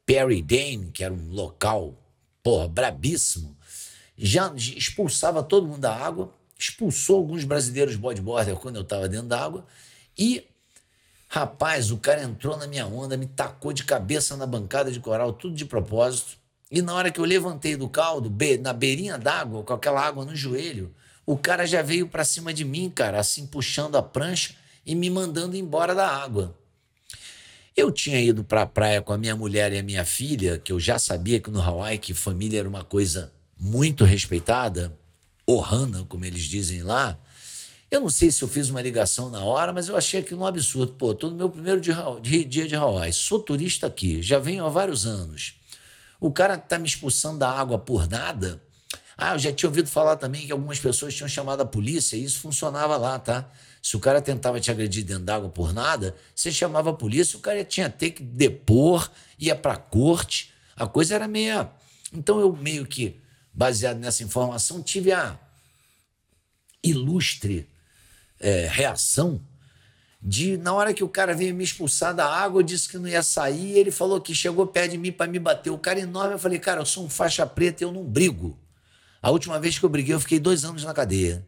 Perry 0.06 0.40
Dane, 0.40 0.90
que 0.92 1.02
era 1.02 1.12
um 1.12 1.30
local, 1.30 1.94
porra, 2.42 2.68
brabíssimo, 2.68 3.56
já 4.16 4.52
expulsava 4.54 5.42
todo 5.42 5.66
mundo 5.66 5.80
da 5.80 5.94
água, 5.94 6.32
expulsou 6.58 7.16
alguns 7.16 7.44
brasileiros 7.44 7.96
bodyboarder 7.96 8.56
quando 8.56 8.76
eu 8.76 8.82
estava 8.82 9.08
dentro 9.08 9.26
da 9.26 9.42
água 9.42 9.66
e 10.16 10.46
Rapaz, 11.34 11.90
o 11.90 11.96
cara 11.96 12.22
entrou 12.22 12.56
na 12.56 12.64
minha 12.68 12.86
onda, 12.86 13.16
me 13.16 13.26
tacou 13.26 13.72
de 13.72 13.82
cabeça 13.82 14.36
na 14.36 14.46
bancada 14.46 14.92
de 14.92 15.00
coral, 15.00 15.32
tudo 15.32 15.56
de 15.56 15.64
propósito. 15.64 16.38
E 16.70 16.80
na 16.80 16.94
hora 16.94 17.10
que 17.10 17.18
eu 17.18 17.24
levantei 17.24 17.74
do 17.74 17.88
caldo, 17.88 18.32
na 18.60 18.72
beirinha 18.72 19.18
d'água, 19.18 19.64
com 19.64 19.72
aquela 19.72 20.00
água 20.00 20.24
no 20.24 20.36
joelho, 20.36 20.94
o 21.26 21.36
cara 21.36 21.66
já 21.66 21.82
veio 21.82 22.06
para 22.06 22.24
cima 22.24 22.54
de 22.54 22.64
mim, 22.64 22.88
cara, 22.88 23.18
assim 23.18 23.48
puxando 23.48 23.96
a 23.96 24.02
prancha 24.02 24.54
e 24.86 24.94
me 24.94 25.10
mandando 25.10 25.56
embora 25.56 25.92
da 25.92 26.08
água. 26.08 26.56
Eu 27.76 27.90
tinha 27.90 28.20
ido 28.20 28.44
para 28.44 28.62
a 28.62 28.66
praia 28.66 29.02
com 29.02 29.12
a 29.12 29.18
minha 29.18 29.34
mulher 29.34 29.72
e 29.72 29.78
a 29.80 29.82
minha 29.82 30.04
filha, 30.04 30.60
que 30.60 30.70
eu 30.70 30.78
já 30.78 31.00
sabia 31.00 31.40
que 31.40 31.50
no 31.50 31.60
Hawaii 31.60 31.98
que 31.98 32.14
família 32.14 32.60
era 32.60 32.68
uma 32.68 32.84
coisa 32.84 33.32
muito 33.58 34.04
respeitada, 34.04 34.96
ohana, 35.44 36.04
como 36.08 36.24
eles 36.24 36.44
dizem 36.44 36.84
lá. 36.84 37.18
Eu 37.94 38.00
não 38.00 38.10
sei 38.10 38.28
se 38.32 38.42
eu 38.42 38.48
fiz 38.48 38.70
uma 38.70 38.82
ligação 38.82 39.30
na 39.30 39.44
hora, 39.44 39.72
mas 39.72 39.86
eu 39.86 39.96
achei 39.96 40.18
aquilo 40.18 40.40
um 40.40 40.46
absurdo. 40.46 40.94
Pô, 40.94 41.12
estou 41.12 41.30
no 41.30 41.36
meu 41.36 41.48
primeiro 41.48 41.80
dia 41.80 41.94
de, 42.44 42.74
Hawaii, 42.74 43.12
sou 43.12 43.38
turista 43.38 43.86
aqui, 43.86 44.20
já 44.20 44.36
venho 44.36 44.66
há 44.66 44.68
vários 44.68 45.06
anos. 45.06 45.60
O 46.18 46.32
cara 46.32 46.56
está 46.56 46.76
me 46.76 46.88
expulsando 46.88 47.38
da 47.38 47.48
água 47.48 47.78
por 47.78 48.08
nada. 48.08 48.60
Ah, 49.16 49.34
eu 49.34 49.38
já 49.38 49.52
tinha 49.52 49.68
ouvido 49.68 49.88
falar 49.88 50.16
também 50.16 50.44
que 50.44 50.50
algumas 50.50 50.80
pessoas 50.80 51.14
tinham 51.14 51.28
chamado 51.28 51.60
a 51.60 51.64
polícia 51.64 52.16
e 52.16 52.24
isso 52.24 52.40
funcionava 52.40 52.96
lá, 52.96 53.16
tá? 53.16 53.48
Se 53.80 53.96
o 53.96 54.00
cara 54.00 54.20
tentava 54.20 54.58
te 54.58 54.72
agredir 54.72 55.04
dentro 55.04 55.22
d'água 55.22 55.48
por 55.48 55.72
nada, 55.72 56.16
você 56.34 56.50
chamava 56.50 56.90
a 56.90 56.94
polícia, 56.94 57.38
o 57.38 57.40
cara 57.40 57.64
tinha 57.64 57.88
ter 57.88 58.10
que 58.10 58.24
depor, 58.24 59.08
ia 59.38 59.54
para 59.54 59.76
corte. 59.76 60.52
A 60.74 60.84
coisa 60.84 61.14
era 61.14 61.28
meia. 61.28 61.70
Então 62.12 62.40
eu 62.40 62.52
meio 62.56 62.86
que, 62.86 63.20
baseado 63.52 63.98
nessa 63.98 64.24
informação, 64.24 64.82
tive 64.82 65.12
a 65.12 65.38
ilustre 66.82 67.72
é, 68.44 68.68
reação 68.70 69.40
de 70.22 70.56
na 70.56 70.72
hora 70.72 70.94
que 70.94 71.02
o 71.02 71.08
cara 71.08 71.34
veio 71.34 71.54
me 71.54 71.64
expulsar 71.64 72.14
da 72.14 72.26
água, 72.26 72.60
eu 72.60 72.62
disse 72.62 72.88
que 72.88 72.98
não 72.98 73.08
ia 73.08 73.22
sair, 73.22 73.76
ele 73.76 73.90
falou 73.90 74.20
que 74.20 74.34
chegou 74.34 74.66
perto 74.66 74.92
de 74.92 74.98
mim 74.98 75.12
para 75.12 75.30
me 75.30 75.38
bater. 75.38 75.70
O 75.70 75.78
cara 75.78 76.00
enorme, 76.00 76.34
eu 76.34 76.38
falei, 76.38 76.58
cara, 76.58 76.80
eu 76.80 76.86
sou 76.86 77.04
um 77.04 77.10
faixa 77.10 77.46
preta, 77.46 77.84
eu 77.84 77.92
não 77.92 78.04
brigo. 78.04 78.58
A 79.20 79.30
última 79.30 79.58
vez 79.58 79.78
que 79.78 79.84
eu 79.84 79.88
briguei, 79.88 80.14
eu 80.14 80.20
fiquei 80.20 80.38
dois 80.38 80.64
anos 80.64 80.84
na 80.84 80.94
cadeia. 80.94 81.46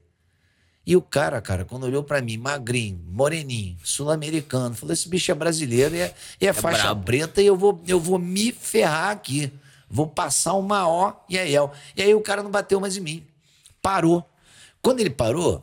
E 0.86 0.94
o 0.94 1.02
cara, 1.02 1.40
cara, 1.40 1.64
quando 1.64 1.84
olhou 1.84 2.02
para 2.02 2.20
mim, 2.22 2.36
magrinho, 2.36 3.00
moreninho, 3.08 3.76
sul-americano, 3.82 4.74
falou: 4.74 4.92
esse 4.92 5.08
bicho 5.08 5.30
é 5.30 5.34
brasileiro 5.34 5.94
e 5.94 6.00
é, 6.00 6.14
é, 6.40 6.46
é 6.46 6.52
faixa 6.52 6.84
brabo. 6.84 7.04
preta 7.04 7.42
e 7.42 7.46
eu 7.46 7.56
vou, 7.56 7.82
eu 7.86 7.98
vou 7.98 8.18
me 8.18 8.52
ferrar 8.52 9.10
aqui. 9.10 9.52
Vou 9.88 10.06
passar 10.06 10.54
uma 10.54 10.86
O 10.86 11.12
e 11.28 11.38
a 11.38 11.48
El. 11.48 11.72
E 11.96 12.02
aí 12.02 12.14
o 12.14 12.20
cara 12.20 12.42
não 12.42 12.50
bateu 12.50 12.78
mais 12.78 12.96
em 12.96 13.00
mim. 13.00 13.26
Parou. 13.80 14.24
Quando 14.82 15.00
ele 15.00 15.10
parou, 15.10 15.62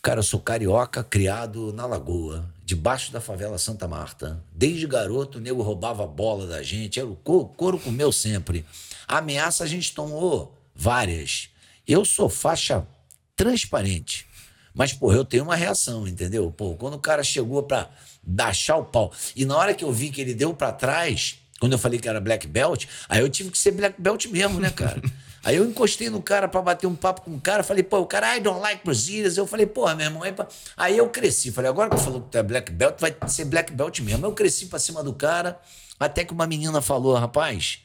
Cara, 0.00 0.20
eu 0.20 0.24
sou 0.24 0.38
carioca, 0.38 1.02
criado 1.02 1.72
na 1.72 1.84
Lagoa, 1.84 2.48
debaixo 2.64 3.12
da 3.12 3.20
favela 3.20 3.58
Santa 3.58 3.88
Marta. 3.88 4.40
Desde 4.52 4.86
garoto, 4.86 5.38
o 5.38 5.40
nego 5.40 5.60
roubava 5.60 6.04
a 6.04 6.06
bola 6.06 6.46
da 6.46 6.62
gente, 6.62 7.00
era 7.00 7.08
o 7.08 7.16
couro, 7.16 7.48
couro 7.48 7.78
comeu 7.80 8.12
sempre. 8.12 8.64
A 9.08 9.18
ameaça 9.18 9.64
a 9.64 9.66
gente 9.66 9.92
tomou 9.92 10.56
várias. 10.74 11.50
Eu 11.86 12.04
sou 12.04 12.28
faixa 12.28 12.86
transparente. 13.34 14.26
Mas, 14.72 14.92
porra, 14.92 15.16
eu 15.16 15.24
tenho 15.24 15.42
uma 15.42 15.56
reação, 15.56 16.06
entendeu? 16.06 16.52
Pô, 16.52 16.76
quando 16.76 16.94
o 16.94 17.00
cara 17.00 17.24
chegou 17.24 17.64
pra 17.64 17.90
dar 18.22 18.54
o 18.78 18.84
pau, 18.84 19.12
e 19.34 19.44
na 19.44 19.56
hora 19.56 19.74
que 19.74 19.84
eu 19.84 19.92
vi 19.92 20.10
que 20.10 20.20
ele 20.20 20.34
deu 20.34 20.54
para 20.54 20.70
trás, 20.70 21.38
quando 21.58 21.72
eu 21.72 21.78
falei 21.78 21.98
que 21.98 22.08
era 22.08 22.20
black 22.20 22.46
belt, 22.46 22.86
aí 23.08 23.20
eu 23.20 23.28
tive 23.28 23.50
que 23.50 23.58
ser 23.58 23.72
black 23.72 24.00
belt 24.00 24.26
mesmo, 24.26 24.60
né, 24.60 24.70
cara? 24.70 25.02
Aí 25.44 25.56
eu 25.56 25.64
encostei 25.64 26.10
no 26.10 26.20
cara 26.20 26.48
para 26.48 26.60
bater 26.60 26.86
um 26.86 26.94
papo 26.96 27.22
com 27.22 27.34
o 27.34 27.40
cara, 27.40 27.62
falei, 27.62 27.82
pô, 27.82 27.98
o 28.00 28.06
cara, 28.06 28.36
I 28.36 28.40
don't 28.40 28.60
like 28.60 28.84
Brazilians. 28.84 29.36
Eu 29.36 29.46
falei, 29.46 29.66
porra, 29.66 29.94
meu 29.94 30.06
irmão, 30.06 30.24
é 30.24 30.32
pra... 30.32 30.48
aí 30.76 30.98
eu 30.98 31.08
cresci. 31.08 31.52
Falei, 31.52 31.70
agora 31.70 31.90
que 31.90 32.00
falou 32.00 32.20
que 32.22 32.30
tu 32.30 32.38
é 32.38 32.42
black 32.42 32.72
belt, 32.72 33.00
vai 33.00 33.14
ser 33.28 33.44
black 33.44 33.72
belt 33.72 34.00
mesmo. 34.00 34.26
Eu 34.26 34.32
cresci 34.32 34.66
pra 34.66 34.78
cima 34.78 35.02
do 35.02 35.12
cara, 35.12 35.60
até 35.98 36.24
que 36.24 36.32
uma 36.32 36.46
menina 36.46 36.82
falou, 36.82 37.14
rapaz, 37.14 37.80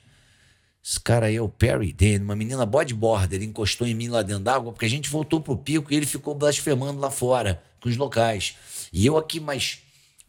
esse 0.84 1.00
cara 1.00 1.28
aí 1.28 1.36
é 1.38 1.42
o 1.42 1.48
Perry 1.48 1.94
Dane, 1.94 2.20
uma 2.20 2.36
menina 2.36 2.66
bodyboarder, 2.66 3.38
ele 3.40 3.46
encostou 3.46 3.88
em 3.88 3.94
mim 3.94 4.10
lá 4.10 4.22
dentro 4.22 4.44
d'água, 4.44 4.74
porque 4.74 4.86
a 4.86 4.90
gente 4.90 5.10
voltou 5.10 5.40
pro 5.40 5.56
pico 5.56 5.94
e 5.94 5.96
ele 5.96 6.06
ficou 6.06 6.36
blasfemando 6.36 7.00
lá 7.00 7.10
fora, 7.10 7.64
com 7.80 7.88
os 7.88 7.96
locais. 7.96 8.56
E 8.92 9.06
eu 9.06 9.16
aqui 9.16 9.40
mais 9.40 9.80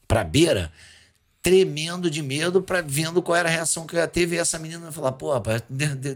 pra 0.07 0.23
beira, 0.23 0.71
tremendo 1.45 2.11
de 2.11 2.23
medo 2.23 2.63
para 2.63 2.81
vendo 2.81 3.21
qual 3.23 3.37
era 3.37 3.51
a 3.51 3.53
reação 3.53 3.87
que 3.87 3.95
eu 3.95 4.01
ia 4.01 4.09
ter. 4.09 4.27
E 4.33 4.39
essa 4.39 4.59
menina 4.59 4.91
falar: 4.91 5.13
pô, 5.13 5.31
rapaz, 5.31 5.63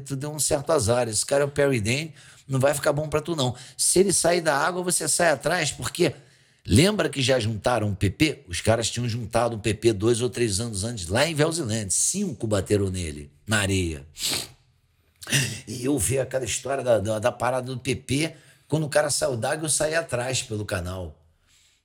tu 0.06 0.16
deu 0.16 0.32
um 0.32 0.40
certo 0.40 0.72
azar. 0.72 1.06
Esse 1.06 1.24
cara 1.24 1.42
é 1.42 1.46
o 1.46 1.50
Perry 1.50 1.80
Dane, 1.80 2.14
não 2.48 2.58
vai 2.58 2.72
ficar 2.72 2.94
bom 2.94 3.08
para 3.08 3.20
tu, 3.20 3.36
não. 3.36 3.54
Se 3.76 3.98
ele 3.98 4.12
sair 4.12 4.40
da 4.40 4.56
água, 4.56 4.82
você 4.82 5.06
sai 5.06 5.30
atrás, 5.30 5.70
porque. 5.70 6.14
Lembra 6.70 7.08
que 7.08 7.22
já 7.22 7.40
juntaram 7.40 7.88
um 7.88 7.94
PP? 7.94 8.44
Os 8.46 8.60
caras 8.60 8.90
tinham 8.90 9.08
juntado 9.08 9.56
um 9.56 9.58
PP 9.58 9.94
dois 9.94 10.20
ou 10.20 10.28
três 10.28 10.60
anos 10.60 10.84
antes, 10.84 11.08
lá 11.08 11.26
em 11.26 11.34
Velziland. 11.34 11.90
Cinco 11.90 12.46
bateram 12.46 12.90
nele, 12.90 13.30
na 13.46 13.60
areia. 13.60 14.04
E 15.66 15.82
eu 15.82 15.98
vi 15.98 16.18
aquela 16.18 16.44
história 16.44 16.84
da, 16.84 16.98
da, 16.98 17.18
da 17.18 17.32
parada 17.32 17.74
do 17.74 17.78
PP. 17.78 18.34
Quando 18.66 18.84
o 18.84 18.88
cara 18.90 19.08
saiu 19.08 19.34
d'água, 19.34 19.64
eu 19.64 19.70
saí 19.70 19.94
atrás 19.94 20.42
pelo 20.42 20.66
canal. 20.66 21.17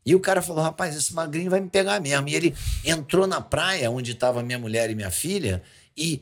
E 0.06 0.16
o 0.16 0.20
cara 0.20 0.42
falou: 0.42 0.64
rapaz, 0.64 0.96
esse 0.96 1.14
magrinho 1.14 1.50
vai 1.50 1.60
me 1.60 1.70
pegar 1.70 2.00
mesmo. 2.00 2.28
E 2.28 2.36
ele 2.36 2.56
entrou 2.84 3.28
na 3.28 3.42
praia 3.42 3.90
onde 3.90 4.12
estava 4.12 4.44
minha 4.44 4.60
mulher 4.60 4.90
e 4.90 4.96
minha 4.96 5.12
filha 5.12 5.62
e 5.96 6.22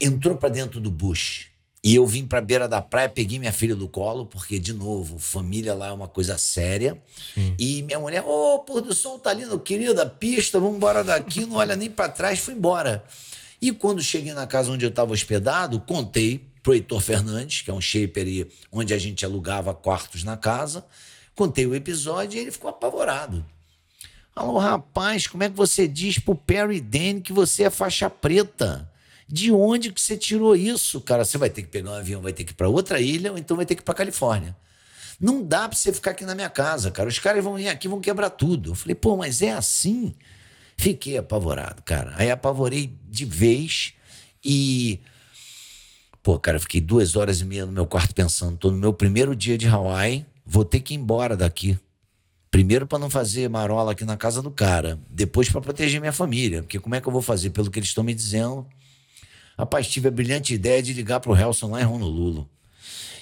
entrou 0.00 0.36
para 0.36 0.48
dentro 0.48 0.80
do 0.80 0.90
bush. 0.90 1.52
E 1.84 1.96
eu 1.96 2.06
vim 2.06 2.24
para 2.24 2.38
a 2.38 2.42
beira 2.42 2.68
da 2.68 2.80
praia, 2.80 3.08
peguei 3.08 3.40
minha 3.40 3.52
filha 3.52 3.74
do 3.74 3.88
colo, 3.88 4.24
porque, 4.24 4.56
de 4.56 4.72
novo, 4.72 5.18
família 5.18 5.74
lá 5.74 5.88
é 5.88 5.92
uma 5.92 6.06
coisa 6.06 6.38
séria. 6.38 6.96
Sim. 7.34 7.56
E 7.58 7.82
minha 7.82 7.98
mulher, 7.98 8.22
ô, 8.22 8.54
oh, 8.54 8.58
pôr 8.60 8.80
do 8.80 8.94
sol 8.94 9.18
tá 9.18 9.32
lindo, 9.32 9.58
querida, 9.58 10.06
pista, 10.06 10.60
vamos 10.60 10.76
embora 10.76 11.02
daqui, 11.02 11.44
não 11.44 11.56
olha 11.56 11.74
nem 11.74 11.90
para 11.90 12.08
trás, 12.08 12.38
fui 12.38 12.54
embora. 12.54 13.04
E 13.60 13.72
quando 13.72 14.00
cheguei 14.00 14.32
na 14.32 14.46
casa 14.46 14.70
onde 14.70 14.84
eu 14.84 14.90
estava 14.90 15.12
hospedado, 15.12 15.80
contei 15.80 16.46
pro 16.62 16.72
Heitor 16.72 17.00
Fernandes, 17.00 17.62
que 17.62 17.70
é 17.70 17.74
um 17.74 17.80
shaper 17.80 18.46
onde 18.70 18.94
a 18.94 18.98
gente 18.98 19.24
alugava 19.24 19.74
quartos 19.74 20.22
na 20.22 20.36
casa. 20.36 20.84
Contei 21.42 21.66
o 21.66 21.74
episódio 21.74 22.38
e 22.38 22.40
ele 22.40 22.52
ficou 22.52 22.70
apavorado. 22.70 23.44
Alô, 24.32 24.58
rapaz, 24.58 25.26
como 25.26 25.42
é 25.42 25.50
que 25.50 25.56
você 25.56 25.88
diz 25.88 26.16
pro 26.16 26.36
Perry 26.36 26.80
Dane 26.80 27.20
que 27.20 27.32
você 27.32 27.64
é 27.64 27.70
faixa 27.70 28.08
preta? 28.08 28.88
De 29.26 29.50
onde 29.50 29.90
que 29.90 30.00
você 30.00 30.16
tirou 30.16 30.54
isso, 30.54 31.00
cara? 31.00 31.24
Você 31.24 31.36
vai 31.36 31.50
ter 31.50 31.62
que 31.62 31.68
pegar 31.68 31.90
um 31.90 31.94
avião, 31.94 32.22
vai 32.22 32.32
ter 32.32 32.44
que 32.44 32.52
ir 32.52 32.54
para 32.54 32.68
outra 32.68 33.00
ilha 33.00 33.32
ou 33.32 33.38
então 33.38 33.56
vai 33.56 33.66
ter 33.66 33.74
que 33.74 33.82
ir 33.82 33.84
para 33.84 33.92
Califórnia. 33.92 34.56
Não 35.18 35.42
dá 35.42 35.68
para 35.68 35.76
você 35.76 35.92
ficar 35.92 36.12
aqui 36.12 36.24
na 36.24 36.36
minha 36.36 36.48
casa, 36.48 36.92
cara. 36.92 37.08
Os 37.08 37.18
caras 37.18 37.42
vão 37.42 37.56
vir 37.56 37.66
aqui 37.66 37.88
vão 37.88 38.00
quebrar 38.00 38.30
tudo. 38.30 38.70
Eu 38.70 38.74
falei, 38.76 38.94
pô, 38.94 39.16
mas 39.16 39.42
é 39.42 39.50
assim? 39.50 40.14
Fiquei 40.76 41.18
apavorado, 41.18 41.82
cara. 41.82 42.14
Aí 42.18 42.30
apavorei 42.30 42.96
de 43.10 43.24
vez 43.24 43.94
e 44.44 45.00
Pô, 46.22 46.38
cara, 46.38 46.60
fiquei 46.60 46.80
duas 46.80 47.16
horas 47.16 47.40
e 47.40 47.44
meia 47.44 47.66
no 47.66 47.72
meu 47.72 47.84
quarto 47.84 48.14
pensando. 48.14 48.56
Tô 48.56 48.70
no 48.70 48.76
meu 48.76 48.92
primeiro 48.92 49.34
dia 49.34 49.58
de 49.58 49.66
Hawaii, 49.66 50.24
vou 50.44 50.64
ter 50.64 50.80
que 50.80 50.94
ir 50.94 50.96
embora 50.96 51.36
daqui. 51.36 51.78
Primeiro 52.50 52.86
para 52.86 52.98
não 52.98 53.08
fazer 53.08 53.48
marola 53.48 53.92
aqui 53.92 54.04
na 54.04 54.16
casa 54.16 54.42
do 54.42 54.50
cara, 54.50 54.98
depois 55.08 55.48
para 55.48 55.60
proteger 55.60 56.00
minha 56.00 56.12
família, 56.12 56.62
porque 56.62 56.78
como 56.78 56.94
é 56.94 57.00
que 57.00 57.08
eu 57.08 57.12
vou 57.12 57.22
fazer 57.22 57.50
pelo 57.50 57.70
que 57.70 57.78
eles 57.78 57.88
estão 57.88 58.04
me 58.04 58.12
dizendo? 58.12 58.66
Rapaz, 59.58 59.88
tive 59.88 60.08
a 60.08 60.10
brilhante 60.10 60.52
ideia 60.52 60.82
de 60.82 60.92
ligar 60.92 61.20
pro 61.20 61.34
Helson 61.34 61.70
lá 61.70 61.80
em 61.80 61.86
Honolulu. 61.86 62.48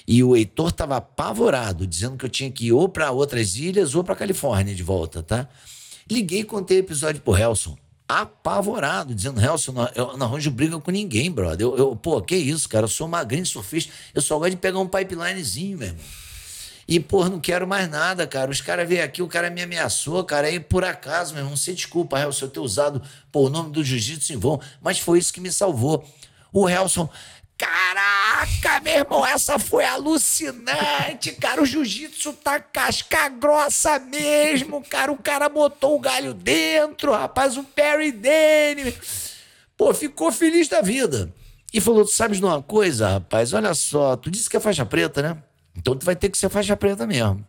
E 0.07 0.23
o 0.23 0.35
Heitor 0.35 0.69
estava 0.69 0.97
apavorado, 0.97 1.87
dizendo 1.87 2.17
que 2.17 2.25
eu 2.25 2.29
tinha 2.29 2.51
que 2.51 2.67
ir 2.67 2.71
ou 2.73 2.89
para 2.89 3.11
outras 3.11 3.55
ilhas 3.55 3.95
ou 3.95 4.03
para 4.03 4.15
Califórnia 4.15 4.75
de 4.75 4.83
volta, 4.83 5.23
tá? 5.23 5.47
Liguei 6.09 6.41
e 6.41 6.43
contei 6.43 6.77
o 6.77 6.81
episódio 6.81 7.21
pro 7.21 7.37
Helson 7.37 7.77
apavorado, 8.11 9.15
dizendo, 9.15 9.39
Nelson, 9.39 9.73
eu 9.95 10.17
não 10.17 10.25
arranjo 10.25 10.51
briga 10.51 10.77
com 10.79 10.91
ninguém, 10.91 11.31
brother. 11.31 11.65
Eu, 11.65 11.77
eu, 11.77 11.95
pô, 11.95 12.21
que 12.21 12.35
isso, 12.35 12.67
cara? 12.67 12.83
Eu 12.83 12.89
sou 12.89 13.07
magrinho 13.07 13.45
surfista. 13.45 13.93
Eu 14.13 14.21
só 14.21 14.37
gosto 14.37 14.51
de 14.51 14.57
pegar 14.57 14.79
um 14.79 14.87
pipelinezinho, 14.87 15.77
meu 15.77 15.87
irmão. 15.87 16.03
E, 16.91 16.99
pô, 16.99 17.23
não 17.29 17.39
quero 17.39 17.65
mais 17.65 17.89
nada, 17.89 18.27
cara. 18.27 18.51
Os 18.51 18.59
caras 18.59 18.85
veio 18.85 19.01
aqui, 19.01 19.21
o 19.21 19.27
cara 19.29 19.49
me 19.49 19.61
ameaçou, 19.61 20.21
cara. 20.25 20.47
Aí, 20.47 20.59
por 20.59 20.83
acaso, 20.83 21.33
meu 21.33 21.41
irmão, 21.41 21.55
você 21.55 21.71
desculpa, 21.71 22.19
Helson, 22.19 22.47
eu 22.47 22.49
ter 22.49 22.59
usado 22.59 23.01
pô, 23.31 23.45
o 23.45 23.49
nome 23.49 23.71
do 23.71 23.81
jiu-jitsu 23.81 24.33
em 24.33 24.35
vão, 24.35 24.59
mas 24.81 24.99
foi 24.99 25.17
isso 25.17 25.31
que 25.31 25.39
me 25.39 25.49
salvou. 25.49 26.05
O 26.51 26.67
Helson, 26.67 27.09
Caraca, 27.57 28.81
meu 28.81 28.93
irmão, 28.93 29.25
essa 29.25 29.57
foi 29.57 29.85
alucinante, 29.85 31.31
cara. 31.39 31.61
O 31.61 31.65
jiu-jitsu 31.65 32.33
tá 32.33 32.59
casca 32.59 33.29
grossa 33.29 33.97
mesmo, 33.97 34.83
cara. 34.83 35.13
O 35.13 35.17
cara 35.17 35.47
botou 35.47 35.95
o 35.95 35.99
galho 35.99 36.33
dentro, 36.33 37.13
rapaz. 37.13 37.55
O 37.55 37.63
Perry 37.63 38.11
Dane. 38.11 38.93
Pô, 39.77 39.93
ficou 39.93 40.29
feliz 40.29 40.67
da 40.67 40.81
vida. 40.81 41.33
E 41.73 41.79
falou: 41.79 42.03
Tu 42.03 42.11
sabes 42.11 42.39
de 42.39 42.43
uma 42.43 42.61
coisa, 42.61 43.11
rapaz? 43.11 43.53
Olha 43.53 43.73
só, 43.73 44.17
tu 44.17 44.29
disse 44.29 44.49
que 44.49 44.57
é 44.57 44.59
faixa 44.59 44.85
preta, 44.85 45.21
né? 45.21 45.41
Então 45.75 45.95
tu 45.95 46.05
vai 46.05 46.15
ter 46.15 46.29
que 46.29 46.37
ser 46.37 46.49
faixa 46.49 46.75
preta 46.75 47.07
mesmo. 47.07 47.45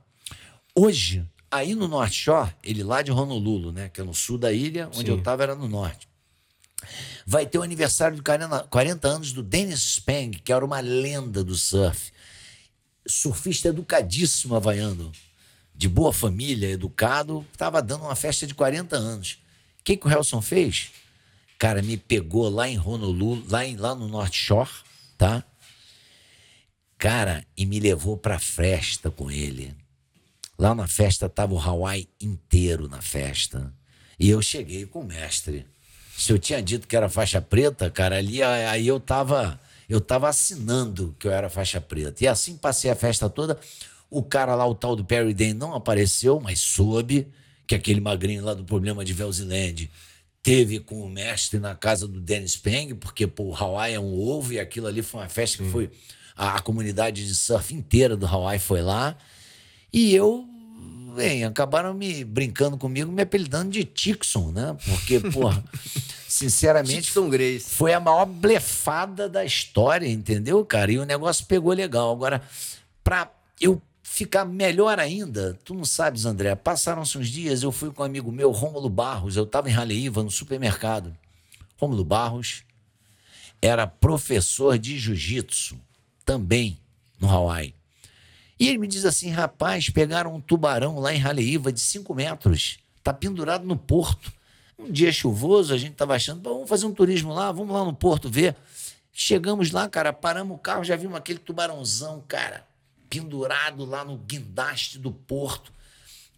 Hoje, 0.74 1.26
aí 1.50 1.74
no 1.74 1.88
North 1.88 2.12
Shore, 2.12 2.50
ele 2.62 2.82
lá 2.82 3.02
de 3.02 3.10
Honolulu, 3.10 3.72
né? 3.72 3.88
Que 3.88 4.00
é 4.00 4.04
no 4.04 4.14
sul 4.14 4.38
da 4.38 4.52
ilha, 4.52 4.88
onde 4.88 5.06
Sim. 5.06 5.18
eu 5.18 5.22
tava 5.22 5.42
era 5.42 5.54
no 5.54 5.68
norte 5.68 6.08
vai 7.26 7.46
ter 7.46 7.58
o 7.58 7.62
aniversário 7.62 8.16
de 8.16 8.22
40, 8.22 9.08
anos 9.08 9.32
do 9.32 9.42
Dennis 9.42 9.82
Spang, 9.82 10.38
que 10.38 10.52
era 10.52 10.64
uma 10.64 10.80
lenda 10.80 11.44
do 11.44 11.54
surf. 11.54 12.12
Surfista 13.06 13.68
educadíssimo 13.68 14.54
havaiano, 14.54 15.10
de 15.74 15.88
boa 15.88 16.12
família, 16.12 16.70
educado, 16.70 17.44
estava 17.52 17.82
dando 17.82 18.04
uma 18.04 18.14
festa 18.14 18.46
de 18.46 18.54
40 18.54 18.96
anos. 18.96 19.38
O 19.80 19.84
que, 19.84 19.96
que 19.96 20.06
o 20.06 20.10
Helson 20.10 20.40
fez? 20.40 20.90
Cara, 21.58 21.82
me 21.82 21.96
pegou 21.96 22.48
lá 22.48 22.68
em 22.68 22.78
Honolulu, 22.78 23.44
lá, 23.48 23.64
em, 23.64 23.76
lá 23.76 23.94
no 23.94 24.08
North 24.08 24.34
Shore, 24.34 24.70
tá? 25.18 25.44
Cara, 27.02 27.44
e 27.56 27.66
me 27.66 27.80
levou 27.80 28.16
pra 28.16 28.38
festa 28.38 29.10
com 29.10 29.28
ele. 29.28 29.74
Lá 30.56 30.72
na 30.72 30.86
festa 30.86 31.28
tava 31.28 31.52
o 31.52 31.58
Hawaii 31.58 32.08
inteiro 32.20 32.86
na 32.86 33.02
festa. 33.02 33.74
E 34.20 34.30
eu 34.30 34.40
cheguei 34.40 34.86
com 34.86 35.00
o 35.00 35.04
mestre 35.04 35.66
se 36.16 36.32
eu 36.32 36.38
tinha 36.38 36.62
dito 36.62 36.86
que 36.86 36.94
era 36.94 37.08
faixa 37.08 37.40
preta, 37.40 37.90
cara, 37.90 38.18
ali 38.18 38.40
aí 38.44 38.86
eu 38.86 39.00
tava, 39.00 39.60
eu 39.88 40.00
tava 40.00 40.28
assinando 40.28 41.16
que 41.18 41.26
eu 41.26 41.32
era 41.32 41.50
faixa 41.50 41.80
preta. 41.80 42.22
E 42.22 42.28
assim 42.28 42.56
passei 42.56 42.88
a 42.88 42.94
festa 42.94 43.28
toda. 43.28 43.58
O 44.08 44.22
cara 44.22 44.54
lá, 44.54 44.64
o 44.64 44.74
tal 44.74 44.94
do 44.94 45.04
Perry 45.04 45.34
Dane, 45.34 45.54
não 45.54 45.74
apareceu, 45.74 46.38
mas 46.38 46.60
soube 46.60 47.26
que 47.66 47.74
aquele 47.74 48.00
magrinho 48.00 48.44
lá 48.44 48.54
do 48.54 48.62
problema 48.62 49.04
de 49.04 49.12
Velziland 49.12 49.90
teve 50.40 50.78
com 50.78 51.02
o 51.02 51.08
mestre 51.08 51.58
na 51.58 51.74
casa 51.74 52.06
do 52.06 52.20
Dennis 52.20 52.56
Peng, 52.56 52.94
porque 52.94 53.26
pô, 53.26 53.46
o 53.46 53.56
Hawaii 53.56 53.94
é 53.94 53.98
um 53.98 54.14
ovo 54.14 54.52
e 54.52 54.60
aquilo 54.60 54.86
ali 54.86 55.02
foi 55.02 55.22
uma 55.22 55.28
festa 55.28 55.58
que 55.58 55.68
foi. 55.70 55.90
A, 56.36 56.56
a 56.56 56.60
comunidade 56.60 57.26
de 57.26 57.34
surf 57.34 57.74
inteira 57.74 58.16
do 58.16 58.26
Hawaii 58.26 58.58
foi 58.58 58.82
lá. 58.82 59.16
E 59.92 60.14
eu 60.14 60.48
bem, 61.14 61.44
acabaram 61.44 61.94
me 61.94 62.24
brincando 62.24 62.76
comigo, 62.76 63.12
me 63.12 63.22
apelidando 63.22 63.70
de 63.70 63.84
Tixon, 63.84 64.50
né? 64.50 64.76
Porque, 64.84 65.20
porra, 65.20 65.62
sinceramente, 66.26 67.12
foi 67.60 67.92
a 67.92 68.00
maior 68.00 68.24
blefada 68.24 69.28
da 69.28 69.44
história, 69.44 70.08
entendeu, 70.08 70.64
cara? 70.64 70.90
E 70.90 70.98
o 70.98 71.04
negócio 71.04 71.44
pegou 71.46 71.72
legal. 71.72 72.12
Agora, 72.12 72.42
pra 73.04 73.30
eu 73.60 73.80
ficar 74.02 74.44
melhor 74.44 74.98
ainda, 74.98 75.58
tu 75.64 75.74
não 75.74 75.84
sabes, 75.84 76.24
André, 76.24 76.54
passaram-se 76.54 77.16
uns 77.16 77.28
dias, 77.28 77.62
eu 77.62 77.72
fui 77.72 77.90
com 77.90 78.02
um 78.02 78.06
amigo 78.06 78.30
meu, 78.30 78.50
Rômulo 78.50 78.88
Barros, 78.88 79.36
eu 79.36 79.44
estava 79.44 79.70
em 79.70 79.72
Raleiva, 79.72 80.22
no 80.22 80.30
supermercado. 80.30 81.16
Rômulo 81.78 82.04
Barros 82.04 82.62
era 83.60 83.86
professor 83.86 84.78
de 84.78 84.98
jiu-jitsu, 84.98 85.78
também 86.24 86.78
no 87.20 87.28
Hawaii. 87.28 87.74
E 88.58 88.68
ele 88.68 88.78
me 88.78 88.86
diz 88.86 89.04
assim: 89.04 89.30
rapaz, 89.30 89.88
pegaram 89.90 90.34
um 90.34 90.40
tubarão 90.40 90.98
lá 90.98 91.12
em 91.12 91.18
Raleiva 91.18 91.72
de 91.72 91.80
5 91.80 92.14
metros, 92.14 92.78
tá 93.02 93.12
pendurado 93.12 93.64
no 93.64 93.76
porto. 93.76 94.32
Um 94.78 94.90
dia 94.90 95.12
chuvoso, 95.12 95.72
a 95.72 95.78
gente 95.78 95.94
tava 95.94 96.14
achando, 96.14 96.42
vamos 96.42 96.68
fazer 96.68 96.86
um 96.86 96.94
turismo 96.94 97.32
lá, 97.32 97.52
vamos 97.52 97.74
lá 97.74 97.84
no 97.84 97.94
porto 97.94 98.28
ver. 98.28 98.56
Chegamos 99.12 99.70
lá, 99.70 99.88
cara, 99.88 100.12
paramos 100.12 100.56
o 100.56 100.58
carro, 100.58 100.82
já 100.82 100.96
vimos 100.96 101.16
aquele 101.16 101.38
tubarãozão, 101.38 102.24
cara, 102.26 102.66
pendurado 103.08 103.84
lá 103.84 104.04
no 104.04 104.16
guindaste 104.16 104.98
do 104.98 105.12
porto, 105.12 105.72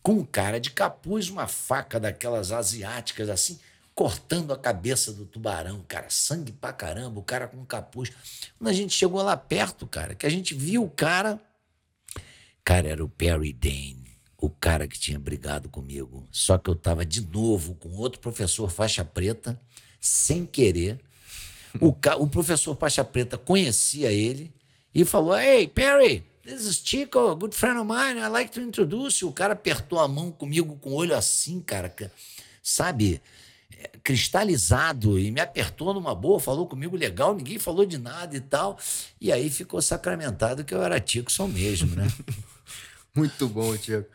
com 0.03 0.15
um 0.15 0.25
cara 0.25 0.61
de 0.61 0.71
capuz, 0.71 1.31
uma 1.31 1.47
faca 1.47 2.01
daquelas 2.01 2.53
asiáticas 2.53 3.31
assim, 3.31 3.59
cortando 3.95 4.53
a 4.53 4.59
cabeça 4.59 5.13
do 5.13 5.25
tubarão, 5.25 5.85
cara, 5.87 6.11
sangue 6.11 6.53
pra 6.53 6.73
caramba, 6.73 7.21
o 7.21 7.23
cara 7.23 7.47
com 7.47 7.65
capuz. 7.65 8.11
Quando 8.59 8.69
a 8.69 8.73
gente 8.73 8.93
chegou 8.93 9.23
lá 9.23 9.37
perto, 9.37 9.87
cara, 9.87 10.15
que 10.15 10.27
a 10.27 10.31
gente 10.31 10.55
viu 10.55 10.85
o 10.85 10.91
cara 10.91 11.41
Cara, 12.65 12.89
era 12.89 13.05
o 13.05 13.09
Perry 13.09 13.53
Dane, 13.53 14.19
o 14.41 14.49
cara 14.49 14.89
que 14.89 14.99
tinha 14.99 15.19
brigado 15.19 15.69
comigo. 15.69 16.27
Só 16.33 16.57
que 16.57 16.71
eu 16.71 16.75
tava 16.75 17.05
de 17.05 17.21
novo 17.21 17.75
com 17.75 17.91
outro 17.91 18.21
professor 18.21 18.71
faixa 18.71 19.05
preta, 19.05 19.61
sem 20.01 20.47
querer. 20.47 20.99
O, 21.79 21.93
ca... 21.93 22.17
o 22.17 22.27
professor 22.27 22.75
faixa 22.75 23.05
preta 23.05 23.37
conhecia 23.37 24.11
ele 24.11 24.51
e 24.95 25.05
falou: 25.05 25.39
Hey, 25.39 25.69
Perry, 25.69 26.25
this 26.43 26.65
is 26.65 26.81
Chico, 26.83 27.19
a 27.19 27.35
good 27.35 27.55
friend 27.55 27.79
of 27.79 27.87
mine, 27.87 28.19
I 28.19 28.29
like 28.29 28.51
to 28.53 28.63
introduce 28.63 29.23
you. 29.23 29.29
O 29.29 29.33
cara 29.35 29.53
apertou 29.53 29.99
a 30.01 30.09
mão 30.09 30.33
comigo 30.33 30.77
com 30.77 30.93
o 30.93 30.95
olho 30.95 31.15
assim, 31.15 31.61
cara, 31.61 31.95
sabe? 32.63 33.21
Cristalizado 34.03 35.19
e 35.19 35.31
me 35.31 35.41
apertou 35.41 35.95
numa 35.95 36.15
boa, 36.15 36.41
falou 36.41 36.67
comigo 36.67 36.97
legal, 36.97 37.35
ninguém 37.35 37.59
falou 37.59 37.85
de 37.85 37.99
nada 37.99 38.37
e 38.37 38.41
tal. 38.41 38.79
E 39.21 39.33
aí 39.33 39.51
ficou 39.51 39.81
sacramentado 39.81 40.65
que 40.65 40.75
eu 40.75 40.83
era 40.83 41.01
Tickson 41.01 41.47
mesmo, 41.49 41.95
né? 41.95 42.07
Muito 43.15 43.49
bom, 43.49 43.77
Tiago. 43.77 44.07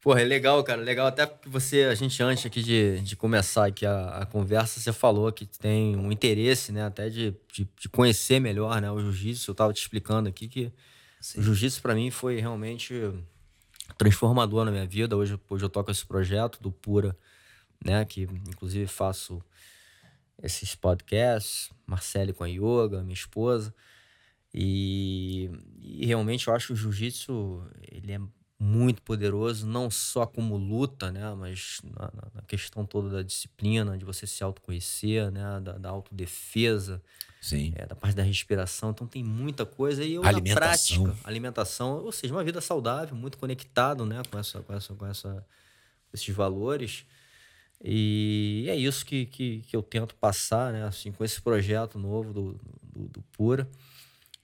Porra, 0.00 0.22
é 0.22 0.24
legal, 0.24 0.62
cara. 0.64 0.80
Legal 0.80 1.06
até 1.06 1.26
porque 1.26 1.48
você, 1.48 1.82
a 1.84 1.94
gente, 1.94 2.22
antes 2.22 2.46
aqui 2.46 2.62
de, 2.62 3.00
de 3.00 3.14
começar 3.16 3.66
aqui 3.66 3.84
a, 3.84 4.20
a 4.20 4.26
conversa, 4.26 4.80
você 4.80 4.92
falou 4.92 5.30
que 5.30 5.44
tem 5.44 5.94
um 5.94 6.10
interesse, 6.10 6.72
né? 6.72 6.84
Até 6.84 7.10
de, 7.10 7.34
de, 7.52 7.68
de 7.78 7.88
conhecer 7.90 8.40
melhor 8.40 8.80
né, 8.80 8.90
o 8.90 8.98
jiu-jitsu. 8.98 9.50
Eu 9.50 9.54
tava 9.54 9.72
te 9.74 9.82
explicando 9.82 10.28
aqui 10.28 10.48
que 10.48 10.72
Sim. 11.20 11.40
o 11.40 11.42
jiu-jitsu 11.42 11.82
para 11.82 11.94
mim 11.94 12.10
foi 12.10 12.40
realmente 12.40 12.94
transformador 13.98 14.64
na 14.64 14.70
minha 14.70 14.86
vida. 14.86 15.14
Hoje, 15.16 15.38
hoje 15.50 15.64
eu 15.64 15.68
toco 15.68 15.90
esse 15.90 16.06
projeto 16.06 16.62
do 16.62 16.72
Pura, 16.72 17.14
né? 17.84 18.04
Que 18.04 18.22
inclusive 18.22 18.86
faço 18.86 19.42
esses 20.42 20.74
podcasts, 20.74 21.70
Marcele 21.86 22.32
com 22.32 22.44
a 22.44 22.48
yoga, 22.48 23.02
minha 23.02 23.14
esposa. 23.14 23.74
E, 24.52 25.50
e 25.80 26.06
realmente 26.06 26.48
eu 26.48 26.54
acho 26.54 26.68
que 26.68 26.72
o 26.72 26.76
jiu-jitsu 26.76 27.62
ele 27.90 28.12
é 28.12 28.20
muito 28.58 29.00
poderoso, 29.00 29.66
não 29.66 29.90
só 29.90 30.26
como 30.26 30.54
luta, 30.54 31.10
né, 31.10 31.34
mas 31.34 31.80
na, 31.82 32.12
na, 32.34 32.42
questão 32.42 32.84
toda 32.84 33.08
da 33.08 33.22
disciplina, 33.22 33.96
de 33.96 34.04
você 34.04 34.26
se 34.26 34.44
autoconhecer, 34.44 35.30
né, 35.30 35.60
da, 35.62 35.78
da 35.78 35.88
autodefesa, 35.88 37.02
Sim. 37.40 37.72
É, 37.74 37.86
da 37.86 37.94
parte 37.94 38.14
da 38.14 38.22
respiração. 38.22 38.90
Então 38.90 39.06
tem 39.06 39.24
muita 39.24 39.64
coisa 39.64 40.04
e 40.04 40.12
eu 40.12 40.24
alimentação. 40.24 40.98
na 40.98 41.04
prática, 41.06 41.28
alimentação, 41.28 42.04
ou 42.04 42.12
seja, 42.12 42.34
uma 42.34 42.44
vida 42.44 42.60
saudável, 42.60 43.16
muito 43.16 43.38
conectado, 43.38 44.04
né, 44.04 44.20
com 44.30 44.38
essa, 44.38 44.60
com 44.60 44.74
essa, 44.74 44.94
com 44.94 45.06
essa, 45.06 45.46
esses 46.12 46.34
valores. 46.34 47.06
E 47.82 48.66
é 48.68 48.76
isso 48.76 49.04
que, 49.06 49.26
que, 49.26 49.62
que 49.66 49.74
eu 49.74 49.82
tento 49.82 50.14
passar, 50.14 50.72
né, 50.72 50.84
assim, 50.84 51.10
com 51.12 51.24
esse 51.24 51.40
projeto 51.40 51.98
novo 51.98 52.32
do, 52.32 52.60
do, 52.82 53.08
do 53.08 53.22
Pura. 53.32 53.66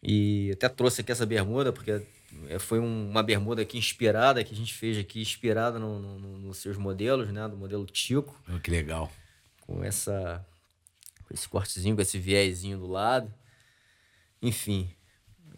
E 0.02 0.50
até 0.52 0.68
trouxe 0.68 1.02
aqui 1.02 1.12
essa 1.12 1.26
bermuda, 1.26 1.72
porque 1.72 2.02
é, 2.48 2.58
foi 2.58 2.78
um, 2.78 3.10
uma 3.10 3.22
bermuda 3.22 3.62
aqui 3.62 3.76
inspirada, 3.76 4.42
que 4.42 4.54
a 4.54 4.56
gente 4.56 4.72
fez 4.72 4.96
aqui, 4.98 5.20
inspirada 5.20 5.78
no, 5.78 5.98
no, 5.98 6.38
nos 6.38 6.58
seus 6.58 6.76
modelos, 6.76 7.30
né? 7.30 7.46
Do 7.48 7.56
modelo 7.56 7.84
Tico. 7.86 8.40
Oh, 8.48 8.58
que 8.60 8.70
legal. 8.70 9.10
Com 9.60 9.82
essa 9.84 10.44
com 11.26 11.34
esse 11.34 11.48
cortezinho, 11.48 11.96
com 11.96 12.02
esse 12.02 12.18
viésinho 12.18 12.78
do 12.78 12.86
lado. 12.86 13.32
Enfim. 14.40 14.90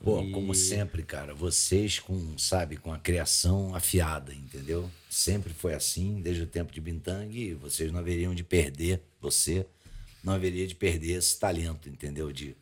Pô, 0.03 0.23
e... 0.23 0.31
como 0.31 0.55
sempre, 0.55 1.03
cara, 1.03 1.35
vocês 1.35 1.99
com, 1.99 2.39
sabe, 2.39 2.77
com 2.77 2.93
a 2.93 2.99
criação 2.99 3.75
afiada, 3.75 4.33
entendeu? 4.33 4.91
Sempre 5.11 5.53
foi 5.53 5.75
assim, 5.75 6.21
desde 6.21 6.43
o 6.43 6.47
tempo 6.47 6.73
de 6.73 6.81
Bintang, 6.81 7.55
vocês 7.55 7.91
não 7.91 7.99
haveriam 7.99 8.35
de 8.35 8.45
perder, 8.45 9.03
você 9.21 9.67
não 10.23 10.33
haveria 10.33 10.67
de 10.67 10.75
perder 10.75 11.15
esse 11.15 11.39
talento, 11.39 11.89
entendeu? 11.89 12.33
De 12.33 12.57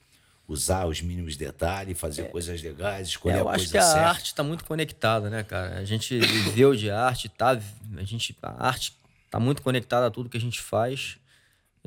usar 0.48 0.86
os 0.86 1.02
mínimos 1.02 1.36
detalhes, 1.36 1.98
fazer 1.98 2.22
é. 2.22 2.24
coisas 2.26 2.62
legais, 2.62 3.08
escolher 3.08 3.36
é, 3.36 3.40
eu 3.40 3.48
a 3.48 3.52
coisa 3.52 3.62
acho 3.62 3.72
que 3.72 3.80
certa. 3.80 4.00
a 4.00 4.08
arte 4.08 4.26
está 4.26 4.42
muito 4.42 4.64
conectada, 4.64 5.28
né, 5.28 5.42
cara? 5.42 5.78
A 5.78 5.84
gente 5.84 6.18
viveu 6.18 6.74
de 6.74 6.90
arte, 6.90 7.28
tá? 7.28 7.60
A 7.96 8.02
gente 8.04 8.36
a 8.42 8.66
arte 8.66 8.96
está 9.24 9.40
muito 9.40 9.60
conectada 9.60 10.06
a 10.06 10.10
tudo 10.10 10.30
que 10.30 10.36
a 10.36 10.40
gente 10.40 10.60
faz. 10.60 11.18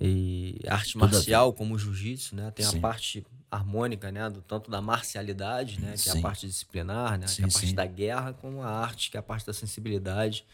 E 0.02 0.60
arte 0.68 0.98
marcial, 0.98 1.52
como 1.52 1.76
o 1.76 1.80
jiu-jitsu, 1.80 2.36
né? 2.36 2.52
Tem 2.52 2.66
sim. 2.66 2.78
a 2.78 2.82
parte 2.82 3.26
harmônica, 3.52 4.12
né, 4.12 4.30
do 4.30 4.42
tanto 4.42 4.70
da 4.70 4.82
marcialidade, 4.82 5.80
né, 5.80 5.94
que 5.94 6.00
sim. 6.00 6.10
é 6.12 6.20
a 6.20 6.22
parte 6.22 6.46
disciplinar, 6.46 7.18
né, 7.18 7.28
sim, 7.28 7.38
que 7.38 7.42
é 7.44 7.46
a 7.46 7.52
parte 7.52 7.74
da 7.74 7.86
guerra, 7.86 8.34
como 8.34 8.62
a 8.62 8.70
arte, 8.70 9.10
que 9.10 9.18
é 9.18 9.20
a 9.20 9.24
parte 9.24 9.46
da 9.46 9.54
sensibilidade. 9.54 10.46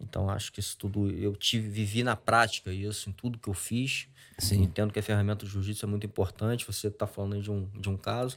Então 0.00 0.28
acho 0.28 0.52
que 0.52 0.60
isso 0.60 0.76
tudo 0.76 1.10
eu 1.10 1.34
tive 1.34 1.68
vivi 1.68 2.02
na 2.02 2.14
prática 2.14 2.72
isso 2.72 3.08
em 3.08 3.12
tudo 3.12 3.38
que 3.38 3.48
eu 3.48 3.54
fiz. 3.54 4.08
Sim. 4.38 4.62
Entendo 4.62 4.92
que 4.92 4.98
a 4.98 5.02
ferramenta 5.02 5.46
do 5.46 5.50
jiu-jitsu 5.50 5.86
é 5.86 5.88
muito 5.88 6.04
importante. 6.04 6.66
Você 6.66 6.88
está 6.88 7.06
falando 7.06 7.40
de 7.40 7.50
um, 7.50 7.66
de 7.74 7.88
um 7.88 7.96
caso. 7.96 8.36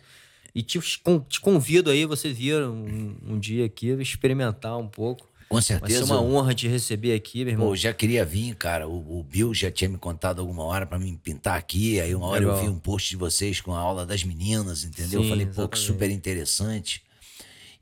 E 0.56 0.64
te, 0.64 0.80
te 0.80 1.40
convido 1.42 1.90
aí, 1.90 2.06
você 2.06 2.32
vir 2.32 2.64
um, 2.64 3.16
um 3.24 3.40
dia 3.40 3.66
aqui, 3.66 3.90
experimentar 4.02 4.78
um 4.78 4.88
pouco. 4.88 5.29
Com 5.50 5.60
certeza. 5.60 6.00
Vai 6.00 6.08
ser 6.08 6.14
uma 6.14 6.22
honra 6.22 6.54
te 6.54 6.68
receber 6.68 7.16
aqui, 7.16 7.44
meu 7.44 7.54
irmão. 7.54 7.68
Pô, 7.70 7.76
já 7.76 7.92
queria 7.92 8.24
vir, 8.24 8.56
cara. 8.56 8.88
O, 8.88 9.20
o 9.20 9.24
Bill 9.24 9.52
já 9.52 9.72
tinha 9.72 9.90
me 9.90 9.98
contado 9.98 10.40
alguma 10.40 10.64
hora 10.64 10.86
para 10.86 11.00
me 11.00 11.18
pintar 11.18 11.58
aqui. 11.58 12.00
Aí 12.00 12.14
uma 12.14 12.28
hora 12.28 12.42
Legal. 12.42 12.58
eu 12.58 12.62
vi 12.62 12.70
um 12.70 12.78
post 12.78 13.10
de 13.10 13.18
vocês 13.18 13.60
com 13.60 13.74
a 13.74 13.80
aula 13.80 14.06
das 14.06 14.24
meninas, 14.24 14.84
entendeu? 14.84 15.22
Sim, 15.22 15.26
eu 15.26 15.30
falei, 15.30 15.48
pô, 15.48 15.68
que 15.68 15.80
super 15.80 16.12
interessante. 16.12 17.04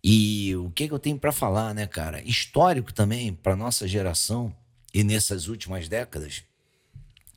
E 0.02 0.56
o 0.56 0.72
que, 0.72 0.88
que 0.88 0.94
eu 0.94 0.99
tenho 0.99 1.19
para 1.19 1.34
falar, 1.34 1.76
né, 1.76 1.85
cara? 1.85 2.22
Histórico 2.22 2.94
também 2.94 3.34
para 3.34 3.53
nossa 3.53 3.85
geração 3.85 4.56
e 4.94 5.03
nessas 5.03 5.49
últimas 5.49 5.89
décadas 5.89 6.44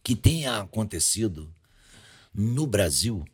que 0.04 0.14
tenha 0.14 0.58
acontecido 0.58 1.52
no 2.32 2.68
Brasil. 2.68 3.24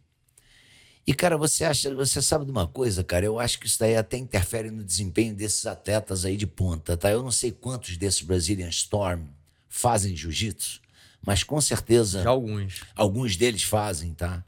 E, 1.07 1.15
cara, 1.15 1.37
você 1.39 1.65
acha, 1.65 1.95
você 1.95 2.21
sabe 2.21 2.45
de 2.45 2.51
uma 2.51 2.67
coisa, 2.67 3.05
cara? 3.05 3.25
Eu 3.25 3.39
acho 3.39 3.61
que 3.61 3.67
isso 3.67 3.79
daí 3.79 3.97
até 3.97 4.17
interfere 4.17 4.73
no 4.73 4.83
desempenho 4.83 5.35
desses 5.35 5.65
atletas 5.65 6.25
aí 6.25 6.37
de 6.37 6.49
ponta, 6.49 6.97
tá? 6.97 7.11
Eu 7.11 7.23
não 7.23 7.31
sei 7.31 7.53
quantos 7.53 7.97
desses 7.97 8.23
Brazilian 8.23 8.69
Storm 8.69 9.23
fazem 9.69 10.17
jiu-jitsu, 10.17 10.81
mas 11.25 11.45
com 11.45 11.61
certeza. 11.61 12.25
Já 12.25 12.31
alguns. 12.31 12.81
Alguns 12.97 13.37
deles 13.37 13.63
fazem, 13.63 14.15
tá? 14.15 14.45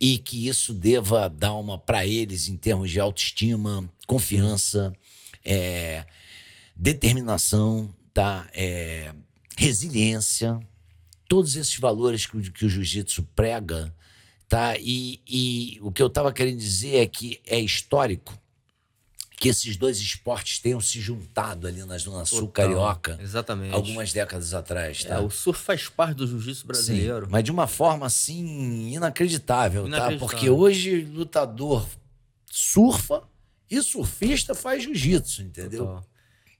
E 0.00 0.18
que 0.18 0.48
isso 0.48 0.74
deva 0.74 1.28
dar 1.28 1.54
uma 1.54 1.78
para 1.78 2.04
eles 2.04 2.48
em 2.48 2.56
termos 2.56 2.90
de 2.90 2.98
autoestima, 2.98 3.88
confiança, 4.04 4.92
é, 5.44 6.04
determinação, 6.74 7.94
tá? 8.12 8.48
É, 8.52 9.14
resiliência, 9.56 10.58
todos 11.28 11.54
esses 11.54 11.78
valores 11.78 12.26
que, 12.26 12.50
que 12.50 12.66
o 12.66 12.68
jiu-jitsu 12.68 13.22
prega, 13.36 13.94
tá? 14.50 14.76
E, 14.78 15.20
e 15.26 15.78
o 15.80 15.92
que 15.92 16.02
eu 16.02 16.08
estava 16.08 16.32
querendo 16.32 16.58
dizer 16.58 16.96
é 16.96 17.06
que 17.06 17.40
é 17.46 17.58
histórico 17.58 18.36
que 19.38 19.48
esses 19.48 19.76
dois 19.76 19.98
esportes 19.98 20.58
tenham 20.58 20.80
se 20.80 21.00
juntado 21.00 21.66
ali 21.66 21.82
na 21.84 21.96
Zona 21.96 22.26
Sul 22.26 22.48
Carioca. 22.48 23.18
Exatamente. 23.22 23.72
Algumas 23.72 24.12
décadas 24.12 24.52
atrás, 24.52 25.04
tá? 25.04 25.14
É, 25.14 25.18
o 25.20 25.30
surf 25.30 25.62
faz 25.62 25.88
parte 25.88 26.16
do 26.16 26.26
jiu-jitsu 26.26 26.66
brasileiro. 26.66 27.24
Sim, 27.24 27.32
mas 27.32 27.44
de 27.44 27.50
uma 27.50 27.66
forma, 27.66 28.04
assim, 28.04 28.92
inacreditável, 28.92 29.86
inacreditável. 29.86 30.18
tá? 30.18 30.26
Porque 30.26 30.50
hoje 30.50 31.02
lutador 31.02 31.86
surfa 32.50 33.22
e 33.70 33.80
surfista 33.80 34.54
faz 34.54 34.82
jiu-jitsu, 34.82 35.42
entendeu? 35.42 35.86
Total. 35.86 36.09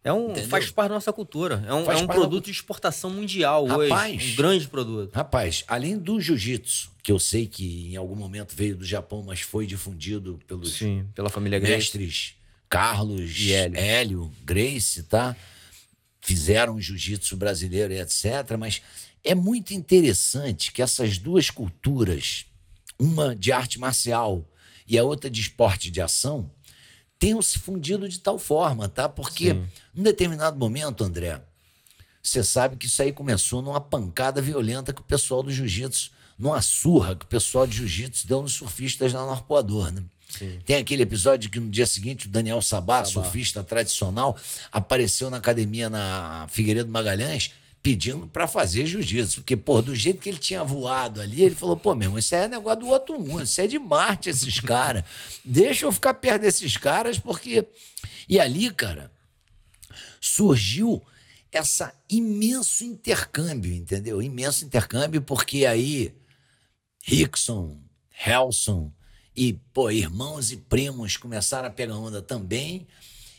É 0.03 0.13
um, 0.13 0.35
faz 0.47 0.71
parte 0.71 0.89
da 0.89 0.95
nossa 0.95 1.13
cultura. 1.13 1.63
É 1.67 1.75
um, 1.75 1.91
é 1.91 1.97
um 1.97 2.07
produto 2.07 2.45
da... 2.45 2.47
de 2.47 2.51
exportação 2.51 3.11
mundial 3.11 3.67
rapaz, 3.67 4.15
hoje. 4.15 4.33
Um 4.33 4.37
grande 4.37 4.69
produto. 4.69 5.15
Rapaz, 5.15 5.65
além 5.69 5.99
do 5.99 6.19
jiu-jitsu, 6.19 6.91
que 7.03 7.13
eu 7.13 7.19
sei 7.19 7.47
que 7.47 7.93
em 7.93 7.97
algum 7.97 8.17
momento 8.17 8.55
veio 8.57 8.77
do 8.77 8.85
Japão, 8.85 9.23
mas 9.23 9.41
foi 9.41 9.67
difundido 9.67 10.41
pelos 10.47 10.73
Sim, 10.73 11.07
pela 11.15 11.29
família 11.29 11.61
mestres 11.61 12.01
Grace. 12.01 12.35
Carlos 12.69 13.39
e 13.41 13.53
Hélio. 13.53 13.79
Hélio, 13.79 14.33
Grace, 14.43 15.03
tá? 15.03 15.37
Fizeram 16.23 16.81
jiu-jitsu 16.81 17.37
brasileiro 17.37 17.93
e 17.93 18.01
etc. 18.01 18.57
Mas 18.59 18.81
é 19.23 19.35
muito 19.35 19.75
interessante 19.75 20.73
que 20.73 20.81
essas 20.81 21.19
duas 21.19 21.51
culturas, 21.51 22.47
uma 22.99 23.37
de 23.37 23.53
arte 23.53 23.79
marcial 23.79 24.47
e 24.89 24.99
a 24.99 25.05
outra 25.05 25.29
de 25.29 25.41
esporte 25.41 25.91
de 25.91 26.01
ação, 26.01 26.51
tenham 27.21 27.43
se 27.43 27.59
fundido 27.59 28.09
de 28.09 28.19
tal 28.19 28.39
forma, 28.39 28.89
tá? 28.89 29.07
Porque 29.09 29.53
Sim. 29.53 29.69
em 29.95 30.03
determinado 30.03 30.59
momento, 30.59 31.05
André, 31.05 31.41
você 32.23 32.43
sabe 32.43 32.77
que 32.77 32.87
isso 32.87 33.01
aí 33.03 33.13
começou 33.13 33.61
numa 33.61 33.81
pancada 33.81 34.41
violenta 34.41 34.93
que 34.93 35.03
o 35.03 35.05
pessoal 35.05 35.43
do 35.43 35.53
jiu-jitsu, 35.53 36.11
numa 36.39 36.63
surra 36.63 37.15
que 37.15 37.27
o 37.27 37.29
pessoal 37.29 37.67
de 37.67 37.77
jiu-jitsu 37.77 38.27
deu 38.27 38.41
nos 38.41 38.55
surfistas 38.55 39.13
lá 39.13 39.25
no 39.25 39.33
arpoador, 39.33 39.93
né? 39.93 40.03
Sim. 40.31 40.59
Tem 40.65 40.77
aquele 40.77 41.03
episódio 41.03 41.51
que 41.51 41.61
no 41.61 41.69
dia 41.69 41.87
seguinte 41.87 42.27
o 42.27 42.31
Daniel 42.31 42.63
Sabá, 42.63 43.05
Sabá, 43.05 43.25
surfista 43.25 43.63
tradicional, 43.63 44.37
apareceu 44.73 45.29
na 45.29 45.37
academia 45.37 45.91
na 45.91 46.47
Figueiredo 46.49 46.91
Magalhães 46.91 47.53
pedindo 47.83 48.27
para 48.27 48.47
fazer 48.47 48.87
jiu-jitsu. 48.87 49.41
Porque, 49.41 49.57
pô, 49.57 49.81
do 49.81 49.95
jeito 49.95 50.21
que 50.21 50.29
ele 50.29 50.39
tinha 50.39 50.63
voado 50.63 51.21
ali, 51.21 51.43
ele 51.43 51.55
falou: 51.55 51.77
pô, 51.77 51.95
meu, 51.95 52.19
isso 52.19 52.35
é 52.35 52.49
negócio 52.49 52.81
do 52.81 52.89
outro 52.89 53.19
mundo, 53.19 53.45
isso 53.45 53.61
é 53.61 53.67
de 53.67 53.79
Marte, 53.79 54.31
esses 54.31 54.61
caras. 54.61 55.05
Deixa 55.45 55.87
eu 55.87 55.93
ficar 55.93 56.15
perto 56.15 56.43
desses 56.43 56.77
caras, 56.77 57.19
porque. 57.19 57.67
E 58.29 58.39
ali, 58.39 58.71
cara, 58.71 59.11
surgiu 60.21 61.03
essa 61.51 61.93
imenso 62.09 62.85
intercâmbio, 62.85 63.73
entendeu? 63.73 64.23
Imenso 64.23 64.65
intercâmbio, 64.65 65.21
porque 65.21 65.67
aí 65.67 66.15
Rickson, 67.03 67.81
Helson 68.25 68.93
e, 69.35 69.55
pô, 69.73 69.91
irmãos 69.91 70.53
e 70.53 70.57
primos 70.57 71.17
começaram 71.17 71.69
a 71.69 71.71
pegar 71.71 71.97
onda 71.97 72.21
também. 72.23 72.87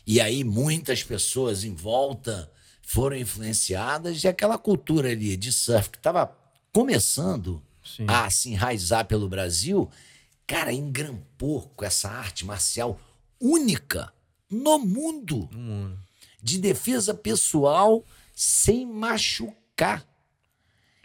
E 0.06 0.20
aí 0.20 0.42
muitas 0.42 1.02
pessoas 1.02 1.64
em 1.64 1.74
volta 1.74 2.50
foram 2.92 3.16
influenciadas 3.16 4.22
e 4.22 4.28
aquela 4.28 4.58
cultura 4.58 5.08
ali 5.10 5.34
de 5.34 5.50
surf 5.50 5.88
que 5.88 5.96
estava 5.96 6.30
começando 6.70 7.62
Sim. 7.82 8.04
a 8.06 8.28
se 8.28 8.50
enraizar 8.50 9.06
pelo 9.06 9.30
Brasil, 9.30 9.90
cara, 10.46 10.70
engrampou 10.70 11.62
com 11.74 11.86
essa 11.86 12.10
arte 12.10 12.44
marcial 12.44 13.00
única 13.40 14.12
no 14.50 14.78
mundo, 14.78 15.48
no 15.50 15.58
mundo. 15.58 15.98
de 16.42 16.58
defesa 16.58 17.14
pessoal 17.14 18.04
sem 18.34 18.84
machucar. 18.84 20.06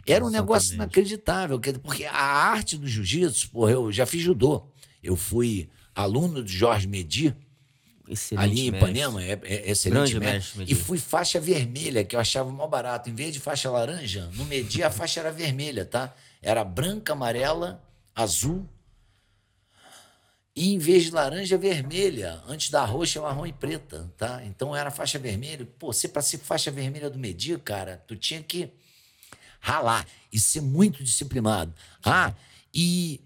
Era 0.06 0.22
um 0.24 0.28
Exatamente. 0.28 0.32
negócio 0.32 0.74
inacreditável, 0.74 1.58
porque 1.82 2.04
a 2.04 2.22
arte 2.22 2.76
do 2.76 2.86
jiu-jitsu, 2.86 3.48
porra, 3.50 3.72
eu 3.72 3.90
já 3.90 4.04
fiz 4.04 4.22
judô. 4.22 4.66
Eu 5.02 5.16
fui 5.16 5.70
aluno 5.94 6.44
de 6.44 6.52
Jorge 6.52 6.86
Medi, 6.86 7.34
excelente 8.10 8.44
ali 8.44 8.60
em. 8.68 8.68
Ipanema, 8.68 9.22
é, 9.22 9.38
é 9.42 9.70
excelente 9.70 10.12
Grande 10.14 10.20
mestre. 10.20 10.58
mestre, 10.58 10.74
E 10.74 10.74
fui 10.74 10.98
faixa 10.98 11.38
vermelha, 11.40 12.04
que 12.04 12.14
eu 12.16 12.20
achava 12.20 12.50
mal 12.50 12.68
barato. 12.68 13.08
Em 13.10 13.14
vez 13.14 13.32
de 13.32 13.40
faixa 13.40 13.70
laranja, 13.70 14.28
no 14.34 14.44
Medir 14.44 14.84
a 14.84 14.90
faixa 14.90 15.20
era 15.20 15.30
vermelha, 15.32 15.84
tá? 15.84 16.14
Era 16.42 16.64
branca, 16.64 17.12
amarela, 17.12 17.82
azul. 18.14 18.68
E 20.54 20.74
em 20.74 20.78
vez 20.78 21.04
de 21.04 21.10
laranja, 21.12 21.56
vermelha. 21.56 22.42
Antes 22.48 22.70
da 22.70 22.84
roxa, 22.84 23.20
marrom 23.20 23.46
e 23.46 23.52
preta, 23.52 24.10
tá? 24.16 24.42
Então 24.44 24.74
era 24.74 24.90
faixa 24.90 25.18
vermelha. 25.18 25.66
Pô, 25.78 25.92
você 25.92 26.08
pra 26.08 26.20
ser 26.20 26.38
faixa 26.38 26.70
vermelha 26.70 27.08
do 27.08 27.18
Medir, 27.18 27.58
cara, 27.60 28.02
tu 28.08 28.16
tinha 28.16 28.42
que 28.42 28.68
ralar 29.60 30.06
e 30.32 30.38
ser 30.38 30.60
muito 30.60 31.02
disciplinado. 31.04 31.72
Ah, 32.04 32.32
e 32.74 33.20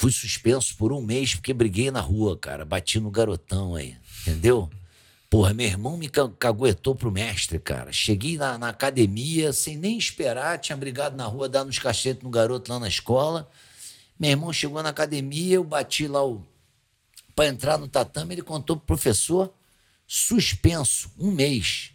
fui 0.00 0.10
suspenso 0.10 0.74
por 0.78 0.94
um 0.94 1.02
mês 1.02 1.34
porque 1.34 1.52
briguei 1.52 1.90
na 1.90 2.00
rua, 2.00 2.34
cara. 2.34 2.64
Bati 2.64 2.98
no 2.98 3.10
garotão 3.10 3.74
aí, 3.74 3.94
entendeu? 4.22 4.70
Porra, 5.28 5.52
meu 5.52 5.66
irmão 5.66 5.98
me 5.98 6.08
ca- 6.08 6.30
caguetou 6.38 6.94
pro 6.94 7.12
mestre, 7.12 7.58
cara. 7.58 7.92
Cheguei 7.92 8.38
na, 8.38 8.56
na 8.56 8.70
academia 8.70 9.52
sem 9.52 9.76
nem 9.76 9.98
esperar, 9.98 10.58
tinha 10.58 10.74
brigado 10.74 11.18
na 11.18 11.26
rua, 11.26 11.50
dado 11.50 11.68
uns 11.68 11.78
cachetes 11.78 12.22
no 12.22 12.30
garoto 12.30 12.72
lá 12.72 12.80
na 12.80 12.88
escola. 12.88 13.46
Meu 14.18 14.30
irmão 14.30 14.50
chegou 14.54 14.82
na 14.82 14.88
academia, 14.88 15.56
eu 15.56 15.64
bati 15.64 16.06
lá 16.08 16.24
o. 16.26 16.42
Pra 17.36 17.46
entrar 17.48 17.76
no 17.76 17.86
tatame, 17.86 18.34
ele 18.34 18.42
contou 18.42 18.76
pro 18.78 18.86
professor, 18.86 19.52
suspenso, 20.06 21.10
um 21.18 21.30
mês. 21.30 21.90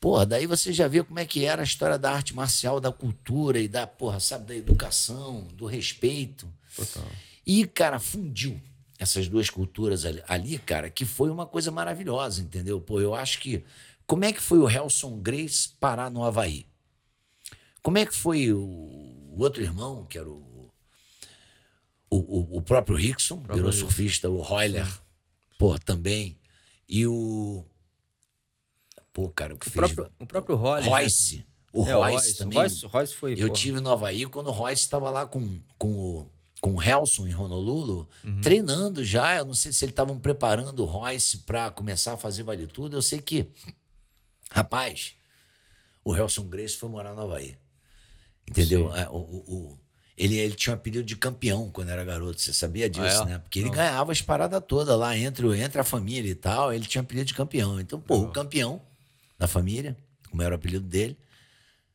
Porra, 0.00 0.24
daí 0.24 0.46
você 0.46 0.72
já 0.72 0.88
vê 0.88 1.02
como 1.04 1.18
é 1.18 1.26
que 1.26 1.44
era 1.44 1.60
a 1.60 1.64
história 1.64 1.98
da 1.98 2.10
arte 2.10 2.34
marcial, 2.34 2.80
da 2.80 2.90
cultura 2.90 3.60
e 3.60 3.68
da, 3.68 3.86
porra, 3.86 4.18
sabe, 4.18 4.46
da 4.46 4.56
educação, 4.56 5.46
do 5.52 5.66
respeito. 5.66 6.50
Total. 6.86 7.08
E, 7.46 7.66
cara, 7.66 7.98
fundiu 7.98 8.60
essas 8.98 9.28
duas 9.28 9.48
culturas 9.50 10.04
ali, 10.28 10.58
cara, 10.58 10.90
que 10.90 11.04
foi 11.04 11.30
uma 11.30 11.46
coisa 11.46 11.70
maravilhosa, 11.70 12.42
entendeu? 12.42 12.80
Pô, 12.80 13.00
eu 13.00 13.14
acho 13.14 13.40
que. 13.40 13.64
Como 14.06 14.24
é 14.24 14.32
que 14.32 14.40
foi 14.40 14.58
o 14.58 14.68
Helson 14.68 15.18
Grace 15.20 15.68
parar 15.80 16.10
no 16.10 16.24
Havaí? 16.24 16.66
Como 17.82 17.96
é 17.96 18.04
que 18.04 18.14
foi 18.14 18.52
o, 18.52 19.34
outro 19.38 19.62
irmão, 19.62 20.04
que 20.06 20.18
era 20.18 20.28
o. 20.28 20.70
O, 22.12 22.16
o, 22.16 22.56
o 22.58 22.62
próprio 22.62 22.96
Rickson, 22.96 23.40
virou 23.42 23.70
Rickson. 23.70 23.72
surfista, 23.86 24.28
o 24.28 24.40
Royler, 24.42 24.86
pô, 25.58 25.78
também. 25.78 26.36
E 26.88 27.06
o. 27.06 27.64
Pô, 29.12 29.28
cara, 29.28 29.54
o 29.54 29.58
que 29.58 29.68
O 29.68 29.70
fez. 29.70 29.92
próprio, 29.92 30.12
o 30.18 30.26
próprio 30.26 30.56
Royce. 30.56 30.84
né? 30.84 30.90
Royce. 30.90 31.46
O 31.72 31.86
É, 31.86 31.92
Royce, 31.92 32.36
também. 32.36 32.58
Royce, 32.58 32.86
Royce 32.86 33.14
foi. 33.14 33.34
Eu 33.38 33.46
pô, 33.48 33.54
tive 33.54 33.80
no 33.80 33.90
Havaí 33.90 34.26
quando 34.26 34.48
o 34.48 34.52
Royce 34.52 34.82
estava 34.82 35.08
lá 35.08 35.24
com, 35.24 35.60
com, 35.78 35.92
o, 35.92 36.30
com 36.60 36.74
o 36.74 36.82
Helson 36.82 37.26
em 37.26 37.34
Honolulu, 37.34 38.08
Uhum. 38.24 38.40
treinando 38.40 39.02
já. 39.04 39.36
Eu 39.38 39.44
não 39.46 39.54
sei 39.54 39.72
se 39.72 39.84
eles 39.84 39.92
estavam 39.92 40.18
preparando 40.18 40.80
o 40.80 40.84
Royce 40.86 41.38
para 41.38 41.70
começar 41.70 42.12
a 42.12 42.16
fazer 42.16 42.42
vale 42.42 42.66
tudo. 42.66 42.96
Eu 42.96 43.02
sei 43.02 43.20
que, 43.20 43.48
rapaz, 44.50 45.14
o 46.04 46.14
Helson 46.16 46.44
Grace 46.44 46.76
foi 46.76 46.88
morar 46.88 47.14
no 47.14 47.22
Havaí. 47.22 47.56
Entendeu? 48.48 48.94
É, 48.94 49.08
o, 49.08 49.16
o- 49.16 49.44
o- 49.72 49.78
ele, 50.16 50.36
ele 50.36 50.54
tinha 50.54 50.74
um 50.74 50.76
apelido 50.76 51.04
de 51.04 51.16
campeão 51.16 51.70
quando 51.70 51.88
era 51.88 52.04
garoto. 52.04 52.40
Você 52.40 52.52
sabia 52.52 52.90
disso, 52.90 53.22
Ah, 53.22 53.22
é? 53.22 53.24
né? 53.26 53.38
Porque 53.38 53.58
ele 53.60 53.68
Não. 53.68 53.74
ganhava 53.74 54.12
as 54.12 54.20
paradas 54.20 54.62
todas 54.66 54.98
lá 54.98 55.16
entre, 55.16 55.46
entre 55.58 55.80
a 55.80 55.84
família 55.84 56.30
e 56.30 56.34
tal. 56.34 56.72
Ele 56.74 56.84
tinha 56.84 57.00
um 57.00 57.04
apelido 57.04 57.26
de 57.26 57.34
campeão. 57.34 57.80
Então, 57.80 57.98
pô, 58.00 58.18
o 58.18 58.30
campeão 58.30 58.82
da 59.38 59.46
família, 59.48 59.96
como 60.28 60.42
era 60.42 60.54
o 60.54 60.56
apelido 60.56 60.84
dele, 60.86 61.16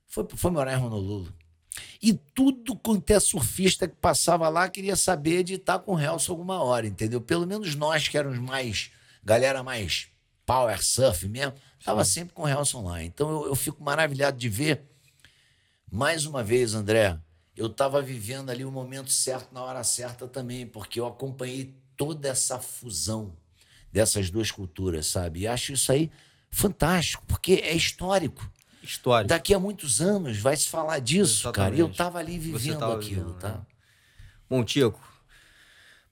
foi, 0.08 0.26
foi 0.36 0.50
morar 0.50 0.74
em 0.74 0.82
Honolulu. 0.84 1.32
E 2.02 2.14
tudo 2.14 2.76
quanto 2.76 3.10
é 3.12 3.20
surfista 3.20 3.88
que 3.88 3.96
passava 3.96 4.48
lá 4.50 4.70
queria 4.70 4.96
saber 4.96 5.44
de 5.44 5.56
estar 5.56 5.80
com 5.80 5.96
o 5.96 6.00
Helson 6.00 6.34
alguma 6.34 6.62
hora, 6.62 6.88
entendeu? 6.88 7.20
Pelo 7.22 7.46
menos 7.46 7.76
nós 7.76 8.08
que 8.08 8.18
éramos 8.18 8.40
mais, 8.40 8.92
galera 9.24 9.64
mais 9.64 10.08
power 10.46 10.84
surf 10.84 11.28
mesmo, 11.28 11.54
tava 11.84 12.06
sempre 12.06 12.34
com 12.34 12.44
o 12.44 12.48
Helson 12.48 12.84
lá. 12.84 13.04
Então 13.04 13.30
eu, 13.30 13.48
eu 13.48 13.56
fico 13.56 13.84
maravilhado 13.84 14.38
de 14.38 14.48
ver, 14.48 14.84
mais 15.92 16.26
uma 16.26 16.44
vez, 16.44 16.74
André, 16.74 17.18
eu 17.56 17.68
estava 17.68 18.02
vivendo 18.02 18.50
ali 18.50 18.66
o 18.66 18.72
momento 18.72 19.12
certo 19.12 19.54
na 19.54 19.64
hora 19.64 19.84
certa 19.84 20.28
também, 20.28 20.68
porque 20.68 21.00
eu 21.00 21.08
acompanhei 21.08 21.74
toda 21.96 22.28
essa 22.28 22.60
fusão 22.60 23.34
dessas 23.92 24.30
duas 24.30 24.52
culturas, 24.52 25.08
sabe? 25.08 25.42
E 25.42 25.48
acho 25.48 25.72
isso 25.72 25.92
aí 25.92 26.12
fantástico, 26.50 27.24
porque 27.28 27.54
é 27.64 27.74
histórico. 27.74 28.50
História. 28.86 29.28
Daqui 29.28 29.54
a 29.54 29.60
muitos 29.60 30.02
anos 30.02 30.38
vai 30.40 30.56
se 30.56 30.68
falar 30.70 31.00
disso, 31.00 31.52
cara. 31.52 31.76
E 31.76 31.80
eu 31.80 31.88
Exatamente. 31.88 31.98
tava 31.98 32.20
ali 32.20 32.40
Você 32.40 32.58
vivendo 32.58 32.80
tava 32.80 32.96
aquilo, 32.96 33.22
vivendo, 33.26 33.40
tá? 33.40 33.50
né? 33.50 33.58
Bom, 34.50 34.64
Tico, 34.64 35.00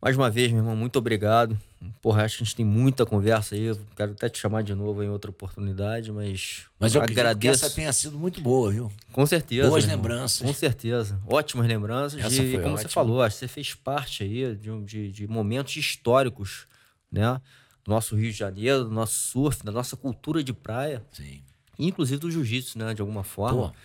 mais 0.01 0.17
uma 0.17 0.29
vez, 0.29 0.51
meu 0.51 0.59
irmão, 0.61 0.75
muito 0.75 0.97
obrigado. 0.99 1.57
Porra, 2.01 2.23
acho 2.23 2.37
que 2.37 2.43
a 2.43 2.45
gente 2.45 2.55
tem 2.55 2.65
muita 2.65 3.05
conversa 3.05 3.55
aí. 3.55 3.63
Eu 3.65 3.79
Quero 3.95 4.13
até 4.13 4.29
te 4.29 4.37
chamar 4.39 4.63
de 4.63 4.73
novo 4.73 5.03
em 5.03 5.09
outra 5.09 5.29
oportunidade, 5.29 6.11
mas, 6.11 6.63
Mas 6.79 6.95
eu 6.95 7.01
acredito 7.01 7.15
que 7.15 7.19
agradeço. 7.19 7.65
essa 7.65 7.75
tenha 7.75 7.91
sido 7.91 8.17
muito 8.17 8.39
boa, 8.41 8.71
viu? 8.71 8.91
Com 9.11 9.25
certeza. 9.25 9.67
Boas 9.69 9.83
irmão. 9.83 9.97
lembranças. 9.97 10.47
Com 10.47 10.53
certeza. 10.53 11.19
Ótimas 11.27 11.67
lembranças. 11.67 12.19
Essa 12.23 12.41
e 12.41 12.51
foi 12.53 12.63
como 12.63 12.77
você 12.77 12.85
ótima. 12.85 12.89
falou, 12.89 13.21
acho 13.21 13.35
que 13.35 13.39
você 13.41 13.47
fez 13.49 13.73
parte 13.75 14.23
aí 14.23 14.55
de, 14.55 14.81
de, 14.83 15.11
de 15.11 15.27
momentos 15.27 15.75
históricos, 15.75 16.67
né? 17.11 17.39
Do 17.83 17.91
nosso 17.91 18.15
Rio 18.15 18.31
de 18.31 18.37
Janeiro, 18.37 18.85
do 18.85 18.91
nosso 18.91 19.13
surf, 19.13 19.61
da 19.63 19.71
nossa 19.71 19.97
cultura 19.97 20.41
de 20.41 20.53
praia, 20.53 21.03
Sim. 21.11 21.43
Inclusive 21.77 22.19
do 22.19 22.31
jiu-jitsu, 22.31 22.77
né? 22.77 22.93
De 22.93 23.01
alguma 23.01 23.23
forma. 23.23 23.69
Pô, 23.69 23.75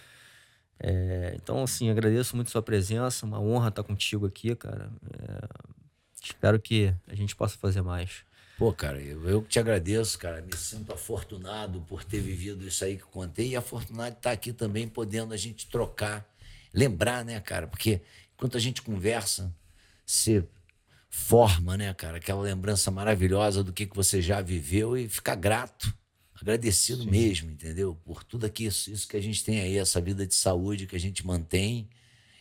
É, 0.80 1.32
então, 1.34 1.62
assim, 1.64 1.90
agradeço 1.90 2.36
muito 2.36 2.50
sua 2.50 2.62
presença. 2.62 3.26
Uma 3.26 3.40
honra 3.40 3.68
estar 3.68 3.82
contigo 3.82 4.26
aqui, 4.26 4.54
cara. 4.54 4.90
É, 5.18 5.48
espero 6.22 6.60
que 6.60 6.94
a 7.06 7.14
gente 7.14 7.34
possa 7.34 7.56
fazer 7.58 7.82
mais. 7.82 8.24
pô, 8.56 8.72
cara, 8.72 9.00
eu, 9.00 9.42
que 9.42 9.48
te 9.48 9.58
agradeço, 9.58 10.18
cara. 10.18 10.40
Me 10.42 10.56
sinto 10.56 10.92
afortunado 10.92 11.80
por 11.82 12.04
ter 12.04 12.20
vivido 12.20 12.66
isso 12.66 12.84
aí 12.84 12.96
que 12.96 13.04
contei 13.04 13.48
e 13.50 13.56
afortunado 13.56 14.12
de 14.12 14.18
estar 14.18 14.32
aqui 14.32 14.52
também, 14.52 14.88
podendo 14.88 15.34
a 15.34 15.36
gente 15.36 15.66
trocar, 15.68 16.28
lembrar, 16.72 17.24
né, 17.24 17.40
cara? 17.40 17.66
Porque 17.66 18.00
enquanto 18.34 18.56
a 18.56 18.60
gente 18.60 18.82
conversa, 18.82 19.52
você 20.04 20.44
forma, 21.10 21.76
né, 21.76 21.92
cara, 21.94 22.18
aquela 22.18 22.42
lembrança 22.42 22.90
maravilhosa 22.90 23.64
do 23.64 23.72
que, 23.72 23.86
que 23.86 23.96
você 23.96 24.20
já 24.20 24.40
viveu 24.40 24.96
e 24.96 25.08
ficar 25.08 25.34
grato, 25.34 25.92
agradecido 26.42 27.04
mesmo, 27.06 27.50
entendeu? 27.50 27.96
Por 28.04 28.22
tudo 28.24 28.46
aqui, 28.46 28.66
isso, 28.66 28.90
isso 28.90 29.08
que 29.08 29.16
a 29.16 29.20
gente 29.20 29.44
tem 29.44 29.60
aí, 29.60 29.76
essa 29.76 30.00
vida 30.00 30.26
de 30.26 30.34
saúde 30.34 30.86
que 30.86 30.96
a 30.96 31.00
gente 31.00 31.26
mantém 31.26 31.88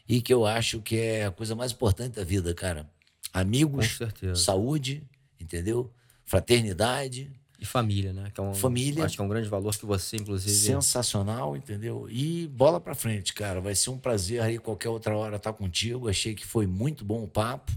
e 0.07 0.21
que 0.21 0.33
eu 0.33 0.45
acho 0.45 0.81
que 0.81 0.97
é 0.97 1.25
a 1.25 1.31
coisa 1.31 1.55
mais 1.55 1.71
importante 1.71 2.15
da 2.15 2.23
vida, 2.23 2.53
cara. 2.53 2.89
Amigos, 3.33 3.99
saúde, 4.35 5.03
entendeu? 5.39 5.91
Fraternidade, 6.25 7.31
E 7.59 7.65
família, 7.65 8.13
né? 8.13 8.29
Que 8.33 8.39
é 8.39 8.43
um, 8.43 8.53
Família. 8.53 9.05
Acho 9.05 9.15
que 9.15 9.21
é 9.21 9.25
um 9.25 9.29
grande 9.29 9.49
valor 9.49 9.75
que 9.75 9.85
você, 9.85 10.15
inclusive. 10.15 10.55
sensacional, 10.55 11.57
entendeu? 11.57 12.07
E 12.09 12.47
bola 12.49 12.79
pra 12.79 12.93
frente, 12.93 13.33
cara. 13.33 13.59
Vai 13.59 13.73
ser 13.73 13.89
um 13.89 13.97
prazer 13.97 14.41
aí 14.41 14.59
qualquer 14.59 14.89
outra 14.89 15.17
hora 15.17 15.37
estar 15.37 15.53
contigo. 15.53 16.07
Achei 16.07 16.35
que 16.35 16.45
foi 16.45 16.67
muito 16.67 17.03
bom 17.03 17.23
o 17.23 17.27
papo 17.27 17.71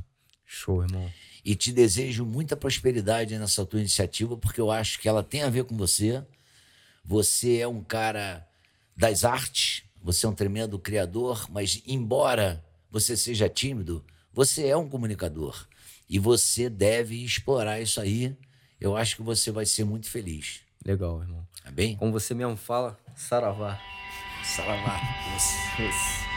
Show, 0.44 0.82
irmão. 0.82 1.08
E 1.44 1.54
te 1.54 1.72
desejo 1.72 2.24
muita 2.24 2.56
prosperidade 2.56 3.38
nessa 3.38 3.64
tua 3.64 3.80
iniciativa, 3.80 4.36
porque 4.36 4.60
eu 4.60 4.70
acho 4.70 4.98
que 4.98 5.08
ela 5.08 5.22
tem 5.22 5.42
a 5.42 5.50
ver 5.50 5.64
com 5.64 5.76
você. 5.76 6.22
Você 7.04 7.58
é 7.58 7.68
um 7.68 7.82
cara 7.82 8.46
das 8.96 9.24
artes, 9.24 9.82
você 10.02 10.26
é 10.26 10.28
um 10.28 10.34
tremendo 10.34 10.78
criador, 10.78 11.46
mas 11.50 11.82
embora 11.86 12.64
você 12.90 13.16
seja 13.16 13.48
tímido, 13.48 14.04
você 14.32 14.66
é 14.66 14.76
um 14.76 14.88
comunicador 14.88 15.66
e 16.08 16.18
você 16.18 16.68
deve 16.68 17.24
explorar 17.24 17.80
isso 17.80 18.00
aí. 18.00 18.36
Eu 18.80 18.96
acho 18.96 19.16
que 19.16 19.22
você 19.22 19.50
vai 19.50 19.66
ser 19.66 19.84
muito 19.84 20.08
feliz. 20.08 20.60
Legal, 20.84 21.20
irmão. 21.20 21.46
Tá 21.62 21.70
bem? 21.70 21.96
Como 21.96 22.12
você 22.12 22.34
mesmo 22.34 22.56
fala, 22.56 22.98
saravá. 23.14 23.78
Saravá. 24.42 24.98
Isso. 25.36 26.29